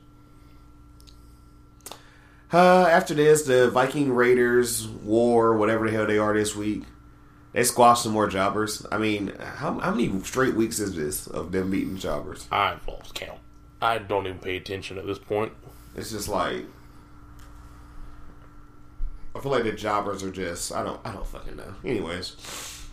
Uh, 2.52 2.88
after 2.90 3.14
this, 3.14 3.44
the 3.44 3.70
Viking 3.70 4.12
Raiders 4.12 4.88
war, 4.88 5.56
whatever 5.56 5.86
the 5.86 5.96
hell 5.96 6.08
they 6.08 6.18
are 6.18 6.34
this 6.34 6.56
week, 6.56 6.84
they 7.60 7.66
squashed 7.66 8.04
some 8.04 8.14
more 8.14 8.26
jobbers. 8.26 8.86
I 8.90 8.98
mean, 8.98 9.34
how, 9.38 9.80
how 9.80 9.92
many 9.92 10.18
straight 10.24 10.56
weeks 10.56 10.80
is 10.80 10.96
this 10.96 11.28
of 11.28 11.52
them 11.52 11.70
beating 11.70 11.98
jobbers? 11.98 12.48
I've 12.50 12.88
lost 12.88 13.14
count. 13.14 13.42
I 13.82 13.98
don't 13.98 14.26
even 14.28 14.40
pay 14.40 14.56
attention 14.56 14.98
at 14.98 15.06
this 15.06 15.20
point. 15.20 15.52
It's 15.94 16.10
just 16.10 16.30
like 16.30 16.64
I 19.36 19.42
feel 19.42 19.52
like 19.52 19.64
the 19.64 19.74
jobbers 19.74 20.24
are 20.24 20.32
just 20.32 20.72
I 20.72 20.84
don't 20.84 21.02
I 21.04 21.12
don't 21.12 21.28
fucking 21.28 21.58
know. 21.58 21.76
Anyways. 21.84 22.88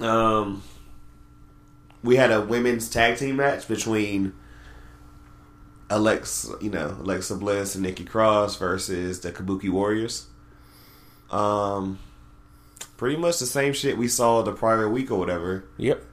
Um 0.00 0.64
we 2.02 2.16
had 2.16 2.32
a 2.32 2.40
women's 2.40 2.90
tag 2.90 3.16
team 3.16 3.36
match 3.36 3.68
between 3.68 4.32
Alex, 5.88 6.50
you 6.60 6.70
know, 6.70 6.96
Alexa 6.98 7.36
Bliss 7.36 7.76
and 7.76 7.84
Nikki 7.84 8.04
Cross 8.04 8.56
versus 8.56 9.20
the 9.20 9.30
Kabuki 9.30 9.70
Warriors. 9.70 10.26
Um, 11.30 12.00
pretty 12.96 13.16
much 13.16 13.38
the 13.38 13.46
same 13.46 13.72
shit 13.72 13.98
we 13.98 14.08
saw 14.08 14.42
the 14.42 14.52
prior 14.52 14.88
week 14.88 15.10
or 15.10 15.18
whatever. 15.18 15.64
Yep. 15.76 16.04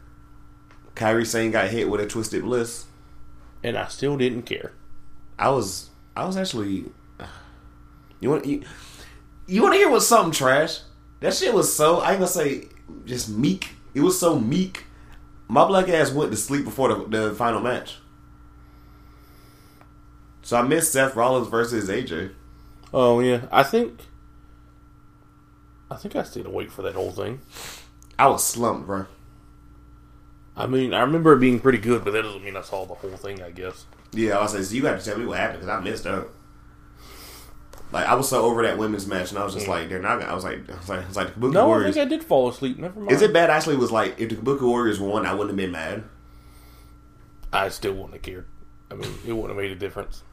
Kairi 0.96 1.26
Sane 1.26 1.52
got 1.52 1.70
hit 1.70 1.90
with 1.90 2.02
a 2.02 2.08
twisted 2.08 2.44
bliss. 2.44 2.86
And 3.64 3.78
I 3.78 3.88
still 3.88 4.18
didn't 4.18 4.44
care. 4.44 4.74
I 5.40 5.50
was, 5.50 5.90
I 6.16 6.26
was 6.26 6.38
actually. 6.38 6.86
You 8.20 8.30
want 8.30 8.46
you, 8.46 8.64
you 9.48 9.62
want 9.62 9.74
to 9.74 9.78
hear 9.78 9.90
what 9.90 10.02
something 10.02 10.32
trash? 10.32 10.80
That 11.20 11.34
shit 11.34 11.54
was 11.54 11.74
so. 11.74 12.00
I 12.00 12.12
ain't 12.12 12.20
gonna 12.20 12.28
say 12.28 12.68
just 13.06 13.30
meek. 13.30 13.72
It 13.94 14.02
was 14.02 14.20
so 14.20 14.40
meek. 14.40 14.86
My 15.48 15.66
black 15.66 15.90
ass 15.90 16.12
went 16.12 16.32
to 16.32 16.38
sleep 16.38 16.64
before 16.64 16.94
the, 16.94 17.18
the 17.30 17.36
final 17.36 17.60
match. 17.60 17.98
So 20.42 20.58
I 20.58 20.62
missed 20.62 20.92
Seth 20.92 21.16
Rollins 21.16 21.48
versus 21.48 21.90
AJ. 21.90 22.32
Oh 22.94 23.20
yeah, 23.20 23.42
I 23.52 23.64
think. 23.64 24.00
I 25.94 25.98
think 25.98 26.15
I 26.15 26.24
stayed 26.24 26.45
awake 26.45 26.72
for 26.72 26.82
that 26.82 26.95
whole 26.95 27.11
thing. 27.11 27.41
I 28.18 28.28
was 28.28 28.45
slumped, 28.45 28.88
bro. 28.88 29.06
I 30.56 30.68
mean, 30.68 30.94
I 30.94 31.02
remember 31.02 31.34
it 31.34 31.40
being 31.40 31.60
pretty 31.60 31.80
good, 31.80 32.03
but 32.03 32.11
that 32.11 32.22
doesn't 32.22 32.44
mean 32.44 32.56
I 32.56 32.61
saw 32.61 32.86
the 32.86 32.94
whole 32.94 33.18
thing. 33.18 33.41
I 33.41 33.52
guess. 33.52 33.86
Yeah, 34.11 34.38
I 34.38 34.41
was 34.41 34.53
like, 34.53 34.64
so 34.64 34.76
you 34.76 34.86
have 34.86 34.99
to 34.99 35.06
tell 35.06 35.18
me 35.18 35.26
what 35.26 35.38
happened 35.38 35.61
because 35.61 35.70
I 35.70 35.80
missed 35.82 36.06
out. 36.06 36.30
Like 37.91 38.07
I 38.07 38.15
was 38.15 38.30
so 38.30 38.44
over 38.44 38.64
that 38.64 38.78
women's 38.78 39.07
match, 39.07 39.30
and 39.30 39.40
I 39.40 39.45
was 39.45 39.53
just 39.53 39.68
mm. 39.68 39.70
like, 39.70 39.90
they're 39.90 40.02
not. 40.02 40.20
Gonna, 40.20 40.32
I 40.32 40.36
was 40.36 40.44
like, 40.44 40.70
I 40.70 40.76
was 40.78 40.90
like, 40.90 41.03
I 41.03 41.07
was 41.07 41.15
like 41.15 41.28
the 41.36 41.40
Kabuki 41.40 41.53
No, 41.53 41.72
I 41.74 41.84
think 41.84 41.98
I 41.98 42.06
did 42.06 42.24
fall 42.24 42.49
asleep. 42.49 42.78
Never 42.78 42.99
mind. 42.99 43.11
Is 43.11 43.22
it 43.22 43.34
bad? 43.34 43.49
Actually, 43.49 43.78
was 43.78 43.91
like 43.91 44.20
if 44.20 44.30
the 44.30 44.36
Kabuki 44.36 44.61
Warriors 44.61 44.99
won, 44.99 45.26
I 45.26 45.34
wouldn't 45.34 45.52
have 45.52 45.57
been 45.57 45.72
mad. 45.72 46.03
I 47.52 47.70
still 47.70 47.94
wouldn't 47.94 48.14
have 48.14 48.22
cared. 48.24 48.48
I 48.90 48.95
mean, 48.95 49.11
it 49.26 49.34
wouldn't 49.34 49.49
have 49.49 49.57
made 49.57 49.72
a 49.72 49.76
difference. 49.76 50.24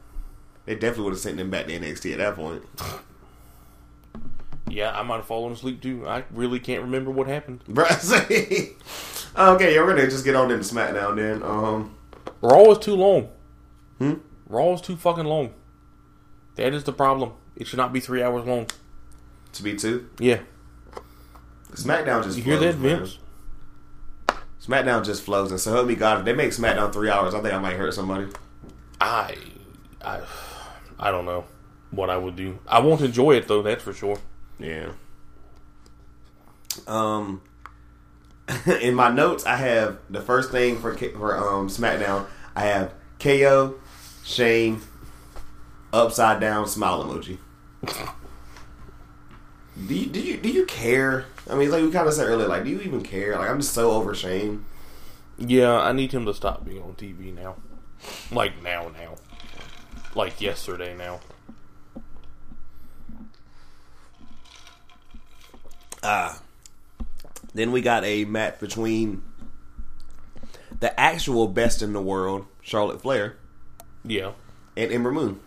They 0.65 0.75
definitely 0.75 1.05
would 1.05 1.13
have 1.13 1.19
sent 1.19 1.37
them 1.37 1.49
back 1.49 1.67
to 1.67 1.79
NXT 1.79 2.13
at 2.13 2.17
that 2.19 2.35
point. 2.35 2.63
Yeah, 4.71 4.97
I 4.97 5.03
might 5.03 5.17
have 5.17 5.25
fallen 5.27 5.51
asleep 5.53 5.81
too. 5.81 6.07
I 6.07 6.23
really 6.31 6.59
can't 6.59 6.81
remember 6.81 7.11
what 7.11 7.27
happened. 7.27 7.61
Okay, 9.33 9.75
yeah, 9.75 9.81
we're 9.81 9.95
gonna 9.95 10.09
just 10.09 10.25
get 10.25 10.35
on 10.35 10.51
into 10.51 10.63
SmackDown 10.65 11.15
then. 11.15 11.41
Um, 11.41 11.95
Raw 12.41 12.69
is 12.71 12.79
too 12.79 12.95
long. 12.95 13.29
Hmm? 13.97 14.15
Raw 14.47 14.73
is 14.73 14.81
too 14.81 14.97
fucking 14.97 15.23
long. 15.25 15.53
That 16.55 16.73
is 16.73 16.83
the 16.83 16.91
problem. 16.91 17.31
It 17.55 17.65
should 17.67 17.77
not 17.77 17.93
be 17.93 18.01
three 18.01 18.21
hours 18.21 18.45
long. 18.45 18.67
to 19.53 19.63
be 19.63 19.75
two, 19.77 20.09
Yeah, 20.19 20.39
SmackDown 21.71 22.23
just 22.23 22.37
you 22.37 22.43
hear 22.43 22.57
that, 22.57 22.77
man. 22.77 22.99
Vince? 22.99 23.19
SmackDown 24.65 25.03
just 25.05 25.23
flows, 25.23 25.49
and 25.51 25.59
so 25.59 25.71
help 25.71 25.87
me 25.87 25.95
God, 25.95 26.19
if 26.19 26.25
they 26.25 26.33
make 26.33 26.51
SmackDown 26.51 26.91
three 26.91 27.09
hours, 27.09 27.33
I 27.33 27.41
think 27.41 27.53
I 27.53 27.59
might 27.59 27.77
hurt 27.77 27.93
somebody. 27.93 28.27
I, 28.99 29.35
I, 30.03 30.21
I 30.99 31.09
don't 31.11 31.25
know 31.25 31.45
what 31.89 32.09
I 32.09 32.17
would 32.17 32.35
do. 32.35 32.59
I 32.67 32.79
won't 32.79 33.01
enjoy 33.01 33.35
it 33.37 33.47
though. 33.47 33.61
That's 33.61 33.81
for 33.83 33.93
sure. 33.93 34.17
Yeah. 34.59 34.91
Um, 36.87 37.41
in 38.81 38.95
my 38.95 39.09
notes, 39.09 39.45
I 39.45 39.55
have 39.57 39.99
the 40.09 40.21
first 40.21 40.51
thing 40.51 40.79
for 40.79 40.95
for 40.95 41.37
um 41.37 41.67
SmackDown. 41.67 42.25
I 42.55 42.65
have 42.65 42.93
KO, 43.19 43.75
Shane, 44.23 44.81
upside 45.93 46.39
down 46.39 46.67
smile 46.67 47.03
emoji. 47.03 47.37
do 49.87 49.95
you 49.95 50.05
do 50.07 50.19
you 50.19 50.37
do 50.37 50.49
you 50.49 50.65
care? 50.65 51.25
I 51.49 51.55
mean, 51.55 51.71
like 51.71 51.83
we 51.83 51.91
kind 51.91 52.07
of 52.07 52.13
said 52.13 52.27
earlier, 52.27 52.47
like 52.47 52.63
do 52.63 52.69
you 52.69 52.81
even 52.81 53.01
care? 53.01 53.37
Like 53.37 53.49
I'm 53.49 53.59
just 53.59 53.73
so 53.73 53.91
over 53.91 54.13
Shane. 54.13 54.65
Yeah, 55.37 55.79
I 55.79 55.91
need 55.91 56.11
him 56.11 56.25
to 56.25 56.33
stop 56.33 56.65
being 56.65 56.81
on 56.83 56.93
TV 56.93 57.33
now. 57.33 57.55
Like 58.31 58.61
now, 58.61 58.89
now. 58.89 59.15
Like 60.13 60.41
yesterday, 60.41 60.95
now. 60.95 61.19
Ah. 66.03 66.41
Then 67.53 67.71
we 67.71 67.81
got 67.81 68.03
a 68.05 68.25
match 68.25 68.59
between 68.59 69.23
the 70.79 70.97
actual 70.99 71.47
best 71.47 71.81
in 71.81 71.93
the 71.93 72.01
world, 72.01 72.45
Charlotte 72.61 73.01
Flair, 73.01 73.35
Yeah. 74.05 74.31
and 74.77 74.91
Ember 74.91 75.11
Moon. 75.11 75.39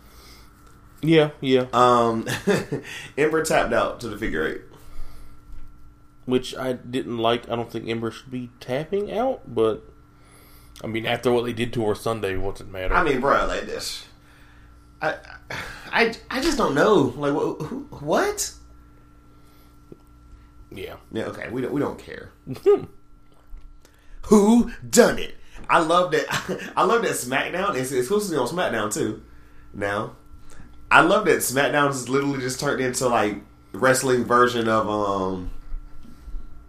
Yeah, 1.03 1.31
yeah. 1.41 1.67
Um, 1.73 2.27
Ember 3.19 3.43
tapped 3.45 3.73
out 3.73 4.01
to 4.01 4.09
the 4.09 4.17
figure 4.17 4.47
eight. 4.47 4.61
Which 6.25 6.57
I 6.57 6.73
didn't 6.73 7.19
like. 7.19 7.51
I 7.51 7.57
don't 7.57 7.71
think 7.71 7.87
Ember 7.89 8.11
should 8.11 8.31
be 8.31 8.49
tapping 8.61 9.13
out, 9.13 9.43
but 9.55 9.83
I 10.83 10.87
mean, 10.87 11.05
after 11.05 11.31
what 11.31 11.45
they 11.45 11.53
did 11.53 11.73
to 11.75 11.87
her 11.87 11.95
Sunday, 11.95 12.37
what's 12.37 12.63
it 12.63 12.69
matter? 12.69 12.95
I 12.95 13.03
mean, 13.03 13.21
bro, 13.21 13.47
like 13.47 13.67
this. 13.67 14.07
I, 15.03 15.17
I, 15.93 16.15
I 16.31 16.41
just 16.41 16.57
don't 16.57 16.75
know. 16.75 17.13
Like, 17.17 17.33
wh- 17.35 17.67
who, 17.67 17.87
what? 18.01 18.53
Yeah. 20.75 20.97
Yeah, 21.13 21.25
okay, 21.25 21.49
we 21.51 21.63
don't, 21.63 21.73
we 21.73 21.81
don't 21.81 21.99
care. 21.99 22.31
who 24.23 24.73
done 24.89 25.19
it? 25.19 25.37
I 25.69 25.81
love 25.81 26.11
that. 26.13 26.73
I 26.77 26.85
love 26.85 27.03
that 27.03 27.13
SmackDown. 27.13 27.77
It's 27.77 27.93
exclusively 27.93 28.37
on 28.39 28.49
SmackDown 28.49 28.93
too. 28.93 29.23
Now, 29.73 30.17
I 30.91 31.01
love 31.01 31.25
that 31.27 31.39
SmackDown 31.39 31.91
is 31.91 32.09
literally 32.09 32.41
just 32.41 32.61
turned 32.61 32.81
into 32.81 33.09
like 33.09 33.39
wrestling 33.73 34.25
version 34.25 34.69
of 34.69 34.89
um. 34.89 35.51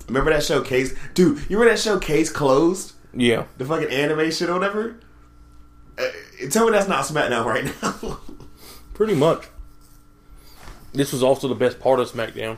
Remember 0.08 0.32
that 0.32 0.44
show 0.44 0.62
Case, 0.62 0.94
dude? 1.16 1.38
You 1.50 1.58
remember 1.58 1.74
that 1.74 1.80
show 1.80 2.00
Case 2.00 2.30
Closed? 2.30 2.94
Yeah. 3.14 3.46
The 3.58 3.66
fucking 3.66 3.90
anime 3.90 4.30
shit 4.32 4.50
or 4.50 4.54
whatever. 4.54 5.00
Uh, 5.98 6.10
tell 6.50 6.66
me 6.66 6.72
that's 6.72 6.88
not 6.88 7.06
SmackDown 7.06 7.46
right 7.46 7.66
now. 7.82 8.20
Pretty 8.94 9.16
much. 9.16 9.48
This 10.94 11.12
was 11.12 11.24
also 11.24 11.48
the 11.48 11.56
best 11.56 11.80
part 11.80 12.00
of 12.00 12.10
SmackDown. 12.12 12.58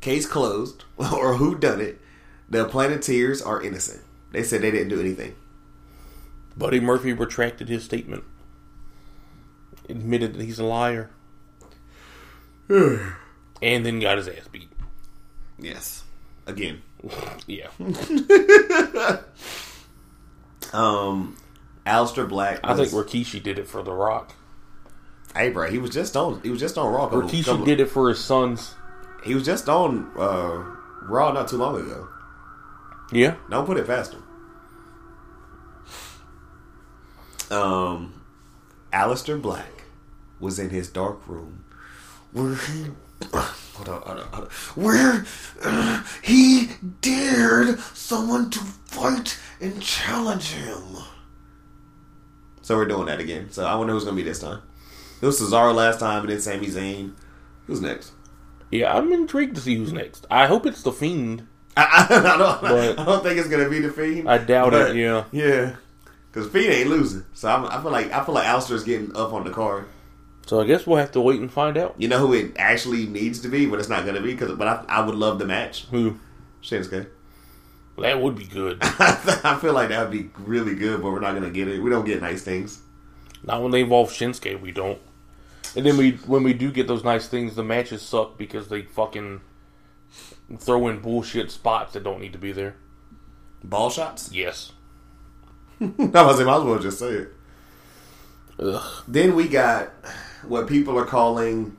Case 0.00 0.26
closed, 0.26 0.84
or 0.96 1.34
who 1.34 1.56
done 1.56 1.80
it? 1.80 2.00
The 2.48 2.64
Planeteers 2.66 3.42
are 3.42 3.62
innocent. 3.62 4.02
They 4.32 4.42
said 4.42 4.62
they 4.62 4.70
didn't 4.70 4.88
do 4.90 5.00
anything. 5.00 5.34
Buddy 6.56 6.80
Murphy 6.80 7.12
retracted 7.12 7.68
his 7.68 7.84
statement, 7.84 8.24
admitted 9.88 10.34
that 10.34 10.42
he's 10.44 10.58
a 10.58 10.64
liar, 10.64 11.10
and 12.68 13.06
then 13.60 14.00
got 14.00 14.16
his 14.18 14.28
ass 14.28 14.48
beat. 14.50 14.70
Yes. 15.58 16.04
Again. 16.46 16.82
Yeah. 17.46 17.68
Um, 20.72 21.36
Aleister 21.86 22.28
Black. 22.28 22.60
I 22.64 22.74
think 22.74 22.88
Rikishi 22.90 23.42
did 23.42 23.58
it 23.58 23.68
for 23.68 23.82
The 23.82 23.92
Rock. 23.92 24.34
Hey, 25.34 25.50
bro, 25.50 25.70
he 25.70 25.78
was 25.78 25.90
just 25.90 26.16
on. 26.16 26.40
He 26.42 26.50
was 26.50 26.60
just 26.60 26.76
on 26.78 26.92
Rock. 26.92 27.12
Rikishi 27.12 27.44
couple- 27.44 27.64
did 27.64 27.80
it 27.80 27.86
for 27.86 28.08
his 28.08 28.18
sons. 28.22 28.74
He 29.26 29.34
was 29.34 29.44
just 29.44 29.68
on 29.68 30.10
uh, 30.16 30.64
Raw 31.02 31.32
not 31.32 31.48
too 31.48 31.56
long 31.56 31.80
ago. 31.80 32.08
Yeah. 33.12 33.36
Don't 33.50 33.66
put 33.66 33.76
it 33.76 33.86
past 33.86 34.12
him. 34.12 34.22
Um, 37.50 38.22
Aleister 38.92 39.40
Black 39.40 39.84
was 40.40 40.58
in 40.58 40.70
his 40.70 40.88
dark 40.88 41.26
room 41.28 41.64
where 42.32 42.54
he. 42.54 42.86
Hold 43.32 43.88
on, 43.88 44.02
hold 44.02 44.18
on, 44.18 44.28
hold 44.28 44.44
on. 44.44 44.50
Where 44.74 45.26
uh, 45.62 46.02
he 46.22 46.70
dared 47.00 47.78
someone 47.80 48.50
to 48.50 48.58
fight 48.58 49.38
and 49.60 49.80
challenge 49.82 50.50
him. 50.50 50.82
So 52.62 52.76
we're 52.76 52.86
doing 52.86 53.06
that 53.06 53.20
again. 53.20 53.50
So 53.50 53.64
I 53.64 53.74
wonder 53.76 53.92
who's 53.92 54.04
gonna 54.04 54.16
be 54.16 54.22
this 54.22 54.40
time. 54.40 54.62
It 55.20 55.26
was 55.26 55.40
Cesaro 55.40 55.74
last 55.74 56.00
time, 56.00 56.22
and 56.22 56.28
then 56.28 56.40
Sami 56.40 56.66
Zayn. 56.66 57.14
Who's 57.66 57.80
next? 57.80 58.12
Yeah, 58.70 58.96
I'm 58.96 59.12
intrigued 59.12 59.54
to 59.56 59.60
see 59.60 59.76
who's 59.76 59.92
next. 59.92 60.26
I 60.30 60.46
hope 60.46 60.66
it's 60.66 60.82
The 60.82 60.92
Fiend. 60.92 61.46
I, 61.76 62.06
I, 62.10 62.34
I 62.34 62.36
don't. 62.36 62.98
I 62.98 63.04
don't 63.04 63.22
think 63.22 63.38
it's 63.38 63.48
gonna 63.48 63.68
be 63.68 63.80
the 63.80 63.90
Fiend. 63.92 64.28
I 64.28 64.38
doubt 64.38 64.74
it, 64.74 64.96
yeah. 64.96 65.24
yeah. 65.30 65.76
Because 66.32 66.50
Fiend 66.50 66.72
ain't 66.72 66.90
losing, 66.90 67.24
so 67.32 67.48
I'm, 67.48 67.64
I 67.66 67.80
feel 67.80 67.90
like 67.90 68.12
I 68.12 68.24
feel 68.24 68.34
like 68.34 68.46
Aleister's 68.46 68.84
getting 68.84 69.14
up 69.16 69.32
on 69.32 69.44
the 69.44 69.50
card. 69.50 69.86
So 70.46 70.60
I 70.60 70.66
guess 70.66 70.86
we'll 70.86 70.98
have 70.98 71.12
to 71.12 71.20
wait 71.20 71.40
and 71.40 71.50
find 71.50 71.76
out. 71.76 71.94
You 71.98 72.08
know 72.08 72.18
who 72.18 72.32
it 72.32 72.52
actually 72.56 73.06
needs 73.06 73.40
to 73.40 73.48
be, 73.48 73.66
but 73.66 73.80
it's 73.80 73.88
not 73.88 74.06
gonna 74.06 74.20
be. 74.20 74.34
Cause, 74.36 74.52
but 74.52 74.68
I, 74.68 74.84
I 74.88 75.04
would 75.04 75.16
love 75.16 75.38
the 75.38 75.44
match. 75.44 75.86
Who? 75.90 76.18
Shinsuke. 76.62 77.08
That 77.98 78.20
would 78.20 78.36
be 78.36 78.44
good. 78.44 78.78
I 78.82 79.58
feel 79.60 79.72
like 79.72 79.88
that 79.88 80.02
would 80.02 80.10
be 80.10 80.30
really 80.38 80.74
good, 80.74 81.02
but 81.02 81.10
we're 81.10 81.20
not 81.20 81.34
gonna 81.34 81.50
get 81.50 81.68
it. 81.68 81.80
We 81.80 81.90
don't 81.90 82.04
get 82.04 82.20
nice 82.20 82.42
things. 82.42 82.80
Not 83.42 83.62
when 83.62 83.70
they 83.70 83.80
involve 83.80 84.10
Shinsuke, 84.10 84.60
we 84.60 84.72
don't. 84.72 85.00
And 85.76 85.84
then 85.84 85.98
we, 85.98 86.12
when 86.12 86.42
we 86.42 86.54
do 86.54 86.72
get 86.72 86.88
those 86.88 87.04
nice 87.04 87.28
things, 87.28 87.54
the 87.54 87.62
matches 87.62 88.00
suck 88.00 88.38
because 88.38 88.68
they 88.68 88.82
fucking 88.82 89.42
throw 90.58 90.88
in 90.88 91.00
bullshit 91.00 91.50
spots 91.50 91.92
that 91.92 92.02
don't 92.02 92.20
need 92.20 92.32
to 92.32 92.38
be 92.38 92.50
there. 92.50 92.76
Ball 93.62 93.90
shots. 93.90 94.32
Yes. 94.32 94.72
I 95.80 95.86
was 95.86 96.40
might 96.40 96.56
as 96.56 96.64
well 96.64 96.78
just 96.78 96.98
say 96.98 97.10
it. 97.10 97.34
Ugh. 98.58 99.04
Then 99.06 99.36
we 99.36 99.48
got 99.48 99.88
what 100.46 100.66
people 100.66 100.98
are 100.98 101.04
calling 101.04 101.76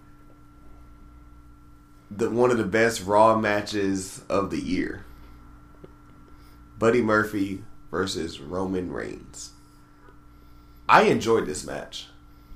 the 2.11 2.29
one 2.29 2.51
of 2.51 2.57
the 2.57 2.63
best 2.63 3.03
Raw 3.03 3.37
matches 3.37 4.21
of 4.29 4.51
the 4.51 4.61
year. 4.61 5.05
Buddy 6.77 7.01
Murphy 7.01 7.63
versus 7.89 8.39
Roman 8.39 8.91
Reigns. 8.91 9.51
I 10.87 11.03
enjoyed 11.03 11.47
this 11.47 11.65
match. 11.65 12.07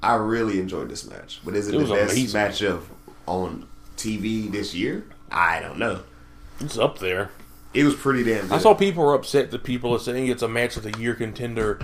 I 0.04 0.16
really 0.16 0.60
enjoyed 0.60 0.90
this 0.90 1.08
match. 1.10 1.40
But 1.46 1.56
is 1.56 1.68
it, 1.68 1.76
It 1.76 1.78
the 1.80 1.94
best 1.94 2.14
amazing. 2.14 2.34
match 2.40 2.62
of 2.62 2.90
on 3.28 3.68
TV 3.98 4.52
this 4.52 4.74
year? 4.74 5.06
I 5.32 5.60
don't 5.60 5.78
know. 5.78 6.02
It's 6.60 6.78
up 6.78 7.00
there. 7.00 7.30
It 7.74 7.84
was 7.86 7.96
pretty 7.96 8.24
damn 8.24 8.44
good. 8.48 8.52
I 8.54 8.58
saw 8.58 8.74
people 8.74 9.04
were 9.04 9.14
upset 9.14 9.52
that 9.52 9.64
people 9.64 9.94
are 9.94 10.00
saying 10.00 10.28
it's 10.28 10.42
a 10.44 10.48
match 10.48 10.76
of 10.76 10.84
the 10.84 10.98
year 11.00 11.14
contender 11.16 11.80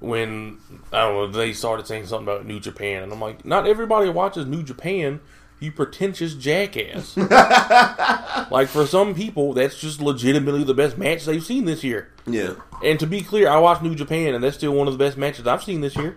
when 0.00 0.58
I 0.92 1.02
don't 1.02 1.14
know 1.14 1.26
they 1.26 1.52
started 1.52 1.86
saying 1.86 2.06
something 2.06 2.26
about 2.28 2.46
New 2.46 2.60
Japan, 2.60 3.02
and 3.02 3.12
I'm 3.12 3.20
like, 3.20 3.44
not 3.44 3.66
everybody 3.66 4.08
watches 4.08 4.46
New 4.46 4.62
Japan. 4.62 5.20
You 5.60 5.72
pretentious 5.72 6.34
jackass. 6.34 7.16
like 8.50 8.68
for 8.68 8.86
some 8.86 9.14
people, 9.14 9.52
that's 9.54 9.76
just 9.78 10.00
legitimately 10.00 10.62
the 10.64 10.74
best 10.74 10.96
match 10.96 11.24
they've 11.24 11.44
seen 11.44 11.64
this 11.64 11.82
year. 11.82 12.10
yeah. 12.26 12.54
And 12.82 13.00
to 13.00 13.06
be 13.08 13.22
clear, 13.22 13.48
I 13.48 13.58
watched 13.58 13.82
New 13.82 13.96
Japan, 13.96 14.34
and 14.34 14.44
that's 14.44 14.56
still 14.56 14.70
one 14.72 14.86
of 14.86 14.96
the 14.96 15.04
best 15.04 15.16
matches 15.16 15.48
I've 15.48 15.64
seen 15.64 15.80
this 15.80 15.96
year. 15.96 16.16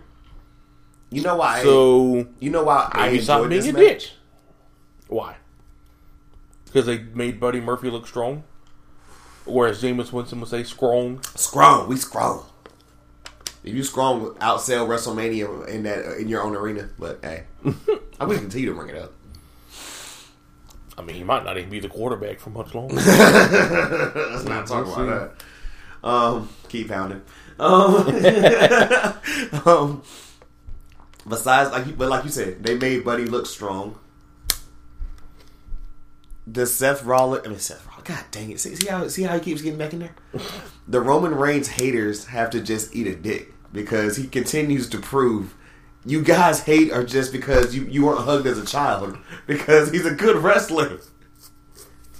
You 1.12 1.22
know 1.22 1.36
why? 1.36 1.62
So 1.62 2.28
you 2.40 2.50
know 2.50 2.64
why 2.64 2.90
I 2.92 3.08
maybe 3.08 3.22
stop 3.22 3.44
enjoyed 3.44 3.64
being 3.64 3.76
this 3.76 4.02
a 4.02 4.08
bitch. 4.08 4.12
Why? 5.08 5.36
Because 6.66 6.86
they 6.86 7.00
made 7.00 7.40
Buddy 7.40 7.60
Murphy 7.60 7.90
look 7.90 8.08
strong, 8.08 8.44
or 9.46 9.68
as 9.68 9.84
Jameis 9.84 10.14
Winston 10.14 10.40
would 10.40 10.50
say, 10.50 10.64
strong. 10.64 11.22
Strong. 11.36 11.90
We 11.90 11.98
strong. 11.98 12.46
If 13.64 13.76
you 13.76 13.84
strong, 13.84 14.34
outsell 14.36 14.88
WrestleMania 14.88 15.68
in 15.68 15.84
that 15.84 16.18
in 16.18 16.30
your 16.30 16.42
own 16.44 16.56
arena. 16.56 16.90
But 16.98 17.20
hey, 17.22 17.44
I'm 17.66 17.76
going 18.20 18.32
to 18.32 18.40
continue 18.40 18.70
to 18.70 18.76
bring 18.76 18.90
it 18.90 18.96
up. 18.96 19.12
I 20.98 21.04
mean, 21.04 21.16
he 21.16 21.24
might 21.24 21.44
not 21.44 21.58
even 21.58 21.70
be 21.70 21.80
the 21.80 21.90
quarterback 21.90 22.40
for 22.40 22.50
much 22.52 22.74
longer. 22.74 22.96
Let's 22.96 24.46
not 24.46 24.68
talk 24.68 24.86
about 24.88 25.34
that. 26.02 26.08
Um, 26.08 26.50
keep 26.70 26.90
pounding. 26.90 27.22
Um, 27.60 28.08
um, 29.66 30.04
besides, 31.28 31.72
like, 31.72 31.88
you- 31.88 31.94
but 31.94 32.10
like 32.10 32.24
you 32.24 32.30
said, 32.32 32.64
they 32.64 32.78
made 32.78 33.04
Buddy 33.04 33.26
look 33.26 33.46
strong. 33.46 33.98
The 36.48 36.66
Seth 36.66 37.04
Rollins, 37.04 37.46
I 37.46 37.50
mean 37.50 37.60
Seth 37.60 37.86
Rollins. 37.88 38.08
God 38.08 38.24
dang 38.32 38.50
it! 38.52 38.60
See, 38.60 38.76
see 38.76 38.88
how 38.88 39.08
see 39.08 39.24
how 39.24 39.36
he 39.36 39.40
keeps 39.40 39.62
getting 39.62 39.78
back 39.78 39.94
in 39.94 40.00
there. 40.00 40.16
The 40.88 41.00
Roman 41.00 41.36
Reigns 41.36 41.68
haters 41.68 42.26
have 42.26 42.50
to 42.52 42.60
just 42.62 42.96
eat 42.96 43.06
a 43.08 43.16
dick 43.16 43.54
because 43.72 44.18
he 44.18 44.26
continues 44.28 44.90
to 44.90 44.98
prove 45.00 45.54
you 46.04 46.24
guys 46.24 46.62
hate 46.64 46.92
are 46.92 47.04
just 47.04 47.32
because 47.32 47.76
you 47.76 47.84
you 47.86 48.06
weren't 48.06 48.22
hugged 48.22 48.48
as 48.48 48.58
a 48.58 48.66
child 48.66 49.18
because 49.48 49.92
he's 49.92 50.06
a 50.06 50.14
good 50.16 50.38
wrestler. 50.38 51.00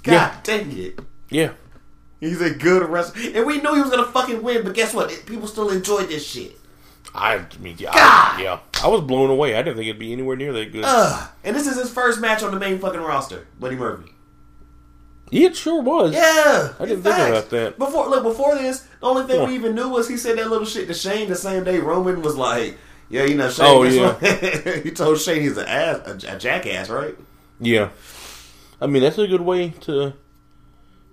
God 0.04 0.12
Yeah. 0.12 0.40
dang 0.44 0.78
it! 0.78 1.00
yeah, 1.28 1.52
He's 2.20 2.40
a 2.40 2.50
good 2.54 2.88
wrestler, 2.88 3.20
and 3.34 3.44
we 3.44 3.60
knew 3.60 3.74
he 3.74 3.80
was 3.80 3.90
gonna 3.90 4.06
fucking 4.06 4.40
win. 4.42 4.62
But 4.62 4.74
guess 4.74 4.94
what? 4.94 5.08
People 5.26 5.48
still 5.48 5.68
enjoyed 5.70 6.08
this 6.08 6.24
shit. 6.24 6.58
I 7.14 7.44
mean, 7.60 7.74
yeah, 7.78 7.92
God! 7.92 7.96
I, 8.38 8.42
yeah, 8.42 8.58
I 8.82 8.88
was 8.88 9.00
blown 9.02 9.30
away. 9.30 9.54
I 9.54 9.62
didn't 9.62 9.76
think 9.76 9.88
it'd 9.88 9.98
be 9.98 10.12
anywhere 10.12 10.36
near 10.36 10.52
that 10.52 10.72
good. 10.72 10.84
Ugh. 10.86 11.28
And 11.44 11.54
this 11.56 11.66
is 11.66 11.76
his 11.78 11.90
first 11.90 12.20
match 12.20 12.42
on 12.42 12.52
the 12.52 12.58
main 12.60 12.78
fucking 12.78 13.00
roster, 13.00 13.46
Buddy 13.60 13.76
Murphy. 13.76 14.12
yeah, 15.30 15.46
it 15.48 15.56
sure 15.56 15.80
was. 15.82 16.12
Yeah, 16.12 16.72
I 16.78 16.84
didn't 16.86 16.98
in 16.98 17.02
think 17.02 17.28
about 17.28 17.50
that. 17.50 17.78
Before, 17.78 18.08
look, 18.08 18.22
before 18.24 18.54
this, 18.56 18.80
the 19.00 19.06
only 19.06 19.24
thing 19.26 19.46
we 19.48 19.54
even 19.54 19.74
knew 19.74 19.88
was 19.88 20.08
he 20.08 20.16
said 20.16 20.36
that 20.38 20.50
little 20.50 20.66
shit 20.66 20.88
to 20.88 20.94
Shane 20.94 21.28
the 21.28 21.36
same 21.36 21.64
day 21.64 21.78
Roman 21.78 22.22
was 22.22 22.36
like, 22.36 22.76
"Yeah, 23.08 23.24
you 23.24 23.36
know, 23.36 23.48
Shane." 23.50 23.66
Oh, 23.66 23.80
why- 24.20 24.80
he 24.84 24.90
told 24.90 25.20
Shane 25.20 25.42
he's 25.42 25.56
an 25.56 25.66
ass, 25.66 26.24
a, 26.24 26.34
a 26.34 26.38
jackass, 26.38 26.88
right? 26.90 27.16
Yeah, 27.60 27.90
I 28.80 28.86
mean 28.88 29.02
that's 29.02 29.18
a 29.18 29.26
good 29.28 29.40
way 29.42 29.70
to 29.82 30.14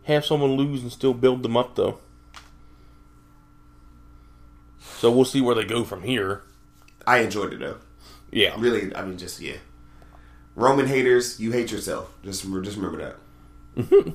have 0.04 0.26
someone 0.26 0.54
lose 0.54 0.82
and 0.82 0.91
still 0.91 1.14
build 1.14 1.44
them 1.44 1.56
up, 1.56 1.76
though. 1.76 2.00
So 4.98 5.12
we'll 5.12 5.26
see 5.26 5.40
where 5.41 5.56
they 5.56 5.64
go 5.66 5.84
from 5.84 6.04
here. 6.04 6.41
I 7.10 7.22
enjoyed 7.22 7.53
it 7.53 7.60
though. 7.60 7.77
Yeah, 8.31 8.53
Really, 8.60 8.95
I 8.95 9.03
mean, 9.03 9.18
just 9.18 9.40
yeah. 9.41 9.57
Roman 10.56 10.86
haters, 10.86 11.40
you 11.40 11.52
hate 11.52 11.72
yourself. 11.72 12.14
Just 12.23 12.44
remember, 12.44 12.64
just 12.64 12.77
remember 12.77 13.15
that. 13.76 14.14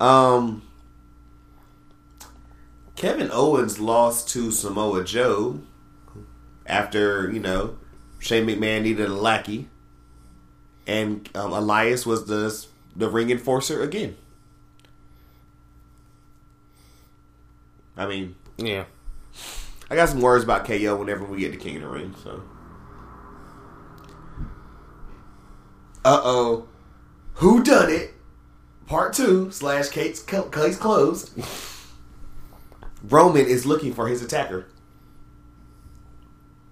um, 0.04 0.62
Kevin 2.96 3.30
Owens 3.30 3.78
lost 3.78 4.28
to 4.30 4.50
Samoa 4.50 5.04
Joe 5.04 5.60
after 6.66 7.30
you 7.30 7.38
know 7.38 7.78
Shane 8.18 8.48
McMahon 8.48 8.82
needed 8.82 9.08
a 9.08 9.14
lackey, 9.14 9.68
and 10.88 11.28
um, 11.36 11.52
Elias 11.52 12.04
was 12.04 12.26
the 12.26 12.66
the 12.96 13.08
ring 13.08 13.30
enforcer 13.30 13.82
again. 13.82 14.16
I 17.96 18.08
mean, 18.08 18.34
yeah. 18.56 18.86
I 19.94 19.96
got 19.96 20.08
some 20.08 20.22
words 20.22 20.42
about 20.42 20.64
KO 20.64 20.96
whenever 20.96 21.24
we 21.24 21.38
get 21.38 21.52
to 21.52 21.56
King 21.56 21.76
of 21.76 21.82
the 21.82 21.88
Ring. 21.88 22.16
So, 22.24 22.42
uh 26.04 26.20
oh, 26.24 26.66
who 27.34 27.62
done 27.62 27.90
it? 27.90 28.12
Part 28.88 29.12
two 29.12 29.52
slash 29.52 29.90
Kate's 29.90 30.20
closed. 30.20 31.30
Roman 33.04 33.46
is 33.46 33.66
looking 33.66 33.94
for 33.94 34.08
his 34.08 34.20
attacker. 34.20 34.66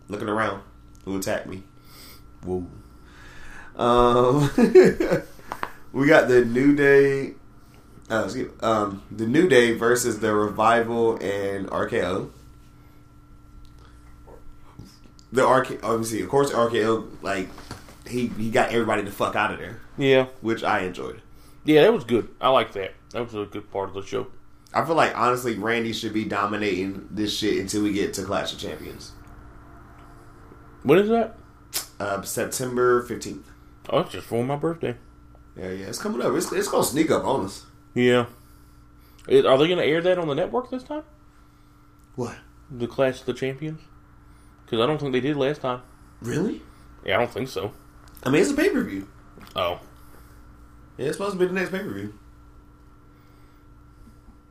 Looking 0.08 0.28
around, 0.28 0.64
who 1.04 1.16
attacked 1.16 1.46
me? 1.46 1.62
Whoa. 2.42 2.66
Um, 3.76 4.50
we 5.92 6.08
got 6.08 6.26
the 6.26 6.44
New 6.44 6.74
Day. 6.74 7.34
Uh, 8.10 8.24
excuse 8.24 8.50
um, 8.64 9.04
the 9.12 9.28
New 9.28 9.48
Day 9.48 9.74
versus 9.74 10.18
the 10.18 10.34
Revival 10.34 11.18
and 11.22 11.68
RKO 11.68 12.30
the 15.32 15.46
RK 15.46 15.82
obviously 15.82 16.20
of 16.22 16.28
course 16.28 16.52
RKO 16.52 17.08
like 17.22 17.48
he 18.06 18.26
he 18.28 18.50
got 18.50 18.70
everybody 18.70 19.02
the 19.02 19.10
fuck 19.10 19.34
out 19.34 19.52
of 19.52 19.58
there, 19.58 19.80
Yeah, 19.98 20.26
which 20.40 20.62
I 20.62 20.80
enjoyed. 20.80 21.20
yeah, 21.64 21.82
that 21.82 21.92
was 21.92 22.04
good. 22.04 22.28
I 22.40 22.50
like 22.50 22.72
that. 22.72 22.92
That 23.10 23.24
was 23.24 23.34
a 23.34 23.44
good 23.46 23.70
part 23.70 23.88
of 23.88 23.94
the 23.94 24.02
show. 24.02 24.26
I 24.74 24.84
feel 24.84 24.94
like 24.94 25.16
honestly 25.16 25.56
Randy 25.58 25.92
should 25.92 26.12
be 26.14 26.24
dominating 26.24 27.08
this 27.10 27.36
shit 27.36 27.58
until 27.58 27.82
we 27.82 27.92
get 27.92 28.14
to 28.14 28.24
Clash 28.24 28.52
of 28.52 28.58
Champions. 28.58 29.12
When 30.82 30.98
is 30.98 31.08
that? 31.08 31.36
Uh, 32.00 32.22
September 32.22 33.02
fifteenth. 33.02 33.46
Oh, 33.90 34.00
it's 34.00 34.12
just 34.12 34.26
for 34.26 34.44
my 34.44 34.56
birthday. 34.56 34.96
Yeah, 35.56 35.70
yeah, 35.70 35.86
it's 35.86 35.98
coming 35.98 36.22
up. 36.22 36.32
It's, 36.34 36.50
it's 36.52 36.68
gonna 36.68 36.84
sneak 36.84 37.10
up 37.10 37.24
on 37.24 37.44
us. 37.44 37.66
Yeah. 37.94 38.26
Is- 39.28 39.44
Are 39.44 39.56
they 39.58 39.66
going 39.66 39.78
to 39.78 39.84
air 39.84 40.00
that 40.00 40.18
on 40.18 40.26
the 40.28 40.34
network 40.34 40.70
this 40.70 40.82
time? 40.82 41.02
What? 42.16 42.34
The 42.70 42.86
Clash 42.88 43.20
of 43.20 43.26
the 43.26 43.34
Champions? 43.34 43.80
Because 44.72 44.84
I 44.84 44.86
don't 44.86 44.98
think 44.98 45.12
they 45.12 45.20
did 45.20 45.36
last 45.36 45.60
time. 45.60 45.82
Really? 46.22 46.62
Yeah, 47.04 47.16
I 47.16 47.18
don't 47.18 47.30
think 47.30 47.50
so. 47.50 47.72
I 48.22 48.30
mean, 48.30 48.40
it's 48.40 48.52
a 48.52 48.54
pay 48.54 48.70
per 48.70 48.82
view. 48.82 49.06
Oh. 49.54 49.78
Yeah, 50.96 51.08
it's 51.08 51.18
supposed 51.18 51.34
to 51.34 51.38
be 51.38 51.44
the 51.44 51.52
next 51.52 51.72
pay 51.72 51.80
per 51.80 51.92
view. 51.92 52.14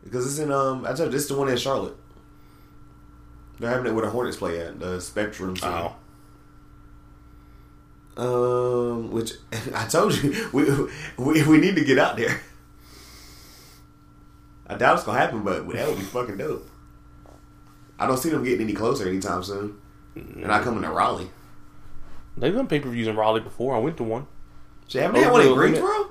Because 0.03 0.27
it's 0.27 0.37
in 0.37 0.51
um, 0.51 0.85
I 0.85 0.89
told 0.89 1.07
you 1.07 1.09
this 1.09 1.23
is 1.23 1.29
the 1.29 1.35
one 1.35 1.49
in 1.49 1.57
Charlotte. 1.57 1.97
They're 3.59 3.71
having 3.71 3.87
it 3.87 3.95
where 3.95 4.05
the 4.05 4.11
Hornets 4.11 4.37
play 4.37 4.59
at 4.59 4.79
the 4.79 5.01
Spectrum. 5.01 5.57
Center. 5.57 5.91
Oh. 8.15 8.93
Um, 8.93 9.09
which 9.09 9.31
I 9.73 9.87
told 9.87 10.13
you 10.21 10.49
we, 10.53 10.65
we 11.17 11.47
we 11.47 11.57
need 11.57 11.75
to 11.77 11.83
get 11.83 11.97
out 11.97 12.15
there. 12.15 12.39
I 14.67 14.75
doubt 14.75 14.97
it's 14.97 15.03
gonna 15.03 15.17
happen, 15.17 15.41
but 15.41 15.67
that 15.69 15.87
would 15.87 15.97
be 15.97 16.03
fucking 16.03 16.37
dope. 16.37 16.69
I 17.97 18.05
don't 18.05 18.17
see 18.17 18.29
them 18.29 18.43
getting 18.43 18.61
any 18.61 18.73
closer 18.73 19.09
anytime 19.09 19.41
soon. 19.41 19.80
They're 20.15 20.47
not 20.47 20.63
coming 20.63 20.81
to 20.83 20.89
Raleigh. 20.89 21.29
They've 22.37 22.53
done 22.53 22.67
pay 22.67 22.79
per 22.79 22.89
views 22.89 23.07
in 23.07 23.15
Raleigh 23.15 23.41
before. 23.41 23.75
I 23.75 23.79
went 23.79 23.97
to 23.97 24.03
one. 24.03 24.27
Shit, 24.87 25.01
haven't 25.03 25.15
they 25.19 25.23
had 25.23 25.31
one 25.31 25.41
in? 25.45 25.53
Greensboro 25.53 26.09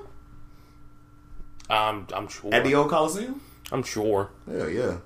Um, 1.69 2.07
I'm 2.13 2.27
sure. 2.27 2.53
at 2.53 2.63
the 2.63 2.73
old 2.75 2.89
Coliseum? 2.89 3.41
I'm 3.71 3.83
sure. 3.83 4.29
Hell 4.49 4.69
yeah. 4.69 4.97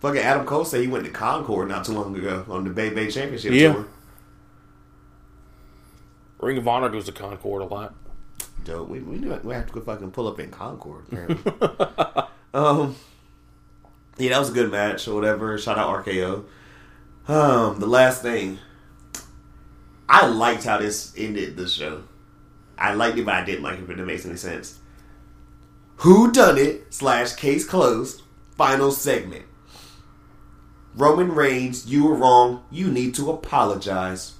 Fucking 0.00 0.20
Adam 0.20 0.46
Cole 0.46 0.64
said 0.64 0.80
he 0.80 0.86
went 0.88 1.04
to 1.04 1.10
Concord 1.10 1.68
not 1.68 1.84
too 1.84 1.92
long 1.92 2.16
ago 2.16 2.44
on 2.48 2.64
the 2.64 2.70
Bay 2.70 2.90
Bay 2.90 3.10
Championship 3.10 3.52
Yeah. 3.52 3.72
tour. 3.74 3.86
Ring 6.40 6.56
of 6.56 6.66
Honor 6.66 6.88
goes 6.88 7.04
to 7.06 7.12
Concord 7.12 7.62
a 7.62 7.66
lot. 7.66 7.94
Dope. 8.64 8.88
We 8.88 9.00
we, 9.00 9.18
we 9.18 9.54
have 9.54 9.66
to 9.66 9.72
go 9.72 9.80
fucking 9.80 10.10
pull 10.12 10.26
up 10.28 10.40
in 10.40 10.50
Concord. 10.50 11.04
Apparently. 11.08 11.52
um. 12.54 12.96
Yeah, 14.18 14.30
that 14.30 14.38
was 14.38 14.50
a 14.50 14.54
good 14.54 14.70
match 14.70 15.08
or 15.08 15.14
whatever. 15.14 15.56
Shout 15.58 15.78
out 15.78 16.04
RKO. 16.04 16.44
Um, 17.28 17.80
the 17.80 17.86
last 17.86 18.22
thing. 18.22 18.58
I 20.08 20.26
liked 20.26 20.64
how 20.64 20.78
this 20.78 21.14
ended 21.16 21.56
the 21.56 21.68
show. 21.68 22.02
I 22.76 22.94
liked 22.94 23.18
it, 23.18 23.24
but 23.24 23.34
I 23.34 23.44
didn't 23.44 23.62
like 23.62 23.78
it, 23.78 23.86
but 23.86 23.98
it 23.98 24.04
makes 24.04 24.26
any 24.26 24.36
sense. 24.36 24.78
Who 25.96 26.32
done 26.32 26.58
it 26.58 26.92
slash 26.92 27.34
case 27.34 27.64
closed. 27.64 28.22
Final 28.56 28.90
segment. 28.90 29.44
Roman 30.94 31.32
Reigns, 31.32 31.86
you 31.86 32.04
were 32.04 32.14
wrong. 32.14 32.64
You 32.70 32.90
need 32.90 33.14
to 33.14 33.30
apologize. 33.30 34.34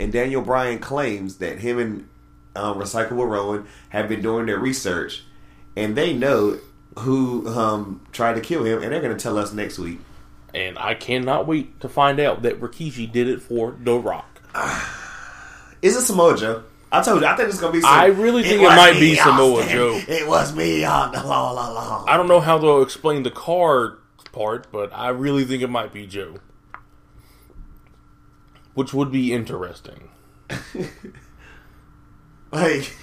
And 0.00 0.12
Daniel 0.12 0.42
Bryan 0.42 0.78
claims 0.78 1.36
that 1.38 1.60
him 1.60 1.78
and 1.78 2.08
um, 2.56 2.78
Recyclable 2.78 3.28
Rowan 3.28 3.66
have 3.90 4.08
been 4.08 4.22
doing 4.22 4.46
their 4.46 4.58
research, 4.58 5.24
and 5.76 5.96
they 5.96 6.12
know 6.12 6.58
who 6.98 7.48
um, 7.48 8.00
tried 8.12 8.34
to 8.34 8.40
kill 8.40 8.64
him, 8.64 8.82
and 8.82 8.92
they're 8.92 9.00
going 9.00 9.16
to 9.16 9.22
tell 9.22 9.38
us 9.38 9.52
next 9.52 9.78
week. 9.78 9.98
And 10.54 10.78
I 10.78 10.94
cannot 10.94 11.46
wait 11.46 11.80
to 11.80 11.88
find 11.88 12.18
out 12.20 12.42
that 12.42 12.60
Rikishi 12.60 13.10
did 13.10 13.28
it 13.28 13.42
for 13.42 13.76
The 13.82 13.98
Rock. 13.98 14.42
Is 15.82 15.96
it 15.96 16.02
Samoa 16.02 16.36
Joe? 16.36 16.64
I 16.90 17.02
told 17.02 17.20
you, 17.20 17.26
I 17.26 17.36
think 17.36 17.50
it's 17.50 17.60
going 17.60 17.74
to 17.74 17.80
be. 17.80 17.84
I 17.84 18.06
really 18.06 18.42
think 18.42 18.62
it 18.62 18.64
was 18.64 18.76
might 18.76 18.94
be 18.94 19.14
Samoa 19.14 19.66
Joe. 19.66 20.00
It 20.08 20.26
was 20.26 20.54
me 20.56 20.84
all 20.84 21.12
along. 21.12 22.08
I 22.08 22.16
don't 22.16 22.28
know 22.28 22.40
how 22.40 22.56
they'll 22.58 22.82
explain 22.82 23.22
the 23.24 23.30
car 23.30 23.98
part, 24.32 24.72
but 24.72 24.90
I 24.94 25.10
really 25.10 25.44
think 25.44 25.62
it 25.62 25.68
might 25.68 25.92
be 25.92 26.06
Joe. 26.06 26.36
Which 28.72 28.94
would 28.94 29.12
be 29.12 29.34
interesting. 29.34 30.08
Like 32.50 32.94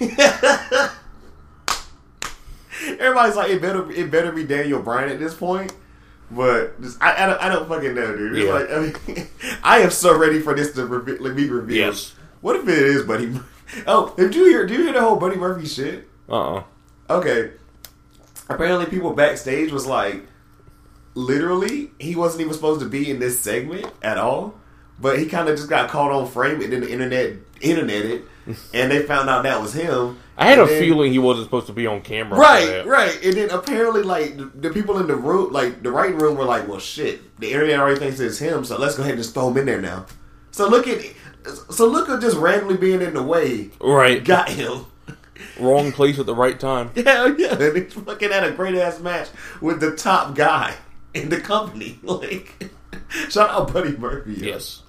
everybody's 2.84 3.36
like, 3.36 3.50
it 3.50 3.60
better 3.60 3.90
it 3.90 4.10
better 4.10 4.32
be 4.32 4.44
Daniel 4.44 4.82
Bryan 4.82 5.10
at 5.10 5.18
this 5.18 5.34
point. 5.34 5.72
But 6.30 6.80
just, 6.80 7.00
I, 7.00 7.24
I 7.24 7.26
don't 7.26 7.42
I 7.42 7.48
don't 7.48 7.68
fucking 7.68 7.94
know, 7.94 8.16
dude. 8.16 8.36
Yeah. 8.36 8.52
Like, 8.52 8.70
I, 8.70 8.78
mean, 9.14 9.26
I 9.62 9.78
am 9.80 9.90
so 9.90 10.16
ready 10.16 10.40
for 10.40 10.54
this 10.54 10.72
to 10.72 10.86
reveal, 10.86 11.22
like, 11.22 11.36
be 11.36 11.48
revealed. 11.48 11.94
Yes. 11.94 12.14
What 12.40 12.56
if 12.56 12.68
it 12.68 12.78
is 12.78 13.02
Buddy? 13.02 13.38
Oh, 13.86 14.14
did 14.16 14.34
you 14.34 14.44
hear? 14.46 14.66
Do 14.66 14.74
you 14.74 14.84
hear 14.84 14.92
the 14.92 15.00
whole 15.00 15.16
Buddy 15.16 15.36
Murphy 15.36 15.66
shit? 15.66 16.08
Uh 16.28 16.56
uh 16.56 16.64
Okay. 17.10 17.52
Apparently, 18.48 18.86
people 18.86 19.12
backstage 19.12 19.72
was 19.72 19.86
like, 19.86 20.24
literally, 21.14 21.90
he 21.98 22.14
wasn't 22.14 22.42
even 22.42 22.54
supposed 22.54 22.80
to 22.80 22.88
be 22.88 23.10
in 23.10 23.18
this 23.18 23.40
segment 23.40 23.86
at 24.02 24.18
all. 24.18 24.54
But 25.00 25.18
he 25.18 25.26
kind 25.26 25.48
of 25.48 25.56
just 25.56 25.68
got 25.68 25.90
caught 25.90 26.10
on 26.10 26.26
frame, 26.26 26.62
and 26.62 26.72
then 26.72 26.80
the 26.80 26.90
internet 26.90 27.34
interneted, 27.60 28.22
and 28.74 28.90
they 28.90 29.02
found 29.02 29.28
out 29.30 29.42
that 29.44 29.60
was 29.60 29.72
him. 29.72 30.18
I 30.38 30.46
had 30.48 30.58
And 30.58 30.68
a 30.68 30.70
then- 30.70 30.82
feeling 30.82 31.12
he 31.12 31.18
wasn't 31.18 31.46
supposed 31.46 31.66
to 31.68 31.72
be 31.72 31.86
on 31.86 32.02
camera. 32.02 32.38
Right, 32.38 32.86
right. 32.86 33.18
And 33.24 33.34
then 33.34 33.50
apparently, 33.50 34.02
like 34.02 34.36
the, 34.36 34.44
the 34.54 34.70
people 34.70 34.98
in 34.98 35.06
the 35.06 35.16
room, 35.16 35.52
like 35.52 35.82
the 35.82 35.90
writing 35.90 36.18
room, 36.18 36.36
were 36.36 36.44
like, 36.44 36.68
"Well, 36.68 36.78
shit, 36.78 37.38
the 37.40 37.50
internet 37.52 37.78
already 37.80 37.98
thinks 37.98 38.20
it's 38.20 38.38
him, 38.38 38.64
so 38.64 38.78
let's 38.78 38.96
go 38.96 39.02
ahead 39.02 39.14
and 39.14 39.22
just 39.22 39.32
throw 39.34 39.48
him 39.48 39.56
in 39.56 39.66
there 39.66 39.80
now." 39.80 40.06
So 40.50 40.68
look 40.68 40.86
at, 40.88 41.00
so 41.70 41.86
look 41.86 42.08
at 42.08 42.20
just 42.20 42.36
randomly 42.36 42.76
being 42.76 43.00
in 43.02 43.14
the 43.14 43.22
way 43.22 43.70
Right. 43.80 44.22
got 44.24 44.48
him. 44.48 44.86
Wrong 45.58 45.92
place 45.92 46.18
at 46.18 46.26
the 46.26 46.34
right 46.34 46.58
time. 46.58 46.90
Yeah, 46.94 47.34
yeah. 47.36 47.54
And 47.58 47.76
he's 47.76 47.92
fucking 47.94 48.30
at 48.30 48.44
a 48.44 48.50
great 48.52 48.74
ass 48.74 49.00
match 49.00 49.28
with 49.60 49.80
the 49.80 49.94
top 49.96 50.34
guy 50.34 50.74
in 51.14 51.28
the 51.30 51.40
company. 51.40 51.98
Like, 52.02 52.70
shout 53.30 53.50
out 53.50 53.72
Buddy 53.72 53.96
Murphy. 53.96 54.34
Yes. 54.34 54.82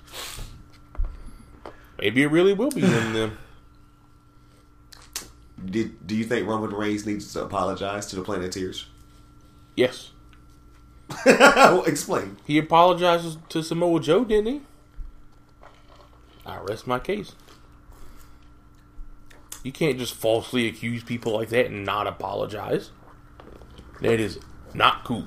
Maybe 1.99 2.24
it 2.24 2.28
really 2.28 2.53
will 2.53 2.69
be 2.69 2.82
him 2.82 3.14
then. 3.14 3.38
Did, 5.65 6.06
do 6.06 6.15
you 6.15 6.24
think 6.24 6.48
Roman 6.48 6.69
Reigns 6.69 7.06
needs 7.06 7.34
to 7.34 7.44
apologize 7.44 8.06
to 8.07 8.15
the 8.15 8.22
Planeteers? 8.22 8.86
Yes. 9.76 10.11
Explain. 11.26 12.38
He 12.45 12.57
apologizes 12.57 13.38
to 13.49 13.64
Samoa 13.64 13.99
Joe, 13.99 14.24
didn't 14.24 14.53
he? 14.53 14.61
I 16.45 16.60
rest 16.60 16.86
my 16.88 16.99
case. 16.99 17.34
You 19.64 19.72
can't 19.72 19.98
just 19.98 20.14
falsely 20.14 20.68
accuse 20.68 21.03
people 21.03 21.34
like 21.34 21.49
that 21.49 21.65
and 21.68 21.84
not 21.84 22.07
apologize. 22.07 22.91
That 24.02 24.19
is 24.19 24.40
not 24.74 25.03
cool. 25.03 25.26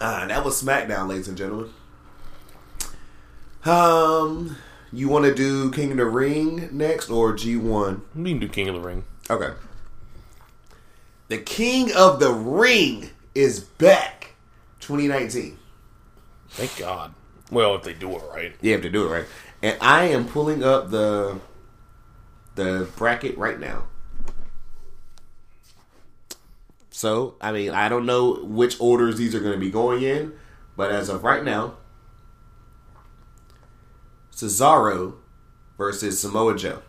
Ah, 0.00 0.26
that 0.28 0.44
was 0.44 0.62
SmackDown, 0.62 1.08
ladies 1.08 1.26
and 1.28 1.36
gentlemen. 1.36 1.70
Um, 3.64 4.56
you 4.92 5.08
want 5.08 5.24
to 5.24 5.34
do 5.34 5.70
King 5.70 5.92
of 5.92 5.96
the 5.98 6.06
Ring 6.06 6.68
next 6.72 7.10
or 7.10 7.32
G1? 7.34 8.00
We 8.14 8.30
can 8.30 8.38
do 8.38 8.48
King 8.48 8.68
of 8.68 8.74
the 8.74 8.80
Ring. 8.80 9.04
Okay. 9.28 9.52
The 11.28 11.38
King 11.38 11.92
of 11.94 12.20
the 12.20 12.32
Ring 12.32 13.10
is 13.34 13.60
back, 13.60 14.34
2019. 14.80 15.58
Thank 16.50 16.76
God. 16.78 17.14
Well, 17.50 17.74
if 17.74 17.82
they 17.82 17.94
do 17.94 18.16
it 18.16 18.22
right. 18.32 18.54
You 18.60 18.72
have 18.72 18.82
to 18.82 18.90
do 18.90 19.06
it 19.06 19.10
right. 19.10 19.24
And 19.62 19.76
I 19.80 20.04
am 20.04 20.26
pulling 20.26 20.62
up 20.62 20.90
the 20.90 21.40
the 22.54 22.88
bracket 22.96 23.38
right 23.38 23.58
now. 23.58 23.84
So, 26.90 27.36
I 27.40 27.52
mean, 27.52 27.70
I 27.70 27.88
don't 27.88 28.06
know 28.06 28.42
which 28.42 28.80
orders 28.80 29.16
these 29.16 29.34
are 29.34 29.40
going 29.40 29.52
to 29.52 29.58
be 29.58 29.70
going 29.70 30.02
in, 30.02 30.32
but 30.76 30.90
as 30.90 31.08
of 31.08 31.22
right 31.22 31.44
now, 31.44 31.74
Cesaro 34.38 35.14
versus 35.76 36.20
Samoa 36.20 36.56
Joe. 36.56 36.80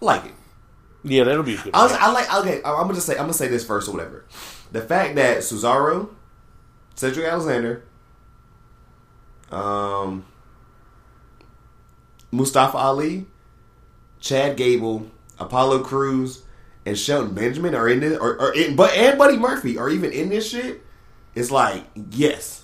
Like 0.00 0.26
it. 0.26 0.34
Yeah, 1.02 1.24
that'll 1.24 1.42
be 1.42 1.56
good. 1.56 1.74
I, 1.74 1.82
was. 1.82 1.92
I 1.92 2.12
like. 2.12 2.32
Okay, 2.32 2.60
I'm 2.64 2.86
gonna 2.86 3.00
say. 3.00 3.14
I'm 3.14 3.22
gonna 3.22 3.32
say 3.32 3.48
this 3.48 3.66
first 3.66 3.88
or 3.88 3.92
whatever. 3.92 4.24
The 4.70 4.80
fact 4.80 5.16
that 5.16 5.38
Cesaro, 5.38 6.10
Cedric 6.94 7.26
Alexander, 7.26 7.82
um, 9.50 10.24
Mustafa 12.30 12.76
Ali, 12.76 13.26
Chad 14.20 14.56
Gable, 14.56 15.10
Apollo 15.40 15.82
Crews, 15.82 16.44
and 16.86 16.96
Shelton 16.96 17.34
Benjamin 17.34 17.74
are 17.74 17.88
in 17.88 17.98
this, 17.98 18.16
or, 18.16 18.40
or 18.40 18.54
in, 18.54 18.76
but 18.76 18.92
and 18.92 19.18
Buddy 19.18 19.36
Murphy 19.36 19.76
are 19.76 19.90
even 19.90 20.12
in 20.12 20.28
this 20.28 20.50
shit. 20.50 20.84
It's 21.34 21.50
like 21.50 21.84
yes, 22.12 22.62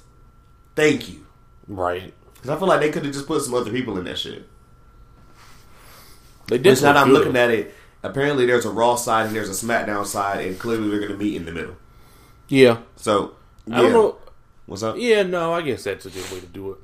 thank 0.77 1.09
you, 1.13 1.27
right. 1.67 2.15
Because 2.45 2.57
I 2.57 2.59
feel 2.59 2.69
like 2.69 2.81
they 2.81 2.91
could 2.91 3.07
have 3.07 3.15
just 3.15 3.27
put 3.27 3.41
some 3.41 3.55
other 3.55 3.71
people 3.71 3.97
in 3.97 4.05
that 4.05 4.19
shit. 4.19 4.47
They 6.49 6.59
did. 6.59 6.73
It's 6.73 6.83
not. 6.83 6.95
look 6.95 7.03
I'm 7.03 7.09
good. 7.09 7.19
looking 7.21 7.37
at 7.37 7.51
it. 7.51 7.75
Apparently, 8.03 8.45
there's 8.45 8.67
a 8.67 8.71
Raw 8.71 8.97
side 8.97 9.27
and 9.29 9.35
there's 9.35 9.49
a 9.49 9.67
SmackDown 9.67 10.05
side, 10.05 10.45
and 10.47 10.59
clearly 10.59 10.91
they're 10.91 10.99
going 11.01 11.13
to 11.13 11.17
meet 11.17 11.37
in 11.37 11.47
the 11.47 11.53
middle. 11.53 11.77
Yeah. 12.49 12.81
So, 12.97 13.35
yeah. 13.67 13.79
I 13.79 13.83
don't 13.83 13.93
know. 13.93 14.19
What's 14.67 14.83
up? 14.83 14.97
Yeah, 14.99 15.23
no, 15.23 15.55
I 15.55 15.63
guess 15.63 15.85
that's 15.85 16.05
a 16.05 16.11
good 16.11 16.31
way 16.31 16.41
to 16.41 16.47
do 16.47 16.73
it. 16.73 16.79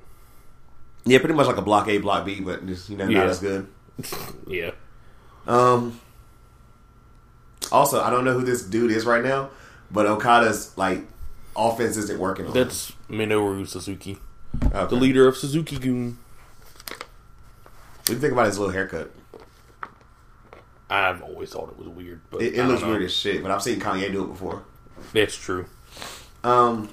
Yeah, 1.05 1.19
pretty 1.19 1.35
much 1.35 1.47
like 1.47 1.59
a 1.59 1.63
block 1.63 1.89
A, 1.89 1.99
block 1.99 2.25
B, 2.25 2.41
but 2.41 2.67
just 2.67 2.89
you 2.89 2.97
know 2.97 3.07
Yeah. 3.07 3.19
not 3.21 3.27
as 3.29 3.41
good. 3.41 3.67
Yeah. 4.47 4.71
Um. 5.47 6.01
Also, 7.71 8.01
I 8.03 8.09
don't 8.09 8.25
know 8.25 8.33
who 8.33 8.43
this 8.45 8.63
dude 8.63 8.91
is 8.91 9.05
right 9.05 9.23
now, 9.23 9.51
but 9.91 10.07
Okada's 10.07 10.77
like 10.79 11.07
offense 11.55 11.99
isn't 11.99 12.19
working 12.19 12.47
on. 12.47 12.53
him. 12.53 12.63
That's 12.65 12.93
Minoru 13.11 13.67
Suzuki, 13.69 14.17
Okay. 14.67 14.87
the 14.87 14.95
leader 14.97 15.27
of 15.29 15.37
Suzuki-gun. 15.37 16.19
What 16.89 18.05
do 18.05 18.13
you 18.15 18.19
think 18.19 18.33
about 18.33 18.47
his 18.47 18.59
little 18.59 18.73
haircut? 18.73 19.11
I've 20.89 21.23
always 21.23 21.51
thought 21.51 21.69
it 21.71 21.79
was 21.79 21.89
weird, 21.89 22.21
but 22.31 22.43
It, 22.43 22.55
it 22.57 22.65
looks 22.65 22.83
know. 22.83 22.89
weird 22.89 23.03
as 23.03 23.13
shit, 23.13 23.43
but 23.43 23.51
I've 23.53 23.63
seen 23.63 23.79
Kanye 23.79 24.11
do 24.11 24.25
it 24.25 24.29
before. 24.29 24.65
That's 25.13 25.37
true. 25.37 25.67
Um. 26.43 26.89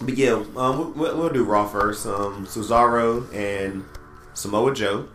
But 0.00 0.16
yeah, 0.16 0.32
um, 0.56 0.96
we'll, 0.98 1.16
we'll 1.16 1.28
do 1.28 1.44
Raw 1.44 1.68
first. 1.68 2.06
Um, 2.06 2.44
Cesaro 2.46 3.32
and 3.32 3.84
Samoa 4.34 4.74
Joe, 4.74 5.06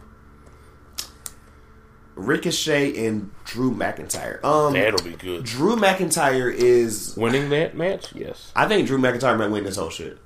Ricochet 2.16 3.06
and 3.08 3.32
Drew 3.46 3.72
McIntyre. 3.74 4.42
Um, 4.46 4.74
That'll 4.74 5.04
be 5.04 5.16
good. 5.18 5.44
Drew 5.44 5.76
McIntyre 5.76 6.54
is. 6.54 7.16
Winning 7.18 7.50
that 7.50 7.76
match, 7.76 8.14
yes, 8.16 8.52
I 8.56 8.68
think 8.68 8.88
Drew 8.88 8.98
McIntyre 8.98 9.38
might 9.38 9.50
win 9.52 9.64
this 9.66 9.76
whole 9.76 9.90
shit. 9.90 10.18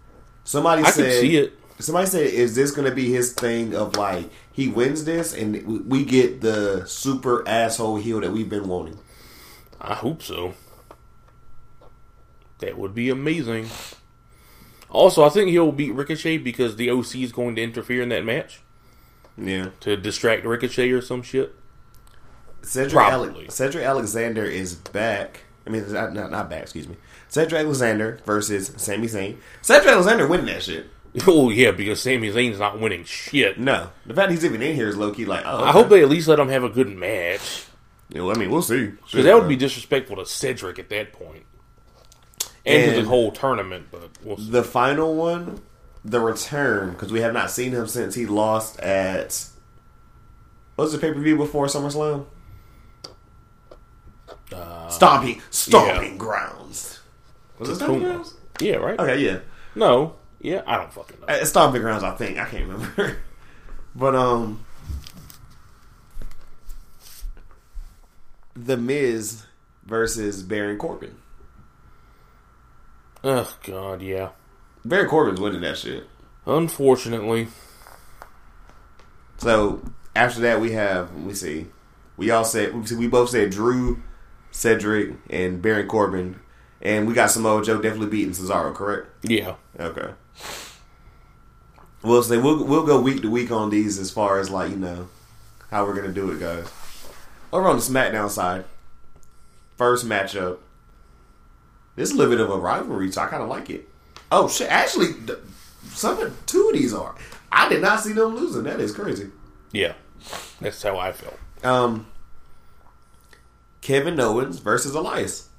Somebody 0.51 0.83
I 0.83 0.89
said. 0.91 1.05
could 1.05 1.21
see 1.21 1.37
it. 1.37 1.53
Somebody 1.79 2.07
said, 2.07 2.25
"Is 2.27 2.55
this 2.55 2.71
going 2.71 2.89
to 2.89 2.93
be 2.93 3.09
his 3.09 3.31
thing 3.31 3.73
of 3.73 3.95
like 3.95 4.29
he 4.51 4.67
wins 4.67 5.05
this 5.05 5.33
and 5.33 5.87
we- 5.87 6.03
get 6.03 6.41
the 6.41 6.83
super 6.85 7.47
asshole 7.47 7.95
heel 7.95 8.19
that 8.19 8.31
we've 8.33 8.49
been 8.49 8.67
wanting?" 8.67 8.99
I 9.79 9.93
hope 9.95 10.21
so. 10.21 10.53
That 12.59 12.77
would 12.77 12.93
be 12.93 13.09
amazing. 13.09 13.69
Also, 14.89 15.23
I 15.23 15.29
think 15.29 15.49
he'll 15.51 15.71
beat 15.71 15.93
Ricochet 15.93 16.39
because 16.39 16.75
the 16.75 16.89
OC 16.91 17.23
is 17.23 17.31
going 17.31 17.55
to 17.55 17.61
interfere 17.63 18.01
in 18.01 18.09
that 18.09 18.25
match 18.25 18.59
Yeah, 19.37 19.69
to 19.79 19.95
distract 19.95 20.45
Ricochet 20.45 20.91
or 20.91 21.01
some 21.01 21.23
shit. 21.23 21.55
Cedric. 22.61 23.07
Ale- 23.07 23.49
Cedric 23.49 23.85
Alexander 23.85 24.43
is 24.43 24.75
back. 24.75 25.43
I 25.65 25.69
mean, 25.69 25.91
not, 25.93 26.13
not 26.13 26.29
not 26.29 26.49
back. 26.49 26.63
Excuse 26.63 26.87
me. 26.89 26.97
Cedric 27.31 27.61
Alexander 27.61 28.19
versus 28.25 28.73
Sami 28.75 29.07
Zayn. 29.07 29.37
Cedric 29.61 29.87
Alexander 29.93 30.27
winning 30.27 30.47
that 30.47 30.61
shit. 30.63 30.87
Oh 31.25 31.49
yeah, 31.49 31.71
because 31.71 32.01
Sami 32.01 32.29
Zayn's 32.29 32.59
not 32.59 32.79
winning 32.79 33.05
shit. 33.05 33.57
No, 33.57 33.89
the 34.05 34.13
fact 34.13 34.31
he's 34.31 34.43
even 34.43 34.61
in 34.61 34.75
here 34.75 34.89
is 34.89 34.97
low 34.97 35.11
key. 35.13 35.23
Like, 35.25 35.43
oh, 35.45 35.63
I 35.63 35.71
hope 35.71 35.87
they 35.87 36.03
at 36.03 36.09
least 36.09 36.27
let 36.27 36.39
him 36.39 36.49
have 36.49 36.65
a 36.65 36.69
good 36.69 36.89
match 36.89 37.65
Yeah, 38.09 38.23
well, 38.23 38.35
I 38.35 38.39
mean, 38.39 38.51
we'll 38.51 38.61
see. 38.61 38.87
because 38.87 39.23
that 39.23 39.33
would 39.39 39.47
be 39.47 39.55
disrespectful 39.55 40.17
to 40.17 40.25
Cedric 40.25 40.77
at 40.77 40.89
that 40.89 41.13
point, 41.13 41.45
and, 42.65 42.95
to 42.95 43.01
the 43.01 43.07
whole 43.07 43.31
tournament. 43.31 43.87
But 43.91 44.09
we'll 44.23 44.37
see. 44.37 44.51
the 44.51 44.63
final 44.63 45.15
one, 45.15 45.61
the 46.03 46.19
return, 46.19 46.91
because 46.91 47.13
we 47.13 47.21
have 47.21 47.33
not 47.33 47.49
seen 47.49 47.71
him 47.71 47.87
since 47.87 48.13
he 48.13 48.25
lost 48.25 48.77
at. 48.81 49.47
What 50.75 50.83
was 50.85 50.91
the 50.93 50.99
pay 50.99 51.13
per 51.13 51.19
view 51.21 51.37
before 51.37 51.67
SummerSlam? 51.67 52.25
Uh, 54.53 54.89
Stomping, 54.89 55.41
stomping 55.49 56.17
grounds. 56.17 56.60
Was 57.61 57.69
it 57.69 57.75
stomping 57.75 57.99
grounds? 58.01 58.33
yeah, 58.59 58.75
right. 58.75 58.99
Okay, 58.99 59.23
yeah, 59.25 59.39
No, 59.75 60.15
yeah, 60.39 60.61
I 60.67 60.77
don't 60.77 60.91
fucking 60.91 61.19
know. 61.21 61.27
Uh, 61.27 61.45
stomping 61.45 61.81
grounds. 61.81 62.03
I 62.03 62.15
think 62.15 62.37
I 62.37 62.45
can't 62.45 62.67
remember, 62.67 63.17
but 63.95 64.15
um, 64.15 64.65
The 68.55 68.77
Miz 68.77 69.43
versus 69.85 70.43
Baron 70.43 70.77
Corbin. 70.77 71.15
Oh 73.23 73.55
God, 73.63 74.01
yeah. 74.01 74.29
Baron 74.83 75.07
Corbin's 75.07 75.39
winning 75.39 75.61
that 75.61 75.77
shit. 75.77 76.07
Unfortunately, 76.45 77.47
So 79.37 79.81
after 80.15 80.41
that, 80.41 80.59
we 80.59 80.71
have 80.71 81.13
let 81.15 81.25
me 81.25 81.33
see. 81.33 81.67
We 82.17 82.31
all 82.31 82.43
said 82.45 82.73
we 82.91 83.07
both 83.07 83.29
said 83.29 83.51
Drew, 83.51 84.01
Cedric, 84.51 85.15
and 85.29 85.61
Baron 85.61 85.87
Corbin, 85.87 86.39
and 86.81 87.07
we 87.07 87.13
got 87.13 87.31
Samoa 87.31 87.63
Joe 87.63 87.81
definitely 87.81 88.07
beating 88.09 88.33
Cesaro. 88.33 88.73
Correct? 88.73 89.07
yeah. 89.23 89.55
Okay. 89.79 90.11
We'll 92.03 92.23
say 92.23 92.37
we'll 92.37 92.63
we'll 92.63 92.85
go 92.85 92.99
week 92.99 93.21
to 93.21 93.29
week 93.29 93.51
on 93.51 93.69
these 93.69 93.99
as 93.99 94.09
far 94.09 94.39
as 94.39 94.49
like 94.49 94.71
you 94.71 94.77
know 94.77 95.07
how 95.69 95.85
we're 95.85 95.95
gonna 95.95 96.11
do 96.11 96.31
it, 96.31 96.39
guys. 96.39 96.67
Over 97.53 97.67
on 97.67 97.75
the 97.75 97.81
SmackDown 97.81 98.29
side, 98.29 98.65
first 99.77 100.05
matchup. 100.07 100.57
This 101.95 102.09
is 102.09 102.15
a 102.15 102.17
little 102.17 102.33
bit 102.33 102.41
of 102.41 102.49
a 102.49 102.57
rivalry, 102.57 103.11
so 103.11 103.21
I 103.21 103.27
kind 103.27 103.43
of 103.43 103.49
like 103.49 103.69
it. 103.69 103.87
Oh 104.31 104.47
shit! 104.47 104.69
Actually, 104.71 105.09
some 105.89 106.19
of 106.19 106.45
two 106.47 106.69
of 106.69 106.73
these 106.73 106.93
are. 106.93 107.13
I 107.51 107.69
did 107.69 107.81
not 107.81 107.99
see 107.99 108.13
them 108.13 108.35
losing. 108.35 108.63
That 108.63 108.79
is 108.79 108.93
crazy. 108.93 109.29
Yeah. 109.71 109.93
That's 110.59 110.81
how 110.81 110.97
I 110.97 111.11
feel. 111.11 111.33
Um, 111.63 112.07
Kevin 113.81 114.19
Owens 114.19 114.59
versus 114.59 114.95
Elias. 114.95 115.49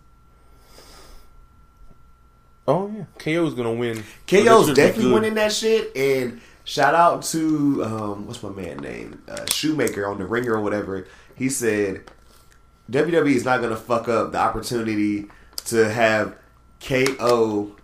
Oh 2.66 2.92
yeah. 2.96 3.04
KO's 3.18 3.54
gonna 3.54 3.72
win. 3.72 4.04
KO's 4.26 4.44
But 4.44 4.44
this 4.44 4.66
should 4.66 4.74
be 4.76 4.82
definitely 4.82 5.12
winning 5.12 5.34
that 5.34 5.52
shit. 5.52 5.96
And 5.96 6.40
shout 6.64 6.94
out 6.94 7.22
to 7.24 7.84
um, 7.84 8.26
what's 8.26 8.42
my 8.42 8.50
man 8.50 8.78
name? 8.78 9.22
Uh, 9.28 9.44
Shoemaker 9.50 10.06
on 10.06 10.18
the 10.18 10.26
Ringer 10.26 10.54
or 10.54 10.60
whatever. 10.60 11.06
He 11.34 11.48
said 11.48 12.04
WWE 12.90 13.34
is 13.34 13.44
not 13.44 13.58
going 13.58 13.70
to 13.70 13.76
fuck 13.76 14.08
up 14.08 14.32
the 14.32 14.38
opportunity 14.38 15.26
to 15.64 15.88
have 15.88 16.36
KO, 16.80 17.76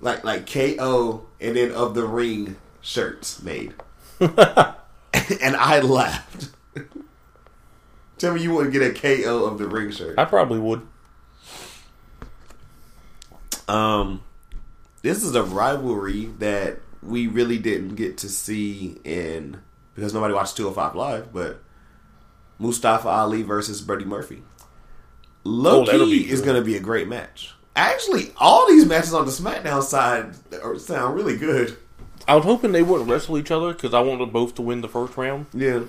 like 0.00 0.24
like 0.24 0.48
KO, 0.50 1.26
and 1.40 1.56
then 1.56 1.72
of 1.72 1.94
the 1.94 2.06
ring 2.06 2.56
shirts 2.80 3.42
made. 3.42 3.74
and 4.20 4.36
I 5.56 5.80
laughed. 5.80 6.50
Tell 8.18 8.34
me 8.34 8.42
you 8.42 8.52
wouldn't 8.54 8.72
get 8.72 8.82
a 8.82 8.92
KO 8.92 9.44
of 9.44 9.58
the 9.58 9.66
ring 9.66 9.90
shirt. 9.90 10.18
I 10.18 10.24
probably 10.24 10.58
would. 10.58 10.86
Um, 13.68 14.22
this 15.02 15.22
is 15.22 15.34
a 15.34 15.42
rivalry 15.42 16.26
that 16.38 16.80
we 17.02 17.26
really 17.26 17.58
didn't 17.58 17.94
get 17.94 18.18
to 18.18 18.28
see 18.28 18.98
in 19.04 19.60
because 19.94 20.14
nobody 20.14 20.34
watched 20.34 20.56
205 20.56 20.94
Live, 20.94 21.32
but 21.32 21.60
Mustafa 22.58 23.08
Ali 23.08 23.42
versus 23.42 23.80
Buddy 23.80 24.04
Murphy. 24.04 24.42
Oh, 25.44 25.50
Loki 25.50 25.98
be 26.04 26.30
is 26.30 26.40
going 26.40 26.56
to 26.56 26.64
be 26.64 26.76
a 26.76 26.80
great 26.80 27.08
match. 27.08 27.54
Actually, 27.76 28.32
all 28.36 28.66
these 28.68 28.86
matches 28.86 29.14
on 29.14 29.24
the 29.24 29.30
SmackDown 29.30 29.82
side 29.82 30.34
are, 30.62 30.78
sound 30.78 31.14
really 31.14 31.36
good. 31.36 31.76
I 32.26 32.34
was 32.34 32.44
hoping 32.44 32.72
they 32.72 32.82
wouldn't 32.82 33.08
wrestle 33.08 33.38
each 33.38 33.50
other 33.50 33.72
because 33.72 33.94
I 33.94 34.00
wanted 34.00 34.20
them 34.20 34.30
both 34.30 34.54
to 34.56 34.62
win 34.62 34.80
the 34.80 34.88
first 34.88 35.16
round. 35.16 35.46
Yeah, 35.54 35.82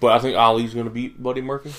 But 0.00 0.12
I 0.12 0.18
think 0.20 0.36
Ali's 0.36 0.74
gonna 0.74 0.90
beat 0.90 1.22
Buddy 1.22 1.42
Murphy. 1.42 1.72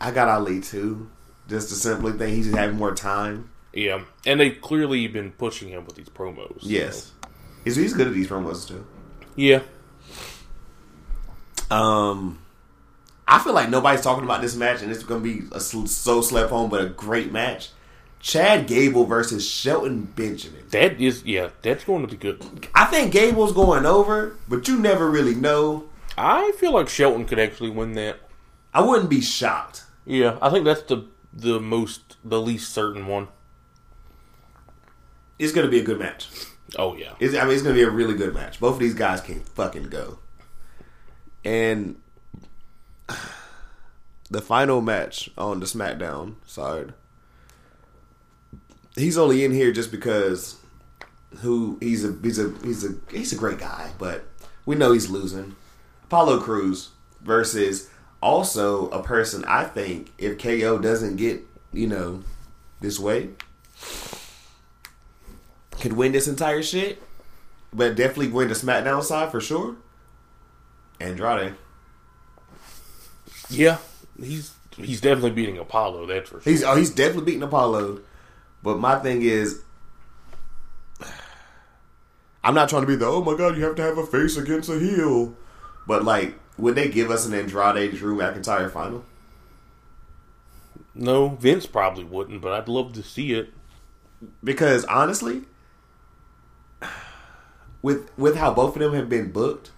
I 0.00 0.10
got 0.10 0.28
Ali 0.28 0.60
too. 0.60 1.10
Just 1.48 1.68
to 1.68 1.74
simply 1.74 2.12
think 2.12 2.34
he's 2.34 2.52
having 2.52 2.76
more 2.76 2.94
time. 2.94 3.50
Yeah, 3.74 4.02
and 4.24 4.38
they've 4.40 4.60
clearly 4.60 5.06
been 5.08 5.32
pushing 5.32 5.68
him 5.68 5.84
with 5.84 5.96
these 5.96 6.08
promos. 6.08 6.60
so- 6.62 6.68
Yes, 6.68 7.12
he's, 7.64 7.76
he's 7.76 7.92
good 7.94 8.06
at 8.06 8.14
these 8.14 8.28
promos 8.28 8.66
too. 8.68 8.86
Yeah. 9.36 9.60
Um, 11.70 12.38
I 13.26 13.38
feel 13.38 13.54
like 13.54 13.70
nobody's 13.70 14.02
talking 14.02 14.24
about 14.24 14.42
this 14.42 14.54
match, 14.54 14.82
and 14.82 14.90
it's 14.92 15.02
going 15.02 15.22
to 15.22 15.28
be 15.40 15.46
a 15.52 15.60
sl- 15.60 15.86
so 15.86 16.20
slept 16.20 16.52
on, 16.52 16.68
but 16.68 16.82
a 16.84 16.88
great 16.88 17.32
match. 17.32 17.70
Chad 18.20 18.66
Gable 18.66 19.04
versus 19.04 19.48
Shelton 19.48 20.02
Benjamin. 20.16 20.62
That 20.70 21.00
is, 21.00 21.24
yeah, 21.24 21.50
that's 21.62 21.84
going 21.84 22.02
to 22.02 22.08
be 22.08 22.16
good. 22.16 22.42
I 22.74 22.86
think 22.86 23.12
Gable's 23.12 23.52
going 23.52 23.84
over, 23.84 24.36
but 24.48 24.66
you 24.68 24.78
never 24.78 25.10
really 25.10 25.34
know. 25.34 25.84
I 26.16 26.52
feel 26.58 26.72
like 26.72 26.88
Shelton 26.88 27.26
could 27.26 27.38
actually 27.38 27.70
win 27.70 27.92
that. 27.94 28.20
I 28.72 28.80
wouldn't 28.82 29.10
be 29.10 29.20
shocked. 29.20 29.84
Yeah, 30.06 30.38
I 30.40 30.50
think 30.50 30.64
that's 30.64 30.82
the 30.82 31.06
the 31.32 31.58
most 31.60 32.16
the 32.24 32.40
least 32.40 32.72
certain 32.72 33.06
one. 33.06 33.28
It's 35.38 35.52
going 35.52 35.66
to 35.66 35.70
be 35.70 35.80
a 35.80 35.84
good 35.84 35.98
match. 35.98 36.28
Oh 36.76 36.96
yeah, 36.96 37.14
It's, 37.20 37.36
I 37.36 37.44
mean, 37.44 37.52
it's 37.52 37.62
going 37.62 37.74
to 37.74 37.80
be 37.80 37.86
a 37.86 37.90
really 37.90 38.14
good 38.14 38.34
match. 38.34 38.58
Both 38.58 38.74
of 38.74 38.80
these 38.80 38.94
guys 38.94 39.20
can 39.20 39.40
fucking 39.40 39.84
go. 39.84 40.18
And 41.44 41.96
the 44.30 44.40
final 44.40 44.80
match 44.80 45.30
on 45.36 45.60
the 45.60 45.66
SmackDown 45.66 46.36
side, 46.46 46.94
he's 48.96 49.18
only 49.18 49.44
in 49.44 49.52
here 49.52 49.72
just 49.72 49.90
because 49.90 50.56
who 51.40 51.78
he's 51.80 52.04
a 52.04 52.16
he's 52.22 52.38
a 52.38 52.52
he's 52.62 52.84
a 52.84 52.94
he's 53.10 53.32
a 53.32 53.36
great 53.36 53.58
guy, 53.58 53.92
but 53.98 54.24
we 54.66 54.74
know 54.74 54.92
he's 54.92 55.10
losing. 55.10 55.56
Apollo 56.04 56.40
Crews 56.40 56.90
versus 57.22 57.90
also 58.22 58.88
a 58.90 59.02
person 59.02 59.44
I 59.46 59.64
think 59.64 60.12
if 60.18 60.38
KO 60.38 60.78
doesn't 60.78 61.16
get 61.16 61.42
you 61.72 61.86
know 61.86 62.22
this 62.80 62.98
way 62.98 63.30
could 65.80 65.92
win 65.94 66.12
this 66.12 66.28
entire 66.28 66.62
shit, 66.62 67.02
but 67.72 67.96
definitely 67.96 68.28
win 68.28 68.48
the 68.48 68.54
SmackDown 68.54 69.02
side 69.02 69.30
for 69.30 69.40
sure. 69.40 69.76
Andrade. 71.00 71.54
yeah. 73.50 73.78
He's 74.18 74.54
he's 74.76 75.00
definitely 75.00 75.32
beating 75.32 75.58
Apollo. 75.58 76.06
That's 76.06 76.30
for 76.30 76.40
sure. 76.40 76.52
He's 76.52 76.62
oh 76.62 76.76
he's 76.76 76.90
definitely 76.90 77.24
beating 77.24 77.42
Apollo. 77.42 78.00
But 78.62 78.78
my 78.78 78.98
thing 78.98 79.22
is 79.22 79.62
I'm 82.44 82.54
not 82.54 82.68
trying 82.68 82.82
to 82.82 82.88
be 82.88 82.96
the 82.96 83.06
oh 83.06 83.22
my 83.22 83.36
god, 83.36 83.56
you 83.56 83.64
have 83.64 83.74
to 83.76 83.82
have 83.82 83.98
a 83.98 84.06
face 84.06 84.36
against 84.36 84.68
a 84.68 84.78
heel. 84.78 85.34
But 85.86 86.04
like, 86.04 86.38
would 86.56 86.76
they 86.76 86.88
give 86.88 87.10
us 87.10 87.26
an 87.26 87.34
Andrade 87.34 87.96
Drew 87.96 88.16
McIntyre 88.16 88.70
final? 88.70 89.04
no, 90.94 91.30
Vince 91.30 91.66
probably 91.66 92.04
wouldn't, 92.04 92.40
but 92.40 92.52
I'd 92.52 92.68
love 92.68 92.92
to 92.94 93.02
see 93.02 93.32
it. 93.32 93.52
Because 94.42 94.84
honestly, 94.84 95.42
with 97.84 98.10
with 98.18 98.36
how 98.36 98.52
both 98.54 98.74
of 98.76 98.80
them 98.80 98.94
have 98.94 99.10
been 99.10 99.30
booked, 99.30 99.70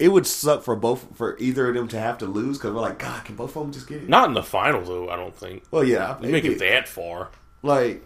it 0.00 0.08
would 0.08 0.26
suck 0.26 0.62
for 0.64 0.74
both 0.74 1.16
for 1.16 1.36
either 1.38 1.68
of 1.68 1.74
them 1.76 1.86
to 1.88 1.98
have 1.98 2.18
to 2.18 2.26
lose 2.26 2.58
because 2.58 2.72
we're 2.74 2.80
like, 2.80 2.98
God, 2.98 3.24
can 3.24 3.36
both 3.36 3.56
of 3.56 3.62
them 3.62 3.72
just 3.72 3.86
get 3.86 4.02
it? 4.02 4.08
Not 4.08 4.26
in 4.28 4.34
the 4.34 4.42
final 4.42 4.82
though. 4.82 5.08
I 5.10 5.16
don't 5.16 5.34
think. 5.34 5.62
Well, 5.70 5.84
yeah, 5.84 6.18
You 6.20 6.30
make 6.30 6.44
it 6.44 6.52
it- 6.54 6.58
that 6.58 6.88
far. 6.88 7.28
like 7.62 8.04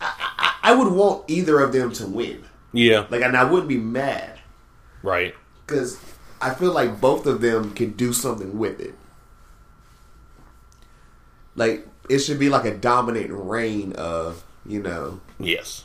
I, 0.00 0.54
I, 0.62 0.70
I 0.72 0.74
would 0.74 0.92
want 0.92 1.24
either 1.28 1.60
of 1.60 1.72
them 1.72 1.92
to 1.92 2.06
win. 2.06 2.44
Yeah. 2.72 3.06
Like, 3.10 3.22
and 3.22 3.36
I 3.36 3.44
wouldn't 3.44 3.68
be 3.68 3.78
mad 3.78 4.38
Right. 5.02 5.34
because 5.66 5.98
I 6.40 6.54
feel 6.54 6.72
like 6.72 7.00
both 7.00 7.26
of 7.26 7.40
them 7.40 7.72
can 7.74 7.90
do 7.92 8.12
something 8.12 8.58
with 8.58 8.80
it. 8.80 8.94
Like 11.54 11.86
it 12.08 12.20
should 12.20 12.38
be 12.38 12.48
like 12.48 12.64
a 12.64 12.74
dominant 12.74 13.30
reign 13.30 13.92
of 13.92 14.42
you 14.64 14.82
know. 14.82 15.20
Yes. 15.38 15.84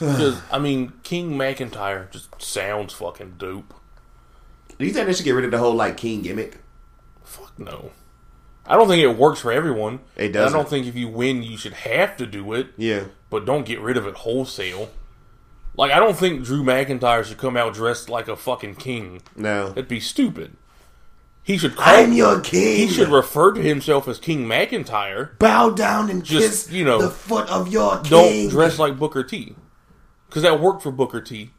Because 0.00 0.40
I 0.50 0.58
mean, 0.58 0.92
King 1.02 1.32
McIntyre 1.32 2.10
just 2.10 2.40
sounds 2.40 2.92
fucking 2.94 3.34
dope. 3.38 3.74
Do 4.78 4.86
you 4.86 4.92
think 4.92 5.06
they 5.06 5.12
should 5.12 5.26
get 5.26 5.32
rid 5.32 5.44
of 5.44 5.50
the 5.50 5.58
whole 5.58 5.74
like 5.74 5.98
king 5.98 6.22
gimmick? 6.22 6.58
Fuck 7.22 7.58
no. 7.58 7.90
I 8.66 8.76
don't 8.76 8.88
think 8.88 9.02
it 9.02 9.18
works 9.18 9.40
for 9.40 9.52
everyone. 9.52 10.00
It 10.16 10.28
doesn't. 10.28 10.54
I 10.54 10.58
don't 10.58 10.68
think 10.68 10.86
if 10.86 10.96
you 10.96 11.08
win, 11.08 11.42
you 11.42 11.56
should 11.58 11.74
have 11.74 12.16
to 12.16 12.26
do 12.26 12.54
it. 12.54 12.68
Yeah. 12.76 13.04
But 13.28 13.44
don't 13.44 13.66
get 13.66 13.80
rid 13.80 13.96
of 13.96 14.06
it 14.06 14.14
wholesale. 14.14 14.90
Like 15.76 15.92
I 15.92 15.98
don't 15.98 16.16
think 16.16 16.44
Drew 16.44 16.62
McIntyre 16.62 17.24
should 17.24 17.38
come 17.38 17.56
out 17.56 17.74
dressed 17.74 18.08
like 18.08 18.26
a 18.28 18.36
fucking 18.36 18.76
king. 18.76 19.22
No. 19.36 19.68
That'd 19.68 19.88
be 19.88 20.00
stupid. 20.00 20.56
He 21.42 21.58
should 21.58 21.74
call. 21.74 21.94
I'm 21.94 22.12
your 22.12 22.40
king. 22.40 22.76
He 22.76 22.88
should 22.88 23.08
refer 23.08 23.52
to 23.52 23.60
himself 23.60 24.06
as 24.08 24.18
King 24.18 24.46
McIntyre. 24.46 25.38
bow 25.38 25.70
down 25.70 26.10
and 26.10 26.22
Just, 26.22 26.66
kiss 26.66 26.70
you 26.70 26.84
know, 26.84 27.00
the 27.00 27.10
foot 27.10 27.48
of 27.48 27.68
your 27.72 27.98
king. 28.00 28.10
Don't 28.10 28.48
dress 28.50 28.78
like 28.78 28.98
Booker 28.98 29.24
T. 29.24 29.54
Because 30.30 30.42
that 30.42 30.60
worked 30.60 30.82
for 30.82 30.92
Booker 30.92 31.20
T. 31.20 31.50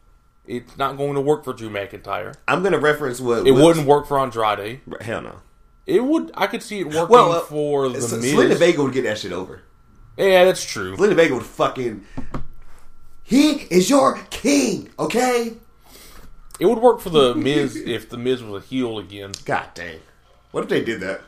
It's 0.48 0.78
not 0.78 0.96
going 0.98 1.16
to 1.16 1.22
work 1.22 1.44
for 1.44 1.52
Drew 1.54 1.70
McIntyre. 1.70 2.34
I'm 2.48 2.64
gonna 2.64 2.80
reference 2.80 3.20
what 3.20 3.46
It 3.46 3.52
wouldn't 3.52 3.86
work 3.86 4.08
for 4.08 4.18
Andrade. 4.18 4.80
Hell 5.02 5.22
no. 5.22 5.36
It 5.86 6.04
would. 6.04 6.32
I 6.36 6.48
could 6.48 6.64
see 6.64 6.80
it 6.80 6.86
working 6.88 7.10
Well, 7.10 7.32
uh, 7.34 7.40
for 7.42 7.90
the 7.90 7.98
S- 7.98 8.12
Miz. 8.14 8.34
Zelina 8.34 8.56
Vega 8.56 8.82
would 8.82 8.94
get 8.94 9.04
that 9.04 9.18
shit 9.20 9.34
over. 9.34 9.62
yeah, 10.18 10.46
that's 10.46 10.64
true. 10.64 10.96
Zelina 10.96 11.16
Vega 11.16 11.34
would 11.36 11.44
fucking. 11.46 12.06
He 13.24 13.52
is 13.70 13.90
your 13.90 14.20
king, 14.30 14.90
okay? 14.98 15.54
It 16.60 16.66
would 16.66 16.80
work 16.80 17.02
for 17.02 17.10
the 17.10 17.36
Miz 17.36 17.76
if 17.86 18.10
the 18.10 18.18
Miz 18.18 18.42
was 18.42 18.64
a 18.64 18.66
heel 18.68 19.00
again. 19.00 19.32
God 19.46 19.68
dang. 19.74 20.00
What 20.52 20.64
if 20.64 20.70
they 20.70 20.84
did 20.84 21.02
that? 21.02 21.22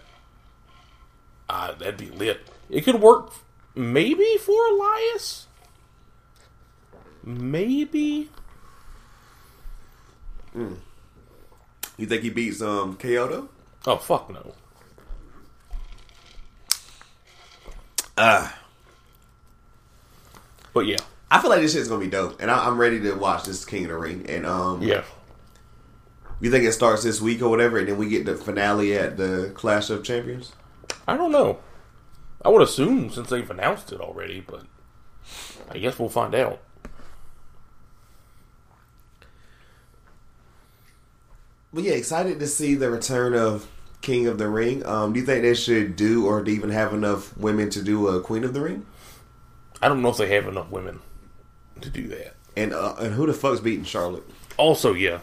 Ah, 1.49 1.75
that'd 1.77 1.97
be 1.97 2.09
lit. 2.09 2.39
It 2.69 2.81
could 2.81 2.99
work 3.01 3.31
maybe 3.75 4.37
for 4.37 4.65
Elias. 4.67 5.47
Maybe. 7.23 8.29
You 11.97 12.05
think 12.05 12.21
he 12.21 12.29
beats 12.29 12.61
um 12.61 12.95
Kyoto? 12.97 13.49
Oh 13.85 13.97
fuck 13.97 14.29
no. 14.29 14.53
Ah. 18.17 18.59
But 20.73 20.85
yeah, 20.85 20.97
I 21.29 21.39
feel 21.39 21.49
like 21.49 21.61
this 21.61 21.73
shit's 21.73 21.87
gonna 21.87 22.03
be 22.03 22.09
dope, 22.09 22.41
and 22.41 22.49
I, 22.49 22.67
I'm 22.67 22.77
ready 22.77 22.99
to 23.01 23.13
watch 23.13 23.45
this 23.45 23.65
King 23.65 23.85
of 23.85 23.91
the 23.91 23.97
Ring. 23.97 24.25
And 24.27 24.45
um, 24.45 24.81
yeah. 24.81 25.03
you 26.41 26.51
think 26.51 26.65
it 26.65 26.73
starts 26.73 27.03
this 27.03 27.21
week 27.21 27.41
or 27.41 27.49
whatever, 27.49 27.77
and 27.77 27.87
then 27.87 27.97
we 27.97 28.09
get 28.09 28.25
the 28.25 28.35
finale 28.35 28.95
at 28.97 29.17
the 29.17 29.51
Clash 29.53 29.89
of 29.89 30.03
Champions? 30.03 30.53
I 31.07 31.17
don't 31.17 31.31
know. 31.31 31.59
I 32.43 32.49
would 32.49 32.61
assume 32.61 33.09
since 33.09 33.29
they've 33.29 33.49
announced 33.49 33.91
it 33.91 34.01
already, 34.01 34.41
but 34.41 34.63
I 35.71 35.77
guess 35.77 35.97
we'll 35.97 36.09
find 36.09 36.35
out. 36.35 36.59
But 41.73 41.83
yeah, 41.83 41.93
excited 41.93 42.39
to 42.39 42.47
see 42.47 42.75
the 42.75 42.91
return 42.91 43.33
of 43.33 43.67
King 44.01 44.27
of 44.27 44.37
the 44.37 44.47
Ring. 44.47 44.85
Um, 44.85 45.13
do 45.13 45.19
you 45.19 45.25
think 45.25 45.41
they 45.41 45.55
should 45.55 45.95
do 45.95 46.27
or 46.27 46.45
even 46.45 46.69
have 46.69 46.93
enough 46.93 47.35
women 47.37 47.69
to 47.71 47.81
do 47.81 48.07
a 48.07 48.21
Queen 48.21 48.43
of 48.43 48.53
the 48.53 48.61
Ring? 48.61 48.85
I 49.81 49.87
don't 49.87 50.01
know 50.01 50.09
if 50.09 50.17
they 50.17 50.33
have 50.35 50.47
enough 50.47 50.69
women 50.69 50.99
to 51.81 51.89
do 51.89 52.07
that. 52.07 52.35
And 52.55 52.73
uh, 52.73 52.95
and 52.99 53.15
who 53.15 53.25
the 53.25 53.33
fuck's 53.33 53.59
beating 53.59 53.83
Charlotte? 53.85 54.23
Also, 54.57 54.93
yeah, 54.93 55.19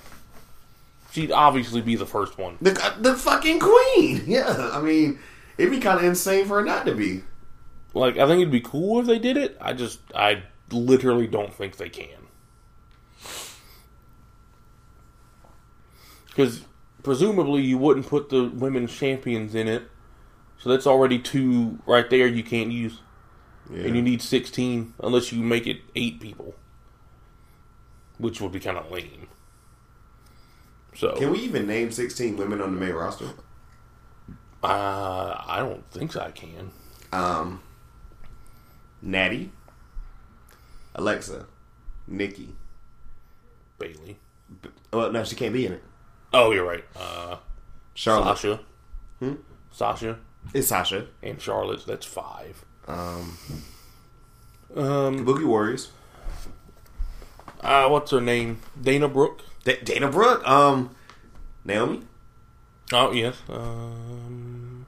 she'd 1.12 1.31
obviously 1.31 1.81
be 1.81 1.94
the 1.94 2.06
first 2.06 2.36
one. 2.39 2.59
The 2.60 2.72
the 2.98 3.14
fucking 3.14 3.60
Queen. 3.60 4.24
Yeah, 4.27 4.70
I 4.72 4.81
mean, 4.81 5.18
it'd 5.59 5.70
be 5.70 5.78
kind 5.81 5.98
of 5.98 6.05
insane 6.05 6.47
for 6.47 6.59
her 6.60 6.64
not 6.64 6.86
to 6.86 6.94
be. 6.94 7.22
Like, 7.94 8.16
I 8.16 8.27
think 8.27 8.40
it'd 8.40 8.52
be 8.52 8.60
cool 8.60 9.01
if 9.01 9.06
they 9.06 9.18
did 9.18 9.36
it. 9.36 9.56
I 9.60 9.72
just, 9.72 9.98
I 10.14 10.44
literally 10.70 11.27
don't 11.27 11.52
think 11.52 11.77
they 11.77 11.89
can. 11.89 12.19
Because 16.31 16.62
presumably 17.02 17.62
you 17.62 17.77
wouldn't 17.78 18.07
put 18.07 18.28
the 18.31 18.44
women's 18.48 18.93
champions 18.97 19.55
in 19.55 19.69
it, 19.69 19.82
so 20.59 20.69
that's 20.70 20.86
already 20.86 21.19
two 21.19 21.78
right 21.86 22.09
there 22.09 22.27
you 22.27 22.43
can't 22.43 22.70
use, 22.70 23.01
Yeah. 23.70 23.85
and 23.85 23.97
you 23.97 24.02
need 24.02 24.23
sixteen 24.23 24.94
unless 25.02 25.32
you 25.32 25.43
make 25.43 25.66
it 25.66 25.81
eight 25.94 26.20
people, 26.20 26.55
which 28.19 28.40
would 28.40 28.52
be 28.52 28.61
kind 28.61 28.78
of 28.78 28.90
lame. 28.90 29.27
So, 30.94 31.15
Can 31.16 31.31
we 31.31 31.39
even 31.40 31.66
name 31.66 31.90
sixteen 31.93 32.36
women 32.36 32.61
on 32.61 32.74
the 32.74 32.81
main 32.81 32.94
roster? 32.94 33.27
uh, 34.62 35.35
I 35.47 35.59
don't 35.61 35.89
think 35.90 36.12
so 36.12 36.20
I 36.20 36.31
can. 36.31 36.70
Um, 37.12 37.62
Natty, 39.02 39.51
Alexa, 40.94 41.47
Nikki. 42.07 42.55
Bayley. 43.78 44.19
Well, 44.93 45.11
no, 45.11 45.24
she 45.24 45.35
can't 45.36 45.55
be 45.55 45.65
in 45.65 45.73
it. 45.73 45.82
Oh, 46.32 46.51
you're 46.52 46.65
right. 46.66 46.85
Uh, 46.97 47.36
Charlotte. 47.94 48.36
Sasha. 48.39 48.61
Hmm? 49.19 49.35
Sasha 49.73 50.19
It's 50.55 50.69
Sasha. 50.69 51.07
and 51.23 51.40
Charlotte. 51.40 51.85
That's 51.86 52.07
five. 52.07 52.65
Um, 52.86 53.36
Um, 54.77 55.27
Boogie 55.27 55.44
Warriors. 55.47 55.90
uh, 57.61 57.89
what's 57.89 58.11
her 58.12 58.20
name? 58.20 58.61
Dana 58.81 59.09
Brooke. 59.09 59.43
Da- 59.65 59.81
Dana 59.82 60.09
Brooke. 60.11 60.47
Um, 60.48 60.94
Naomi. 61.65 62.02
Oh 62.93 63.12
yes. 63.12 63.36
Um, 63.48 64.86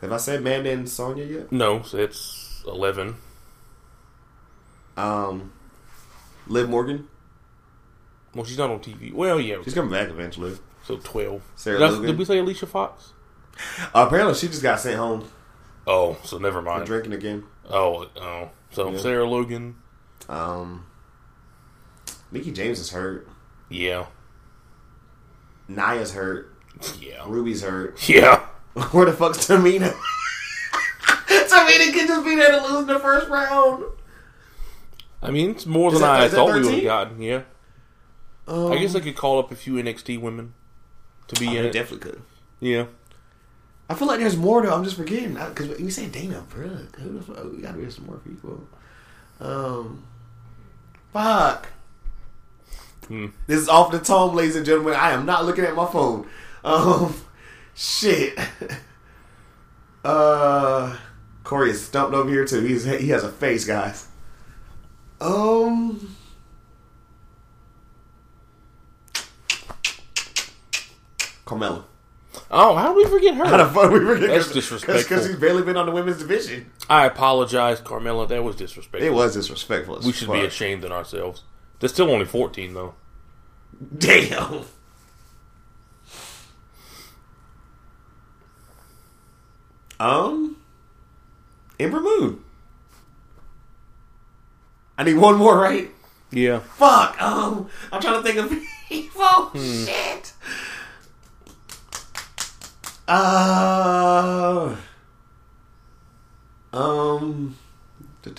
Have 0.00 0.12
I 0.12 0.16
said 0.16 0.40
Amanda 0.40 0.70
and 0.70 0.88
Sonya 0.88 1.24
yet? 1.24 1.52
no, 1.52 1.82
it's 1.92 2.62
eleven. 2.66 3.16
Um, 4.96 5.52
Liv 6.46 6.68
Morgan. 6.68 7.08
Well, 8.34 8.44
she's 8.44 8.58
not 8.58 8.70
on 8.70 8.80
TV. 8.80 9.12
Well, 9.12 9.38
yeah. 9.40 9.56
She's 9.64 9.74
coming 9.74 9.90
back 9.92 10.08
eventually. 10.08 10.56
So 10.84 10.96
twelve. 10.96 11.42
Sarah 11.54 11.78
did, 11.78 11.88
I- 12.02 12.06
did 12.06 12.18
we 12.18 12.24
say 12.24 12.38
Alicia 12.38 12.66
Fox? 12.66 13.12
Uh, 13.94 14.06
apparently, 14.06 14.34
she 14.34 14.48
just 14.48 14.62
got 14.62 14.80
sent 14.80 14.96
home. 14.98 15.28
Oh, 15.86 16.16
so 16.24 16.38
never 16.38 16.62
mind. 16.62 16.86
Drinking 16.86 17.12
again. 17.12 17.44
Oh, 17.68 18.08
oh. 18.16 18.50
So 18.70 18.90
Yeah. 18.90 18.98
Sarah 18.98 19.28
Logan. 19.28 19.76
Um, 20.28 20.86
Mickie 22.30 22.52
James 22.52 22.78
is 22.80 22.90
hurt. 22.90 23.28
Yeah. 23.68 24.06
Nia's 25.68 26.12
hurt. 26.14 26.54
Yeah. 27.00 27.24
Ruby's 27.26 27.62
hurt. 27.62 27.98
Yeah. 28.08 28.38
Where 28.92 29.04
the 29.06 29.12
fuck's 29.12 29.46
Tamina? 29.46 29.92
Tamina 31.26 31.92
could 31.92 32.08
just 32.08 32.24
be 32.24 32.34
there 32.36 32.50
to 32.52 32.62
lose 32.66 32.80
in 32.82 32.86
the 32.86 32.98
first 32.98 33.28
round. 33.28 33.84
I 35.22 35.30
mean, 35.30 35.50
it's 35.50 35.66
more 35.66 35.88
Is 35.92 36.00
than 36.00 36.02
that- 36.02 36.20
I 36.22 36.28
thought 36.28 36.54
we 36.54 36.60
would 36.64 36.74
have 36.74 36.82
gotten. 36.84 37.20
Yeah. 37.22 37.42
Um, 38.48 38.72
I 38.72 38.78
guess 38.78 38.94
I 38.94 39.00
could 39.00 39.16
call 39.16 39.38
up 39.38 39.50
a 39.52 39.56
few 39.56 39.74
NXT 39.74 40.20
women 40.20 40.54
to 41.28 41.40
be 41.40 41.48
I 41.48 41.52
in 41.60 41.64
it. 41.66 41.72
definitely 41.72 42.10
could. 42.10 42.22
Yeah. 42.60 42.86
I 43.88 43.94
feel 43.94 44.08
like 44.08 44.20
there's 44.20 44.36
more 44.36 44.62
though. 44.62 44.74
I'm 44.74 44.84
just 44.84 44.96
forgetting 44.96 45.34
because 45.34 45.78
we 45.78 45.90
say 45.90 46.06
Dana 46.08 46.42
Brooke. 46.48 46.96
Who 46.96 47.18
the 47.18 47.22
fuck? 47.22 47.44
We 47.52 47.58
gotta 47.62 47.78
be 47.78 47.90
some 47.90 48.06
more 48.06 48.18
people. 48.18 48.66
Um, 49.40 50.02
fuck. 51.12 51.68
Hmm. 53.08 53.26
This 53.46 53.60
is 53.60 53.68
off 53.68 53.90
the 53.92 53.98
tone, 53.98 54.34
ladies 54.34 54.56
and 54.56 54.64
gentlemen. 54.64 54.94
I 54.94 55.10
am 55.10 55.26
not 55.26 55.44
looking 55.44 55.64
at 55.64 55.74
my 55.74 55.86
phone. 55.86 56.26
Um, 56.64 57.14
shit. 57.74 58.38
Uh, 60.04 60.96
Corey 61.44 61.70
is 61.70 61.84
stumped 61.86 62.12
over 62.12 62.28
here 62.28 62.44
too. 62.44 62.60
He's 62.62 62.82
he 62.84 63.10
has 63.10 63.22
a 63.22 63.30
face, 63.30 63.64
guys. 63.64 64.08
Um. 65.20 66.16
Carmella. 71.52 71.84
Oh, 72.50 72.74
how 72.76 72.94
did 72.94 72.96
we 72.96 73.04
forget 73.10 73.34
her? 73.34 73.44
How 73.44 73.58
the 73.58 73.66
fuck 73.66 73.90
we 73.92 73.98
forget? 74.00 74.28
Her? 74.30 74.34
That's 74.38 74.52
disrespectful. 74.52 75.02
Because 75.02 75.26
she's 75.26 75.36
barely 75.36 75.62
been 75.62 75.76
on 75.76 75.84
the 75.86 75.92
women's 75.92 76.18
division. 76.18 76.70
I 76.88 77.04
apologize, 77.06 77.80
Carmella. 77.80 78.26
That 78.28 78.42
was 78.42 78.56
disrespectful. 78.56 79.06
It 79.06 79.12
was 79.12 79.34
disrespectful. 79.34 80.00
We 80.02 80.12
should 80.12 80.32
be 80.32 80.40
ashamed 80.44 80.84
in 80.84 80.92
ourselves. 80.92 81.42
They're 81.80 81.88
still 81.90 82.10
only 82.10 82.24
14, 82.24 82.72
though. 82.72 82.94
Damn. 83.98 84.62
Um, 90.00 90.56
Ember 91.78 92.00
Moon. 92.00 92.42
I 94.98 95.04
need 95.04 95.14
one 95.16 95.36
more, 95.36 95.58
right? 95.58 95.90
Yeah. 96.30 96.60
Fuck. 96.60 97.20
Um, 97.20 97.68
I'm 97.92 98.00
trying 98.00 98.22
to 98.22 98.22
think 98.22 98.38
of 98.38 98.50
people. 98.88 99.24
Hmm. 99.24 99.84
Shit. 99.84 100.32
Uh. 103.08 104.76
Um. 106.72 107.56
I'm 108.24 108.30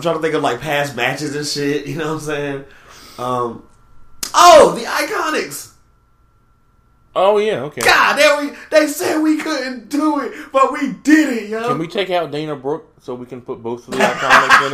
trying 0.00 0.14
to 0.14 0.20
think 0.20 0.34
of 0.34 0.42
like 0.42 0.60
past 0.60 0.94
matches 0.94 1.34
and 1.34 1.46
shit. 1.46 1.86
You 1.92 1.96
know 1.96 2.08
what 2.08 2.14
I'm 2.14 2.20
saying? 2.20 2.64
Um. 3.18 3.66
Oh, 4.34 4.74
the 4.78 4.84
Iconics. 4.84 5.70
Oh, 7.14 7.36
yeah, 7.36 7.64
okay. 7.64 7.82
God, 7.82 8.16
they 8.16 8.46
we 8.46 8.56
they 8.70 8.86
said 8.86 9.20
we 9.20 9.36
couldn't 9.36 9.90
do 9.90 10.20
it, 10.20 10.32
but 10.50 10.72
we 10.72 10.92
did 10.92 11.36
it, 11.36 11.50
yo. 11.50 11.68
Can 11.68 11.76
we 11.78 11.86
take 11.86 12.08
out 12.08 12.30
Dana 12.30 12.56
Brooke 12.56 12.90
so 13.00 13.14
we 13.14 13.26
can 13.26 13.42
put 13.42 13.62
both 13.62 13.86
of 13.86 13.92
the 13.92 13.98
iconics 13.98 14.66
in 14.66 14.72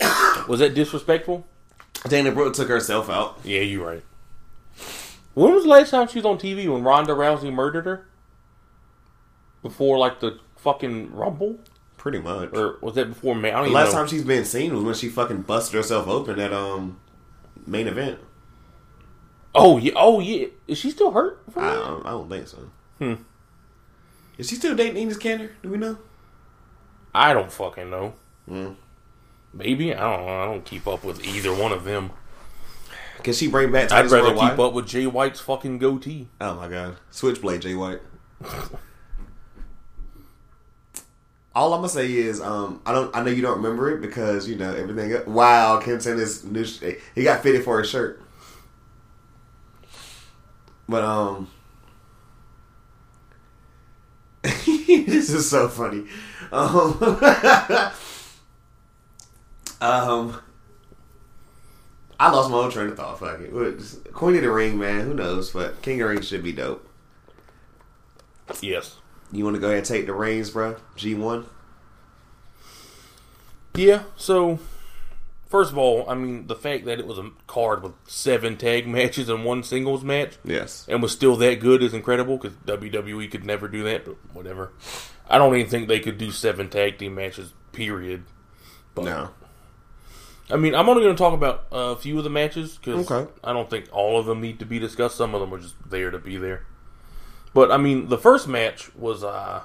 it? 0.00 0.06
Was 0.48 0.60
that 0.60 0.74
disrespectful? 0.74 1.44
Dana 2.08 2.32
Brooke 2.32 2.54
took 2.54 2.68
herself 2.68 3.10
out. 3.10 3.38
Yeah, 3.44 3.60
you're 3.60 3.86
right. 3.86 4.04
When 5.34 5.52
was 5.54 5.64
the 5.64 5.68
last 5.68 5.90
time 5.90 6.08
she 6.08 6.18
was 6.18 6.24
on 6.26 6.38
TV 6.38 6.70
when 6.72 6.82
Ronda 6.82 7.12
Rousey 7.12 7.52
murdered 7.52 7.86
her? 7.86 8.06
Before, 9.62 9.98
like, 9.98 10.20
the 10.20 10.38
fucking 10.56 11.14
Rumble? 11.14 11.58
Pretty 11.96 12.18
much. 12.18 12.50
Or 12.56 12.78
was 12.80 12.94
that 12.94 13.10
before 13.10 13.34
May? 13.34 13.52
I 13.52 13.58
don't 13.58 13.68
The 13.68 13.74
last 13.74 13.92
know. 13.92 13.98
time 13.98 14.08
she's 14.08 14.24
been 14.24 14.44
seen 14.46 14.74
was 14.74 14.82
when 14.82 14.94
she 14.94 15.08
fucking 15.10 15.42
busted 15.42 15.74
herself 15.76 16.08
open 16.08 16.40
at 16.40 16.52
um 16.52 16.98
main 17.66 17.86
event. 17.86 18.18
Oh, 19.54 19.76
yeah. 19.76 19.92
Oh, 19.96 20.18
yeah. 20.20 20.46
Is 20.66 20.78
she 20.78 20.90
still 20.90 21.10
hurt? 21.10 21.42
from 21.50 21.64
I 21.64 21.74
don't, 21.74 22.06
I 22.06 22.10
don't 22.10 22.28
think 22.30 22.48
so. 22.48 22.70
Hmm. 22.98 23.14
Is 24.38 24.48
she 24.48 24.54
still 24.54 24.74
dating 24.74 24.96
Enos 24.96 25.18
Cantor? 25.18 25.50
Do 25.62 25.68
we 25.68 25.76
know? 25.76 25.98
I 27.14 27.34
don't 27.34 27.52
fucking 27.52 27.90
know. 27.90 28.14
Mm. 28.48 28.76
Maybe. 29.52 29.94
I 29.94 30.00
don't 30.16 30.26
know. 30.26 30.32
I 30.42 30.44
don't 30.46 30.64
keep 30.64 30.86
up 30.86 31.02
with 31.04 31.24
either 31.24 31.52
one 31.54 31.72
of 31.72 31.84
them. 31.84 32.10
Can 33.22 33.34
she 33.34 33.48
bring 33.48 33.70
back? 33.70 33.92
I'd 33.92 34.10
rather 34.10 34.28
Worldwide? 34.28 34.50
keep 34.52 34.58
up 34.60 34.72
with 34.72 34.86
Jay 34.86 35.06
White's 35.06 35.40
fucking 35.40 35.78
goatee. 35.78 36.28
Oh 36.40 36.54
my 36.54 36.68
god, 36.68 36.96
Switchblade 37.10 37.60
Jay 37.62 37.74
White. 37.74 38.00
All 41.54 41.74
I'm 41.74 41.80
gonna 41.80 41.88
say 41.88 42.10
is, 42.12 42.40
um, 42.40 42.80
I 42.86 42.92
don't, 42.92 43.14
I 43.14 43.22
know 43.24 43.30
you 43.30 43.42
don't 43.42 43.56
remember 43.56 43.90
it 43.90 44.00
because 44.00 44.48
you 44.48 44.54
know 44.56 44.72
everything. 44.72 45.34
Wow, 45.34 45.80
Ken 45.80 46.00
sent 46.00 46.20
his 46.20 46.44
new, 46.44 46.64
sh- 46.64 46.80
he 47.14 47.24
got 47.24 47.42
fitted 47.42 47.64
for 47.64 47.80
his 47.80 47.90
shirt, 47.90 48.22
but 50.88 51.02
um, 51.02 51.48
this 54.42 55.28
is 55.30 55.50
so 55.50 55.68
funny. 55.68 56.04
Um, 56.52 56.96
Um, 59.80 60.40
I 62.18 62.30
lost 62.30 62.50
my 62.50 62.58
own 62.58 62.70
train 62.70 62.88
of 62.88 62.96
thought. 62.96 63.18
Fuck 63.18 63.40
it. 63.40 63.78
Just- 63.78 64.12
Queen 64.12 64.36
of 64.36 64.42
the 64.42 64.50
Ring, 64.50 64.78
man. 64.78 65.06
Who 65.06 65.14
knows? 65.14 65.50
But 65.50 65.80
King 65.82 66.00
of 66.02 66.08
the 66.08 66.14
Ring 66.14 66.22
should 66.22 66.42
be 66.42 66.52
dope. 66.52 66.86
Yes. 68.60 68.96
You 69.32 69.44
want 69.44 69.54
to 69.56 69.60
go 69.60 69.68
ahead 69.68 69.78
and 69.78 69.86
take 69.86 70.06
the 70.06 70.12
reins, 70.12 70.50
bro? 70.50 70.76
G 70.96 71.14
one. 71.14 71.46
Yeah, 73.74 74.02
so 74.16 74.58
first 75.48 75.70
of 75.70 75.78
all, 75.78 76.04
I 76.10 76.14
mean 76.14 76.48
the 76.48 76.56
fact 76.56 76.84
that 76.86 76.98
it 76.98 77.06
was 77.06 77.18
a 77.18 77.30
card 77.46 77.82
with 77.82 77.92
seven 78.08 78.56
tag 78.56 78.86
matches 78.88 79.28
and 79.28 79.44
one 79.44 79.62
singles 79.62 80.02
match 80.02 80.36
Yes. 80.44 80.84
and 80.88 81.00
was 81.00 81.12
still 81.12 81.36
that 81.36 81.60
good 81.60 81.82
is 81.82 81.94
incredible 81.94 82.36
because 82.36 82.56
WWE 82.66 83.30
could 83.30 83.44
never 83.46 83.68
do 83.68 83.84
that, 83.84 84.04
but 84.04 84.16
whatever. 84.32 84.72
I 85.28 85.38
don't 85.38 85.54
even 85.54 85.70
think 85.70 85.86
they 85.86 86.00
could 86.00 86.18
do 86.18 86.32
seven 86.32 86.68
tag 86.68 86.98
team 86.98 87.14
matches, 87.14 87.52
period. 87.72 88.24
But, 88.96 89.04
No. 89.04 89.30
I 90.52 90.56
mean, 90.56 90.74
I'm 90.74 90.88
only 90.88 91.02
going 91.02 91.14
to 91.14 91.18
talk 91.18 91.32
about 91.34 91.66
a 91.70 91.96
few 91.96 92.18
of 92.18 92.24
the 92.24 92.30
matches 92.30 92.76
because 92.76 93.10
Okay. 93.10 93.30
I 93.44 93.52
don't 93.52 93.68
think 93.70 93.86
all 93.92 94.18
of 94.18 94.26
them 94.26 94.40
need 94.40 94.58
to 94.58 94.64
be 94.66 94.78
discussed. 94.78 95.16
Some 95.16 95.34
of 95.34 95.40
them 95.40 95.52
are 95.54 95.58
just 95.58 95.74
there 95.88 96.10
to 96.10 96.18
be 96.18 96.36
there. 96.36 96.66
But 97.54 97.70
I 97.72 97.76
mean, 97.76 98.08
the 98.08 98.18
first 98.18 98.46
match 98.48 98.94
was 98.94 99.22
uh, 99.24 99.62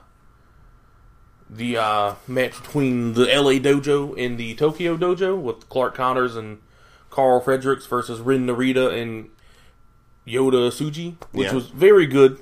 the 1.49 1.78
uh, 1.78 2.16
match 2.28 2.62
between 2.62 3.14
the 3.14 3.26
LA 3.26 3.53
Dojo 3.60 4.16
and 4.24 4.38
the 4.38 4.56
Tokyo 4.56 4.98
Dojo 4.98 5.40
with 5.40 5.70
Clark 5.70 5.95
Connors 5.95 6.36
and 6.36 6.60
Karl 7.10 7.40
Fredericks 7.40 7.86
versus 7.86 8.20
Rin 8.20 8.45
Narita 8.48 8.91
and 8.99 9.30
Yota 10.28 10.70
Tsuji, 10.72 11.16
which 11.32 11.48
Yeah. 11.48 11.53
was 11.53 11.68
very 11.70 12.07
good. 12.07 12.40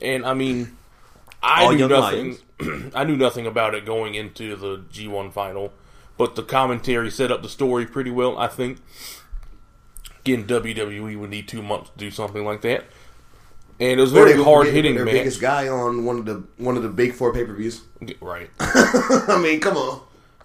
And 0.00 0.24
I 0.24 0.34
mean, 0.34 0.76
I 1.42 1.64
All 1.64 1.72
knew 1.74 1.88
nothing. 1.88 2.38
I 2.94 3.04
knew 3.04 3.16
nothing 3.16 3.46
about 3.46 3.74
it 3.74 3.84
going 3.84 4.14
into 4.14 4.56
the 4.56 4.78
G1 4.92 5.32
final, 5.32 5.72
but 6.18 6.34
the 6.36 6.42
commentary 6.42 7.10
set 7.10 7.32
up 7.32 7.42
the 7.42 7.48
story 7.48 7.86
pretty 7.86 8.10
well. 8.10 8.36
I 8.38 8.48
think. 8.48 8.78
Again, 10.20 10.46
WWE 10.46 11.18
would 11.18 11.30
need 11.30 11.48
two 11.48 11.62
months 11.62 11.90
to 11.90 11.96
do 11.98 12.10
something 12.10 12.44
like 12.44 12.60
that, 12.62 12.84
and 13.80 13.98
it 13.98 14.02
was 14.02 14.12
very 14.12 14.34
hard 14.42 14.66
hitting 14.66 14.94
Their 14.96 15.04
match. 15.06 15.14
biggest 15.14 15.40
guy 15.40 15.68
on 15.68 16.04
one 16.04 16.18
of 16.18 16.26
the 16.26 16.42
one 16.58 16.76
of 16.76 16.82
the 16.82 16.88
big 16.90 17.14
four 17.14 17.32
pay 17.32 17.44
per 17.44 17.54
views. 17.54 17.80
Right. 18.20 18.50
I 18.60 19.40
mean, 19.42 19.60
come 19.60 19.76
on. 19.78 20.02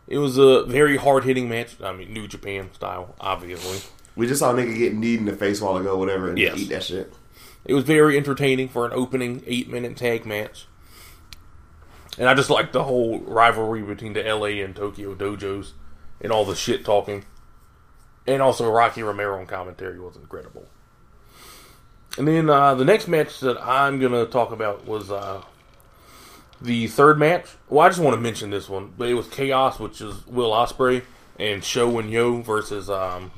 It 0.07 0.19
was 0.19 0.37
a 0.37 0.63
very 0.65 0.95
hard 0.97 1.23
hitting 1.25 1.49
match. 1.49 1.75
I 1.81 1.91
mean, 1.93 2.13
New 2.13 2.27
Japan 2.27 2.69
style, 2.73 3.15
obviously. 3.19 3.79
We 4.15 4.27
just 4.27 4.39
saw 4.39 4.51
a 4.51 4.53
nigga 4.53 4.77
get 4.77 4.93
kneed 4.93 5.19
in 5.19 5.25
the 5.25 5.35
face 5.35 5.59
a 5.59 5.65
while 5.65 5.77
ago, 5.77 5.97
whatever, 5.97 6.29
and 6.29 6.37
Yes. 6.37 6.57
eat 6.59 6.69
that 6.69 6.83
shit. 6.83 7.11
It 7.65 7.73
was 7.73 7.83
very 7.85 8.15
entertaining 8.17 8.67
for 8.69 8.85
an 8.85 8.91
opening 8.93 9.41
eight 9.47 9.69
minute 9.69 9.97
tag 9.97 10.25
match. 10.25 10.67
And 12.17 12.29
I 12.29 12.33
just 12.33 12.49
like 12.49 12.71
the 12.71 12.83
whole 12.83 13.19
rivalry 13.19 13.81
between 13.81 14.13
the 14.13 14.21
LA 14.23 14.63
and 14.63 14.75
Tokyo 14.75 15.15
dojos 15.15 15.71
and 16.21 16.31
all 16.31 16.45
the 16.45 16.55
shit 16.55 16.85
talking. 16.85 17.25
And 18.27 18.41
also 18.41 18.69
Rocky 18.69 19.03
Romero 19.03 19.39
on 19.39 19.47
commentary 19.47 19.99
was 19.99 20.15
incredible. 20.15 20.67
And 22.17 22.27
then 22.27 22.49
uh, 22.49 22.75
the 22.75 22.85
next 22.85 23.07
match 23.07 23.39
that 23.39 23.57
I'm 23.61 23.99
going 23.99 24.11
to 24.11 24.25
talk 24.27 24.51
about 24.51 24.85
was 24.85 25.09
uh, 25.09 25.41
the 26.61 26.87
third 26.87 27.17
match. 27.17 27.47
Well, 27.69 27.85
I 27.85 27.89
just 27.89 27.99
want 27.99 28.15
to 28.15 28.21
mention 28.21 28.51
this 28.51 28.69
one, 28.69 28.93
but 28.97 29.09
it 29.09 29.15
was 29.15 29.27
Chaos, 29.27 29.79
which 29.79 29.99
is 29.99 30.25
Will 30.27 30.51
Ospreay 30.51 31.03
and 31.39 31.63
Sho 31.63 31.97
and 31.97 32.11
Yo 32.11 32.41
versus 32.41 32.89
um, 32.89 33.31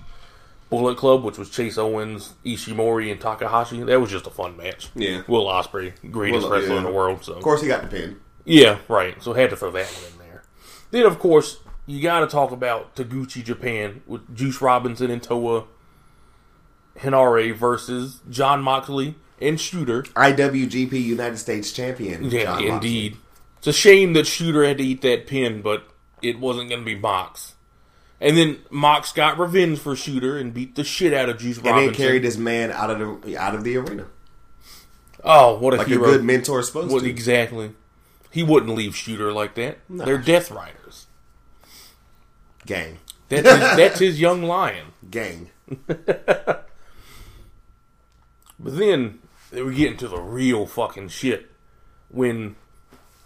Bullet 0.70 0.98
Club, 0.98 1.24
which 1.24 1.38
was 1.38 1.50
Chase 1.50 1.78
Owens, 1.78 2.34
Ishimori, 2.46 3.12
and 3.12 3.22
Takahashi. 3.22 3.82
That 3.84 4.02
was 4.02 4.12
just 4.12 4.28
a 4.28 4.32
fun 4.32 4.58
match. 4.58 4.90
Yeah. 4.94 5.22
Will 5.28 5.46
Ospreay, 5.46 5.94
greatest 6.12 6.44
Will, 6.44 6.52
wrestler 6.52 6.74
yeah. 6.74 6.78
in 6.80 6.84
the 6.84 6.92
world. 6.92 7.24
So 7.24 7.34
Of 7.34 7.44
course, 7.44 7.62
he 7.62 7.70
got 7.70 7.84
the 7.84 7.88
pin. 7.88 8.20
Yeah, 8.46 8.78
right. 8.88 9.22
So 9.22 9.34
had 9.34 9.50
to 9.50 9.56
throw 9.56 9.72
that 9.72 9.88
one 9.88 10.12
in 10.14 10.20
there. 10.30 10.44
Then, 10.92 11.06
of 11.06 11.20
course, 11.20 11.58
you 11.88 12.02
got 12.02 12.20
to 12.22 12.28
talk 12.28 12.52
about 12.52 12.96
Taguchi 12.96 13.44
Japan 13.44 14.02
with 14.08 14.36
Juice 14.36 14.62
Robinson 14.62 15.10
and 15.12 15.22
Toa 15.22 15.66
Henare 17.00 17.56
versus 17.56 18.22
Jon 18.30 18.62
Moxley 18.62 19.16
and 19.42 19.58
Shota. 19.58 20.08
IWGP 20.14 20.92
United 20.94 21.38
States 21.38 21.72
Champion. 21.72 22.26
Yeah, 22.26 22.44
Jon 22.44 22.52
Moxley. 22.54 22.68
indeed. 22.70 23.18
It's 23.58 23.68
a 23.68 23.74
shame 23.74 24.14
that 24.14 24.26
Shota 24.26 24.68
had 24.68 24.78
to 24.78 24.84
eat 24.84 25.02
that 25.02 25.28
pin, 25.28 25.62
but 25.62 25.88
it 26.22 26.40
wasn't 26.40 26.70
going 26.70 26.82
to 26.82 26.86
be 26.86 26.96
Mox. 26.96 27.54
And 28.22 28.38
then 28.38 28.60
Mox 28.70 29.12
got 29.12 29.38
revenge 29.38 29.80
for 29.80 29.94
Shota 29.94 30.40
and 30.40 30.54
beat 30.54 30.76
the 30.76 30.84
shit 30.84 31.14
out 31.14 31.28
of 31.30 31.38
Juice 31.38 31.58
And 31.58 31.66
Robinson. 31.68 31.88
then 31.94 31.96
carried 31.96 32.24
this 32.24 32.38
man 32.38 32.72
out 32.72 32.90
of 32.90 33.22
the 33.24 33.38
out 33.38 33.56
of 33.56 33.64
the 33.64 33.76
arena 33.78 34.06
oh, 35.28 35.58
what 35.58 35.74
a 35.74 35.78
like 35.78 35.88
hero! 35.88 36.04
a 36.08 36.12
good 36.14 36.24
mentor 36.24 36.60
is 36.60 36.68
supposed 36.68 36.92
What 36.94 37.02
to. 37.04 37.10
exactly? 37.10 37.72
He 38.36 38.44
wouldn't 38.44 38.76
leave 38.76 38.92
Shota 38.96 39.34
like 39.34 39.56
that. 39.56 39.78
No. 39.88 40.04
They're 40.04 40.18
Death 40.18 40.52
Riders. 40.52 41.08
Gang, 42.66 42.98
That's 43.30 43.48
his, 43.50 43.60
that's 43.60 44.00
his 44.00 44.20
young 44.20 44.44
lion. 44.44 44.88
gang. 45.10 45.52
But 48.60 48.78
then 48.78 49.20
they 49.52 49.62
were 49.62 49.72
getting 49.72 49.98
to 49.98 50.08
the 50.08 50.20
real 50.20 50.66
fucking 50.66 51.10
shit 51.10 51.52
when 52.10 52.56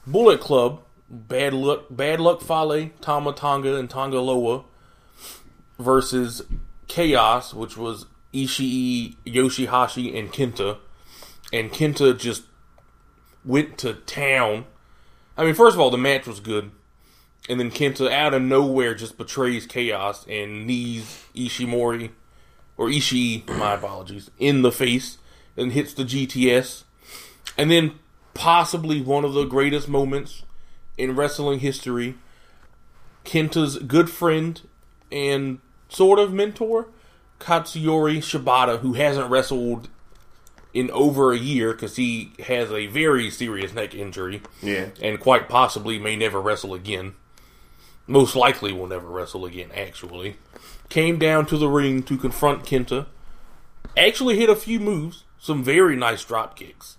Bullet 0.07 0.39
Club, 0.41 0.81
Bad 1.09 1.53
Luck, 1.53 1.85
Bad 1.89 2.19
Luck 2.19 2.41
Fale, 2.41 2.89
Tama 3.01 3.33
Tonga, 3.33 3.75
and 3.77 3.89
Tonga 3.89 4.19
Loa 4.19 4.63
versus 5.79 6.41
Chaos, 6.87 7.53
which 7.53 7.77
was 7.77 8.05
Ishii, 8.33 9.15
Yoshihashi, 9.25 10.17
and 10.17 10.31
Kenta, 10.31 10.77
and 11.53 11.71
Kenta 11.71 12.17
just 12.17 12.43
went 13.45 13.77
to 13.79 13.93
town. 13.93 14.65
I 15.39 15.45
mean, 15.45 15.53
first 15.53 15.73
of 15.73 15.79
all, 15.79 15.89
the 15.89 15.97
match 15.97 16.27
was 16.27 16.41
good. 16.41 16.69
And 17.47 17.61
then 17.61 17.71
Kenta 17.71 18.11
out 18.11 18.33
of 18.33 18.41
nowhere 18.41 18.93
just 18.93 19.17
betrays 19.17 19.65
Chaos 19.65 20.27
and 20.27 20.67
knees 20.67 21.23
Ishimori 21.33 22.09
or 22.75 22.87
Ishii, 22.87 23.47
my 23.57 23.75
apologies, 23.75 24.29
in 24.37 24.63
the 24.63 24.71
face 24.71 25.17
and 25.55 25.71
hits 25.71 25.93
the 25.93 26.03
GTS. 26.03 26.83
And 27.57 27.71
then 27.71 27.99
possibly 28.33 29.01
one 29.01 29.23
of 29.23 29.33
the 29.33 29.45
greatest 29.45 29.87
moments 29.87 30.43
in 30.97 31.15
wrestling 31.15 31.59
history, 31.59 32.15
Kenta's 33.23 33.77
good 33.77 34.09
friend 34.09 34.59
and 35.09 35.59
sort 35.87 36.19
of 36.19 36.33
mentor, 36.33 36.89
Katsuyori 37.39 38.17
Shibata, 38.17 38.79
who 38.81 38.91
hasn't 38.91 39.31
wrestled 39.31 39.87
in 40.73 40.91
over 40.91 41.31
a 41.31 41.37
year 41.37 41.71
because 41.71 41.95
he 41.95 42.33
has 42.45 42.71
a 42.71 42.87
very 42.87 43.29
serious 43.29 43.73
neck 43.73 43.95
injury 43.95 44.41
Yeah, 44.61 44.89
and 45.01 45.19
quite 45.19 45.49
possibly 45.49 45.97
may 45.99 46.15
never 46.15 46.41
wrestle 46.41 46.73
again. 46.73 47.15
Most 48.07 48.35
likely 48.35 48.73
will 48.73 48.87
never 48.87 49.07
wrestle 49.07 49.45
again, 49.45 49.69
actually. 49.75 50.37
Came 50.89 51.19
down 51.19 51.45
to 51.47 51.57
the 51.57 51.67
ring 51.69 52.01
to 52.03 52.17
confront 52.17 52.63
Kenta. 52.63 53.05
Actually 53.95 54.37
hit 54.37 54.49
a 54.49 54.55
few 54.55 54.79
moves, 54.79 55.25
some 55.37 55.63
very 55.63 55.95
nice 55.95 56.23
drop 56.23 56.57
kicks. 56.57 56.97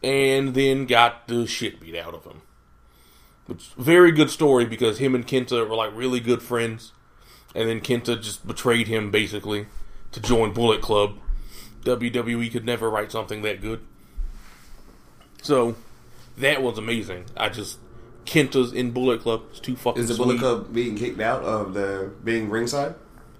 And 0.00 0.54
then 0.54 0.86
got 0.86 1.26
the 1.26 1.46
shit 1.46 1.80
beat 1.80 1.96
out 1.96 2.14
of 2.14 2.24
him. 2.24 2.42
Which 3.46 3.70
very 3.76 4.12
good 4.12 4.30
story 4.30 4.64
because 4.64 4.98
him 4.98 5.14
and 5.16 5.26
Kenta 5.26 5.68
were 5.68 5.74
like 5.74 5.90
really 5.94 6.20
good 6.20 6.42
friends. 6.42 6.92
And 7.54 7.68
then 7.68 7.80
Kenta 7.80 8.20
just 8.20 8.46
betrayed 8.46 8.86
him 8.86 9.10
basically 9.10 9.66
to 10.12 10.20
join 10.20 10.52
Bullet 10.52 10.80
Club. 10.80 11.18
WWE 11.82 12.50
could 12.50 12.64
never 12.64 12.90
write 12.90 13.12
something 13.12 13.42
that 13.42 13.60
good. 13.60 13.80
So 15.42 15.74
that 16.38 16.62
was 16.62 16.78
amazing. 16.78 17.26
I 17.36 17.48
just 17.48 17.78
Kenta's 18.24 18.72
in 18.72 18.92
Bullet 18.92 19.20
Club. 19.20 19.42
It's 19.50 19.60
too 19.60 19.76
fucking 19.76 20.02
is 20.02 20.08
the 20.08 20.14
sweet. 20.14 20.24
Bullet 20.24 20.38
Club 20.38 20.72
being 20.72 20.96
kicked 20.96 21.20
out 21.20 21.42
of 21.42 21.74
the 21.74 22.12
being 22.24 22.48
ringside? 22.50 22.94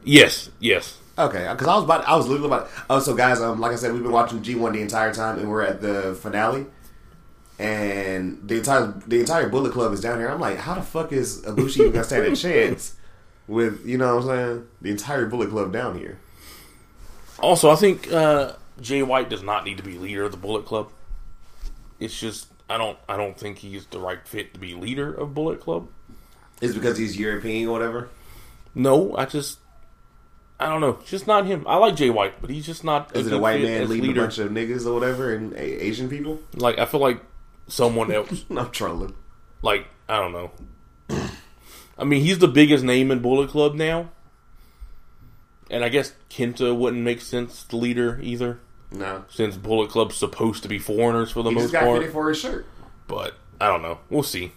Yes, 0.05 0.51
yes. 0.59 0.98
Okay, 1.19 1.47
because 1.51 1.69
I 1.69 1.74
was 1.74 1.85
about, 1.85 2.06
I 2.09 2.16
was 2.16 2.27
literally 2.27 2.47
about. 2.47 2.70
Oh, 2.89 2.98
so 2.98 3.14
guys, 3.14 3.40
um, 3.40 3.60
like 3.60 3.73
I 3.73 3.77
said, 3.77 3.93
we've 3.93 4.02
been 4.02 4.12
watching 4.12 4.43
G 4.43 4.55
one 4.55 4.73
the 4.73 4.81
entire 4.81 5.12
time, 5.12 5.39
and 5.39 5.51
we're 5.51 5.62
at 5.62 5.81
the 5.81 6.19
finale, 6.20 6.66
and 7.59 8.40
the 8.48 8.56
entire 8.56 8.94
the 9.06 9.20
entire 9.20 9.48
Bullet 9.48 9.73
Club 9.73 9.93
is 9.93 10.01
down 10.01 10.19
here. 10.19 10.28
I'm 10.28 10.40
like, 10.40 10.59
how 10.59 10.74
the 10.74 10.82
fuck 10.82 11.12
is 11.12 11.43
Ibushi 11.43 11.81
even 11.81 11.93
gonna 11.93 12.05
stand 12.05 12.24
a 12.24 12.36
chance 12.36 12.97
with 13.47 13.86
you 13.86 13.98
know 13.98 14.16
what 14.16 14.24
I'm 14.24 14.28
saying? 14.28 14.69
The 14.81 14.90
entire 14.90 15.27
Bullet 15.27 15.51
Club 15.51 15.73
down 15.73 15.98
here. 15.98 16.19
Also, 17.43 17.70
I 17.70 17.77
think 17.77 18.10
uh, 18.12 18.52
Jay 18.81 19.02
White 19.02 19.28
does 19.28 19.43
not 19.43 19.64
need 19.64 19.77
to 19.77 19.82
be 19.82 19.98
leader 19.98 20.24
of 20.24 20.31
the 20.31 20.39
Bullet 20.39 20.64
Club. 20.64 20.90
It's 22.01 22.19
just 22.19 22.47
I 22.70 22.78
don't 22.78 22.98
I 23.09 23.16
don't 23.16 23.36
think 23.39 23.59
he's 23.59 23.86
the 23.86 23.98
right 23.98 24.27
fit 24.27 24.55
to 24.55 24.60
be 24.60 24.74
leader 24.74 25.12
of 25.12 25.35
Bullet 25.35 25.60
Club. 25.60 25.89
Is 26.60 26.74
because 26.74 26.97
he's 26.97 27.19
European 27.19 27.69
or 27.69 27.73
whatever? 27.73 28.09
No, 28.74 29.16
I 29.16 29.27
just 29.27 29.59
I 30.60 30.66
don't 30.66 30.81
know. 30.81 30.98
It's 31.01 31.10
just 31.10 31.27
not 31.27 31.47
him. 31.47 31.64
I 31.66 31.77
like 31.77 31.97
Jay 31.97 32.10
White, 32.10 32.40
but 32.40 32.48
he's 32.48 32.64
just 32.64 32.85
not. 32.85 33.14
Is 33.16 33.27
it 33.27 33.32
a 33.32 33.39
white 33.39 33.60
man 33.62 33.89
leading 33.89 34.09
leader. 34.10 34.20
a 34.20 34.24
bunch 34.24 34.39
of 34.39 34.51
niggas 34.51 34.86
or 34.86 34.94
whatever 34.94 35.35
and 35.35 35.52
a- 35.55 35.85
Asian 35.85 36.09
people? 36.09 36.40
Like 36.55 36.78
I 36.78 36.85
feel 36.86 37.01
like 37.01 37.20
someone 37.66 38.12
else. 38.14 38.44
I'm 38.51 38.70
trolling. 38.70 39.14
like 39.62 39.86
I 40.09 40.19
don't 40.20 40.32
know. 40.32 40.51
I 41.98 42.05
mean, 42.05 42.23
he's 42.23 42.39
the 42.39 42.48
biggest 42.48 42.85
name 42.85 43.10
in 43.10 43.19
Bullet 43.20 43.51
Club 43.51 43.74
now, 43.74 44.10
and 45.73 45.82
I 45.82 45.89
guess 45.89 46.12
Kenta 46.31 46.77
wouldn't 46.77 47.03
make 47.03 47.20
sense 47.23 47.65
the 47.65 47.77
leader 47.77 48.20
either, 48.23 48.61
No, 48.93 49.24
since 49.31 49.57
Bullet 49.57 49.90
Club's 49.90 50.15
supposed 50.16 50.62
to 50.62 50.69
be 50.69 50.78
foreigners 50.78 51.32
for 51.32 51.43
the 51.43 51.49
he 51.49 51.55
most 51.55 51.62
just 51.65 51.73
got 51.73 51.85
part. 51.85 51.99
fitted 51.99 52.12
for 52.12 52.28
his 52.28 52.39
shirt. 52.39 52.66
But 53.09 53.35
I 53.61 53.69
don't 53.69 53.82
know. 53.82 53.99
We'll 54.11 54.23
see. 54.23 54.53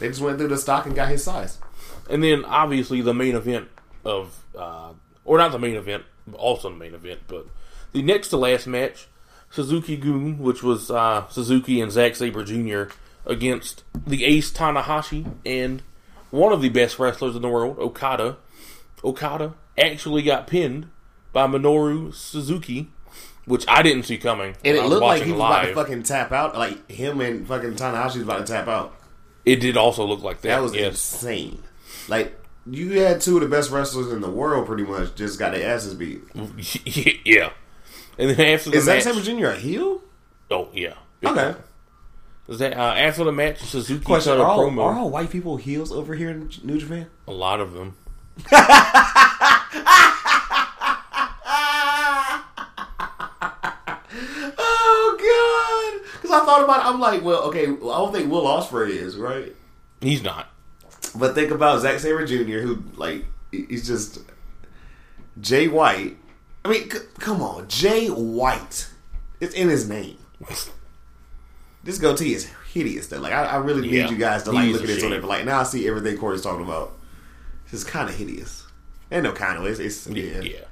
They 0.00 0.08
just 0.08 0.20
went 0.20 0.38
through 0.38 0.48
the 0.48 0.58
stock 0.58 0.84
and 0.84 0.94
got 0.96 1.08
his 1.08 1.22
size. 1.22 1.58
And 2.10 2.22
then 2.24 2.44
obviously 2.44 3.00
the 3.00 3.14
main 3.14 3.36
event 3.36 3.68
of, 4.04 4.36
uh, 4.58 4.92
or 5.24 5.38
not 5.38 5.52
the 5.52 5.58
main 5.60 5.76
event, 5.76 6.02
also 6.34 6.70
the 6.70 6.76
main 6.76 6.94
event, 6.94 7.20
but 7.28 7.46
the 7.92 8.02
next 8.02 8.28
to 8.28 8.36
last 8.36 8.66
match, 8.66 9.06
Suzuki-gun, 9.50 10.38
which 10.38 10.62
was 10.62 10.90
uh, 10.90 11.28
Suzuki 11.28 11.80
and 11.80 11.92
Zack 11.92 12.16
Sabre 12.16 12.42
Jr. 12.42 12.92
against 13.24 13.84
the 14.06 14.24
Ace 14.24 14.50
Tanahashi 14.50 15.30
and 15.46 15.82
one 16.30 16.52
of 16.52 16.62
the 16.62 16.70
best 16.70 16.98
wrestlers 16.98 17.36
in 17.36 17.42
the 17.42 17.48
world, 17.48 17.78
Okada. 17.78 18.38
Okada 19.04 19.54
actually 19.78 20.22
got 20.22 20.46
pinned 20.46 20.88
by 21.32 21.46
Minoru 21.46 22.14
Suzuki, 22.14 22.90
which 23.44 23.64
I 23.68 23.82
didn't 23.82 24.04
see 24.04 24.18
coming. 24.18 24.56
And 24.64 24.76
it 24.76 24.84
looked 24.84 25.02
like 25.02 25.22
he 25.22 25.32
was 25.32 25.40
about 25.40 25.62
to 25.62 25.74
fucking 25.74 26.02
tap 26.04 26.32
out. 26.32 26.54
Like 26.56 26.90
him 26.90 27.20
and 27.20 27.46
fucking 27.46 27.74
Tanahashi 27.74 28.16
was 28.16 28.22
about 28.22 28.46
to 28.46 28.52
tap 28.52 28.68
out. 28.68 28.94
It 29.44 29.56
did 29.56 29.76
also 29.76 30.04
look 30.04 30.22
like 30.22 30.40
that. 30.42 30.48
That 30.48 30.62
was 30.62 30.74
yes. 30.74 30.88
insane. 30.92 31.62
Like 32.08 32.38
you 32.70 33.00
had 33.00 33.20
two 33.20 33.36
of 33.36 33.42
the 33.42 33.48
best 33.48 33.70
wrestlers 33.70 34.12
in 34.12 34.20
the 34.20 34.30
world, 34.30 34.66
pretty 34.66 34.84
much, 34.84 35.14
just 35.14 35.38
got 35.38 35.52
their 35.52 35.68
asses 35.74 35.94
beat. 35.94 36.22
yeah. 37.24 37.50
And 38.18 38.30
then 38.30 38.54
after 38.54 38.70
the 38.70 38.76
Is 38.76 38.84
Zack 38.84 39.04
match, 39.04 39.14
Sabre 39.14 39.40
Jr. 39.40 39.46
a 39.46 39.56
heel? 39.56 40.02
oh 40.50 40.68
yeah, 40.72 40.94
Okay. 41.24 41.54
Is 42.48 42.58
that, 42.58 42.76
uh, 42.76 42.94
after 42.94 43.24
the 43.24 43.32
match, 43.32 43.60
Suzuki 43.60 44.04
Question: 44.04 44.32
cut 44.32 44.40
a 44.40 44.42
Are 44.42 44.48
all, 44.48 44.58
promo. 44.58 44.84
are 44.84 44.98
all 44.98 45.10
white 45.10 45.30
people 45.30 45.56
heels 45.56 45.92
over 45.92 46.14
here 46.14 46.28
in 46.30 46.50
New 46.64 46.78
Japan? 46.78 47.06
A 47.26 47.32
lot 47.32 47.60
of 47.60 47.72
them. 47.72 47.96
Oh 54.58 55.16
god! 55.18 56.10
Because 56.20 56.30
I 56.30 56.44
thought 56.44 56.62
about, 56.64 56.80
it, 56.80 56.86
I'm 56.86 57.00
like, 57.00 57.22
well, 57.22 57.42
okay, 57.44 57.64
I 57.64 57.74
don't 57.74 58.12
think 58.12 58.30
Will 58.30 58.44
Ospreay 58.44 58.90
is 58.90 59.16
right, 59.16 59.54
He's 60.00 60.22
not. 60.22 60.48
but 61.14 61.34
think 61.34 61.50
about 61.50 61.80
Zack 61.80 61.98
Sabre 62.00 62.26
Jr., 62.26 62.58
who 62.60 62.82
like 62.96 63.24
he's 63.50 63.86
just 63.86 64.18
Jay 65.40 65.68
White. 65.68 66.16
I 66.64 66.68
mean, 66.68 66.90
c- 66.90 66.98
come 67.18 67.42
on, 67.42 67.68
Jay 67.68 68.08
White. 68.08 68.88
It's 69.40 69.54
in 69.54 69.68
his 69.68 69.88
name. 69.88 70.18
This 71.82 71.98
goatee 71.98 72.34
is 72.34 72.48
hideous. 72.72 73.08
Though, 73.08 73.18
like 73.20 73.32
I, 73.32 73.44
I 73.44 73.56
really 73.56 73.82
need 73.82 73.92
Yeah. 73.92 74.08
you 74.10 74.16
guys 74.16 74.44
to 74.44 74.52
like 74.52 74.70
look 74.70 74.82
at 74.82 74.86
this 74.86 75.02
on 75.02 75.12
it. 75.12 75.20
But 75.20 75.26
like 75.28 75.44
now, 75.44 75.60
I 75.60 75.62
see 75.64 75.88
everything 75.88 76.16
Corey's 76.18 76.42
talking 76.42 76.64
about. 76.64 76.92
It's 77.72 77.82
kind 77.84 78.08
of 78.08 78.14
hideous. 78.14 78.61
And 79.12 79.24
no, 79.24 79.32
kind 79.32 79.58
of. 79.58 79.66
It's, 79.66 79.78
it's 79.78 80.06
Yeah. 80.08 80.40
yeah. 80.40 80.64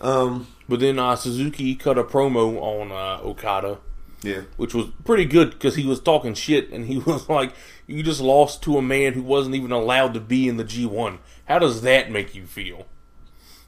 Um. 0.00 0.48
But 0.68 0.80
then 0.80 0.98
uh, 0.98 1.14
Suzuki 1.16 1.74
cut 1.76 1.98
a 1.98 2.04
promo 2.04 2.58
on 2.60 2.90
uh, 2.90 3.22
Okada, 3.22 3.78
Yeah. 4.22 4.42
which 4.56 4.74
was 4.74 4.86
pretty 5.04 5.24
good 5.26 5.50
because 5.50 5.76
he 5.76 5.86
was 5.86 6.00
talking 6.00 6.32
shit 6.34 6.70
and 6.70 6.86
he 6.86 6.98
was 7.06 7.28
like, 7.28 7.52
"You 7.86 8.02
just 8.02 8.20
lost 8.20 8.62
to 8.64 8.76
a 8.78 8.82
man 8.82 9.12
who 9.12 9.22
wasn't 9.22 9.54
even 9.54 9.72
allowed 9.72 10.14
to 10.14 10.20
be 10.20 10.48
in 10.48 10.56
the 10.56 10.64
G1. 10.64 11.18
How 11.46 11.58
does 11.58 11.82
that 11.82 12.10
make 12.10 12.34
you 12.34 12.44
feel?" 12.46 12.86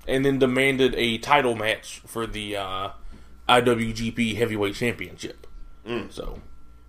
And 0.09 0.25
then 0.25 0.39
demanded 0.39 0.95
a 0.97 1.19
title 1.19 1.55
match 1.55 2.01
for 2.07 2.27
the 2.27 2.57
uh, 2.57 2.89
IWGP 3.49 4.37
Heavyweight 4.37 4.75
Championship. 4.75 5.47
So 6.11 6.41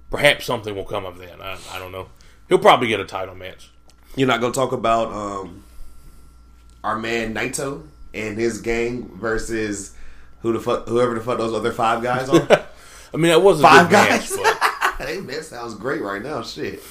perhaps 0.10 0.46
something 0.46 0.76
will 0.76 0.84
come 0.86 1.06
of 1.06 1.20
that. 1.20 1.40
I, 1.40 1.58
I 1.72 1.78
don't 1.80 1.92
know. 1.92 2.10
He'll 2.50 2.58
probably 2.60 2.88
get 2.88 3.00
a 3.00 3.06
title 3.06 3.36
match. 3.36 3.70
You're 4.16 4.28
not 4.28 4.42
gonna 4.42 4.54
talk 4.54 4.72
about 4.72 5.12
um 5.12 5.64
our 6.88 6.98
man 6.98 7.34
Naito 7.34 7.84
and 8.14 8.38
his 8.38 8.62
gang 8.62 9.10
versus 9.18 9.94
who 10.42 10.54
the 10.54 10.60
fuck 10.60 10.88
whoever 10.88 11.14
the 11.16 11.22
fuck 11.22 11.38
those 11.38 11.54
other 11.54 11.72
five 11.74 12.02
guys 12.02 12.30
are. 12.30 12.48
I 13.14 13.18
mean, 13.18 13.32
that 13.32 13.42
was 13.42 13.60
a 13.60 13.64
Five 13.64 13.90
good 13.90 13.94
match, 13.94 14.30
guys. 14.30 14.38
but 14.38 15.28
that 15.28 15.44
sounds 15.46 15.76
great 15.76 16.02
right 16.02 16.22
now. 16.22 16.42
Shit. 16.44 16.82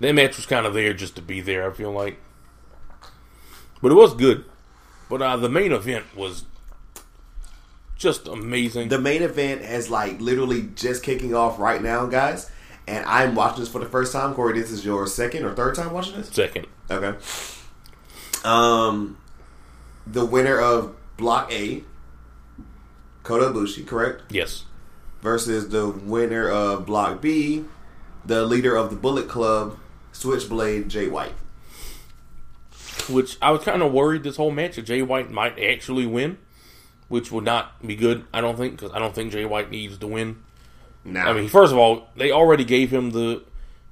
that 0.00 0.12
match 0.14 0.36
was 0.36 0.46
kind 0.46 0.66
of 0.66 0.74
there 0.74 0.92
just 0.94 1.16
to 1.16 1.22
be 1.22 1.40
there. 1.40 1.70
I 1.70 1.72
feel 1.74 1.92
like, 1.92 2.18
but 3.82 3.90
it 3.90 3.94
was 3.94 4.14
good. 4.14 4.44
But 5.10 5.20
uh, 5.22 5.36
the 5.36 5.48
main 5.48 5.72
event 5.72 6.04
was 6.16 6.44
just 7.96 8.26
amazing. 8.28 8.88
The 8.88 8.98
main 9.00 9.22
event 9.22 9.62
has 9.62 9.90
like 9.90 10.20
literally 10.20 10.68
just 10.74 11.02
kicking 11.02 11.34
off 11.34 11.58
right 11.58 11.82
now, 11.82 12.06
guys. 12.06 12.50
And 12.86 13.04
I'm 13.06 13.34
watching 13.34 13.60
this 13.60 13.68
for 13.70 13.78
the 13.78 13.86
first 13.88 14.12
time. 14.12 14.34
Corey, 14.34 14.58
this 14.60 14.70
is 14.70 14.84
your 14.84 15.06
second 15.06 15.44
or 15.44 15.54
third 15.54 15.74
time 15.74 15.92
watching 15.92 16.16
this? 16.16 16.28
Second, 16.28 16.66
Okay. 16.90 17.16
Um, 18.44 19.16
the 20.06 20.24
winner 20.24 20.58
of 20.60 20.94
Block 21.16 21.50
A, 21.52 21.82
Kota 23.22 23.46
Ibushi, 23.46 23.86
correct? 23.86 24.22
yes, 24.30 24.64
Versus 25.22 25.70
the 25.70 25.88
winner 25.88 26.48
of 26.50 26.84
Block 26.84 27.22
B, 27.22 27.64
the 28.26 28.44
leader 28.44 28.76
of 28.76 28.90
the 28.90 28.96
Bullet 28.96 29.26
Club, 29.28 29.78
Switchblade 30.12 30.88
Jay 30.90 31.08
White. 31.08 31.32
which 33.08 33.36
I 33.40 33.50
was 33.50 33.62
kind 33.64 33.82
of 33.82 33.92
worried 33.92 34.22
this 34.22 34.36
whole 34.36 34.50
match 34.50 34.76
that 34.76 34.82
Jay 34.82 35.00
White 35.02 35.30
might 35.30 35.58
actually 35.58 36.04
win, 36.06 36.36
which 37.08 37.32
would 37.32 37.44
not 37.44 37.86
be 37.86 37.96
good. 37.96 38.24
I 38.34 38.40
don't 38.42 38.56
think 38.56 38.76
because 38.76 38.92
I 38.92 38.98
don't 38.98 39.14
think 39.14 39.32
Jay 39.32 39.44
White 39.46 39.70
needs 39.70 39.96
to 39.98 40.06
win. 40.06 40.42
Now, 41.04 41.28
I 41.30 41.32
mean, 41.34 41.48
first 41.48 41.72
of 41.72 41.78
all, 41.78 42.08
they 42.16 42.30
already 42.30 42.64
gave 42.64 42.90
him 42.90 43.10
the 43.10 43.42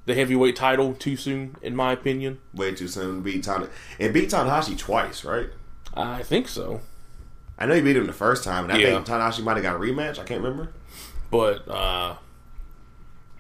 the 0.05 0.15
heavyweight 0.15 0.57
title 0.57 0.95
too 0.95 1.17
soon, 1.17 1.57
in 1.63 1.77
my 1.77 1.93
opinion. 1.93 2.39
way 2.53 2.75
too 2.75 2.89
soon 2.89 3.17
to 3.17 3.21
beat 3.23 3.45
Tana 3.45 3.69
and 4.01 4.13
beat 4.13 4.31
Tanahashi 4.31 4.77
twice, 4.77 5.25
right? 5.25 5.49
I 5.95 6.23
think 6.23 6.49
so, 6.49 6.81
I 7.59 7.67
know 7.67 7.75
he 7.75 7.81
beat 7.83 7.97
him 7.97 8.07
the 8.07 8.13
first 8.13 8.43
time, 8.45 8.65
and 8.65 8.73
I 8.73 8.79
Yeah. 8.79 8.95
think 8.95 9.07
Tanahashi 9.07 9.43
might 9.45 9.55
have 9.55 9.63
got 9.63 9.77
a 9.77 9.79
rematch. 9.79 10.19
I 10.19 10.25
can't 10.25 10.43
remember. 10.43 10.73
but 11.31 11.69
uh, 11.69 12.15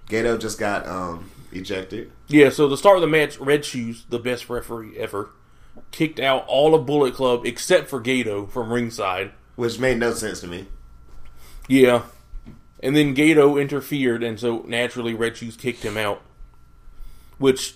Gedo 0.08 0.38
just 0.38 0.58
got 0.58 0.86
um, 0.86 1.30
ejected. 1.52 2.10
Yeah, 2.28 2.50
so 2.50 2.68
the 2.68 2.76
start 2.76 2.96
of 2.96 3.00
the 3.02 3.06
match, 3.08 3.38
Red 3.38 3.64
Shoes, 3.64 4.04
the 4.08 4.18
best 4.18 4.48
referee 4.48 4.96
ever, 4.98 5.30
kicked 5.90 6.20
out 6.20 6.44
all 6.48 6.74
of 6.74 6.86
Bullet 6.86 7.14
Club 7.14 7.44
except 7.46 7.88
for 7.88 8.00
Gedo 8.00 8.50
from 8.50 8.72
ringside. 8.72 9.32
Which 9.56 9.78
made 9.78 9.98
no 9.98 10.12
sense 10.12 10.40
to 10.40 10.46
me. 10.46 10.66
Yeah. 11.68 12.02
And 12.82 12.96
then 12.96 13.14
Gato 13.14 13.56
interfered, 13.56 14.22
and 14.22 14.38
so 14.40 14.64
naturally 14.66 15.14
Red 15.14 15.36
Shoes 15.36 15.56
kicked 15.56 15.82
him 15.84 15.96
out. 15.96 16.20
Which 17.42 17.74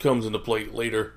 comes 0.00 0.26
into 0.26 0.38
play 0.38 0.66
later. 0.66 1.12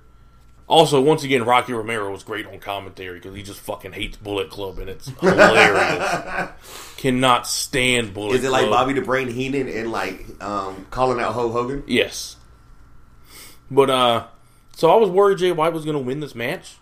Also, 0.68 1.00
once 1.00 1.24
again, 1.24 1.46
Rocky 1.46 1.74
Romero 1.74 2.12
was 2.12 2.24
great 2.24 2.46
on 2.48 2.60
commentary 2.60 3.20
because 3.20 3.36
he 3.36 3.44
just 3.44 3.60
fucking 3.60 3.94
hates 3.94 4.18
Bullet 4.18 4.50
Club, 4.50 4.80
and 4.80 4.90
it's 4.90 5.08
hilarious. 5.20 6.50
Cannot 6.98 7.48
stand 7.48 8.14
Bullet 8.14 8.36
Is 8.38 8.44
it 8.44 8.50
like 8.50 8.70
Bobby 8.70 8.94
the 8.94 9.02
Brain 9.02 9.28
Heenan 9.28 9.70
and 9.70 9.92
like 9.92 10.26
um, 10.42 10.88
calling 10.90 11.20
out 11.20 11.34
Ho 11.34 11.52
Hogan? 11.52 11.84
Yes. 11.88 12.36
But 13.70 13.90
uh 13.90 14.28
so 14.74 14.92
I 14.92 14.96
was 14.96 15.10
worried 15.10 15.38
Jay 15.38 15.52
White 15.52 15.74
was 15.74 15.86
gonna 15.86 16.00
win 16.00 16.20
this 16.20 16.36
match. 16.36 16.78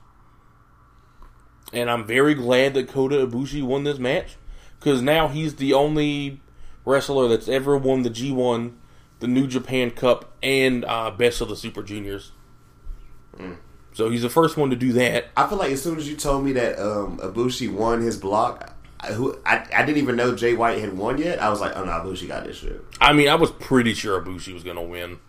And 1.72 1.90
I'm 1.90 2.06
very 2.06 2.36
glad 2.36 2.74
that 2.76 2.88
Kota 2.88 3.26
Ibushi 3.28 3.64
won 3.64 3.84
this 3.84 4.00
match. 4.00 4.38
Because 4.80 5.02
now 5.02 5.28
he's 5.28 5.56
the 5.56 5.74
only 5.74 6.42
wrestler 6.86 7.28
that's 7.28 7.48
ever 7.48 7.78
won 7.78 8.04
the 8.04 8.10
G 8.10 8.32
one, 8.32 8.78
the 9.20 9.28
New 9.28 9.48
Japan 9.48 9.92
Cup, 9.92 10.34
and 10.42 10.86
uh, 10.86 11.12
Best 11.12 11.42
of 11.42 11.50
the 11.50 11.56
Super 11.56 11.84
Juniors. 11.84 12.32
So 13.94 14.10
he's 14.10 14.22
the 14.22 14.30
first 14.30 14.58
one 14.58 14.70
to 14.70 14.76
do 14.76 14.94
that. 14.94 15.28
I 15.38 15.48
feel 15.48 15.58
like 15.58 15.72
as 15.72 15.82
soon 15.82 15.98
as 15.98 16.08
you 16.10 16.16
told 16.16 16.44
me 16.44 16.54
that 16.54 16.80
um, 16.80 17.20
Ibushi 17.20 17.72
won 17.72 18.02
his 18.02 18.18
block, 18.18 18.76
I, 19.00 19.14
who 19.14 19.38
I, 19.46 19.66
I 19.74 19.86
didn't 19.86 20.02
even 20.02 20.16
know 20.16 20.36
Jay 20.36 20.56
White 20.56 20.80
had 20.80 20.98
won 20.98 21.18
yet. 21.18 21.42
I 21.42 21.50
was 21.50 21.62
like, 21.62 21.76
oh 21.76 21.84
no, 21.84 21.92
Ibushi 21.92 22.28
got 22.28 22.46
this 22.46 22.58
shit. 22.58 22.84
I 23.02 23.14
mean, 23.14 23.30
I 23.30 23.36
was 23.36 23.52
pretty 23.52 23.94
sure 23.94 24.22
Ibushi 24.22 24.54
was 24.54 24.64
gonna 24.64 24.84
win. 24.84 25.20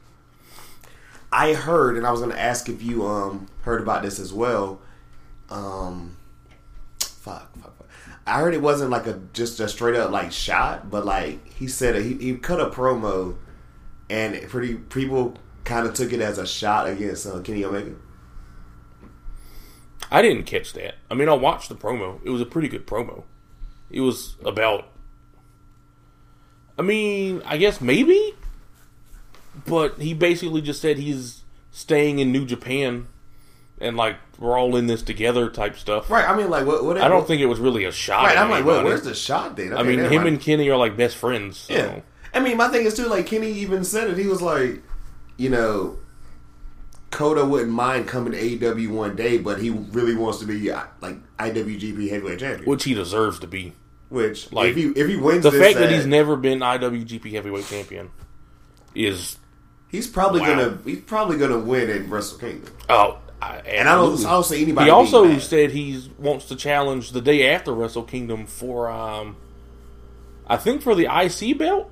I 1.35 1.55
heard, 1.55 1.97
and 1.97 2.07
I 2.07 2.13
was 2.13 2.21
going 2.21 2.31
to 2.31 2.41
ask 2.41 2.69
if 2.69 2.81
you 2.81 3.05
um 3.05 3.49
heard 3.63 3.81
about 3.83 4.05
this 4.05 4.21
as 4.21 4.33
well. 4.33 4.81
Um, 5.51 6.17
fuck, 7.01 7.53
fuck, 7.59 7.77
fuck. 7.77 7.89
I 8.25 8.39
heard 8.39 8.55
it 8.55 8.63
wasn't 8.63 8.91
like 8.91 9.09
a 9.09 9.21
just 9.33 9.59
a 9.59 9.69
straight 9.69 9.97
up 9.97 10.13
like 10.13 10.31
shot, 10.31 10.91
but 10.91 11.05
like 11.05 11.53
he 11.55 11.67
said 11.67 12.01
he 12.01 12.15
he 12.15 12.37
cut 12.37 12.61
a 12.61 12.71
promo, 12.71 13.35
and 14.11 14.41
pretty 14.49 14.75
people 14.75 15.37
kind 15.65 15.87
of 15.87 15.95
took 15.95 16.13
it 16.13 16.21
as 16.21 16.39
a 16.39 16.47
shot 16.47 16.89
against 16.89 17.27
uh, 17.27 17.41
Kenny 17.41 17.65
Omega. 17.65 17.95
I 20.11 20.23
didn't 20.23 20.45
catch 20.45 20.73
that. 20.75 20.97
I 21.11 21.15
mean, 21.15 21.29
I 21.29 21.35
watched 21.35 21.69
the 21.69 21.75
promo. 21.75 22.21
It 22.25 22.31
was 22.31 22.41
a 22.41 22.47
pretty 22.47 22.69
good 22.69 22.87
promo. 22.87 23.25
It 23.91 24.01
was 24.01 24.37
about. 24.45 24.89
I 26.79 26.83
mean, 26.83 27.43
I 27.47 27.57
guess 27.57 27.81
maybe, 27.81 28.35
but 29.67 29.99
he 29.99 30.13
basically 30.13 30.61
just 30.61 30.81
said 30.81 30.99
he's 30.99 31.43
staying 31.71 32.19
in 32.19 32.33
New 32.33 32.45
Japan, 32.45 33.07
and 33.81 33.97
like 33.97 34.17
we're 34.39 34.59
all 34.59 34.77
in 34.77 34.89
this 34.89 35.03
together 35.03 35.49
type 35.49 35.77
stuff. 35.77 36.11
Right. 36.11 36.29
I 36.29 36.37
mean, 36.37 36.51
like 36.51 36.67
what? 36.67 36.85
what 36.85 37.01
I 37.01 37.09
don't 37.09 37.27
think 37.27 37.41
it 37.41 37.47
was 37.47 37.61
really 37.61 37.85
a 37.85 37.93
shot. 37.93 38.27
Right. 38.27 38.37
I'm 38.37 38.51
like, 38.51 38.65
well, 38.65 38.85
where's 38.85 39.03
the 39.03 39.15
shot 39.15 39.57
then? 39.57 39.77
I 39.77 39.83
mean, 39.83 40.01
him 40.01 40.27
and 40.27 40.41
Kenny 40.41 40.69
are 40.69 40.77
like 40.77 40.97
best 40.97 41.17
friends. 41.17 41.59
So. 41.59 41.75
Yeah. 41.75 42.01
I 42.35 42.41
mean, 42.41 42.57
my 42.57 42.69
thing 42.69 42.85
is 42.87 42.95
too. 42.95 43.07
Like 43.07 43.27
Kenny 43.27 43.51
even 43.53 43.85
said 43.85 44.11
it. 44.11 44.19
He 44.19 44.27
was 44.27 44.43
like, 44.43 44.83
you 45.37 45.51
know, 45.51 45.99
Kota 47.11 47.45
wouldn't 47.45 47.71
mind 47.73 48.09
coming 48.09 48.33
to 48.33 48.39
AEW 48.41 48.89
one 48.91 49.15
day, 49.15 49.39
but 49.39 49.61
he 49.61 49.71
really 49.71 50.17
wants 50.17 50.41
to 50.41 50.47
be 50.47 50.71
like 51.01 51.17
IWGP 51.39 52.11
Heavyweight 52.11 52.41
Champion. 52.41 52.69
which 52.69 52.85
he 52.85 52.95
deserves 52.95 53.39
to 53.41 53.47
be. 53.47 53.73
Which, 54.11 54.53
like, 54.53 54.71
if 54.71 54.77
he 54.77 54.85
if 54.89 55.09
he 55.09 55.17
wins 55.17 55.43
The 55.45 55.51
fact 55.53 55.75
that 55.77 55.85
at- 55.85 55.93
he's 55.93 56.07
never 56.07 56.37
been 56.37 56.61
IWGP 56.61 57.33
Heavyweight 57.33 57.67
Champion 57.67 58.11
is 58.95 59.39
He's 59.89 60.07
probably 60.09 60.41
Wow. 60.41 60.47
gonna 60.57 60.79
he's 60.85 61.01
probably 61.01 61.37
gonna 61.37 61.59
win 61.59 61.89
at 61.89 62.09
Wrestle 62.09 62.39
Kingdom. 62.39 62.73
Oh, 62.89 63.19
I, 63.41 63.59
And 63.59 63.89
I 63.89 63.95
don't 63.95 64.19
I 64.27 64.31
don't 64.31 64.45
see 64.45 64.63
anybody. 64.63 64.87
He 64.87 64.91
also 64.91 65.39
said 65.39 65.71
he 65.71 66.11
wants 66.19 66.47
to 66.47 66.57
challenge 66.57 67.13
the 67.13 67.21
day 67.21 67.49
after 67.51 67.73
Wrestle 67.73 68.03
Kingdom 68.03 68.47
for, 68.47 68.89
um, 68.91 69.37
I 70.49 70.57
think 70.57 70.83
for 70.83 70.95
the 70.97 71.07
IC 71.07 71.57
belt 71.59 71.91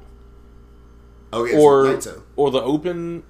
oh, 1.32 1.44
yes, 1.44 2.06
or 2.06 2.22
or 2.36 2.50
the 2.50 2.62
open 2.62 3.22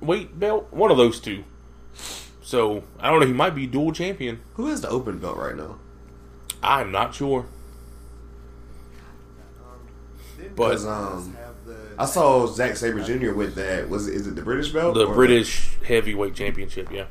weight 0.00 0.38
belt, 0.38 0.68
one 0.70 0.90
of 0.90 0.96
those 0.96 1.20
two. 1.20 1.44
So 2.42 2.84
I 2.98 3.10
don't 3.10 3.20
know. 3.20 3.26
He 3.26 3.32
might 3.32 3.54
be 3.54 3.66
dual 3.66 3.92
champion. 3.92 4.40
who 4.54 4.66
has 4.66 4.80
the 4.80 4.88
open 4.88 5.18
belt 5.18 5.36
right 5.36 5.56
now? 5.56 5.78
I'm 6.62 6.90
not 6.90 7.14
sure. 7.14 7.46
But 10.54 10.80
um, 10.84 11.36
I 11.98 12.04
saw 12.04 12.46
Zack 12.46 12.76
Sabre 12.76 13.02
Jr. 13.02 13.32
with 13.32 13.54
that. 13.56 13.88
Was 13.88 14.08
it, 14.08 14.14
is 14.14 14.26
it 14.26 14.34
the 14.34 14.42
British 14.42 14.72
belt? 14.72 14.94
the 14.94 15.06
British 15.06 15.76
heavyweight 15.84 16.34
championship, 16.34 16.90
yeah. 16.90 17.06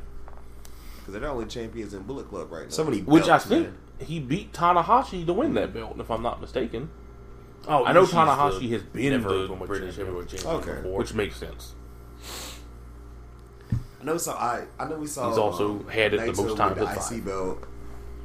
Because 0.99 1.13
they're 1.13 1.21
the 1.21 1.27
only 1.29 1.45
champions 1.45 1.93
in 1.93 2.03
Bullet 2.03 2.29
Club 2.29 2.51
right 2.51 2.63
now. 2.63 2.69
Somebody, 2.69 3.01
Which 3.01 3.29
I 3.29 3.37
think 3.37 3.67
man. 3.67 3.77
he 3.99 4.19
beat 4.19 4.53
Tanahashi 4.53 5.25
to 5.25 5.33
win 5.33 5.53
that 5.53 5.73
belt, 5.73 5.99
if 5.99 6.09
I'm 6.09 6.21
not 6.23 6.41
mistaken. 6.41 6.89
Oh, 7.67 7.83
I 7.85 7.91
know 7.93 8.05
Tanahashi 8.05 8.69
has 8.71 8.81
been 8.83 9.11
never 9.11 9.47
the 9.47 9.55
British 9.55 9.97
heavyweight 9.97 10.29
champion 10.29 10.53
Okay. 10.55 10.75
before, 10.81 10.99
which 10.99 11.13
makes 11.13 11.35
sense. 11.37 11.73
I 14.01 14.03
know. 14.05 14.17
So 14.17 14.31
I 14.31 14.65
I 14.79 14.87
know 14.87 14.97
we 14.97 15.07
saw. 15.07 15.29
He's 15.29 15.37
also 15.37 15.71
um, 15.71 15.87
had 15.87 16.13
it 16.13 16.19
the 16.35 16.41
most 16.43 16.57
time 16.57 16.75
with 16.77 16.87
the 17.09 17.15
IC 17.17 17.25
belt. 17.25 17.63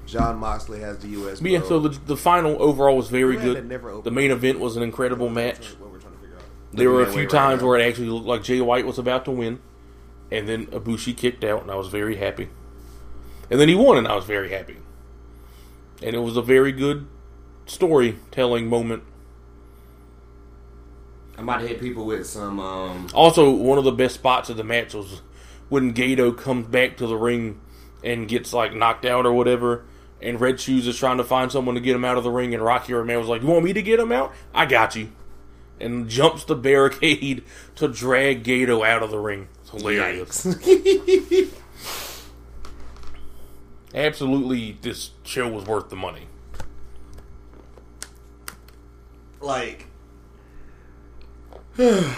Jon 0.06 0.36
Moxley 0.38 0.80
has 0.80 0.98
the 0.98 1.08
US. 1.08 1.40
But 1.40 1.50
yeah, 1.50 1.58
belt. 1.58 1.68
so 1.68 1.80
the, 1.80 1.88
the 2.06 2.16
final 2.16 2.60
overall 2.62 2.96
was 2.96 3.08
very 3.08 3.34
Who 3.34 3.38
had 3.40 3.48
the 3.48 3.54
good. 3.54 3.68
never 3.68 4.00
The 4.02 4.10
main 4.10 4.30
event 4.30 4.58
was 4.58 4.76
an 4.76 4.82
incredible 4.82 5.28
match. 5.28 5.68
What 5.78 5.90
we're 5.92 5.98
trying 5.98 6.14
to 6.14 6.18
figure 6.20 6.36
out. 6.36 6.42
There 6.72 6.90
were 6.90 7.02
a 7.02 7.06
few 7.06 7.22
that 7.28 7.32
right 7.32 7.40
times 7.48 7.62
now. 7.62 7.68
where 7.68 7.78
it 7.78 7.84
actually 7.88 8.08
looked 8.08 8.26
like 8.26 8.42
Jay 8.42 8.60
White 8.60 8.84
was 8.86 8.98
about 8.98 9.24
to 9.26 9.30
win, 9.30 9.60
and 10.30 10.48
then 10.48 10.66
Ibushi 10.66 11.16
kicked 11.16 11.44
out, 11.44 11.62
and 11.62 11.70
I 11.70 11.76
was 11.76 11.88
very 11.88 12.16
happy. 12.16 12.48
And 13.50 13.60
then 13.60 13.68
he 13.68 13.74
won, 13.74 13.96
and 13.98 14.08
I 14.08 14.14
was 14.14 14.24
very 14.24 14.50
happy. 14.50 14.76
And 16.02 16.14
it 16.16 16.20
was 16.20 16.36
a 16.36 16.42
very 16.42 16.72
good 16.72 17.06
storytelling 17.66 18.68
moment. 18.68 19.04
I 21.38 21.42
might 21.42 21.62
hit 21.62 21.80
people 21.80 22.04
with 22.06 22.26
some. 22.26 22.60
um 22.60 23.08
Also, 23.14 23.50
one 23.50 23.78
of 23.78 23.84
the 23.84 23.92
best 23.92 24.14
spots 24.14 24.50
of 24.50 24.56
the 24.56 24.64
match 24.64 24.94
was 24.94 25.22
when 25.68 25.94
Gedo 25.94 26.36
comes 26.36 26.66
back 26.66 26.96
to 26.98 27.06
the 27.06 27.16
ring 27.16 27.60
and 28.04 28.28
gets 28.28 28.52
like 28.52 28.74
knocked 28.74 29.04
out 29.04 29.24
or 29.26 29.32
whatever, 29.32 29.84
and 30.20 30.40
Red 30.40 30.60
Shoes 30.60 30.86
is 30.86 30.98
trying 30.98 31.16
to 31.18 31.24
find 31.24 31.50
someone 31.50 31.74
to 31.74 31.80
get 31.80 31.96
him 31.96 32.04
out 32.04 32.18
of 32.18 32.24
the 32.24 32.30
ring, 32.30 32.54
and 32.54 32.62
Rocky 32.62 32.92
Romero 32.92 33.20
was 33.20 33.28
like, 33.28 33.42
"You 33.42 33.48
want 33.48 33.64
me 33.64 33.72
to 33.72 33.82
get 33.82 33.98
him 33.98 34.12
out? 34.12 34.32
I 34.54 34.66
got 34.66 34.94
you," 34.94 35.10
and 35.80 36.08
jumps 36.08 36.44
the 36.44 36.54
barricade 36.54 37.42
to 37.76 37.88
drag 37.88 38.44
Gedo 38.44 38.86
out 38.86 39.02
of 39.02 39.10
the 39.10 39.18
ring. 39.18 39.48
It's 39.62 39.70
hilarious. 39.70 40.46
Absolutely, 43.94 44.78
this 44.80 45.10
show 45.22 45.48
was 45.48 45.64
worth 45.66 45.90
the 45.90 45.96
money. 45.96 46.28
like 49.42 49.86
I, 51.78 52.16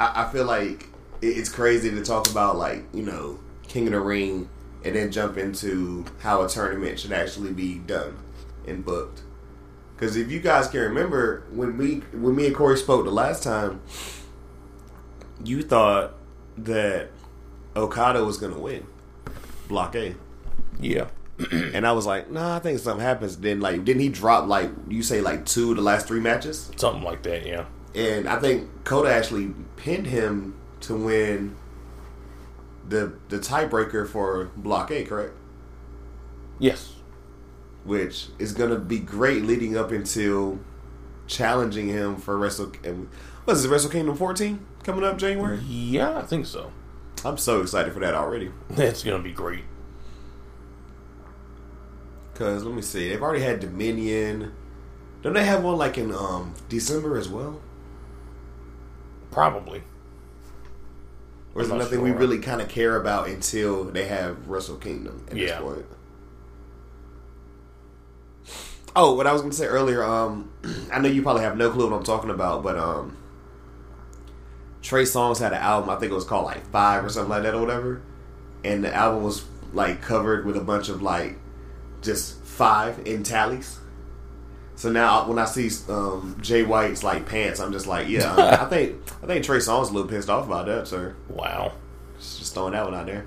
I 0.00 0.28
feel 0.32 0.44
like 0.44 0.88
it's 1.20 1.48
crazy 1.48 1.90
to 1.90 2.02
talk 2.02 2.30
about 2.30 2.56
like 2.56 2.84
you 2.94 3.02
know 3.02 3.38
King 3.66 3.86
of 3.86 3.92
the 3.92 4.00
Ring 4.00 4.48
and 4.84 4.94
then 4.96 5.10
jump 5.10 5.36
into 5.36 6.04
how 6.20 6.42
a 6.42 6.48
tournament 6.48 6.98
should 6.98 7.12
actually 7.12 7.52
be 7.52 7.78
done 7.78 8.16
and 8.66 8.84
booked. 8.84 9.22
Because 9.94 10.16
if 10.16 10.30
you 10.30 10.40
guys 10.40 10.68
can 10.68 10.80
remember 10.80 11.44
when 11.50 11.76
we 11.76 11.96
when 12.16 12.36
me 12.36 12.46
and 12.46 12.54
Corey 12.54 12.76
spoke 12.76 13.04
the 13.04 13.10
last 13.10 13.42
time, 13.42 13.80
you 15.44 15.62
thought 15.62 16.14
that 16.56 17.08
Okada 17.76 18.24
was 18.24 18.38
going 18.38 18.54
to 18.54 18.60
win 18.60 18.86
Block 19.68 19.94
A. 19.96 20.14
Yeah, 20.80 21.08
And 21.50 21.86
I 21.86 21.92
was 21.92 22.06
like, 22.06 22.30
nah, 22.30 22.56
I 22.56 22.58
think 22.58 22.80
something 22.80 23.04
happens. 23.04 23.36
Then, 23.36 23.60
like, 23.60 23.84
didn't 23.84 24.02
he 24.02 24.08
drop, 24.08 24.48
like, 24.48 24.70
you 24.88 25.02
say, 25.02 25.20
like, 25.20 25.46
two 25.46 25.70
of 25.70 25.76
the 25.76 25.82
last 25.82 26.08
three 26.08 26.20
matches? 26.20 26.70
something 26.76 27.02
like 27.02 27.22
that. 27.22 27.46
Yeah, 27.46 27.66
And 27.94 28.28
I 28.28 28.38
think 28.38 28.68
Kota 28.84 29.12
actually 29.12 29.54
pinned 29.76 30.06
him 30.06 30.54
to 30.80 30.94
win 30.96 31.56
the 32.88 33.14
the 33.28 33.38
tiebreaker 33.38 34.08
for 34.08 34.46
Block 34.56 34.90
A, 34.90 35.04
correct? 35.04 35.34
yes, 36.60 36.94
Which 37.84 38.28
is 38.38 38.52
going 38.52 38.70
to 38.70 38.78
be 38.78 38.98
great 38.98 39.44
leading 39.44 39.76
up 39.76 39.92
into 39.92 40.58
challenging 41.26 41.88
him 41.88 42.16
for 42.16 42.36
Wrestle. 42.36 42.72
What 43.44 43.56
is 43.56 43.64
it, 43.64 43.68
Wrestle 43.68 43.90
Kingdom 43.90 44.16
14 44.16 44.58
coming 44.82 45.04
up 45.04 45.18
January? 45.18 45.58
yeah, 45.66 46.18
I 46.18 46.22
think 46.22 46.46
so. 46.46 46.72
I'm 47.24 47.36
so 47.38 47.60
excited 47.62 47.92
for 47.92 48.00
that 48.00 48.14
already. 48.14 48.50
That's 48.70 49.02
gonna 49.04 49.22
be 49.22 49.32
great. 49.32 49.64
Because, 52.32 52.62
let 52.64 52.74
me 52.74 52.82
see, 52.82 53.08
they've 53.08 53.22
already 53.22 53.42
had 53.42 53.60
Dominion. 53.60 54.52
Don't 55.22 55.32
they 55.32 55.44
have 55.44 55.64
one, 55.64 55.76
like, 55.76 55.98
in 55.98 56.12
um 56.12 56.54
December 56.68 57.18
as 57.18 57.28
well? 57.28 57.60
Probably. 59.30 59.82
Or 61.54 61.62
is 61.62 61.68
I'm 61.70 61.76
it 61.76 61.78
not 61.78 61.84
nothing 61.84 62.02
we 62.02 62.10
really 62.12 62.38
kind 62.38 62.60
of 62.60 62.68
care 62.68 62.96
about 62.96 63.28
until 63.28 63.84
they 63.84 64.06
have 64.06 64.48
Wrestle 64.48 64.76
Kingdom 64.76 65.26
at 65.30 65.36
Yeah. 65.36 65.46
this 65.46 65.60
point? 65.60 65.86
Oh, 68.96 69.14
what 69.14 69.26
I 69.26 69.32
was 69.32 69.42
going 69.42 69.50
to 69.52 69.56
say 69.56 69.66
earlier, 69.66 70.02
um, 70.02 70.50
I 70.92 70.98
know 70.98 71.08
you 71.08 71.22
probably 71.22 71.42
have 71.42 71.56
no 71.56 71.70
clue 71.70 71.88
what 71.90 71.96
I'm 71.96 72.02
talking 72.04 72.30
about, 72.30 72.62
but 72.62 72.76
um, 72.76 73.16
Trey 74.82 75.02
Songz 75.04 75.38
had 75.38 75.52
an 75.52 75.58
album, 75.60 75.90
I 75.90 75.96
think 75.96 76.10
it 76.10 76.14
was 76.14 76.24
called 76.24 76.46
like 76.46 76.66
Five 76.70 77.04
or 77.04 77.08
something 77.08 77.30
like 77.30 77.42
that 77.42 77.54
or 77.54 77.60
whatever, 77.60 78.02
and 78.64 78.82
the 78.84 78.92
album 78.94 79.22
was 79.22 79.44
like 79.72 80.00
covered 80.02 80.46
with 80.46 80.56
a 80.56 80.62
bunch 80.62 80.88
of 80.88 81.02
like 81.02 81.36
just 82.02 82.42
five 82.42 83.00
in 83.06 83.22
tallies. 83.22 83.78
So 84.78 84.92
now 84.92 85.26
when 85.26 85.40
I 85.40 85.44
see 85.44 85.68
um, 85.88 86.36
Jay 86.40 86.62
White's 86.62 87.02
like 87.02 87.26
pants, 87.26 87.58
I'm 87.58 87.72
just 87.72 87.88
like, 87.88 88.08
yeah, 88.08 88.58
I 88.62 88.64
think 88.70 88.94
I 89.20 89.26
think 89.26 89.44
Trey 89.44 89.58
Songz 89.58 89.90
a 89.90 89.92
little 89.92 90.08
pissed 90.08 90.30
off 90.30 90.46
about 90.46 90.66
that, 90.66 90.86
sir. 90.86 91.16
Wow. 91.28 91.72
Just 92.20 92.54
throwing 92.54 92.74
that 92.74 92.84
one 92.84 92.94
out 92.94 93.06
there. 93.06 93.26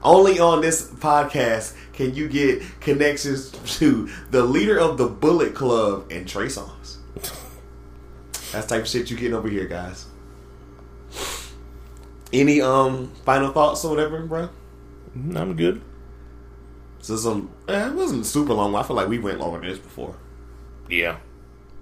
Only 0.00 0.38
on 0.38 0.60
this 0.60 0.88
podcast 0.88 1.74
can 1.92 2.14
you 2.14 2.28
get 2.28 2.62
connections 2.78 3.50
to 3.78 4.08
the 4.30 4.44
leader 4.44 4.78
of 4.78 4.96
the 4.96 5.08
Bullet 5.08 5.56
Club 5.56 6.06
and 6.12 6.28
Trey 6.28 6.46
Songz. 6.46 6.98
That's 8.52 8.66
the 8.66 8.76
type 8.76 8.82
of 8.82 8.88
shit 8.88 9.10
you 9.10 9.16
getting 9.16 9.34
over 9.34 9.48
here, 9.48 9.66
guys. 9.66 10.06
Any 12.32 12.60
um 12.60 13.10
final 13.24 13.50
thoughts 13.50 13.84
or 13.84 13.90
whatever, 13.90 14.24
bro? 14.24 14.50
I'm 15.34 15.56
good. 15.56 15.82
So 17.00 17.16
some 17.16 17.50
eh, 17.66 17.88
it 17.88 17.94
wasn't 17.94 18.24
super 18.24 18.54
long. 18.54 18.76
I 18.76 18.84
feel 18.84 18.94
like 18.94 19.08
we 19.08 19.18
went 19.18 19.40
longer 19.40 19.58
than 19.58 19.68
this 19.68 19.80
before. 19.80 20.14
Yeah. 20.88 21.18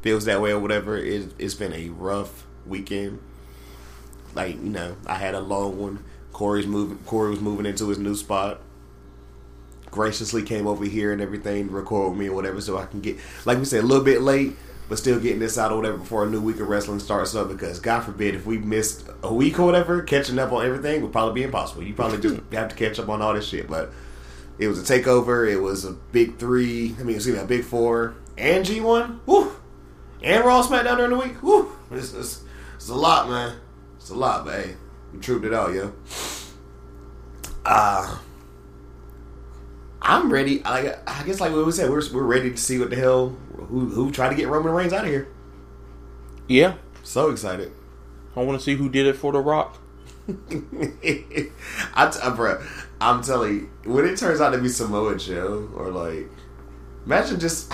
Feels 0.03 0.25
that 0.25 0.41
way 0.41 0.53
or 0.53 0.59
whatever. 0.59 0.97
It, 0.97 1.33
it's 1.39 1.55
been 1.55 1.73
a 1.73 1.89
rough 1.91 2.47
weekend. 2.67 3.21
Like 4.35 4.57
you 4.57 4.71
know, 4.71 4.97
I 5.07 5.15
had 5.15 5.35
a 5.35 5.41
long 5.41 5.79
one. 5.79 6.05
Corey's 6.33 6.67
moving. 6.67 6.99
Corey 6.99 7.31
was 7.31 7.41
moving 7.41 7.67
into 7.67 7.89
his 7.89 7.99
new 7.99 8.15
spot. 8.15 8.61
Graciously 9.91 10.43
came 10.43 10.67
over 10.67 10.85
here 10.85 11.13
and 11.13 11.21
everything 11.21 11.69
to 11.69 11.75
record 11.75 12.11
with 12.11 12.19
me 12.19 12.29
or 12.29 12.35
whatever, 12.35 12.61
so 12.63 12.79
I 12.79 12.87
can 12.87 13.01
get, 13.01 13.19
like 13.45 13.59
we 13.59 13.67
said, 13.67 13.85
a 13.85 13.87
little 13.87 14.03
bit 14.05 14.23
late, 14.23 14.57
but 14.89 14.97
still 14.97 15.21
getting 15.21 15.39
this 15.39 15.59
out 15.59 15.71
or 15.71 15.77
whatever 15.77 15.99
before 15.99 16.25
a 16.25 16.31
new 16.31 16.41
week 16.41 16.61
of 16.61 16.69
wrestling 16.69 16.99
starts 16.99 17.35
up. 17.35 17.49
Because 17.49 17.79
God 17.79 18.01
forbid 18.01 18.35
if 18.35 18.47
we 18.47 18.57
missed 18.57 19.07
a 19.23 19.33
week 19.33 19.59
or 19.59 19.67
whatever, 19.67 20.03
catching 20.03 20.39
up 20.39 20.51
on 20.51 20.65
everything 20.65 21.03
would 21.03 21.13
probably 21.13 21.35
be 21.35 21.43
impossible. 21.43 21.83
You 21.83 21.93
probably 21.93 22.21
just 22.21 22.41
have 22.53 22.71
to 22.71 22.75
catch 22.75 22.99
up 22.99 23.11
on 23.11 23.21
all 23.21 23.35
this 23.35 23.47
shit. 23.47 23.69
But 23.69 23.93
it 24.59 24.69
was 24.69 24.79
a 24.79 24.95
takeover. 24.95 25.51
It 25.51 25.59
was 25.59 25.85
a 25.85 25.93
big 25.93 26.39
three. 26.39 26.97
I 26.99 27.03
mean, 27.03 27.17
excuse 27.17 27.37
me, 27.37 27.43
a 27.43 27.47
big 27.47 27.65
four 27.65 28.15
and 28.37 28.65
G 28.65 28.81
one. 28.81 29.21
Woo! 29.27 29.53
And 30.23 30.45
Raw 30.45 30.63
SmackDown 30.63 30.97
during 30.97 31.11
the 31.11 31.19
week. 31.19 31.43
Woo! 31.43 31.73
It's, 31.91 32.15
it's, 32.15 32.43
it's 32.77 32.89
a 32.89 32.95
lot, 32.95 33.29
man. 33.29 33.57
It's 33.97 34.11
a 34.11 34.15
lot, 34.15 34.45
but 34.45 34.55
hey, 34.55 34.77
we 35.13 35.21
trooped 35.21 35.45
it 35.45 35.55
out, 35.55 35.73
yo. 35.73 35.93
Uh 37.65 38.19
I'm 40.05 40.33
ready. 40.33 40.59
Like 40.61 40.99
I 41.09 41.23
guess, 41.25 41.41
like 41.41 41.53
what 41.53 41.65
we 41.65 41.73
said, 41.73 41.89
we're 41.89 42.03
we're 42.13 42.25
ready 42.25 42.51
to 42.51 42.57
see 42.57 42.79
what 42.79 42.91
the 42.91 42.97
hell 42.97 43.37
who 43.57 43.89
who 43.89 44.11
tried 44.11 44.31
to 44.31 44.35
get 44.35 44.49
Roman 44.49 44.73
Reigns 44.73 44.93
out 44.93 45.05
of 45.05 45.11
here. 45.11 45.29
Yeah. 46.49 46.75
So 47.05 47.31
excited. 47.31 47.73
I 48.35 48.43
want 48.43 48.59
to 48.59 48.65
see 48.65 48.75
who 48.75 48.89
did 48.89 49.07
it 49.07 49.15
for 49.17 49.33
The 49.33 49.41
Rock. 49.41 49.79
I, 50.29 52.09
t- 52.11 52.31
bro, 52.37 52.63
I'm 53.01 53.23
telling 53.23 53.53
you, 53.85 53.93
when 53.93 54.07
it 54.07 54.17
turns 54.17 54.41
out 54.41 54.51
to 54.51 54.59
be 54.59 54.69
Samoa 54.69 55.19
Joe 55.19 55.69
or 55.75 55.91
like, 55.91 56.29
imagine 57.05 57.41
just 57.41 57.73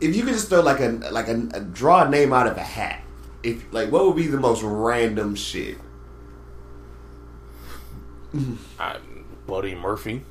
if 0.00 0.14
you 0.14 0.24
could 0.24 0.34
just 0.34 0.48
throw 0.48 0.60
like 0.60 0.80
a 0.80 0.88
like 1.10 1.28
a, 1.28 1.48
a 1.54 1.60
draw 1.60 2.04
a 2.04 2.08
name 2.08 2.32
out 2.32 2.46
of 2.46 2.56
a 2.56 2.62
hat. 2.62 3.02
If 3.42 3.72
like, 3.72 3.90
what 3.90 4.06
would 4.06 4.16
be 4.16 4.26
the 4.26 4.40
most 4.40 4.62
random 4.62 5.34
shit? 5.34 5.78
I, 8.78 8.98
Buddy 9.46 9.74
Murphy. 9.74 10.24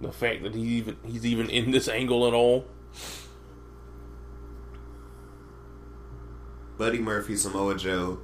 The 0.00 0.12
fact 0.12 0.42
that 0.42 0.54
he 0.54 0.62
even 0.62 0.96
he's 1.04 1.24
even 1.24 1.50
in 1.50 1.70
this 1.70 1.88
angle 1.88 2.26
at 2.26 2.34
all. 2.34 2.66
Buddy 6.78 6.98
Murphy, 6.98 7.36
Samoa 7.36 7.76
Joe, 7.76 8.18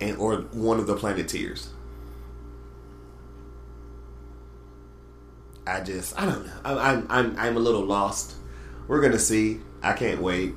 and 0.00 0.16
or 0.16 0.38
one 0.52 0.80
of 0.80 0.86
the 0.86 0.96
Planeteers. 0.96 1.70
I 5.66 5.80
just 5.80 6.20
I 6.20 6.26
don't 6.26 6.44
know. 6.44 6.52
I, 6.64 6.92
I'm 6.92 7.06
I'm 7.08 7.38
I'm 7.38 7.56
a 7.56 7.60
little 7.60 7.84
lost. 7.84 8.34
We're 8.88 9.00
gonna 9.00 9.18
see. 9.18 9.60
I 9.82 9.92
can't 9.92 10.20
wait. 10.20 10.54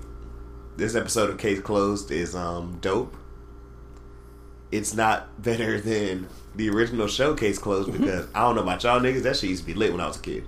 This 0.77 0.95
episode 0.95 1.29
of 1.29 1.37
Case 1.37 1.61
Closed 1.61 2.11
is 2.11 2.35
um 2.35 2.77
dope. 2.81 3.15
It's 4.71 4.93
not 4.93 5.41
better 5.41 5.79
than 5.79 6.27
the 6.55 6.69
original 6.69 7.07
show 7.07 7.33
Case 7.35 7.57
Closed 7.57 7.91
because 7.91 8.27
I 8.33 8.41
don't 8.41 8.55
know 8.55 8.63
about 8.63 8.83
y'all 8.83 8.99
niggas. 8.99 9.23
That 9.23 9.35
shit 9.35 9.49
used 9.49 9.63
to 9.63 9.67
be 9.67 9.73
lit 9.73 9.91
when 9.91 10.01
I 10.01 10.07
was 10.07 10.17
a 10.17 10.21
kid. 10.21 10.47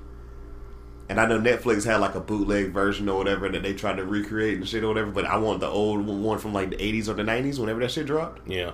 And 1.10 1.22
I 1.22 1.26
know 1.26 1.40
Netflix 1.40 1.86
had 1.86 1.98
like 2.02 2.16
a 2.16 2.20
bootleg 2.20 2.72
version 2.72 3.08
or 3.08 3.18
whatever 3.18 3.48
that 3.48 3.64
they 3.64 3.74
tried 3.74 3.96
to 3.96 4.06
recreate 4.06 4.58
and 4.58 4.68
shit 4.68 4.84
or 4.84 4.90
whatever. 4.90 5.10
But 5.12 5.26
I 5.26 5.38
want 5.38 5.62
the 5.62 5.68
old 5.68 6.06
one 6.06 6.38
from 6.40 6.54
like 6.54 6.72
the 6.72 6.78
'80s 6.78 7.08
or 7.08 7.14
the 7.14 7.24
'90s, 7.24 7.60
whenever 7.60 7.80
that 7.80 7.92
shit 7.92 8.06
dropped. 8.08 8.46
Yeah. 8.48 8.72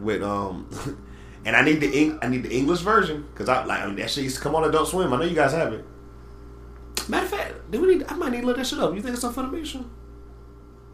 With 0.00 0.22
um, 0.22 0.68
and 1.44 1.54
I 1.54 1.62
need 1.62 1.80
the 1.80 1.94
Eng- 1.94 2.18
I 2.22 2.28
need 2.28 2.44
the 2.44 2.56
English 2.56 2.80
version 2.80 3.26
because 3.32 3.50
I 3.50 3.64
like 3.64 3.82
I 3.82 3.86
mean, 3.86 3.96
that 3.96 4.10
shit 4.10 4.24
used 4.24 4.36
to 4.36 4.42
come 4.42 4.54
on 4.54 4.64
Adult 4.64 4.88
Swim. 4.88 5.12
I 5.12 5.18
know 5.18 5.24
you 5.24 5.34
guys 5.34 5.52
have 5.52 5.74
it. 5.74 5.84
Matter 7.08 7.24
of 7.24 7.30
fact, 7.30 7.70
do 7.70 7.80
we 7.80 7.96
need? 7.96 8.06
I 8.08 8.14
might 8.14 8.32
need 8.32 8.40
to 8.40 8.46
look 8.46 8.56
that 8.56 8.66
shit 8.66 8.78
up. 8.78 8.94
You 8.94 9.02
think 9.02 9.14
it's 9.14 9.24
on 9.24 9.34
Funimation? 9.34 9.86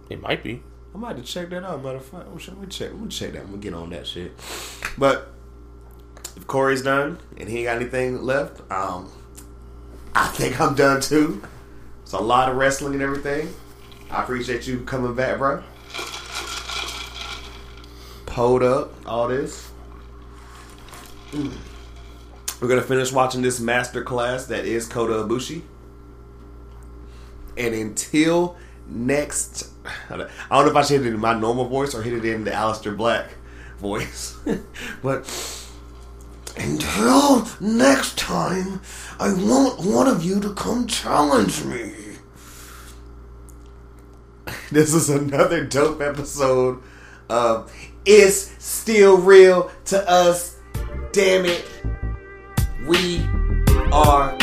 It 0.09 0.21
might 0.21 0.43
be. 0.43 0.63
I 0.95 0.99
might 0.99 1.17
have 1.17 1.25
to 1.25 1.33
check 1.33 1.51
that 1.51 1.63
out. 1.63 1.83
Matter 1.85 1.99
of 1.99 2.05
fact, 2.05 2.27
let 2.27 2.59
me 2.59 2.67
check. 2.67 2.95
Me 2.95 3.09
check 3.09 3.33
that. 3.33 3.43
I'm 3.43 3.47
gonna 3.47 3.59
get 3.59 3.75
on 3.75 3.91
that 3.91 4.07
shit. 4.07 4.37
But 4.99 5.33
if 6.37 6.47
Corey's 6.47 6.83
done 6.83 7.19
and 7.37 7.49
he 7.49 7.59
ain't 7.59 7.67
got 7.67 7.77
anything 7.77 8.23
left, 8.23 8.61
um, 8.73 9.11
I 10.15 10.27
think 10.29 10.61
I'm 10.61 10.75
done 10.75 11.01
too. 11.01 11.43
It's 12.03 12.13
a 12.13 12.19
lot 12.19 12.49
of 12.49 12.57
wrestling 12.57 12.95
and 12.95 13.03
everything. 13.03 13.55
I 14.11 14.23
appreciate 14.23 14.67
you 14.67 14.81
coming 14.81 15.15
back, 15.15 15.39
bro. 15.39 15.63
Pulled 18.27 18.65
up 18.65 18.93
all 19.07 19.29
this. 19.29 19.71
Mm. 21.31 21.53
We're 22.61 22.69
gonna 22.69 22.83
finish 22.83 23.13
watching 23.13 23.43
this 23.43 23.61
master 23.61 24.03
class 24.03 24.47
that 24.47 24.65
is 24.65 24.89
Kota 24.89 25.13
Ibushi. 25.13 25.63
And 27.61 27.75
until 27.75 28.57
next, 28.87 29.69
I 30.09 30.17
don't 30.17 30.29
know 30.51 30.71
if 30.71 30.77
I 30.77 30.81
should 30.81 31.03
hit 31.03 31.09
it 31.09 31.15
in 31.15 31.21
my 31.21 31.39
normal 31.39 31.67
voice 31.67 31.95
or 31.95 32.03
hit 32.03 32.15
it 32.15 32.25
in 32.25 32.45
the 32.45 32.53
Aleister 32.53 32.97
Black 32.97 33.35
voice, 33.79 34.35
but 35.03 35.21
until 36.57 37.47
next 37.61 38.17
time, 38.17 38.81
I 39.19 39.35
want 39.35 39.81
one 39.81 40.09
of 40.09 40.25
you 40.25 40.41
to 40.41 40.55
come 40.55 40.87
challenge 40.87 41.63
me. 41.65 41.93
This 44.73 44.95
is 44.95 45.11
another 45.11 45.65
dope 45.65 46.01
episode 46.01 46.83
of 47.29 47.73
It's 48.07 48.53
Still 48.65 49.19
Real 49.19 49.71
to 49.87 50.09
Us. 50.09 50.57
Damn 51.13 51.45
it. 51.45 51.69
We 52.87 53.21
are 53.93 54.39